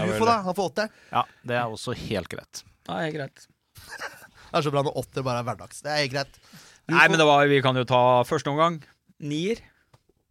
Rufo, 0.06 0.24
da. 0.28 0.38
Han 0.46 0.56
får 0.56 0.70
åtte. 0.72 0.86
Ja, 1.12 1.24
det 1.52 1.58
er 1.60 1.74
også 1.74 1.96
helt 2.00 2.30
greit. 2.32 2.62
Nei, 2.88 3.10
greit. 3.16 3.44
Det 4.50 4.58
er 4.58 4.64
så 4.66 4.72
bra 4.74 4.82
når 4.82 4.96
åtter 4.98 5.22
bare 5.22 5.44
er 5.44 5.46
hverdags. 5.46 5.84
Det 5.86 5.92
er 5.94 6.00
helt 6.02 6.14
greit. 6.16 6.40
Rufo, 6.40 6.96
Nei, 6.96 7.04
men 7.12 7.20
det 7.22 7.26
var, 7.30 7.44
vi 7.52 7.60
kan 7.62 7.78
jo 7.78 7.84
ta 7.86 8.00
første 8.26 8.50
omgang. 8.50 8.80
Nier. 9.20 9.60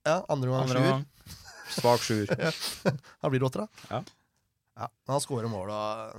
ja, 0.09 0.17
andre 0.33 0.49
gang 0.51 0.65
Andre 0.65 0.81
sjuer. 0.83 1.05
Svak 1.77 2.03
sjuer. 2.03 2.33
Da 3.23 3.29
blir 3.31 3.39
det 3.45 3.47
åtter, 3.47 3.63
da. 3.69 3.93
Ja. 3.93 4.01
ja. 4.81 4.89
Men 5.07 5.15
han 5.15 5.23
scorer 5.23 5.53
mål 5.53 5.71
og 5.71 6.19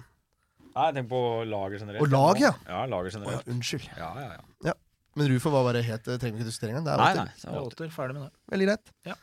Nei, 0.76 0.86
jeg 0.86 0.96
tenker 1.00 1.10
på 1.12 1.22
lager 1.50 1.82
generelt. 1.82 2.04
Og 2.04 2.14
lag, 2.14 2.40
ja. 2.42 2.52
Ja, 2.68 2.84
lager 2.90 3.16
generelt. 3.16 3.42
Å 3.42 3.50
ja, 3.50 3.56
unnskyld. 3.56 3.88
Ja, 3.98 4.12
ja, 4.22 4.38
ja. 4.70 4.76
Men 5.18 5.32
Rufo 5.34 5.52
var 5.52 5.66
bare 5.66 5.82
helt 5.84 6.06
Trenger 6.06 6.38
vi 6.38 6.44
ikke 6.44 6.48
diskutere 6.48 6.72
engang. 6.72 6.86
Det 6.86 6.94
er 6.94 7.02
Nei, 7.02 7.14
nei. 7.18 7.26
Det 7.42 7.82
er 7.82 7.88
er 7.90 7.96
ferdig 7.96 8.16
med 8.16 8.24
det. 8.28 8.32
Veldig 8.54 8.68
greit. 8.70 8.94
Ja. 9.10 9.16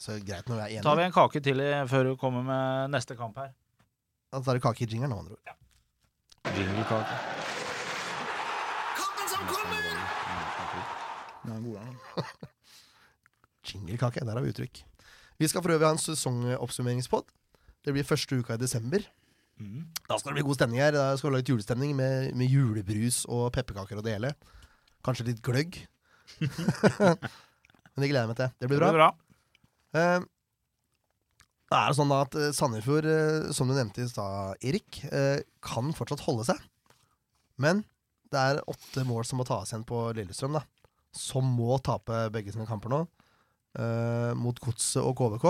Så 0.00 0.16
greit 0.24 0.48
når 0.48 0.56
vi 0.56 0.62
er 0.62 0.68
enige. 0.74 0.84
tar 0.88 0.96
vi 0.98 1.04
en 1.06 1.14
kake 1.14 1.42
til 1.44 1.60
i, 1.60 1.70
før 1.88 2.10
du 2.10 2.12
kommer 2.20 2.44
med 2.44 2.94
neste 2.96 3.16
kamp 3.16 3.36
her. 3.40 3.52
Da 4.32 4.40
tar 4.44 4.58
du 4.58 4.64
kake 4.64 4.84
i 4.84 4.88
jingeren, 4.88 5.12
med 5.12 5.18
andre 5.18 5.36
ord. 5.36 5.56
Jinglekake. 6.56 7.14
Den 11.44 11.52
er 11.52 11.60
god, 11.64 11.74
den. 11.76 11.96
Jinglekake, 13.70 14.24
der 14.24 14.32
har 14.36 14.44
vi 14.44 14.52
uttrykk. 14.54 14.82
Vi 15.40 15.48
skal 15.48 15.62
for 15.64 15.72
øvrig 15.72 15.86
ha 15.88 15.92
en 15.96 16.00
sesongoppsummeringspod. 16.00 17.28
Det 17.84 17.94
blir 17.96 18.04
første 18.04 18.36
uka 18.40 18.56
i 18.56 18.60
desember. 18.60 19.04
Da 20.08 20.16
skal 20.18 20.30
det 20.32 20.38
bli 20.40 20.46
god 20.48 20.56
stemning 20.58 20.80
her. 20.82 20.92
Da 20.96 21.04
skal 21.18 21.30
vi 21.30 21.36
lage 21.36 21.52
julestemning 21.52 21.94
med, 21.98 22.30
med 22.38 22.48
julebrus 22.50 23.22
og 23.28 23.50
pepperkaker 23.54 24.00
og 24.00 24.06
det 24.06 24.14
hele. 24.16 24.32
Kanskje 25.06 25.26
litt 25.30 25.42
gløgg. 25.44 25.78
Men 26.40 28.04
det 28.04 28.10
gleder 28.10 28.24
jeg 28.24 28.30
meg 28.32 28.38
til. 28.40 28.52
Det 28.62 28.68
blir 28.70 28.80
bra. 28.82 28.90
Eh, 30.00 30.26
da 31.70 31.80
er 31.84 31.92
det 31.92 31.98
sånn 32.00 32.10
da 32.10 32.20
at 32.24 32.36
eh, 32.38 32.50
Sandefjord, 32.56 33.06
eh, 33.10 33.50
som 33.54 33.68
du 33.70 33.74
nevnte 33.76 34.02
i 34.04 34.10
stad, 34.10 34.58
Erik, 34.66 35.00
kan 35.64 35.92
fortsatt 35.96 36.24
holde 36.26 36.46
seg. 36.48 36.60
Men 37.60 37.84
det 38.32 38.38
er 38.40 38.60
åtte 38.70 39.02
mål 39.06 39.24
som 39.26 39.40
må 39.42 39.46
tas 39.48 39.72
igjen 39.72 39.84
på 39.88 40.04
Lillestrøm, 40.16 40.56
da. 40.58 40.64
Som 41.16 41.48
må 41.58 41.74
tape 41.82 42.28
begge 42.34 42.54
sine 42.54 42.66
kamper 42.68 42.92
nå. 42.92 43.00
eh, 43.78 44.32
mot 44.38 44.58
Godset 44.62 45.02
og 45.02 45.16
KVK. 45.18 45.46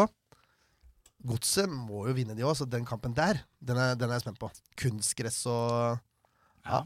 Godset 1.27 1.69
må 1.69 2.07
jo 2.09 2.15
vinne 2.17 2.35
de 2.39 2.43
òg, 2.49 2.55
så 2.57 2.65
den 2.71 2.87
kampen 2.89 3.13
der, 3.17 3.35
den 3.61 3.77
er, 3.77 3.95
den 3.99 4.09
er 4.09 4.15
jeg 4.19 4.23
spent 4.25 4.39
på. 4.41 4.49
Kunstgress 4.81 5.43
og 5.51 5.99
Ja. 6.65 6.83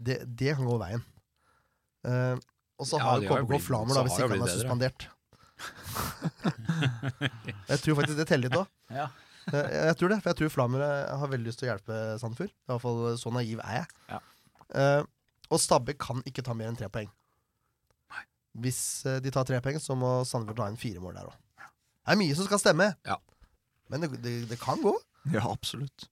Det, 0.00 0.20
det 0.38 0.54
kan 0.56 0.64
gå 0.68 0.78
veien. 0.80 1.02
Eh, 2.06 2.36
og 2.78 2.86
så 2.86 2.96
Ja, 3.00 3.04
har 3.04 3.20
det 3.20 3.28
har 3.28 3.38
jo 3.40 3.44
KBK 3.46 3.50
blitt- 3.50 3.66
Flamur, 3.66 3.92
så 3.92 3.94
da, 3.94 4.00
har 4.00 4.04
hvis 4.06 4.16
det 4.16 4.24
ikke 4.24 4.38
han 4.38 4.48
er 4.48 4.56
suspendert. 4.56 5.00
jeg 7.68 7.78
tror 7.82 7.96
faktisk 7.98 8.18
det 8.20 8.26
teller 8.30 8.48
litt 8.48 8.58
òg. 8.60 8.68
Ja. 8.94 9.06
Jeg, 9.48 9.64
jeg 9.88 9.96
tror 9.98 10.12
det, 10.12 10.18
for 10.22 10.28
jeg 10.32 10.38
tror 10.42 10.52
Flamur 10.54 10.82
eh, 10.84 11.14
har 11.20 11.30
veldig 11.32 11.48
lyst 11.50 11.60
til 11.62 11.68
å 11.68 11.72
hjelpe 11.72 11.94
Sandefjord. 12.22 12.52
I 12.52 12.54
hvert 12.72 12.84
fall 12.84 12.98
så 13.20 13.32
naiv 13.34 13.58
er 13.64 13.78
jeg. 13.80 13.86
Ja. 14.12 14.18
Eh, 14.82 15.02
og 15.48 15.62
Stabbe 15.64 15.92
kan 15.98 16.18
ikke 16.28 16.44
ta 16.44 16.52
mer 16.56 16.68
enn 16.70 16.78
tre 16.78 16.88
poeng. 16.92 17.10
Hvis 18.58 18.80
eh, 19.08 19.18
de 19.24 19.30
tar 19.34 19.46
tre 19.48 19.58
poeng, 19.64 19.78
så 19.82 19.92
må 19.98 20.10
Sandefjord 20.28 20.60
ta 20.62 20.68
inn 20.72 20.80
fire 20.80 21.00
mål 21.04 21.18
der 21.20 21.30
òg. 21.32 21.36
Det 22.08 22.14
er 22.14 22.20
mye 22.22 22.36
som 22.38 22.46
skal 22.48 22.62
stemme, 22.62 22.86
Ja. 23.08 23.18
Men 23.88 24.00
det, 24.04 24.10
det, 24.22 24.34
det 24.50 24.58
kan 24.60 24.80
gå. 24.82 24.94
Ja, 25.34 25.44
absolutt. 25.50 26.08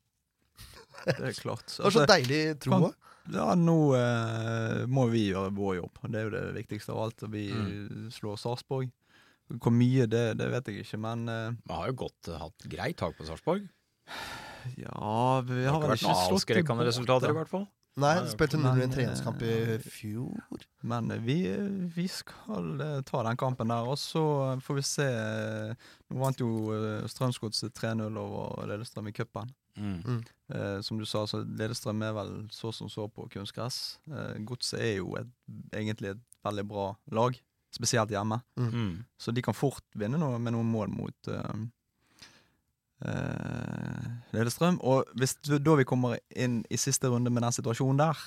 Det 1.07 1.19
er 1.21 1.37
klart. 1.39 1.67
Det 1.77 1.85
var 1.87 1.95
så 1.95 2.07
deilig 2.09 2.41
tro 2.65 2.73
kan- 2.77 2.87
òg. 2.91 2.95
Ja, 3.35 3.49
nå 3.59 3.75
eh, 3.99 4.85
må 4.87 5.09
vi 5.11 5.25
gjøre 5.33 5.51
vår 5.57 5.81
jobb. 5.81 5.99
Det 6.07 6.21
er 6.21 6.29
jo 6.29 6.35
det 6.37 6.43
viktigste 6.61 6.93
av 6.95 7.01
alt. 7.09 7.25
Vi 7.33 7.49
Mm. 7.51 8.11
slår 8.15 8.37
Sarpsborg. 8.39 8.93
Hvor 9.63 9.71
mye, 9.75 10.07
det, 10.11 10.23
det 10.39 10.47
vet 10.53 10.69
jeg 10.71 10.85
ikke, 10.85 10.99
men 11.03 11.25
eh, 11.31 11.51
Vi 11.67 11.75
har 11.75 11.89
jo 11.91 11.97
godt 12.05 12.29
eh, 12.31 12.39
hatt 12.39 12.69
greit 12.71 12.97
tak 13.03 13.17
på 13.19 13.27
Sarpsborg. 13.27 13.67
ja 14.79 15.41
Vi 15.47 15.59
Det 15.63 15.71
har 15.71 15.81
vel 15.83 15.83
ikke 15.83 15.83
vel 15.83 15.91
vært 15.91 16.01
ikke 16.01 16.07
noen 16.07 16.23
slått 16.23 16.39
avskrekkende 16.39 16.87
resultater, 16.89 17.31
i 17.35 17.39
hvert 17.41 17.51
fall. 17.51 17.67
Nei, 17.97 18.13
Nei, 18.21 18.29
spilte 18.29 18.59
0 18.61 18.77
i 18.77 18.85
en 18.85 18.93
treningskamp 18.93 19.41
i 19.41 19.53
eh, 19.77 19.81
fjor. 19.81 20.65
Men 20.85 21.11
eh, 21.15 21.21
vi, 21.25 21.37
vi 21.97 22.05
skal 22.13 22.75
eh, 22.85 22.99
ta 23.09 23.23
den 23.25 23.39
kampen 23.41 23.73
der, 23.73 23.89
og 23.89 23.97
så 24.01 24.23
får 24.61 24.77
vi 24.81 24.85
se. 24.85 25.07
eh, 25.07 25.87
Nå 26.13 26.19
vant 26.21 26.43
jo 26.43 26.51
eh, 26.77 27.07
Strømsgodset 27.09 27.73
3-0 27.81 28.19
over 28.21 28.69
Lillestrøm 28.69 29.09
i 29.09 29.15
cupen. 29.17 29.49
Mm. 29.81 30.21
Eh, 30.53 30.79
som 30.85 31.01
du 31.01 31.07
sa, 31.09 31.25
så 31.29 31.41
Lillestrøm 31.45 32.05
er 32.05 32.13
vel 32.17 32.35
så 32.53 32.69
som 32.77 32.93
så 32.93 33.09
på 33.09 33.29
kunstgress. 33.33 33.99
Eh, 34.13 34.37
Godset 34.49 34.81
er 34.85 34.95
jo 34.99 35.17
et, 35.21 35.33
egentlig 35.73 36.13
et 36.13 36.23
veldig 36.45 36.67
bra 36.69 36.91
lag, 37.17 37.41
spesielt 37.77 38.13
hjemme. 38.13 38.43
Mm. 38.61 39.07
Så 39.21 39.33
de 39.37 39.43
kan 39.45 39.57
fort 39.57 39.85
vinne 39.97 40.21
noe, 40.21 40.37
med 40.41 40.53
noen 40.57 40.69
mål 40.69 40.93
mot, 40.93 41.33
eh, 41.33 41.41
eh, 41.49 41.65
Lillestrøm. 44.35 44.79
Og 44.87 45.05
hvis 45.19 45.37
du, 45.47 45.57
da 45.63 45.75
vi 45.79 45.85
kommer 45.89 46.19
inn 46.37 46.63
i 46.73 46.79
siste 46.81 47.11
runde 47.13 47.31
med 47.33 47.45
den 47.47 47.55
situasjonen 47.57 48.01
der, 48.01 48.23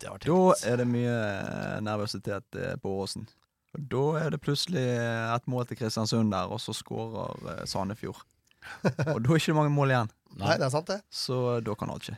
da 0.00 0.36
er 0.66 0.80
det 0.80 0.86
mye 0.90 1.14
eh, 1.14 1.80
nervøsitet 1.84 2.56
eh, 2.58 2.74
på 2.82 2.92
Åsen. 3.04 3.26
Og 3.74 3.88
da 3.92 4.02
er 4.24 4.34
det 4.34 4.40
plutselig 4.44 4.82
eh, 4.82 5.32
et 5.34 5.48
mål 5.50 5.66
til 5.70 5.78
Kristiansund 5.80 6.32
der, 6.34 6.50
og 6.50 6.60
så 6.62 6.74
skårer 6.76 7.48
eh, 7.58 7.64
Sandefjord. 7.68 8.20
Og 9.12 9.18
da 9.20 9.34
er 9.34 9.36
ikke 9.36 9.52
mange 9.58 9.72
mål 9.74 9.90
igjen, 9.92 10.08
Nei, 10.40 10.54
det 10.56 10.64
er 10.64 10.70
sant, 10.72 10.88
det. 10.88 11.02
så 11.12 11.58
da 11.60 11.74
kan 11.76 11.90
alt 11.92 12.06
skje. 12.08 12.14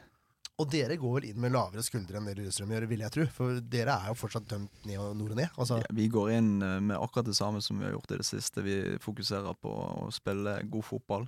Og 0.63 0.69
dere 0.73 0.95
går 0.97 1.17
vel 1.19 1.25
inn 1.33 1.41
med 1.43 1.51
lavere 1.53 1.83
skuldre 1.85 2.17
enn 2.21 2.29
det 2.31 2.37
Lillestrøm 2.39 2.71
gjør, 2.73 2.87
vil 2.89 3.03
jeg 3.03 3.13
tro. 3.13 3.25
For 3.35 3.59
dere 3.75 3.97
er 3.99 4.13
jo 4.13 4.15
fortsatt 4.17 4.47
dømt 4.49 4.87
ned 4.89 5.01
og 5.03 5.17
nord 5.19 5.35
og 5.35 5.41
ned. 5.43 5.51
Altså, 5.59 5.81
Ja, 5.83 5.91
vi 5.99 6.07
går 6.15 6.31
inn 6.39 6.53
eh, 6.65 6.77
med 6.87 6.97
akkurat 6.97 7.27
det 7.29 7.35
samme 7.37 7.61
som 7.67 7.83
vi 7.83 7.89
har 7.89 7.97
gjort 7.97 8.15
i 8.15 8.21
det 8.23 8.29
siste. 8.31 8.63
Vi 8.65 8.77
fokuserer 9.03 9.59
på 9.59 9.75
å 9.75 10.07
spille 10.15 10.55
god 10.71 10.87
fotball 10.87 11.27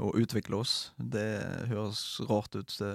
og 0.00 0.16
utvikle 0.16 0.62
oss. 0.62 0.92
Det 0.96 1.26
høres 1.68 2.20
rart 2.28 2.54
ut. 2.56 2.72
Det 2.78 2.92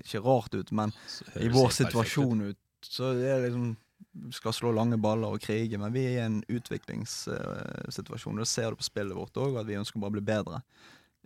ikke 0.00 0.24
rart 0.24 0.56
ut, 0.56 0.72
men 0.74 0.94
i 1.38 1.50
vår 1.52 1.70
situasjon 1.76 2.48
ut, 2.50 2.60
så 2.86 3.12
det 3.18 3.30
er 3.30 3.46
liksom 3.46 3.76
vi 4.12 4.32
skal 4.32 4.54
slå 4.56 4.72
lange 4.74 4.96
baller 4.98 5.34
og 5.36 5.42
krige, 5.44 5.78
men 5.78 5.92
vi 5.94 6.02
er 6.08 6.14
i 6.16 6.24
en 6.24 6.38
utviklingssituasjon. 6.48 8.40
Det 8.40 8.48
ser 8.48 8.72
du 8.72 8.80
på 8.80 8.86
spillet 8.86 9.16
vårt 9.16 9.36
òg, 9.38 9.58
at 9.60 9.68
vi 9.68 9.76
ønsker 9.78 10.00
bare 10.00 10.14
å 10.14 10.16
bli 10.16 10.24
bedre 10.26 10.62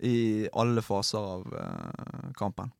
i 0.05 0.16
alle 0.53 0.83
faser 0.83 1.22
av 1.22 1.47
uh, 1.55 2.33
kampen. 2.37 2.72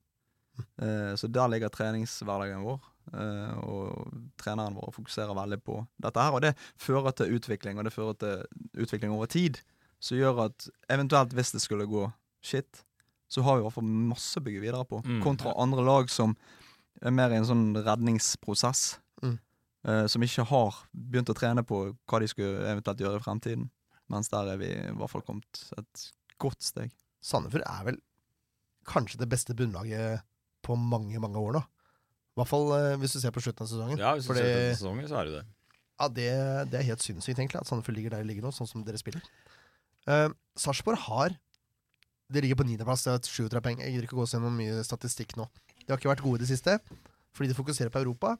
Uh, 0.81 1.15
så 1.17 1.29
der 1.31 1.49
ligger 1.51 1.71
treningshverdagen 1.73 2.65
vår, 2.67 2.83
eh, 3.13 3.55
og 3.63 4.11
treneren 4.39 4.75
vår 4.77 4.93
fokuserer 4.95 5.35
veldig 5.37 5.59
på 5.63 5.79
dette 6.03 6.27
her. 6.27 6.35
Og 6.35 6.43
det 6.43 6.53
fører 6.81 7.15
til 7.15 7.39
utvikling, 7.39 7.79
og 7.79 7.87
det 7.87 7.95
fører 7.95 8.19
til 8.19 8.83
utvikling 8.85 9.15
over 9.15 9.31
tid, 9.31 9.61
som 9.99 10.19
gjør 10.19 10.45
at 10.49 10.67
eventuelt 10.91 11.33
hvis 11.33 11.55
det 11.55 11.63
skulle 11.63 11.89
gå 11.89 12.07
shit, 12.45 12.83
så 13.31 13.41
har 13.43 13.57
vi 13.57 13.63
i 13.63 13.65
hvert 13.65 13.75
fall 13.79 13.89
masse 13.89 14.37
å 14.39 14.43
bygge 14.45 14.61
videre 14.63 14.85
på, 14.87 15.01
Mm. 15.03 15.21
kontra 15.25 15.53
andre 15.57 15.83
lag 15.83 16.09
som 16.13 16.35
er 17.01 17.11
mer 17.11 17.33
i 17.33 17.39
en 17.39 17.45
sånn 17.49 17.73
redningsprosess. 17.83 18.99
Mm. 19.23 19.39
Uh, 19.85 20.05
som 20.09 20.21
ikke 20.25 20.45
har 20.49 20.77
begynt 20.95 21.29
å 21.29 21.35
trene 21.37 21.61
på 21.65 21.79
hva 22.09 22.19
de 22.19 22.27
skulle 22.27 22.63
eventuelt 22.71 23.01
gjøre 23.03 23.19
i 23.19 23.25
fremtiden. 23.25 23.67
Mens 24.09 24.29
der 24.29 24.47
er 24.53 24.57
vi 24.57 24.69
i 24.71 24.93
hvert 24.97 25.09
fall 25.11 25.21
kommet 25.25 25.59
et 25.77 26.05
godt 26.41 26.61
steg. 26.65 26.91
Sandefjord 27.21 27.65
er 27.65 27.83
vel 27.89 27.99
kanskje 28.85 29.17
det 29.21 29.29
beste 29.29 29.53
bunnlaget 29.57 30.21
på 30.65 30.77
mange, 30.77 31.17
mange 31.21 31.37
år 31.41 31.53
nå. 31.57 31.61
I 31.61 32.39
hvert 32.41 32.49
fall 32.49 32.71
eh, 32.75 32.95
hvis 33.01 33.13
du 33.15 33.19
ser 33.21 33.31
på 33.33 33.41
slutten 33.41 33.65
av 33.65 33.69
sesongen. 33.71 33.97
Ja, 34.01 34.13
hvis 34.17 34.25
du 34.27 34.33
Fordi- 34.33 34.43
ser 34.45 34.73
på 34.73 34.77
sesongen, 34.79 35.07
så 35.09 35.19
er 35.21 35.25
det 35.29 35.33
det. 35.39 35.45
Ja, 35.99 36.07
det, 36.09 36.71
det 36.71 36.79
er 36.81 36.89
helt 36.89 37.01
sinnssykt, 37.05 37.37
egentlig, 37.39 37.61
at 37.61 37.67
Sandefjord 37.69 37.95
ligger 37.95 38.09
der 38.17 38.23
de 38.25 38.27
ligger 38.29 38.43
nå, 38.43 38.51
sånn 38.53 38.67
som 38.67 38.83
dere 38.83 38.97
spiller. 38.99 39.21
Uh, 40.07 40.29
Sarpsborg 40.59 40.97
har 41.07 41.37
De 42.33 42.41
ligger 42.41 42.57
på 42.57 42.65
niendeplass, 42.65 43.03
det 43.05 43.13
er 43.13 43.21
37 43.27 43.61
poeng. 43.61 43.81
Jeg 43.83 43.93
gidder 43.93 44.07
ikke 44.07 44.17
å 44.17 44.23
gå 44.23 44.27
gjennom 44.31 44.55
mye 44.57 44.81
statistikk 44.87 45.35
nå. 45.37 45.45
De 45.85 45.91
har 45.93 45.99
ikke 45.99 46.09
vært 46.09 46.23
gode 46.25 46.39
i 46.39 46.43
det 46.45 46.49
siste, 46.49 46.79
fordi 47.37 47.51
de 47.51 47.57
fokuserer 47.57 47.91
på 47.93 48.01
Europa. 48.01 48.33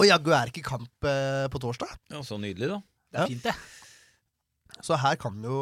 Og 0.00 0.08
jaggu 0.08 0.32
er 0.34 0.50
ikke 0.50 0.64
kamp 0.66 1.06
eh, 1.06 1.46
på 1.52 1.60
torsdag, 1.62 1.92
Ja, 2.10 2.22
Så 2.26 2.38
nydelig, 2.42 2.72
da. 2.72 2.80
Det 3.14 3.20
er 3.22 3.30
fint, 3.30 3.44
det. 3.46 4.82
så 4.82 4.96
her 4.98 5.14
kan 5.22 5.36
vi 5.38 5.46
jo 5.46 5.60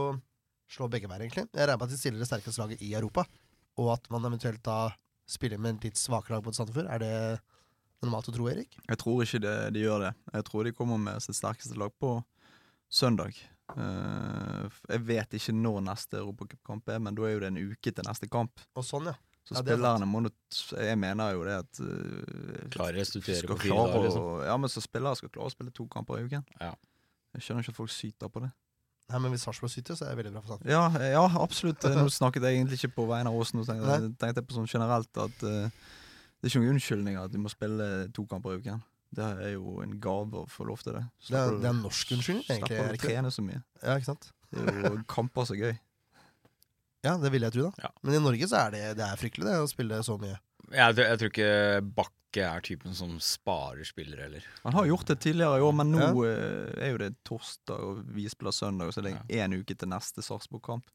slå 0.72 0.88
begge 0.88 1.10
veier, 1.10 1.26
egentlig. 1.26 1.44
Jeg 1.52 1.66
regner 1.68 1.76
med 1.82 1.84
at 1.90 1.92
de 1.92 2.00
stiller 2.00 2.22
det 2.22 2.28
sterkeste 2.30 2.62
laget 2.62 2.80
i 2.80 2.94
Europa, 2.96 3.26
og 3.76 3.90
at 3.98 4.08
man 4.14 4.24
eventuelt 4.30 4.62
da 4.64 4.94
spiller 5.28 5.60
med 5.60 5.74
en 5.74 5.82
litt 5.84 6.00
svakere 6.00 6.38
lag 6.38 6.46
mot 6.48 6.56
Sandefjord. 6.56 6.88
Er 6.88 7.02
det 7.04 7.12
normalt 8.02 8.32
å 8.32 8.34
tro, 8.34 8.48
Erik? 8.48 8.78
Jeg 8.88 8.98
tror 9.04 9.20
ikke 9.26 9.42
det, 9.44 9.52
de 9.76 9.84
gjør 9.84 10.06
det. 10.08 10.14
Jeg 10.32 10.48
tror 10.48 10.64
de 10.64 10.72
kommer 10.80 10.96
med 11.04 11.20
sitt 11.24 11.36
sterkeste 11.36 11.76
lag 11.76 11.92
på 12.00 12.16
søndag. 12.88 13.36
Eh, 13.76 14.80
jeg 14.92 15.04
vet 15.08 15.36
ikke 15.38 15.54
når 15.56 15.82
neste 15.88 16.20
europacupkamp 16.20 16.88
er, 16.92 17.02
men 17.02 17.16
da 17.18 17.26
er 17.26 17.36
jo 17.36 17.42
det 17.44 17.52
en 17.52 17.60
uke 17.72 17.92
til 17.92 18.08
neste 18.08 18.28
kamp. 18.32 18.64
Og 18.76 18.86
sånn, 18.86 19.10
ja. 19.12 19.16
Så 19.42 19.56
Ja, 19.56 19.58
er 19.58 19.64
spillerne 19.66 20.06
må 20.06 20.20
nå 20.22 20.30
Jeg 20.78 20.98
mener 21.02 21.32
jo 21.34 21.40
det 21.42 21.56
at 21.64 21.78
uh, 21.82 22.68
Klarer 22.70 23.02
å 23.02 23.06
studere 23.08 23.48
på 23.50 23.56
fire 23.58 23.74
dager, 23.74 24.04
liksom. 24.04 24.26
Ja, 24.46 24.54
men 24.62 24.70
så 24.70 24.82
spillere 24.84 25.18
skal 25.18 25.32
klare 25.34 25.50
å 25.50 25.54
spille 25.54 25.74
to 25.74 25.86
kamper 25.90 26.20
i 26.20 26.28
uken. 26.28 26.44
Ja. 26.60 26.76
Jeg 27.34 27.46
skjønner 27.46 27.64
ikke 27.64 27.74
at 27.74 27.80
folk 27.80 27.90
syter 27.90 28.30
på 28.30 28.44
det. 28.44 28.52
Nei, 29.10 29.18
men 29.18 29.34
Hvis 29.34 29.42
Sarpsborg 29.48 29.72
syter, 29.72 29.98
så 29.98 30.06
er 30.06 30.14
det 30.14 30.22
veldig 30.22 30.32
bra 30.36 30.44
for 30.44 30.54
Sandefjord. 30.54 30.72
Ja, 30.72 30.84
eh, 31.00 31.10
ja 31.16 31.24
absolutt. 31.42 31.84
Nå 31.98 32.06
snakket 32.14 32.46
jeg 32.46 32.60
egentlig 32.60 32.78
ikke 32.78 32.94
på 33.00 33.08
vegne 33.10 33.32
av 33.32 33.42
oss. 33.42 33.50
Nå 33.56 33.66
tenkte, 33.66 33.98
tenkte 34.20 34.44
jeg 34.44 34.46
på 34.46 34.56
sånn 34.60 34.70
generelt 34.70 35.22
at 35.24 35.42
uh, 35.42 35.66
det 35.66 36.46
er 36.46 36.52
ikke 36.52 36.62
noen 36.62 36.76
unnskyldninger 36.76 37.26
at 37.26 37.34
de 37.34 37.42
må 37.42 37.50
spille 37.52 37.88
to 38.14 38.24
kamper 38.30 38.54
i 38.54 38.62
uken. 38.62 38.80
Det 39.12 39.24
er 39.44 39.50
jo 39.54 39.78
en 39.84 39.98
gave 40.00 40.42
å 40.42 40.46
få 40.48 40.64
lov 40.64 40.80
til 40.84 40.94
det. 40.96 41.02
Det 41.28 41.36
er, 41.36 41.50
det 41.60 41.66
er 41.68 41.74
en 41.74 41.82
norsk 41.84 42.12
unnskyldning, 42.16 42.46
egentlig. 42.48 42.78
Slipper 42.78 42.94
Er 42.94 42.96
å 42.96 43.02
trene 43.02 43.32
så 43.34 43.42
mye. 43.44 43.60
Ja, 43.82 43.96
ikke 44.00 44.08
sant? 44.08 44.30
Det 44.52 44.62
er 44.72 44.78
jo 44.86 44.92
kamper 45.12 45.48
så 45.50 45.56
gøy. 45.58 45.74
Ja, 47.02 47.16
det 47.18 47.32
vil 47.34 47.42
jeg 47.42 47.50
tro, 47.56 47.64
da. 47.66 47.82
Ja. 47.82 47.88
Men 48.06 48.14
i 48.14 48.18
Norge 48.22 48.46
så 48.46 48.60
er 48.60 48.74
det, 48.76 48.80
det 49.00 49.02
er 49.02 49.16
fryktelig, 49.18 49.42
det, 49.48 49.56
å 49.58 49.66
spille 49.66 49.96
så 50.06 50.14
mye. 50.22 50.36
Jeg, 50.70 50.94
jeg 51.00 51.18
tror 51.18 51.30
ikke 51.32 51.48
Bakke 51.96 52.44
er 52.46 52.62
typen 52.62 52.94
som 52.94 53.16
sparer 53.18 53.82
spillere, 53.88 54.28
heller. 54.28 54.44
Han 54.62 54.76
har 54.78 54.86
gjort 54.86 55.10
det 55.10 55.16
tidligere 55.24 55.58
i 55.58 55.64
år, 55.66 55.74
men 55.80 55.90
nå 55.90 55.98
Ja. 56.04 56.12
eh, 56.30 56.84
er 56.86 56.92
jo 56.94 57.00
det 57.02 57.08
torsdag, 57.26 57.82
og 57.88 58.04
vi 58.14 58.28
spiller 58.30 58.54
søndag, 58.54 58.86
og 58.86 58.94
så 58.94 59.02
er 59.02 59.08
det 59.10 59.16
én 59.42 59.56
uke 59.58 59.74
til 59.74 59.90
neste 59.90 60.22
Sarpsborg-kamp. 60.22 60.86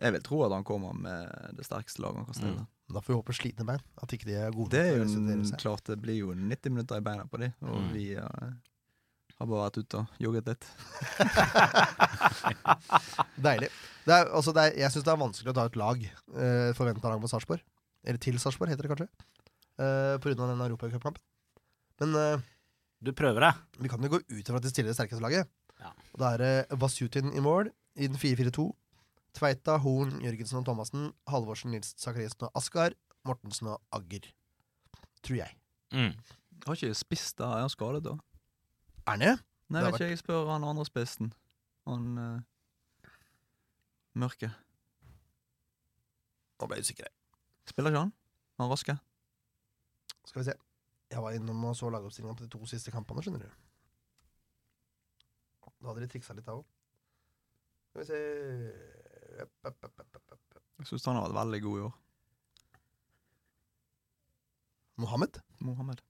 Jeg 0.00 0.14
vil 0.14 0.22
tro 0.30 0.38
at 0.46 0.54
han 0.54 0.62
kommer 0.70 0.94
med 0.94 1.34
det 1.58 1.66
sterkeste 1.66 2.00
laget 2.06 2.22
han 2.22 2.30
kan 2.30 2.38
stille. 2.38 2.62
Da 2.90 2.98
får 3.00 3.12
vi 3.12 3.18
håpe 3.20 3.34
slitne 3.36 3.64
bein. 3.68 3.82
At 4.02 4.10
ikke 4.16 4.26
de 4.26 4.34
er 4.40 4.50
gode 4.54 4.70
Det 4.74 4.80
er 4.82 4.96
jo 4.98 5.04
til 5.06 5.20
å 5.22 5.30
en, 5.36 5.44
seg. 5.46 5.58
klart 5.62 5.84
det 5.86 5.98
blir 6.02 6.16
jo 6.20 6.32
90 6.34 6.70
minutter 6.74 6.98
i 6.98 7.04
beina 7.06 7.24
på 7.30 7.38
de, 7.38 7.52
og 7.62 7.76
Mm. 7.80 7.92
vi 7.94 8.06
er, 8.18 8.50
har 9.38 9.46
bare 9.46 9.62
vært 9.70 9.78
ute 9.84 9.96
og 10.00 10.06
jogget 10.20 10.46
litt. 10.50 10.66
Deilig. 13.40 13.68
Det 14.06 14.14
er, 14.16 14.30
altså, 14.34 14.52
det 14.56 14.62
er, 14.64 14.76
jeg 14.82 14.92
syns 14.94 15.06
det 15.06 15.12
er 15.12 15.20
vanskelig 15.20 15.52
å 15.52 15.56
ta 15.56 15.64
et 15.68 15.76
lag, 15.80 16.02
eh, 16.04 16.70
forventa 16.76 17.10
lag 17.12 17.20
mot 17.22 17.30
Sarpsborg. 17.30 17.62
Eller 18.04 18.20
til 18.22 18.38
Sarpsborg, 18.40 18.70
heter 18.72 18.86
det 18.88 18.92
kanskje. 18.94 19.08
Eh, 19.80 20.14
av 20.16 20.48
den 20.50 20.64
europacupkampen. 20.66 21.22
Men 22.00 22.16
eh, 22.16 22.38
Du 23.02 23.12
prøver 23.16 23.40
deg. 23.40 23.54
vi 23.80 23.88
kan 23.88 24.02
jo 24.02 24.08
gå 24.12 24.18
ut 24.20 24.46
fra 24.46 24.56
at 24.58 24.62
de 24.62 24.68
stiller 24.68 24.90
det 24.92 24.96
sterkeste 24.98 25.22
laget. 25.24 25.48
Ja. 25.80 25.88
Og 26.12 26.18
Da 26.20 26.34
er 26.34 26.38
det 26.38 26.66
Vasjutin 26.78 27.32
i 27.32 27.40
mål, 27.40 27.70
i 27.96 28.06
den 28.08 28.16
4-4-2. 28.20 28.66
Tveita, 29.36 29.76
Horn, 29.82 30.18
Jørgensen 30.24 30.60
og 30.60 30.66
Thomassen. 30.66 31.10
Halvorsen, 31.30 31.74
Nils 31.74 31.94
Sakariassen 32.00 32.48
og 32.48 32.58
Askar. 32.58 32.96
Mortensen 33.28 33.70
og 33.72 33.80
Agger. 33.92 34.30
Tror 35.22 35.36
jeg. 35.42 35.56
Mm. 35.92 36.14
Har 36.66 36.76
ikke 36.76 36.94
spist 36.94 37.38
da? 37.38 37.52
er 37.56 37.66
han 37.66 37.72
skadet 37.72 38.04
da? 38.04 38.16
Er 39.06 39.10
han 39.14 39.24
det? 39.24 39.36
Nei, 39.70 39.84
vet 39.84 40.00
ikke, 40.00 40.10
jeg 40.10 40.22
spør 40.22 40.50
han 40.50 40.66
andre 40.66 40.84
spissen. 40.88 41.32
Han 41.86 42.18
uh, 42.18 43.12
mørke. 44.18 44.50
Nå 46.60 46.68
ble 46.68 46.80
jeg 46.80 46.88
usikker. 46.88 47.12
Spiller 47.70 47.94
ikke 47.94 48.04
han? 48.06 48.12
Han 48.60 48.72
raske? 48.72 48.96
Skal 50.26 50.42
vi 50.42 50.48
se. 50.50 50.56
Jeg 51.10 51.22
var 51.22 51.34
innom 51.34 51.64
og 51.64 51.76
så 51.76 51.90
lagoppstillinga 51.90 52.36
på 52.38 52.44
de 52.46 52.52
to 52.52 52.66
siste 52.70 52.92
kampene, 52.94 53.22
skjønner 53.22 53.46
du. 53.46 53.50
Da 55.80 55.88
hadde 55.88 56.04
de 56.04 56.10
triksa 56.12 56.36
litt 56.36 56.46
da 56.46 56.58
òg. 56.58 56.66
Skal 57.90 58.02
vi 58.02 58.08
se 58.10 58.99
Jeg 59.40 60.86
syns 60.88 61.04
han 61.10 61.16
har 61.18 61.26
vært 61.28 61.38
veldig 61.40 61.60
god 61.66 61.78
i 61.78 61.84
år. 61.88 61.94
Mohammed. 65.00 65.40
Mohammed. 65.64 66.00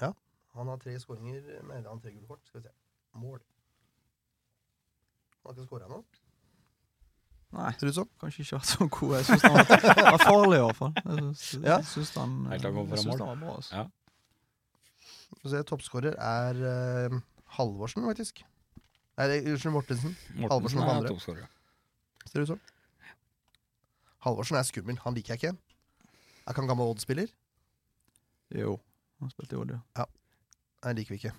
Ja. 0.00 0.12
Han 0.56 0.68
har 0.68 0.80
tre 0.82 0.98
skåringer 1.00 1.40
Nei, 1.64 1.78
han 1.78 1.86
har 1.88 2.00
tre 2.02 2.12
gule 2.12 2.28
kort. 2.28 2.42
Skal 2.48 2.60
vi 2.60 2.66
se. 2.68 2.74
Mål. 3.20 3.40
Han 5.42 5.48
har 5.50 5.56
ikke 5.56 5.68
skåra 5.70 5.88
nå, 5.90 6.02
Nei, 7.52 7.68
ser 7.76 7.84
det 7.84 7.92
ut 7.92 7.96
som. 7.98 8.08
kanskje 8.20 8.44
ikke 8.46 8.56
vært 8.56 8.68
så 8.70 8.86
god. 8.94 9.10
Jeg 9.18 9.24
syns 9.28 9.42
han 9.44 9.52
var, 9.58 9.66
var 10.14 10.22
farlig, 10.22 10.56
i 10.56 10.62
hvert 10.62 10.78
fall. 10.78 10.92
Jeg 10.96 11.18
syns, 11.20 11.42
Ja. 11.66 11.74
han, 11.76 11.82
jeg 11.82 11.88
synes 11.92 12.12
han 12.16 13.18
var 13.20 13.42
bra. 13.42 13.56
Altså. 13.58 13.82
Ja. 15.52 15.62
Toppskårer 15.68 16.14
er 16.16 16.54
uh, 17.12 17.18
Halvorsen, 17.58 18.06
faktisk. 18.08 18.40
Nei, 19.18 19.26
det 19.28 19.42
unnskyld, 19.52 19.74
Mortensen. 19.74 20.16
Halvorsen 20.16 20.46
Mortensen 20.48 20.80
Halvorsen 20.80 21.04
er 21.04 21.12
toppskårer. 21.12 21.50
Ser 22.28 22.40
det 22.40 22.46
ut 22.46 22.52
som. 22.54 22.60
Halvorsen 24.26 24.58
er 24.58 24.66
skummel. 24.68 24.98
Han 25.02 25.16
liker 25.16 25.34
jeg 25.34 25.40
ikke. 25.42 25.54
Er 26.42 26.52
ikke 26.54 26.62
han 26.62 26.70
gammel 26.70 26.92
Odd-spiller? 26.92 27.30
Jo, 28.54 28.76
han 29.22 29.32
spilte 29.32 29.56
i 29.56 29.60
Odd, 29.62 29.72
ja. 29.74 30.06
Nei, 30.82 30.92
liker 30.98 31.14
vi 31.14 31.20
ikke. 31.22 31.34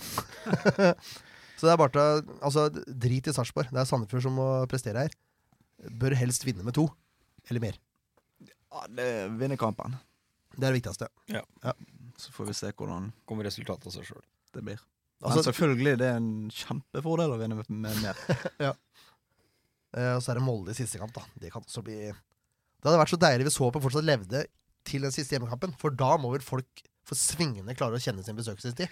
Så 1.56 1.64
det 1.64 1.72
er 1.72 1.78
bare 1.80 1.92
til 1.94 2.34
Altså, 2.44 2.66
drit 2.88 3.28
i 3.28 3.32
Sarpsborg. 3.32 3.70
Det 3.72 3.80
er 3.80 3.88
Sandefjord 3.88 4.24
som 4.26 4.36
må 4.36 4.48
prestere 4.68 5.06
her. 5.06 5.14
Bør 6.00 6.16
helst 6.16 6.44
vinne 6.48 6.64
med 6.64 6.76
to. 6.76 6.86
Eller 7.48 7.62
mer. 7.62 7.78
ja 8.44 8.82
det 8.92 9.08
vinner 9.40 9.56
kampen. 9.60 9.94
Det 10.56 10.64
er 10.64 10.72
det 10.72 10.80
viktigste. 10.80 11.08
Ja 11.32 11.42
Så 12.20 12.32
får 12.32 12.48
vi 12.50 12.54
se 12.56 12.72
hvordan 12.72 13.10
Kommer 13.28 13.44
resultatet 13.48 13.86
av 13.88 13.94
seg 13.94 14.08
sjøl. 14.08 14.24
det 14.56 14.64
blir. 14.64 14.80
Men 15.20 15.30
Altså, 15.30 15.46
selvfølgelig, 15.48 15.98
det 16.00 16.06
er 16.10 16.16
en 16.18 16.50
kjempefordel 16.52 17.32
å 17.32 17.38
vinne 17.40 17.56
med, 17.56 17.68
med 17.70 18.02
mer. 18.02 18.18
eh, 18.60 18.74
og 19.96 20.20
så 20.22 20.32
er 20.32 20.38
det 20.40 20.44
Molde 20.44 20.74
i 20.74 20.78
siste 20.78 21.00
kamp, 21.00 21.14
da. 21.16 21.24
Det 21.40 21.50
kan 21.54 21.64
også 21.64 21.82
bli 21.86 21.96
Det 22.06 22.84
hadde 22.84 23.00
vært 23.00 23.14
så 23.14 23.20
deilig 23.22 23.48
hvis 23.48 23.60
håpet 23.62 23.84
fortsatt 23.84 24.06
levde 24.06 24.44
til 24.86 25.06
den 25.06 25.14
siste 25.14 25.36
hjemmekampen. 25.36 25.72
For 25.80 25.94
da 25.94 26.14
må 26.20 26.30
vel 26.34 26.44
folk 26.44 26.84
for 27.06 27.18
svingende 27.18 27.74
klare 27.78 27.98
å 27.98 28.02
kjenne 28.02 28.24
sin 28.26 28.36
besøkelsestid. 28.38 28.90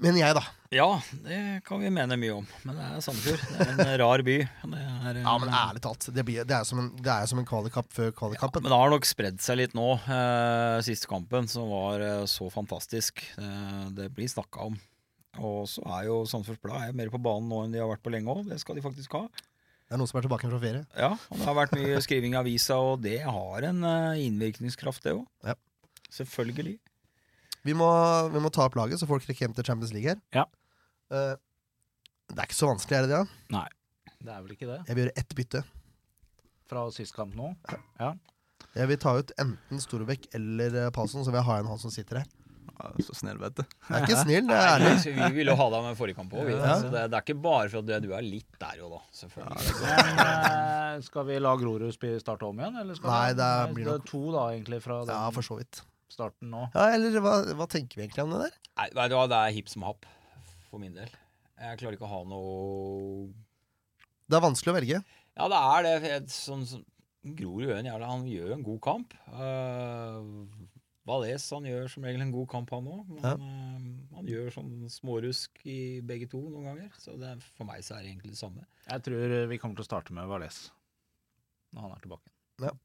Mener 0.00 0.22
jeg, 0.22 0.32
da. 0.38 0.42
Ja, 0.72 0.86
det 1.26 1.38
kan 1.66 1.80
vi 1.82 1.90
mene 1.92 2.16
mye 2.16 2.38
om. 2.38 2.46
Men 2.64 2.78
det 2.78 2.84
er 2.86 3.02
Sandefjord. 3.04 3.42
Det 3.52 3.64
er 3.66 3.72
en 3.84 3.90
rar 4.00 4.22
by. 4.24 4.36
Det 4.40 4.78
er, 4.80 5.18
Ja, 5.20 5.34
men 5.42 5.52
ærlig 5.52 5.82
talt. 5.84 6.06
Det, 6.16 6.24
blir, 6.24 6.46
det 6.48 6.56
er 6.56 6.64
som 6.64 6.80
en, 6.80 6.88
det 6.96 7.10
er 7.12 7.28
som 7.28 7.40
en 7.42 7.48
kvalikkamp 7.48 7.90
før 7.92 8.14
kvalikkampen. 8.16 8.64
Men 8.64 8.72
det 8.72 8.78
har 8.80 8.94
nok 8.94 9.08
spredd 9.08 9.42
seg 9.44 9.60
litt 9.60 9.76
nå, 9.76 9.90
eh, 10.00 10.78
siste 10.86 11.10
kampen, 11.10 11.50
som 11.52 11.68
var 11.68 12.00
eh, 12.06 12.22
så 12.32 12.48
fantastisk. 12.54 13.20
Eh, 13.36 13.82
det 13.98 14.08
blir 14.16 14.30
snakka 14.32 14.70
om. 14.70 14.78
Og 15.44 15.68
så 15.68 15.84
er 15.98 16.08
jo 16.08 16.22
Sandefjords 16.26 16.64
Blad 16.64 16.88
er 16.88 16.96
mer 16.96 17.12
på 17.12 17.20
banen 17.20 17.52
nå 17.52 17.60
enn 17.66 17.76
de 17.76 17.82
har 17.84 17.92
vært 17.92 18.06
på 18.06 18.14
lenge 18.14 18.32
òg. 18.32 18.48
Det 18.48 18.56
skal 18.62 18.80
de 18.80 18.86
faktisk 18.88 19.18
ha. 19.18 19.26
Det 19.90 19.96
er 19.96 19.98
noen 19.98 20.06
som 20.06 20.20
er 20.20 20.22
tilbake 20.22 20.46
fra 20.46 20.58
ferie. 20.62 20.80
Ja, 20.94 21.08
og 21.18 21.38
Det 21.40 21.46
har 21.48 21.54
vært 21.58 21.72
mye 21.74 21.96
skriving 22.04 22.36
i 22.36 22.38
avisa, 22.38 22.76
og 22.78 23.00
det 23.02 23.16
har 23.26 23.64
en 23.66 23.80
eh, 23.82 24.20
innvirkningskraft, 24.22 25.02
det 25.02 25.16
òg. 25.16 25.24
Ja. 25.42 25.56
Selvfølgelig. 26.14 26.76
Vi 27.66 27.74
må, 27.74 27.88
vi 28.30 28.42
må 28.44 28.52
ta 28.54 28.68
opp 28.68 28.78
laget, 28.78 29.00
så 29.00 29.08
folk 29.10 29.26
rekker 29.26 29.48
hjem 29.48 29.56
til 29.56 29.66
Champions 29.66 29.90
League 29.96 30.12
her. 30.12 30.20
Ja. 30.30 30.44
Uh, 31.10 31.34
det 32.30 32.38
er 32.38 32.46
ikke 32.46 32.58
så 32.60 32.70
vanskelig, 32.70 33.00
er 33.00 33.08
det 33.08 33.16
det? 33.16 33.42
Nei, 33.56 33.66
det 34.20 34.30
er 34.36 34.44
vel 34.46 34.54
ikke 34.54 34.70
det. 34.70 34.78
Jeg 34.86 34.94
vil 34.94 35.04
gjøre 35.08 35.16
ett 35.24 35.36
bytte. 35.40 35.64
Fra 36.70 36.86
sist 36.94 37.18
kamp 37.18 37.34
nå. 37.34 37.50
Jeg 38.78 38.92
vil 38.92 39.02
ta 39.02 39.16
ut 39.18 39.34
enten 39.42 39.82
Storbekk 39.82 40.30
eller 40.38 40.84
uh, 40.84 40.92
Palsson, 40.94 41.26
så 41.26 41.34
vil 41.34 41.42
jeg 41.42 41.48
ha 41.50 41.58
igjen 41.58 41.72
han 41.74 41.82
som 41.82 41.98
sitter 41.98 42.22
her. 42.22 42.30
Ja, 42.80 42.90
så 43.04 43.14
snill, 43.18 43.38
vet 43.42 43.56
du. 43.58 43.62
Jeg 43.88 43.96
er 43.98 44.04
ikke 44.06 44.18
snill, 44.22 44.46
det 44.48 44.56
er 44.56 44.68
ærlig. 44.74 44.92
Vi, 45.04 45.12
vi 45.18 45.28
ville 45.40 45.52
jo 45.52 45.58
ha 45.60 45.66
deg 45.74 45.84
med 45.88 45.98
forrige 45.98 46.16
kamp 46.20 46.32
òg, 46.38 46.48
Ja. 46.54 46.76
så 46.80 46.88
det, 46.92 47.02
det 47.12 47.18
er 47.18 47.24
ikke 47.26 47.36
bare 47.44 47.68
for 47.72 47.82
at 47.82 48.02
du, 48.06 48.12
er 48.16 48.24
litt 48.24 48.58
der 48.62 48.78
jo, 48.80 48.88
da. 48.94 49.00
Selvfølgelig. 49.18 49.74
Men 49.82 50.22
eh, 50.24 51.00
skal 51.08 51.26
vi 51.28 51.38
la 51.42 51.54
Grorud 51.60 51.98
starte 52.22 52.48
om 52.48 52.60
igjen, 52.62 52.78
eller 52.84 52.94
skal 53.00 53.10
Nei, 53.14 53.28
det 53.36 53.48
Nei, 53.50 53.72
blir 53.76 53.90
nok- 53.90 54.00
er 54.00 54.10
to 54.12 54.22
da, 54.36 54.44
egentlig, 54.54 54.80
fra 54.86 55.00
den 55.04 55.14
Ja, 55.16 55.30
for 55.34 55.42
så 55.50 55.58
vidt. 55.60 55.82
starten 56.10 56.50
nå. 56.50 56.64
Ja, 56.74 56.88
eller 56.94 57.20
hva, 57.24 57.34
hva 57.58 57.66
tenker 57.70 57.96
vi 58.00 58.06
egentlig 58.08 58.24
om 58.24 58.32
det 58.36 58.40
der? 58.46 58.56
Nei, 58.80 58.88
vet 58.96 59.10
du 59.12 59.16
hva, 59.18 59.26
det 59.30 59.40
er 59.44 59.56
hipp 59.58 59.68
som 59.72 59.82
happ, 59.86 60.06
for 60.70 60.78
min 60.82 60.94
del. 60.96 61.10
Jeg 61.60 61.78
klarer 61.82 61.98
ikke 61.98 62.08
å 62.08 62.14
ha 62.14 62.22
noe 62.24 63.28
Det 64.30 64.38
er 64.38 64.44
vanskelig 64.46 64.72
å 64.72 64.76
velge. 64.78 65.02
Ja, 65.36 65.48
det 65.52 65.58
er 65.60 65.86
det. 65.86 66.20
Sånn, 66.32 66.64
sånn, 66.68 66.84
Grorud 67.36 67.66
gjør 67.68 67.78
en 67.82 67.88
jævla 67.90 68.06
Han 68.08 68.22
gjør 68.30 68.52
en 68.54 68.62
god 68.64 68.78
kamp. 68.86 69.12
Uh, 69.28 70.22
Valais 71.10 71.46
han 71.50 71.66
gjør 71.68 71.90
som 71.90 72.06
regel 72.06 72.22
en 72.24 72.32
god 72.34 72.48
kamp, 72.54 72.70
han 72.70 72.86
òg. 72.86 73.04
Men 73.10 73.22
Ja. 73.26 73.34
eh, 73.34 74.16
han 74.16 74.26
gjør 74.30 74.50
sånn 74.54 74.72
smårusk 74.90 75.62
i 75.66 75.78
begge 76.06 76.30
to 76.30 76.40
noen 76.48 76.64
ganger. 76.70 76.90
Så 77.02 77.18
det, 77.18 77.34
er- 77.34 77.46
for 77.58 77.64
meg 77.68 77.82
så 77.82 77.98
er 77.98 78.02
det 78.06 78.12
egentlig 78.14 78.30
det 78.36 78.40
samme. 78.40 78.64
Jeg 78.88 79.02
tror 79.02 79.46
vi 79.50 79.58
kommer 79.58 79.76
til 79.76 79.84
å 79.84 79.90
starte 79.90 80.12
med 80.14 80.28
Valais 80.30 80.70
når 81.74 81.80
han 81.82 81.90
er 81.96 82.04
tilbake. 82.06 82.28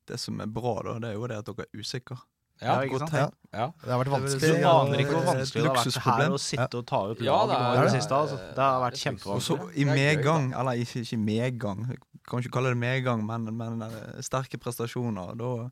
Det 0.07 0.17
som 0.19 0.39
er 0.39 0.47
bra, 0.47 0.82
da, 0.84 0.99
det 1.03 1.09
er 1.09 1.13
jo 1.19 1.28
det 1.28 1.38
at 1.38 1.45
dere 1.49 1.65
er 1.67 1.78
usikre. 1.82 2.17
Ja, 2.61 2.78
ikke 2.88 2.99
sant? 3.01 3.11
tegn. 3.11 3.32
Ja. 3.51 3.65
Det 3.84 3.89
har 3.91 3.99
vært 3.99 4.11
vanskelig. 4.13 4.39
Du 4.39 4.53
er- 4.55 4.63
aner 4.71 5.01
ikke 5.03 5.11
hvor 5.17 5.26
vanskelig 5.28 5.63
det 5.65 5.67
har 5.67 5.76
vært 5.76 6.05
her 6.05 6.30
å 6.32 6.39
sitte 6.39 6.76
og 6.80 6.86
ta 6.88 6.99
ut 7.11 7.19
Ja, 7.19 7.34
lag 7.43 7.49
det 7.49 7.57
er- 7.57 7.73
i 7.76 7.76
det 7.76 7.91
det. 7.91 8.01
siste. 8.01 8.15
Altså. 8.15 8.38
Det 8.55 8.63
har 8.63 8.80
vært 8.86 8.99
kjempevanskelig. 9.01 9.36
Og 9.36 9.41
så 9.41 9.76
i 9.76 9.84
medgang, 9.84 10.53
eller 10.55 10.71
ikke, 10.80 11.01
ikke 11.03 11.19
medgang, 11.19 11.97
kan 12.26 12.39
ikke 12.41 12.51
kalle 12.55 12.71
det 12.71 12.80
medgang, 12.80 13.26
men, 13.28 13.51
men 13.57 13.82
eh, 13.82 14.21
sterke 14.23 14.57
prestasjoner. 14.57 15.36
Da 15.38 15.69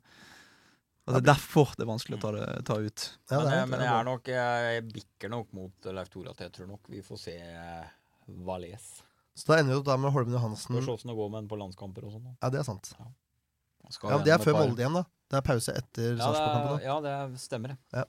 at 1.06 1.14
Det 1.14 1.20
er 1.20 1.26
derfor 1.34 1.72
det 1.76 1.84
er 1.84 1.90
vanskelig 1.90 2.16
å 2.16 2.20
ta, 2.22 2.30
det, 2.32 2.46
ta 2.64 2.76
ut. 2.80 3.02
Ja, 3.30 3.38
men, 3.38 3.44
det 3.44 3.52
er, 3.52 3.58
jeg- 3.58 3.68
men 3.74 3.80
jeg 3.84 3.92
er 3.94 4.04
nok 4.08 4.28
Jeg 4.32 4.84
bikker 4.92 5.30
nok 5.34 5.52
mot 5.52 5.88
Leif 5.98 6.08
Tore 6.14 6.30
at 6.30 6.38
jeg 6.46 6.52
tror 6.56 6.66
nok 6.70 6.80
vi 6.88 7.02
får 7.04 7.18
se 7.20 7.34
eh, 7.36 7.84
Valais. 8.46 8.86
Så 9.36 9.50
da 9.50 9.58
ender 9.60 9.74
vi 9.74 9.80
opp 9.82 9.86
der 9.90 9.98
med 10.00 10.12
Holmen 10.14 10.32
Johansen. 10.38 10.76
Spørs 10.78 10.88
åssen 10.94 11.10
det 11.10 11.16
går 11.18 11.30
med 11.34 11.42
en 11.42 11.48
på 11.50 11.58
landskamper 11.60 12.04
og 12.06 12.12
sånn. 12.14 12.28
Ja, 12.40 12.48
det 12.54 12.60
er 12.62 12.66
sant. 12.68 12.92
Ja. 12.98 13.06
Ja, 14.08 14.18
Det 14.24 14.32
er 14.32 14.38
før 14.40 14.54
Molde 14.62 14.80
igjen, 14.80 14.94
da. 14.96 15.02
Det 15.28 15.36
er 15.36 15.42
pause 15.44 15.72
etter 15.76 16.14
Ja, 16.16 16.24
Sarpsborg-kampen. 16.24 16.84
ja, 16.86 16.94
det 17.04 17.40
stemmer. 17.42 17.74
det. 17.92 18.04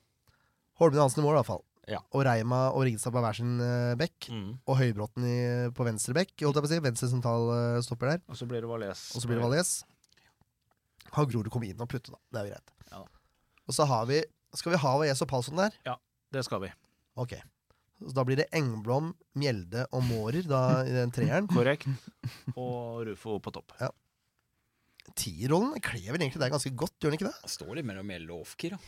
Holmen 0.79 0.99
Johansen 1.01 1.19
i 1.19 1.25
mål, 1.25 1.33
i 1.35 1.39
hvert 1.41 1.49
fall. 1.49 1.63
Ja. 1.87 1.99
Og 2.15 2.23
Reima 2.25 2.59
og 2.73 2.85
Ringstad 2.87 3.11
på 3.13 3.21
hver 3.21 3.35
sin 3.37 3.59
uh, 3.61 3.93
bekk. 3.99 4.29
Mm. 4.31 4.47
Og 4.65 4.77
Høybråten 4.79 5.25
i, 5.27 5.35
på 5.75 5.85
venstre 5.85 6.15
bekk, 6.17 6.31
holdt 6.45 6.55
jeg 6.61 6.63
på 6.65 6.69
å 6.69 6.71
si. 6.71 6.79
Venstre 6.85 7.09
sentral 7.11 7.51
eh, 7.57 7.81
stopper 7.85 8.13
der. 8.15 8.23
Og 8.31 8.39
så 8.39 8.47
blir 8.49 8.63
det 8.63 8.69
Valais. 8.71 9.03
Og 9.15 9.21
så 9.21 9.27
blir 9.29 9.37
det 9.41 9.45
Valais. 9.45 9.73
Har 11.13 11.27
Grorud 11.29 11.49
kommet 11.53 11.69
inn 11.73 11.81
og 11.83 11.89
putte, 11.91 12.11
da. 12.13 12.19
Det 12.31 12.39
er 12.41 12.47
jo 12.47 12.53
greit. 12.55 12.71
Ja. 12.91 13.01
Og 13.65 13.73
så 13.77 13.85
har 13.89 14.05
vi 14.09 14.21
Skal 14.55 14.71
vi 14.71 14.79
ha 14.79 14.91
Valais 14.97 15.21
og 15.21 15.27
Palsson 15.27 15.59
der? 15.59 15.73
Ja, 15.85 15.97
Det 16.31 16.45
skal 16.47 16.61
vi. 16.63 16.69
Ok. 17.19 17.33
Så 17.99 18.11
da 18.15 18.23
blir 18.27 18.35
det 18.39 18.45
Engblom, 18.55 19.13
Mjelde 19.39 19.85
og 19.95 20.03
Mårer 20.03 20.43
da, 20.47 20.61
i 20.87 20.91
den 20.95 21.11
treeren. 21.15 21.47
Korrekt. 21.51 21.87
Og 22.55 23.05
Rufo 23.07 23.37
på 23.43 23.51
topp. 23.55 23.71
Tierrollen 25.15 25.77
kler 25.83 26.11
vel 26.15 26.23
egentlig 26.25 26.41
deg 26.41 26.51
ganske 26.55 26.71
godt, 26.75 26.95
gjør 26.99 27.13
den 27.13 27.19
ikke 27.19 27.29
det? 27.29 27.37
Det 27.45 27.51
står 27.53 27.75
litt 27.77 27.87
mellom 27.87 28.07
Mjelde 28.09 28.35
og 28.35 28.43
Ofker, 28.47 28.75
da. 28.75 28.79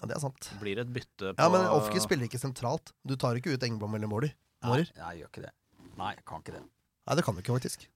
Ja, 0.00 0.08
det 0.08 0.16
er 0.16 0.22
sant. 0.22 0.50
Blir 0.62 0.78
et 0.80 0.92
bytte 0.94 1.34
på 1.34 1.42
Ja, 1.42 1.48
men 1.52 1.66
Ofker 1.74 2.00
spiller 2.00 2.24
ikke 2.28 2.40
sentralt. 2.40 2.94
Du 3.04 3.16
tar 3.20 3.36
ikke 3.36 3.52
ut 3.52 3.66
Engblom 3.66 3.98
eller. 3.98 4.08
Mårer. 4.08 4.32
Nei, 4.64 4.82
jeg 4.86 5.20
gjør 5.22 5.32
ikke 5.32 5.42
det. 5.48 5.52
Nei, 6.00 6.12
jeg 6.16 6.24
kan 6.28 6.44
ikke 6.44 6.54
det. 6.56 6.62
Nei, 7.08 7.16
det 7.18 7.24
kan 7.26 7.36
du 7.36 7.42
ikke, 7.42 7.56
faktisk. 7.58 7.88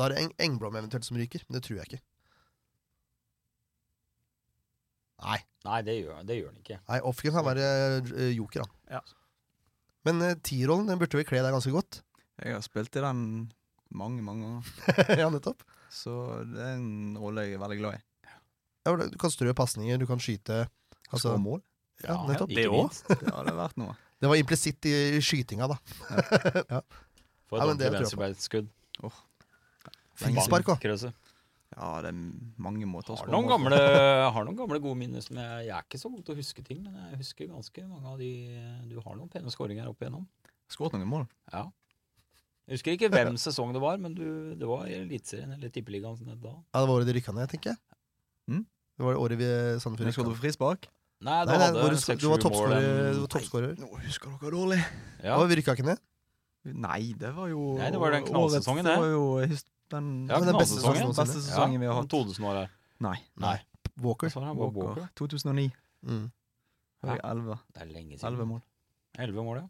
Da 0.00 0.06
er 0.08 0.14
det 0.14 0.20
Eng 0.22 0.30
Engblom 0.40 0.78
eventuelt 0.80 1.04
som 1.04 1.18
ryker. 1.20 1.42
Men 1.46 1.58
det 1.58 1.66
tror 1.66 1.76
jeg 1.82 1.90
ikke. 1.90 2.02
Nei, 5.20 5.38
Nei, 5.66 5.78
det 5.84 5.94
gjør, 5.98 6.20
det 6.24 6.36
gjør 6.38 6.46
han 6.48 6.60
ikke. 6.62 6.76
Nei 6.88 6.98
Ofker 7.10 7.34
kan 7.34 7.44
være 7.44 7.64
uh, 8.06 8.28
joker, 8.32 8.62
da. 8.64 8.96
Ja. 8.96 9.00
Men 10.08 10.22
uh, 10.24 10.30
tierrollen 10.46 10.88
den 10.88 11.00
burde 11.02 11.20
vi 11.20 11.26
kle 11.28 11.42
deg 11.44 11.52
ganske 11.52 11.72
godt. 11.74 11.98
Jeg 12.40 12.56
har 12.56 12.64
spilt 12.64 12.96
i 12.96 13.02
den 13.04 13.20
mange, 13.92 14.22
mange 14.24 14.46
ganger. 14.46 15.18
ja, 15.20 15.28
nettopp. 15.34 15.66
Så 15.92 16.14
det 16.48 16.62
er 16.64 16.78
en 16.78 17.18
rolle 17.20 17.44
jeg 17.44 17.58
er 17.58 17.62
veldig 17.66 17.80
glad 17.82 17.98
i. 18.00 18.04
Ja, 18.88 18.94
du 18.96 19.18
kan 19.20 19.32
strø 19.34 19.52
pasninger, 19.52 20.00
du 20.00 20.06
kan 20.08 20.22
skyte. 20.24 20.62
Altså, 21.10 21.26
Skåre 21.34 21.42
mål. 21.44 21.60
ja, 22.06 22.16
nettopp. 22.30 22.54
ikke 22.54 22.62
Det 22.62 22.70
òg? 22.80 23.00
Det 23.20 23.34
hadde 23.36 23.56
vært 23.60 23.80
noe. 23.82 23.96
Det 24.20 24.28
var 24.32 24.40
implisitt 24.40 24.88
i 24.88 24.94
skytinga, 25.24 25.68
da. 25.68 25.76
For 27.50 27.58
Ja, 27.60 27.66
et 27.66 27.68
men 27.68 27.76
det 27.80 27.90
ordentlig 27.90 27.90
tror 27.90 27.92
jeg 27.92 27.92
på. 27.92 27.98
venstrebeinskudd. 27.98 28.72
Frispark 30.20 30.72
òg. 30.74 30.86
Ja, 31.70 31.88
det 32.02 32.10
er 32.10 32.16
mange 32.58 32.86
måter 32.90 33.14
å 33.14 33.16
Har 33.16 33.22
skåre 33.22 33.34
noen, 33.36 33.46
på. 33.46 33.52
gamle, 33.54 33.76
har 34.34 34.46
noen 34.46 34.56
gamle 34.58 34.80
gode 34.82 34.98
minner 34.98 35.22
som 35.22 35.38
jeg, 35.38 35.66
jeg 35.68 35.74
er 35.76 35.84
ikke 35.86 36.00
så 36.02 36.10
god 36.10 36.24
til 36.26 36.34
å 36.34 36.40
huske 36.40 36.64
ting, 36.66 36.80
men 36.82 36.96
jeg 37.12 37.20
husker 37.20 37.50
ganske 37.52 37.84
mange 37.86 38.10
av 38.10 38.16
de 38.18 38.30
Du 38.90 38.96
har 38.98 39.14
noen 39.14 39.30
pene 39.30 39.52
skåringer 39.54 39.86
opp 39.90 40.02
igjennom. 40.02 40.26
Skåret 40.70 40.98
noen 40.98 41.10
mål. 41.10 41.28
Ja. 41.54 41.68
Jeg 42.66 42.78
husker 42.78 42.96
ikke 42.96 43.10
hvem 43.14 43.38
sesong 43.46 43.70
det 43.74 43.82
var, 43.82 44.02
men 44.02 44.18
du, 44.18 44.26
det 44.58 44.66
var 44.66 44.88
i 44.90 44.98
Eliteserien 44.98 45.54
eller 45.54 45.70
Tippeligaen 45.74 46.18
sånn 46.18 46.34
da. 46.42 46.56
Ja, 46.58 46.82
det 46.82 46.86
var 46.90 46.96
året 46.96 47.10
de 47.10 47.16
rykka 47.20 47.34
ned, 47.38 47.50
tenker 47.54 47.72
jeg. 47.72 47.82
Mm. 48.50 48.64
Det 48.66 49.06
var 49.06 49.14
det 49.14 49.22
året 49.22 49.40
vi 49.40 49.48
Sandefjord 49.80 50.02
Men 50.02 50.10
jeg 50.10 50.18
skåret 50.18 50.30
rykka 50.32 50.38
på 50.40 50.44
frispark. 50.44 50.90
Nei, 51.20 51.38
Nei, 51.44 51.54
nei, 51.54 51.66
hadde 51.68 51.88
du, 51.92 52.14
du 52.16 52.28
var 52.32 52.40
toppskårer. 52.40 52.84
Du 53.14 53.18
var 53.20 53.32
toppskårer. 53.34 53.74
Nå 53.78 53.88
husker 54.06 54.38
dere 54.40 54.54
dårlig. 54.56 54.78
Ja. 55.20 55.34
Og 55.36 55.50
vi 55.50 55.58
rykka 55.60 55.74
ikke 55.76 55.90
ned. 55.90 56.00
Nei, 56.80 57.12
det 57.16 57.30
var 57.36 57.50
jo 57.52 57.74
Nei, 57.78 57.90
det 57.92 58.00
var 58.00 58.14
den 58.14 58.24
knallsesongen, 58.26 58.86
det. 58.88 58.94
Det 58.96 59.02
var 59.04 59.12
jo 59.12 59.58
den, 59.90 60.26
Ja, 60.28 60.38
den 60.40 60.56
beste 60.58 60.78
sesongen 60.80 61.08
beste 61.14 61.40
sesongen 61.42 61.80
vi 61.82 61.86
har 61.90 61.94
hatt. 62.00 62.08
Todesen 62.12 62.44
var 62.46 62.54
der. 62.62 62.70
Nei. 63.00 63.16
Nei. 63.40 63.56
Walker. 64.00 64.30
Walker. 64.34 64.80
Walker. 64.80 65.08
2009. 65.16 65.70
Mm. 66.06 66.30
Jeg 67.04 67.20
11. 67.24 67.58
Det 67.74 67.82
er 67.82 67.86
lenge 67.94 68.18
siden. 68.18 68.34
11 68.34 68.46
mål. 68.46 68.60
11 69.18 69.44
mål, 69.44 69.56
ja. 69.62 69.68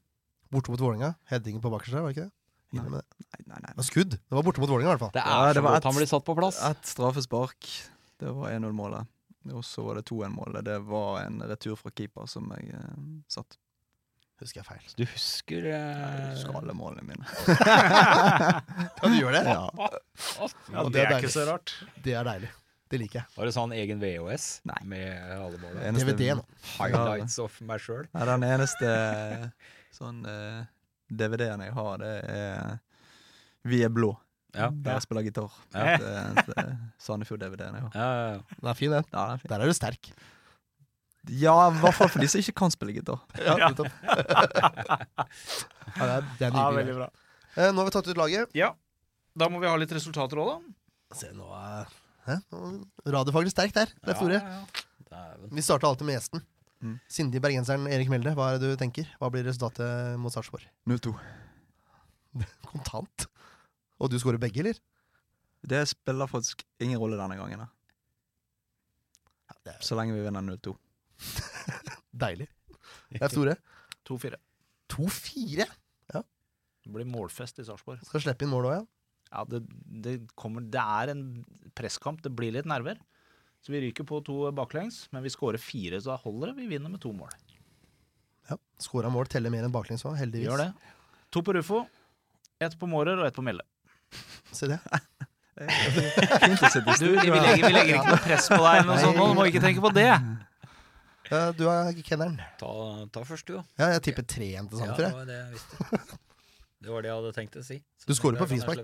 Borte 0.51 0.71
mot 0.73 0.81
Vålerenga. 0.83 1.15
Headingen 1.31 1.63
på 1.63 1.71
bakerste, 1.71 2.01
var 2.03 2.11
det 2.13 2.17
ikke 2.17 2.27
det? 2.27 2.33
Nei. 2.73 2.85
Nei, 2.91 3.45
nei, 3.47 3.61
nei. 3.65 3.85
Skudd. 3.87 4.11
Det 4.19 4.35
var 4.35 4.43
borte 4.47 4.61
mot 4.63 4.71
Vålerenga, 4.71 4.91
i 4.91 4.95
hvert 4.97 5.05
fall. 5.07 5.15
Det 5.15 5.23
er 5.23 5.31
Ja, 5.31 5.53
det 5.55 5.65
et- 5.65 5.85
han 5.85 5.95
blir 5.95 6.07
satt 6.11 6.25
på 6.25 6.37
plass. 6.37 6.59
Et 6.71 6.83
straffespark. 6.87 7.71
Det 8.19 8.35
var 8.35 8.51
1-0-målet. 8.51 9.07
Og 9.55 9.63
så 9.65 9.83
var 9.85 9.95
det 9.97 10.05
2-1-målet. 10.05 10.65
Det 10.65 10.79
var 10.85 11.23
en 11.23 11.41
retur 11.41 11.77
fra 11.77 11.91
keeper 11.91 12.27
som 12.29 12.51
jeg 12.57 12.75
eh, 12.75 13.23
satt. 13.29 13.57
Husker 14.41 14.63
jeg 14.63 14.67
feil. 14.71 14.85
Du 14.97 15.03
husker 15.05 15.67
Jeg 15.69 15.77
eh, 15.77 16.31
husker 16.33 16.57
alle 16.63 16.73
målene 16.77 17.05
mine. 17.05 17.27
Ja, 19.01 19.09
du 19.09 19.17
gjør 19.17 19.35
det? 19.37 19.43
Ja. 19.49 19.67
Ja, 19.69 20.83
det 20.85 20.93
det 20.95 21.03
er 21.03 21.13
er 21.13 21.19
ikke 21.21 21.33
så 21.33 21.45
rart. 21.49 21.75
Det 22.05 22.15
er 22.17 22.25
deilig. 22.25 22.49
Det 22.91 22.99
liker 22.99 23.21
jeg. 23.21 23.31
Var 23.37 23.47
det 23.47 23.53
sånn 23.55 23.75
egen 23.77 24.01
VHS 24.03 24.47
Nei. 24.67 24.79
med 24.91 25.35
alle 25.37 25.61
målene? 25.61 25.93
DVD 25.95 26.33
nå. 26.41 26.45
Highlights 26.79 27.37
of 27.43 27.61
meg 27.69 27.85
sjøl. 27.85 28.09
Nei, 28.17 28.25
den 28.33 28.47
eneste 28.49 28.91
sånn 29.95 30.25
uh, 30.27 30.65
DVD-en 31.13 31.63
jeg 31.67 31.77
har, 31.77 32.03
det 32.03 32.17
er 32.33 32.81
Vi 33.69 33.85
er 33.87 33.93
blå. 33.95 34.15
Ja. 34.57 34.71
Der 34.73 34.97
jeg 34.97 35.05
spiller 35.07 35.27
gitar. 35.29 35.55
Ja. 35.77 35.95
Sandefjord-DVD-en 36.99 37.77
jeg 37.79 37.87
har. 37.87 37.95
Ja, 37.95 38.09
ja, 38.11 38.29
ja. 38.35 38.59
Den 38.59 38.73
er 38.73 38.79
fin, 38.79 38.97
den. 38.97 39.07
Ja, 39.13 39.27
er. 39.37 39.45
Der 39.53 39.63
er 39.63 39.71
du 39.71 39.77
sterk. 39.77 40.11
Ja, 41.29 41.55
i 41.69 41.77
hvert 41.83 41.95
fall 41.99 42.09
for 42.09 42.23
de 42.23 42.29
som 42.33 42.41
ikke 42.41 42.55
kan 42.63 42.73
spille 42.73 42.95
gitar. 42.97 43.21
Ja, 43.37 43.57
nettopp. 43.61 43.91
ja, 44.07 46.05
det 46.07 46.13
er, 46.15 46.29
det 46.39 46.47
er 46.49 46.55
Ja, 46.57 46.69
veldig 46.73 46.95
bra. 46.97 47.09
Eh, 47.57 47.69
nå 47.75 47.83
har 47.83 47.89
vi 47.91 47.95
tatt 47.97 48.09
ut 48.09 48.17
laget. 48.21 48.55
Ja. 48.57 48.71
Da 49.37 49.49
må 49.53 49.61
vi 49.61 49.69
ha 49.69 49.75
litt 49.79 49.93
resultater 49.95 50.41
òg, 50.41 50.55
da. 50.55 51.17
Se, 51.19 51.31
nå 51.35 51.49
er 51.57 51.91
Hæ? 52.29 52.37
Radiofaglig 53.11 53.51
sterkt 53.53 53.77
der. 53.79 53.91
Det 54.05 54.15
er. 54.15 54.33
Ja, 54.37 54.41
ja, 55.11 55.21
ja. 55.21 55.49
Vi 55.51 55.63
starter 55.65 55.89
alltid 55.89 56.07
med 56.07 56.19
gjesten. 56.19 56.43
Mm. 56.81 56.97
Sindige 57.13 57.43
bergenseren 57.45 57.87
Erik 57.93 58.09
Melde, 58.13 58.33
hva 58.37 58.53
er 58.55 58.61
det 58.61 58.71
du 58.73 58.77
tenker? 58.81 59.09
Hva 59.21 59.29
blir 59.33 59.45
resultatet 59.45 60.17
mot 60.21 60.33
Sarpsborg? 60.33 60.65
0-2. 60.89 61.13
Kontant. 62.71 63.27
Og 64.01 64.13
du 64.13 64.17
skårer 64.21 64.41
begge, 64.41 64.63
eller? 64.63 64.79
Det 65.67 65.83
spiller 65.91 66.31
faktisk 66.31 66.63
ingen 66.81 67.01
rolle 67.01 67.19
denne 67.21 67.37
gangen. 67.41 67.65
da. 67.65 67.69
Ja, 69.51 69.59
er, 69.75 69.81
Så 69.85 69.99
lenge 69.99 70.15
vi 70.17 70.23
vinner 70.25 70.45
0-2. 70.45 70.77
Deilig. 72.25 72.49
Det 73.11 73.23
er 73.23 73.33
store. 73.33 73.57
2-4. 74.09 74.39
2-4. 74.91 75.67
Det 76.81 76.89
blir 76.95 77.05
målfest 77.07 77.59
i 77.61 77.65
Sarpsborg. 77.67 78.01
Skal 78.09 78.23
slippe 78.25 78.47
inn 78.47 78.51
mål 78.51 78.71
òg, 78.71 78.75
ja. 78.79 78.85
Ja, 79.31 79.43
det, 79.47 79.59
det, 80.03 80.15
kommer, 80.35 80.65
det 80.65 80.81
er 80.81 81.13
en 81.13 81.21
presskamp. 81.77 82.23
Det 82.25 82.33
blir 82.35 82.55
litt 82.57 82.67
nerver. 82.67 82.97
Så 83.63 83.71
vi 83.75 83.83
ryker 83.85 84.07
på 84.09 84.23
to 84.25 84.39
baklengs, 84.57 85.03
men 85.13 85.23
vi 85.23 85.31
skårer 85.31 85.61
fire, 85.61 86.01
så 86.01 86.15
da 86.15 86.17
holder 86.23 86.51
det. 86.51 86.63
Vi 86.63 86.71
vinner 86.73 86.91
med 86.91 87.03
to 87.05 87.13
mål. 87.15 87.31
ja. 88.49 88.57
Skåra 88.81 89.13
mål 89.13 89.29
teller 89.31 89.53
mer 89.53 89.67
enn 89.69 89.75
baklengs 89.75 90.03
òg, 90.09 90.17
heldigvis. 90.19 90.49
gjør 90.49 90.63
det. 90.65 90.71
To 91.31 91.45
på 91.47 91.53
Rufo, 91.55 91.83
ett 92.65 92.75
på 92.81 92.89
Mårer 92.91 93.21
og 93.21 93.29
ett 93.29 93.37
på 93.37 93.45
Melle. 93.45 93.63
Se 94.57 94.67
det. 94.73 94.81
Du, 95.61 95.67
vi, 97.05 97.17
legger, 97.21 97.67
vi 97.67 97.73
legger 97.75 97.99
ikke 97.99 98.13
noe 98.15 98.21
press 98.25 98.47
på 98.49 98.57
deg, 98.63 98.79
eller 98.79 98.87
noe 98.89 99.01
sånt, 99.03 99.19
du 99.21 99.35
må 99.37 99.45
ikke 99.51 99.61
tenke 99.61 99.83
på 99.85 99.91
det. 99.93 100.07
Ja, 101.31 101.53
du 101.55 101.65
er 101.71 101.93
kenneren. 102.07 102.39
Ta, 102.61 102.71
ta 103.15 103.23
først, 103.27 103.47
du, 103.47 103.57
da. 103.59 103.65
Ja, 103.79 103.91
jeg 103.97 104.03
tipper 104.09 104.27
3-1 104.27 104.71
til 104.73 104.81
samme 104.81 104.97
sammen, 104.97 104.97
det 104.97 104.97
tror 104.97 105.07
jeg. 105.07 105.15
var 105.15 105.27
det 105.31 105.39
jeg. 105.39 106.19
Det 106.81 106.91
var 106.95 107.05
det 107.05 107.11
jeg 107.11 107.17
hadde 107.21 107.33
tenkt 107.37 107.57
å 107.61 107.63
si. 107.67 107.77
Så 108.01 108.09
Du 108.11 108.15
scorer 108.17 108.41
på 108.41 108.49
frispark. 108.51 108.83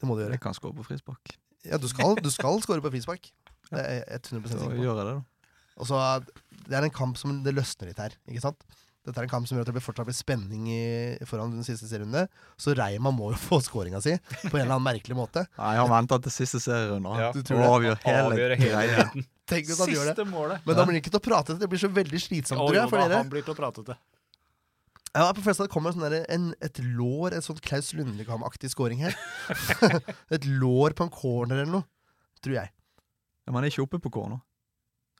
Det 0.00 0.08
må 0.08 0.16
du 0.16 0.22
gjøre. 0.24 0.34
Jeg 0.38 0.42
kan 0.42 0.54
skåre 0.56 0.74
på 0.78 0.86
frispark. 0.88 1.34
Ja, 1.68 1.76
du 1.76 1.86
skal, 1.92 2.14
du 2.24 2.30
skal 2.32 2.60
score 2.64 2.80
på 2.84 2.90
frispark. 2.94 3.30
Det 3.70 3.78
er 3.80 3.98
jeg 4.00 4.22
100 4.32 4.48
Så 4.50 4.58
sikker 4.62 4.78
på. 4.80 4.94
det. 5.04 5.16
Og 5.80 5.86
så, 5.88 5.98
Det 6.66 6.76
er 6.78 6.86
en 6.88 6.94
kamp 6.96 7.18
som 7.20 7.42
det 7.44 7.52
løsner 7.54 7.90
litt 7.92 8.00
her. 8.00 8.16
ikke 8.28 8.40
sant? 8.42 8.64
Dette 9.04 9.16
er 9.16 9.24
en 9.24 9.30
kamp 9.32 9.46
som 9.48 9.56
gjør 9.56 9.64
at 9.64 9.68
det 9.70 9.74
blir 9.78 9.84
fortsatt 9.84 10.08
blir 10.08 10.16
spenning 10.16 10.66
i, 10.68 10.80
foran 11.28 11.52
den 11.54 11.64
siste 11.64 11.86
serierunde. 11.88 12.26
Så 12.60 12.74
Reima 12.76 13.12
må 13.12 13.30
jo 13.32 13.38
få 13.48 13.60
skåringa 13.64 14.00
si 14.04 14.16
på 14.16 14.56
en 14.56 14.64
eller 14.64 14.74
annen 14.74 14.84
merkelig 14.88 15.16
måte. 15.16 15.44
Nei, 15.60 15.74
han 15.78 15.88
venter 15.92 16.20
til 16.26 16.34
siste 16.34 16.60
serierunde. 16.60 17.14
Ja. 17.20 17.30
Du 17.36 17.40
tror 17.44 17.60
Og 17.60 17.62
det? 17.62 17.70
avgjør 17.76 18.02
hele 18.04 18.24
avgjør 18.32 18.56
hele 18.60 18.82
greia. 18.88 19.06
Dritten. 19.50 19.58
Tenk 19.58 19.70
hvis 19.72 19.82
han 19.82 19.92
gjør 19.94 20.10
det. 20.14 20.26
Målet. 20.30 20.64
Men 20.64 20.78
da 20.78 20.86
blir 20.86 20.96
han 20.96 21.02
ikke 21.02 21.12
til 21.12 21.20
å 21.20 21.26
prate. 21.26 21.52
til. 21.52 21.60
Det 21.60 21.68
blir 21.72 21.82
så 21.82 21.90
veldig 21.98 22.22
slitsomt, 22.22 22.60
tror 22.60 22.74
jo 22.74 22.80
jeg, 22.80 22.90
for 22.92 23.02
da, 23.02 23.08
dere. 23.10 23.20
han 23.24 23.32
blir 23.34 23.46
til 23.46 23.54
å 23.54 23.58
prate 23.58 23.84
til. 23.90 24.00
Ja, 25.10 25.26
på 25.34 25.42
at 25.42 25.58
det 25.58 25.70
kommer 25.72 25.94
sånn 25.94 26.06
der, 26.06 26.20
en, 26.30 26.50
et 26.62 26.78
lår, 26.78 27.34
et 27.34 27.42
sånn 27.42 27.58
Klaus 27.66 27.90
Lundekam-aktig 27.98 28.70
scoring 28.70 29.02
her. 29.02 29.16
et 30.34 30.46
lår 30.46 30.94
på 30.94 31.08
en 31.08 31.10
corner 31.10 31.64
eller 31.64 31.72
noe, 31.80 31.88
tror 32.44 32.60
jeg. 32.60 32.70
Ja, 33.42 33.54
han 33.56 33.64
er 33.64 33.72
ikke 33.72 33.88
oppe 33.88 33.98
på 34.04 34.12
corner. 34.14 34.38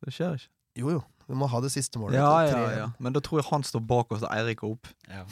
Det 0.05 0.15
skjer 0.15 0.39
ikke. 0.39 0.53
Jo, 0.79 0.93
jo. 0.95 1.01
Vi 1.31 1.39
må 1.39 1.47
ha 1.51 1.61
det 1.63 1.71
siste 1.75 1.99
målet. 1.99 2.19
Ja, 2.19 2.31
ja, 2.47 2.63
ja. 2.75 2.87
Men 3.03 3.15
da 3.15 3.23
tror 3.23 3.39
jeg 3.41 3.49
han 3.51 3.67
står 3.67 3.83
bak 3.87 4.15
oss 4.15 4.25
og 4.27 4.31
Eirik 4.35 4.63
er 4.65 4.73
opp. 4.73 4.89
Ja. 5.07 5.25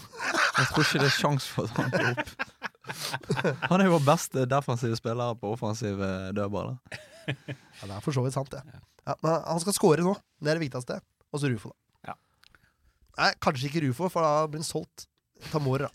Jeg 0.58 0.68
tror 0.72 0.84
ikke 0.84 1.00
det 1.02 1.08
er 1.08 1.14
sjans 1.14 1.46
for 1.50 1.66
at 1.66 1.78
han 1.78 1.94
går 1.94 2.10
opp. 2.12 2.34
Han 3.68 3.82
er 3.82 3.84
jo 3.84 3.98
vår 3.98 4.04
beste 4.06 4.46
defensive 4.48 4.96
spiller 4.96 5.34
på 5.36 5.50
offensive 5.52 6.06
dødballer. 6.32 6.78
Ja, 7.28 7.88
det 7.88 7.94
er 7.96 8.04
for 8.04 8.16
så 8.16 8.24
vidt 8.24 8.36
sant, 8.36 8.50
det. 8.54 8.62
Ja, 9.08 9.14
men 9.24 9.36
han 9.36 9.62
skal 9.62 9.76
score 9.76 10.04
nå. 10.04 10.14
Det 10.40 10.52
er 10.52 10.58
det 10.58 10.66
viktigste. 10.66 10.98
Og 11.32 11.42
så 11.42 11.50
Rufo, 11.52 11.72
da. 11.72 12.12
Ja. 12.12 12.16
Nei, 13.20 13.30
kanskje 13.44 13.70
ikke 13.70 13.84
Rufo, 13.86 14.10
for 14.12 14.24
da 14.24 14.46
blir 14.50 14.62
han 14.62 14.68
solgt. 14.68 15.08
Tamor, 15.52 15.86
da. 15.86 15.90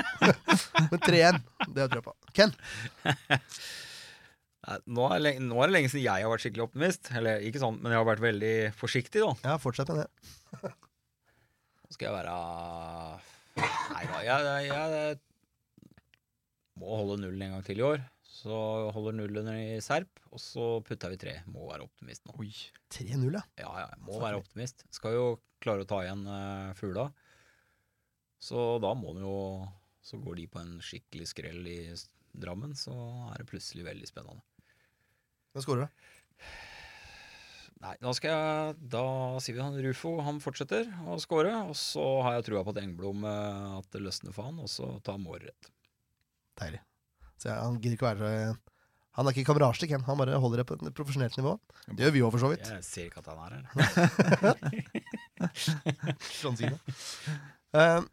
men 0.92 1.00
3-1, 1.02 1.40
det 1.74 1.88
tror 1.88 1.98
jeg 1.98 2.06
på. 2.06 2.14
Ken? 2.36 2.54
Nå 4.62 5.08
er, 5.10 5.18
lenge, 5.18 5.42
nå 5.42 5.56
er 5.58 5.66
det 5.66 5.74
lenge 5.74 5.88
siden 5.90 6.04
jeg 6.04 6.22
har 6.22 6.30
vært 6.30 6.44
skikkelig 6.44 6.68
optimist. 6.68 7.10
Eller 7.18 7.42
ikke 7.42 7.62
sånn, 7.62 7.80
men 7.82 7.90
jeg 7.90 7.98
har 7.98 8.06
vært 8.06 8.22
veldig 8.22 8.54
forsiktig, 8.78 9.24
da. 9.24 9.32
Ja, 9.42 9.56
fortsett 9.62 9.90
med 9.90 10.04
det. 10.04 10.08
Nå 11.82 11.96
skal 11.96 12.08
jeg 12.08 12.14
være 12.20 12.36
Nei 13.52 14.04
da, 14.08 14.20
jeg, 14.24 14.44
jeg, 14.64 14.68
jeg 14.70 15.18
må 16.80 16.94
holde 16.96 17.18
nullen 17.20 17.42
en 17.44 17.56
gang 17.56 17.64
til 17.66 17.82
i 17.82 17.84
år. 17.84 18.00
Så 18.42 18.54
holder 18.94 19.14
nullen 19.14 19.48
i 19.54 19.76
Serp, 19.84 20.18
og 20.34 20.40
så 20.42 20.66
putter 20.86 21.12
vi 21.12 21.20
tre. 21.20 21.34
Må 21.52 21.68
være 21.68 21.86
optimist 21.86 22.24
nå. 22.26 22.34
3-0, 22.90 23.28
ja. 23.36 23.42
Ja, 23.60 23.70
ja, 23.84 24.00
må 24.02 24.18
være 24.18 24.40
optimist. 24.40 24.82
Skal 24.94 25.14
jo 25.14 25.26
klare 25.62 25.84
å 25.84 25.88
ta 25.88 26.00
igjen 26.02 26.24
uh, 26.26 26.72
Fugla. 26.74 27.06
Så 28.42 28.80
da 28.82 28.90
må 28.98 29.14
den 29.14 29.22
jo 29.22 29.36
Så 30.02 30.18
går 30.18 30.40
de 30.40 30.48
på 30.50 30.58
en 30.58 30.80
skikkelig 30.82 31.28
skrell 31.30 31.66
i 31.70 31.78
Drammen, 32.32 32.72
så 32.74 32.94
er 33.30 33.42
det 33.42 33.46
plutselig 33.50 33.84
veldig 33.86 34.08
spennende. 34.08 34.42
Hvem 35.52 35.66
du 35.68 35.82
da? 35.84 35.88
Nei, 37.82 37.96
da 38.00 38.12
skal 38.14 38.32
jeg 38.32 38.88
Da 38.94 39.04
sier 39.42 39.58
vi 39.58 39.62
han 39.62 39.78
Rufo, 39.84 40.14
han 40.24 40.40
fortsetter 40.42 40.88
å 41.06 41.18
score. 41.22 41.52
Og 41.68 41.76
så 41.78 42.06
har 42.24 42.38
jeg 42.38 42.48
trua 42.48 42.64
på 42.64 42.74
at 42.74 42.80
Engblom 42.82 43.26
eh, 43.28 43.76
at 43.78 43.90
det 43.94 44.02
løsner 44.02 44.34
for 44.34 44.48
han, 44.48 44.58
og 44.62 44.70
så 44.70 44.88
tar 45.06 45.20
Mårrett. 45.22 45.70
Deilig. 46.58 46.82
Så 47.42 47.50
jeg, 47.50 47.58
han 47.58 47.80
gidder 47.82 47.96
ikke 47.98 48.10
være 48.12 48.54
Han 49.18 49.26
er 49.26 49.34
ikke 49.34 49.48
kamerasje, 49.50 49.88
Ken. 49.90 50.04
Han 50.06 50.20
bare 50.20 50.38
holder 50.40 50.62
det 50.62 50.66
på 50.68 50.78
et 50.78 50.94
profesjonelt 50.96 51.34
nivå. 51.36 51.56
Det 51.90 52.06
gjør 52.06 52.14
vi 52.14 52.22
òg, 52.24 52.30
for 52.32 52.44
så 52.44 52.52
vidt. 52.52 52.70
Jeg 52.70 52.86
ser 52.86 53.08
ikke 53.10 53.20
at 53.20 53.28
han 53.28 53.38
er 53.44 53.50
her. 53.52 53.64
Sånn 56.40 56.56
sier 56.56 56.72
det. 56.72 56.96
Eh, 57.76 58.06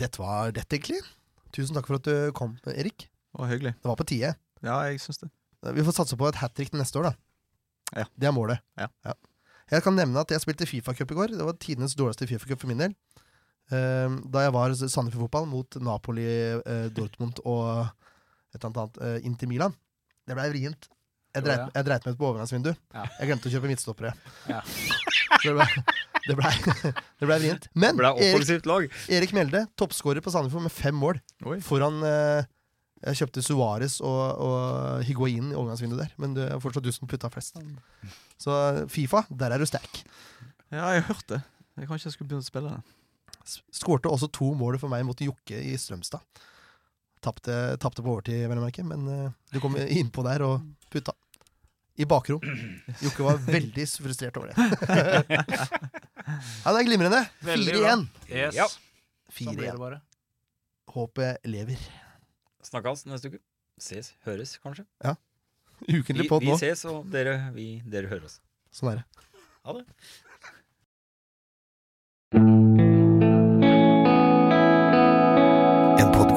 dette 0.00 0.22
var 0.22 0.54
dette, 0.56 0.78
egentlig. 0.78 1.02
Tusen 1.54 1.76
takk 1.76 1.90
for 1.90 2.00
at 2.00 2.08
du 2.08 2.32
kom, 2.36 2.56
Erik. 2.72 3.08
Det 3.10 3.42
var 3.42 3.50
hyggelig. 3.50 3.74
Det 3.82 3.90
var 3.90 3.98
på 4.00 4.06
tide. 4.08 4.32
Ja, 4.64 4.78
jeg 4.88 5.02
synes 5.02 5.20
det. 5.20 5.28
Vi 5.74 5.84
får 5.84 5.98
satse 5.98 6.16
på 6.16 6.28
et 6.28 6.38
hat 6.40 6.54
trick 6.56 6.72
neste 6.76 7.00
år, 7.00 7.10
da. 7.10 7.14
Ja. 8.00 8.06
Det 8.16 8.30
er 8.30 8.34
målet. 8.36 8.64
Ja. 8.80 8.88
Jeg 9.72 9.84
kan 9.84 9.96
nevne 9.96 10.22
at 10.24 10.32
jeg 10.32 10.42
spilte 10.42 10.68
Fifa-cup 10.68 11.12
i 11.12 11.18
går. 11.18 11.34
Det 11.36 11.44
var 11.44 11.58
tidenes 11.60 11.96
dårligste 11.98 12.28
Fifa-cup 12.30 12.64
for 12.64 12.70
min 12.72 12.80
del. 12.80 12.96
Uh, 13.72 14.20
da 14.28 14.44
jeg 14.44 14.52
var 14.56 14.74
Sandefjord 14.76 15.26
Fotball 15.26 15.46
mot 15.48 15.78
Napoli, 15.80 16.24
uh, 16.64 16.88
Dortmund 16.92 17.40
og 17.48 17.86
et 18.54 18.60
eller 18.62 18.84
annet 18.84 19.00
uh, 19.02 19.18
inn 19.26 19.36
til 19.40 19.50
Milan. 19.50 19.74
Det 20.24 20.36
blei 20.38 20.48
vrient. 20.52 20.88
Jeg 21.34 21.42
dreit, 21.42 21.66
jeg 21.74 21.86
dreit 21.88 22.04
meg 22.06 22.14
ut 22.14 22.18
på 22.20 22.26
overgangsvindu. 22.30 22.70
Ja. 22.94 23.04
Jeg 23.18 23.30
glemte 23.32 23.50
å 23.50 23.54
kjøpe 23.56 23.70
midtstoppere. 23.70 24.14
Ja. 24.46 24.62
Så 25.42 25.50
det 25.50 25.56
blei 25.58 25.68
det 26.24 26.36
ble, 26.38 26.50
det 27.20 27.26
ble 27.28 27.36
vrient. 27.42 27.68
Men 27.76 27.98
Ble 27.98 28.12
Erik. 28.24 28.92
Erik 29.12 29.34
Mjelde, 29.36 29.64
toppskårer 29.76 30.24
på 30.24 30.32
Sandefjord 30.32 30.66
med 30.66 30.72
fem 30.72 30.96
mål. 30.96 31.20
Oi. 31.44 31.58
Foran 31.64 32.00
eh, 32.08 32.46
Jeg 33.04 33.20
kjøpte 33.20 33.44
Suárez 33.44 33.98
og, 34.00 34.22
og 34.46 35.04
Higuain 35.04 35.52
i 35.52 35.58
overgangsvinduet 35.58 36.06
der, 36.06 36.14
men 36.22 36.36
det 36.38 36.48
er 36.48 36.62
fortsatt 36.64 36.86
du 36.86 36.92
som 36.94 37.10
putta 37.10 37.28
flest. 37.32 37.60
Så 38.40 38.56
Fifa, 38.92 39.26
der 39.28 39.52
er 39.52 39.60
du 39.60 39.68
sterk. 39.68 40.00
Ja, 40.72 40.94
jeg 40.94 41.04
har 41.04 41.08
hørt 41.10 41.28
det. 41.28 41.42
Jeg 41.76 41.90
kanskje 41.90 42.08
jeg 42.08 42.16
skulle 42.16 42.30
begynne 42.30 42.46
å 42.46 42.48
spille 42.48 42.72
det. 42.72 43.60
Skårte 43.76 44.08
også 44.08 44.30
to 44.32 44.54
mål 44.56 44.78
for 44.80 44.88
meg 44.88 45.04
mot 45.04 45.20
Jokke 45.20 45.60
i 45.60 45.74
Strømstad. 45.76 46.24
Tapte, 47.24 47.54
tapte 47.80 48.02
på 48.04 48.10
overtid, 48.12 48.42
vel 48.50 48.58
å 48.60 48.64
merke, 48.66 48.82
men 48.84 49.00
uh, 49.08 49.30
du 49.52 49.56
kom 49.62 49.76
innpå 49.80 50.20
der 50.26 50.42
og 50.44 50.60
putta. 50.92 51.12
I 51.96 52.04
bakrom. 52.10 52.40
Jokke 53.04 53.22
var 53.22 53.36
veldig 53.46 53.84
frustrert 54.02 54.34
over 54.40 54.50
det. 54.50 54.56
ja, 55.46 56.72
det 56.74 56.80
er 56.80 56.86
glimrende. 56.88 57.20
Veldig 57.46 57.74
igjen 57.78 58.02
4-1. 58.26 58.34
Yes. 58.34 58.54
Ja. 58.58 58.66
Sånn 59.30 59.54
blir 59.60 59.70
det 59.70 59.76
4-1. 59.78 60.00
Håpet 60.94 61.46
lever. 61.48 61.78
Snakkes 62.66 63.06
neste 63.10 63.28
uke. 63.30 63.38
Ses. 63.80 64.06
Høres, 64.26 64.50
kanskje. 64.62 64.84
Ukentlig 65.88 66.26
Vi, 66.26 66.30
nå. 66.30 66.38
vi 66.40 66.50
ses, 66.58 66.84
og 66.90 67.06
dere, 67.14 67.34
vi, 67.54 67.66
dere 67.86 68.06
hører 68.10 68.24
oss. 68.30 68.36
Sånn 68.74 68.90
er 68.94 68.98
det. 69.02 69.06
Ha 69.64 69.70
det. 69.78 69.84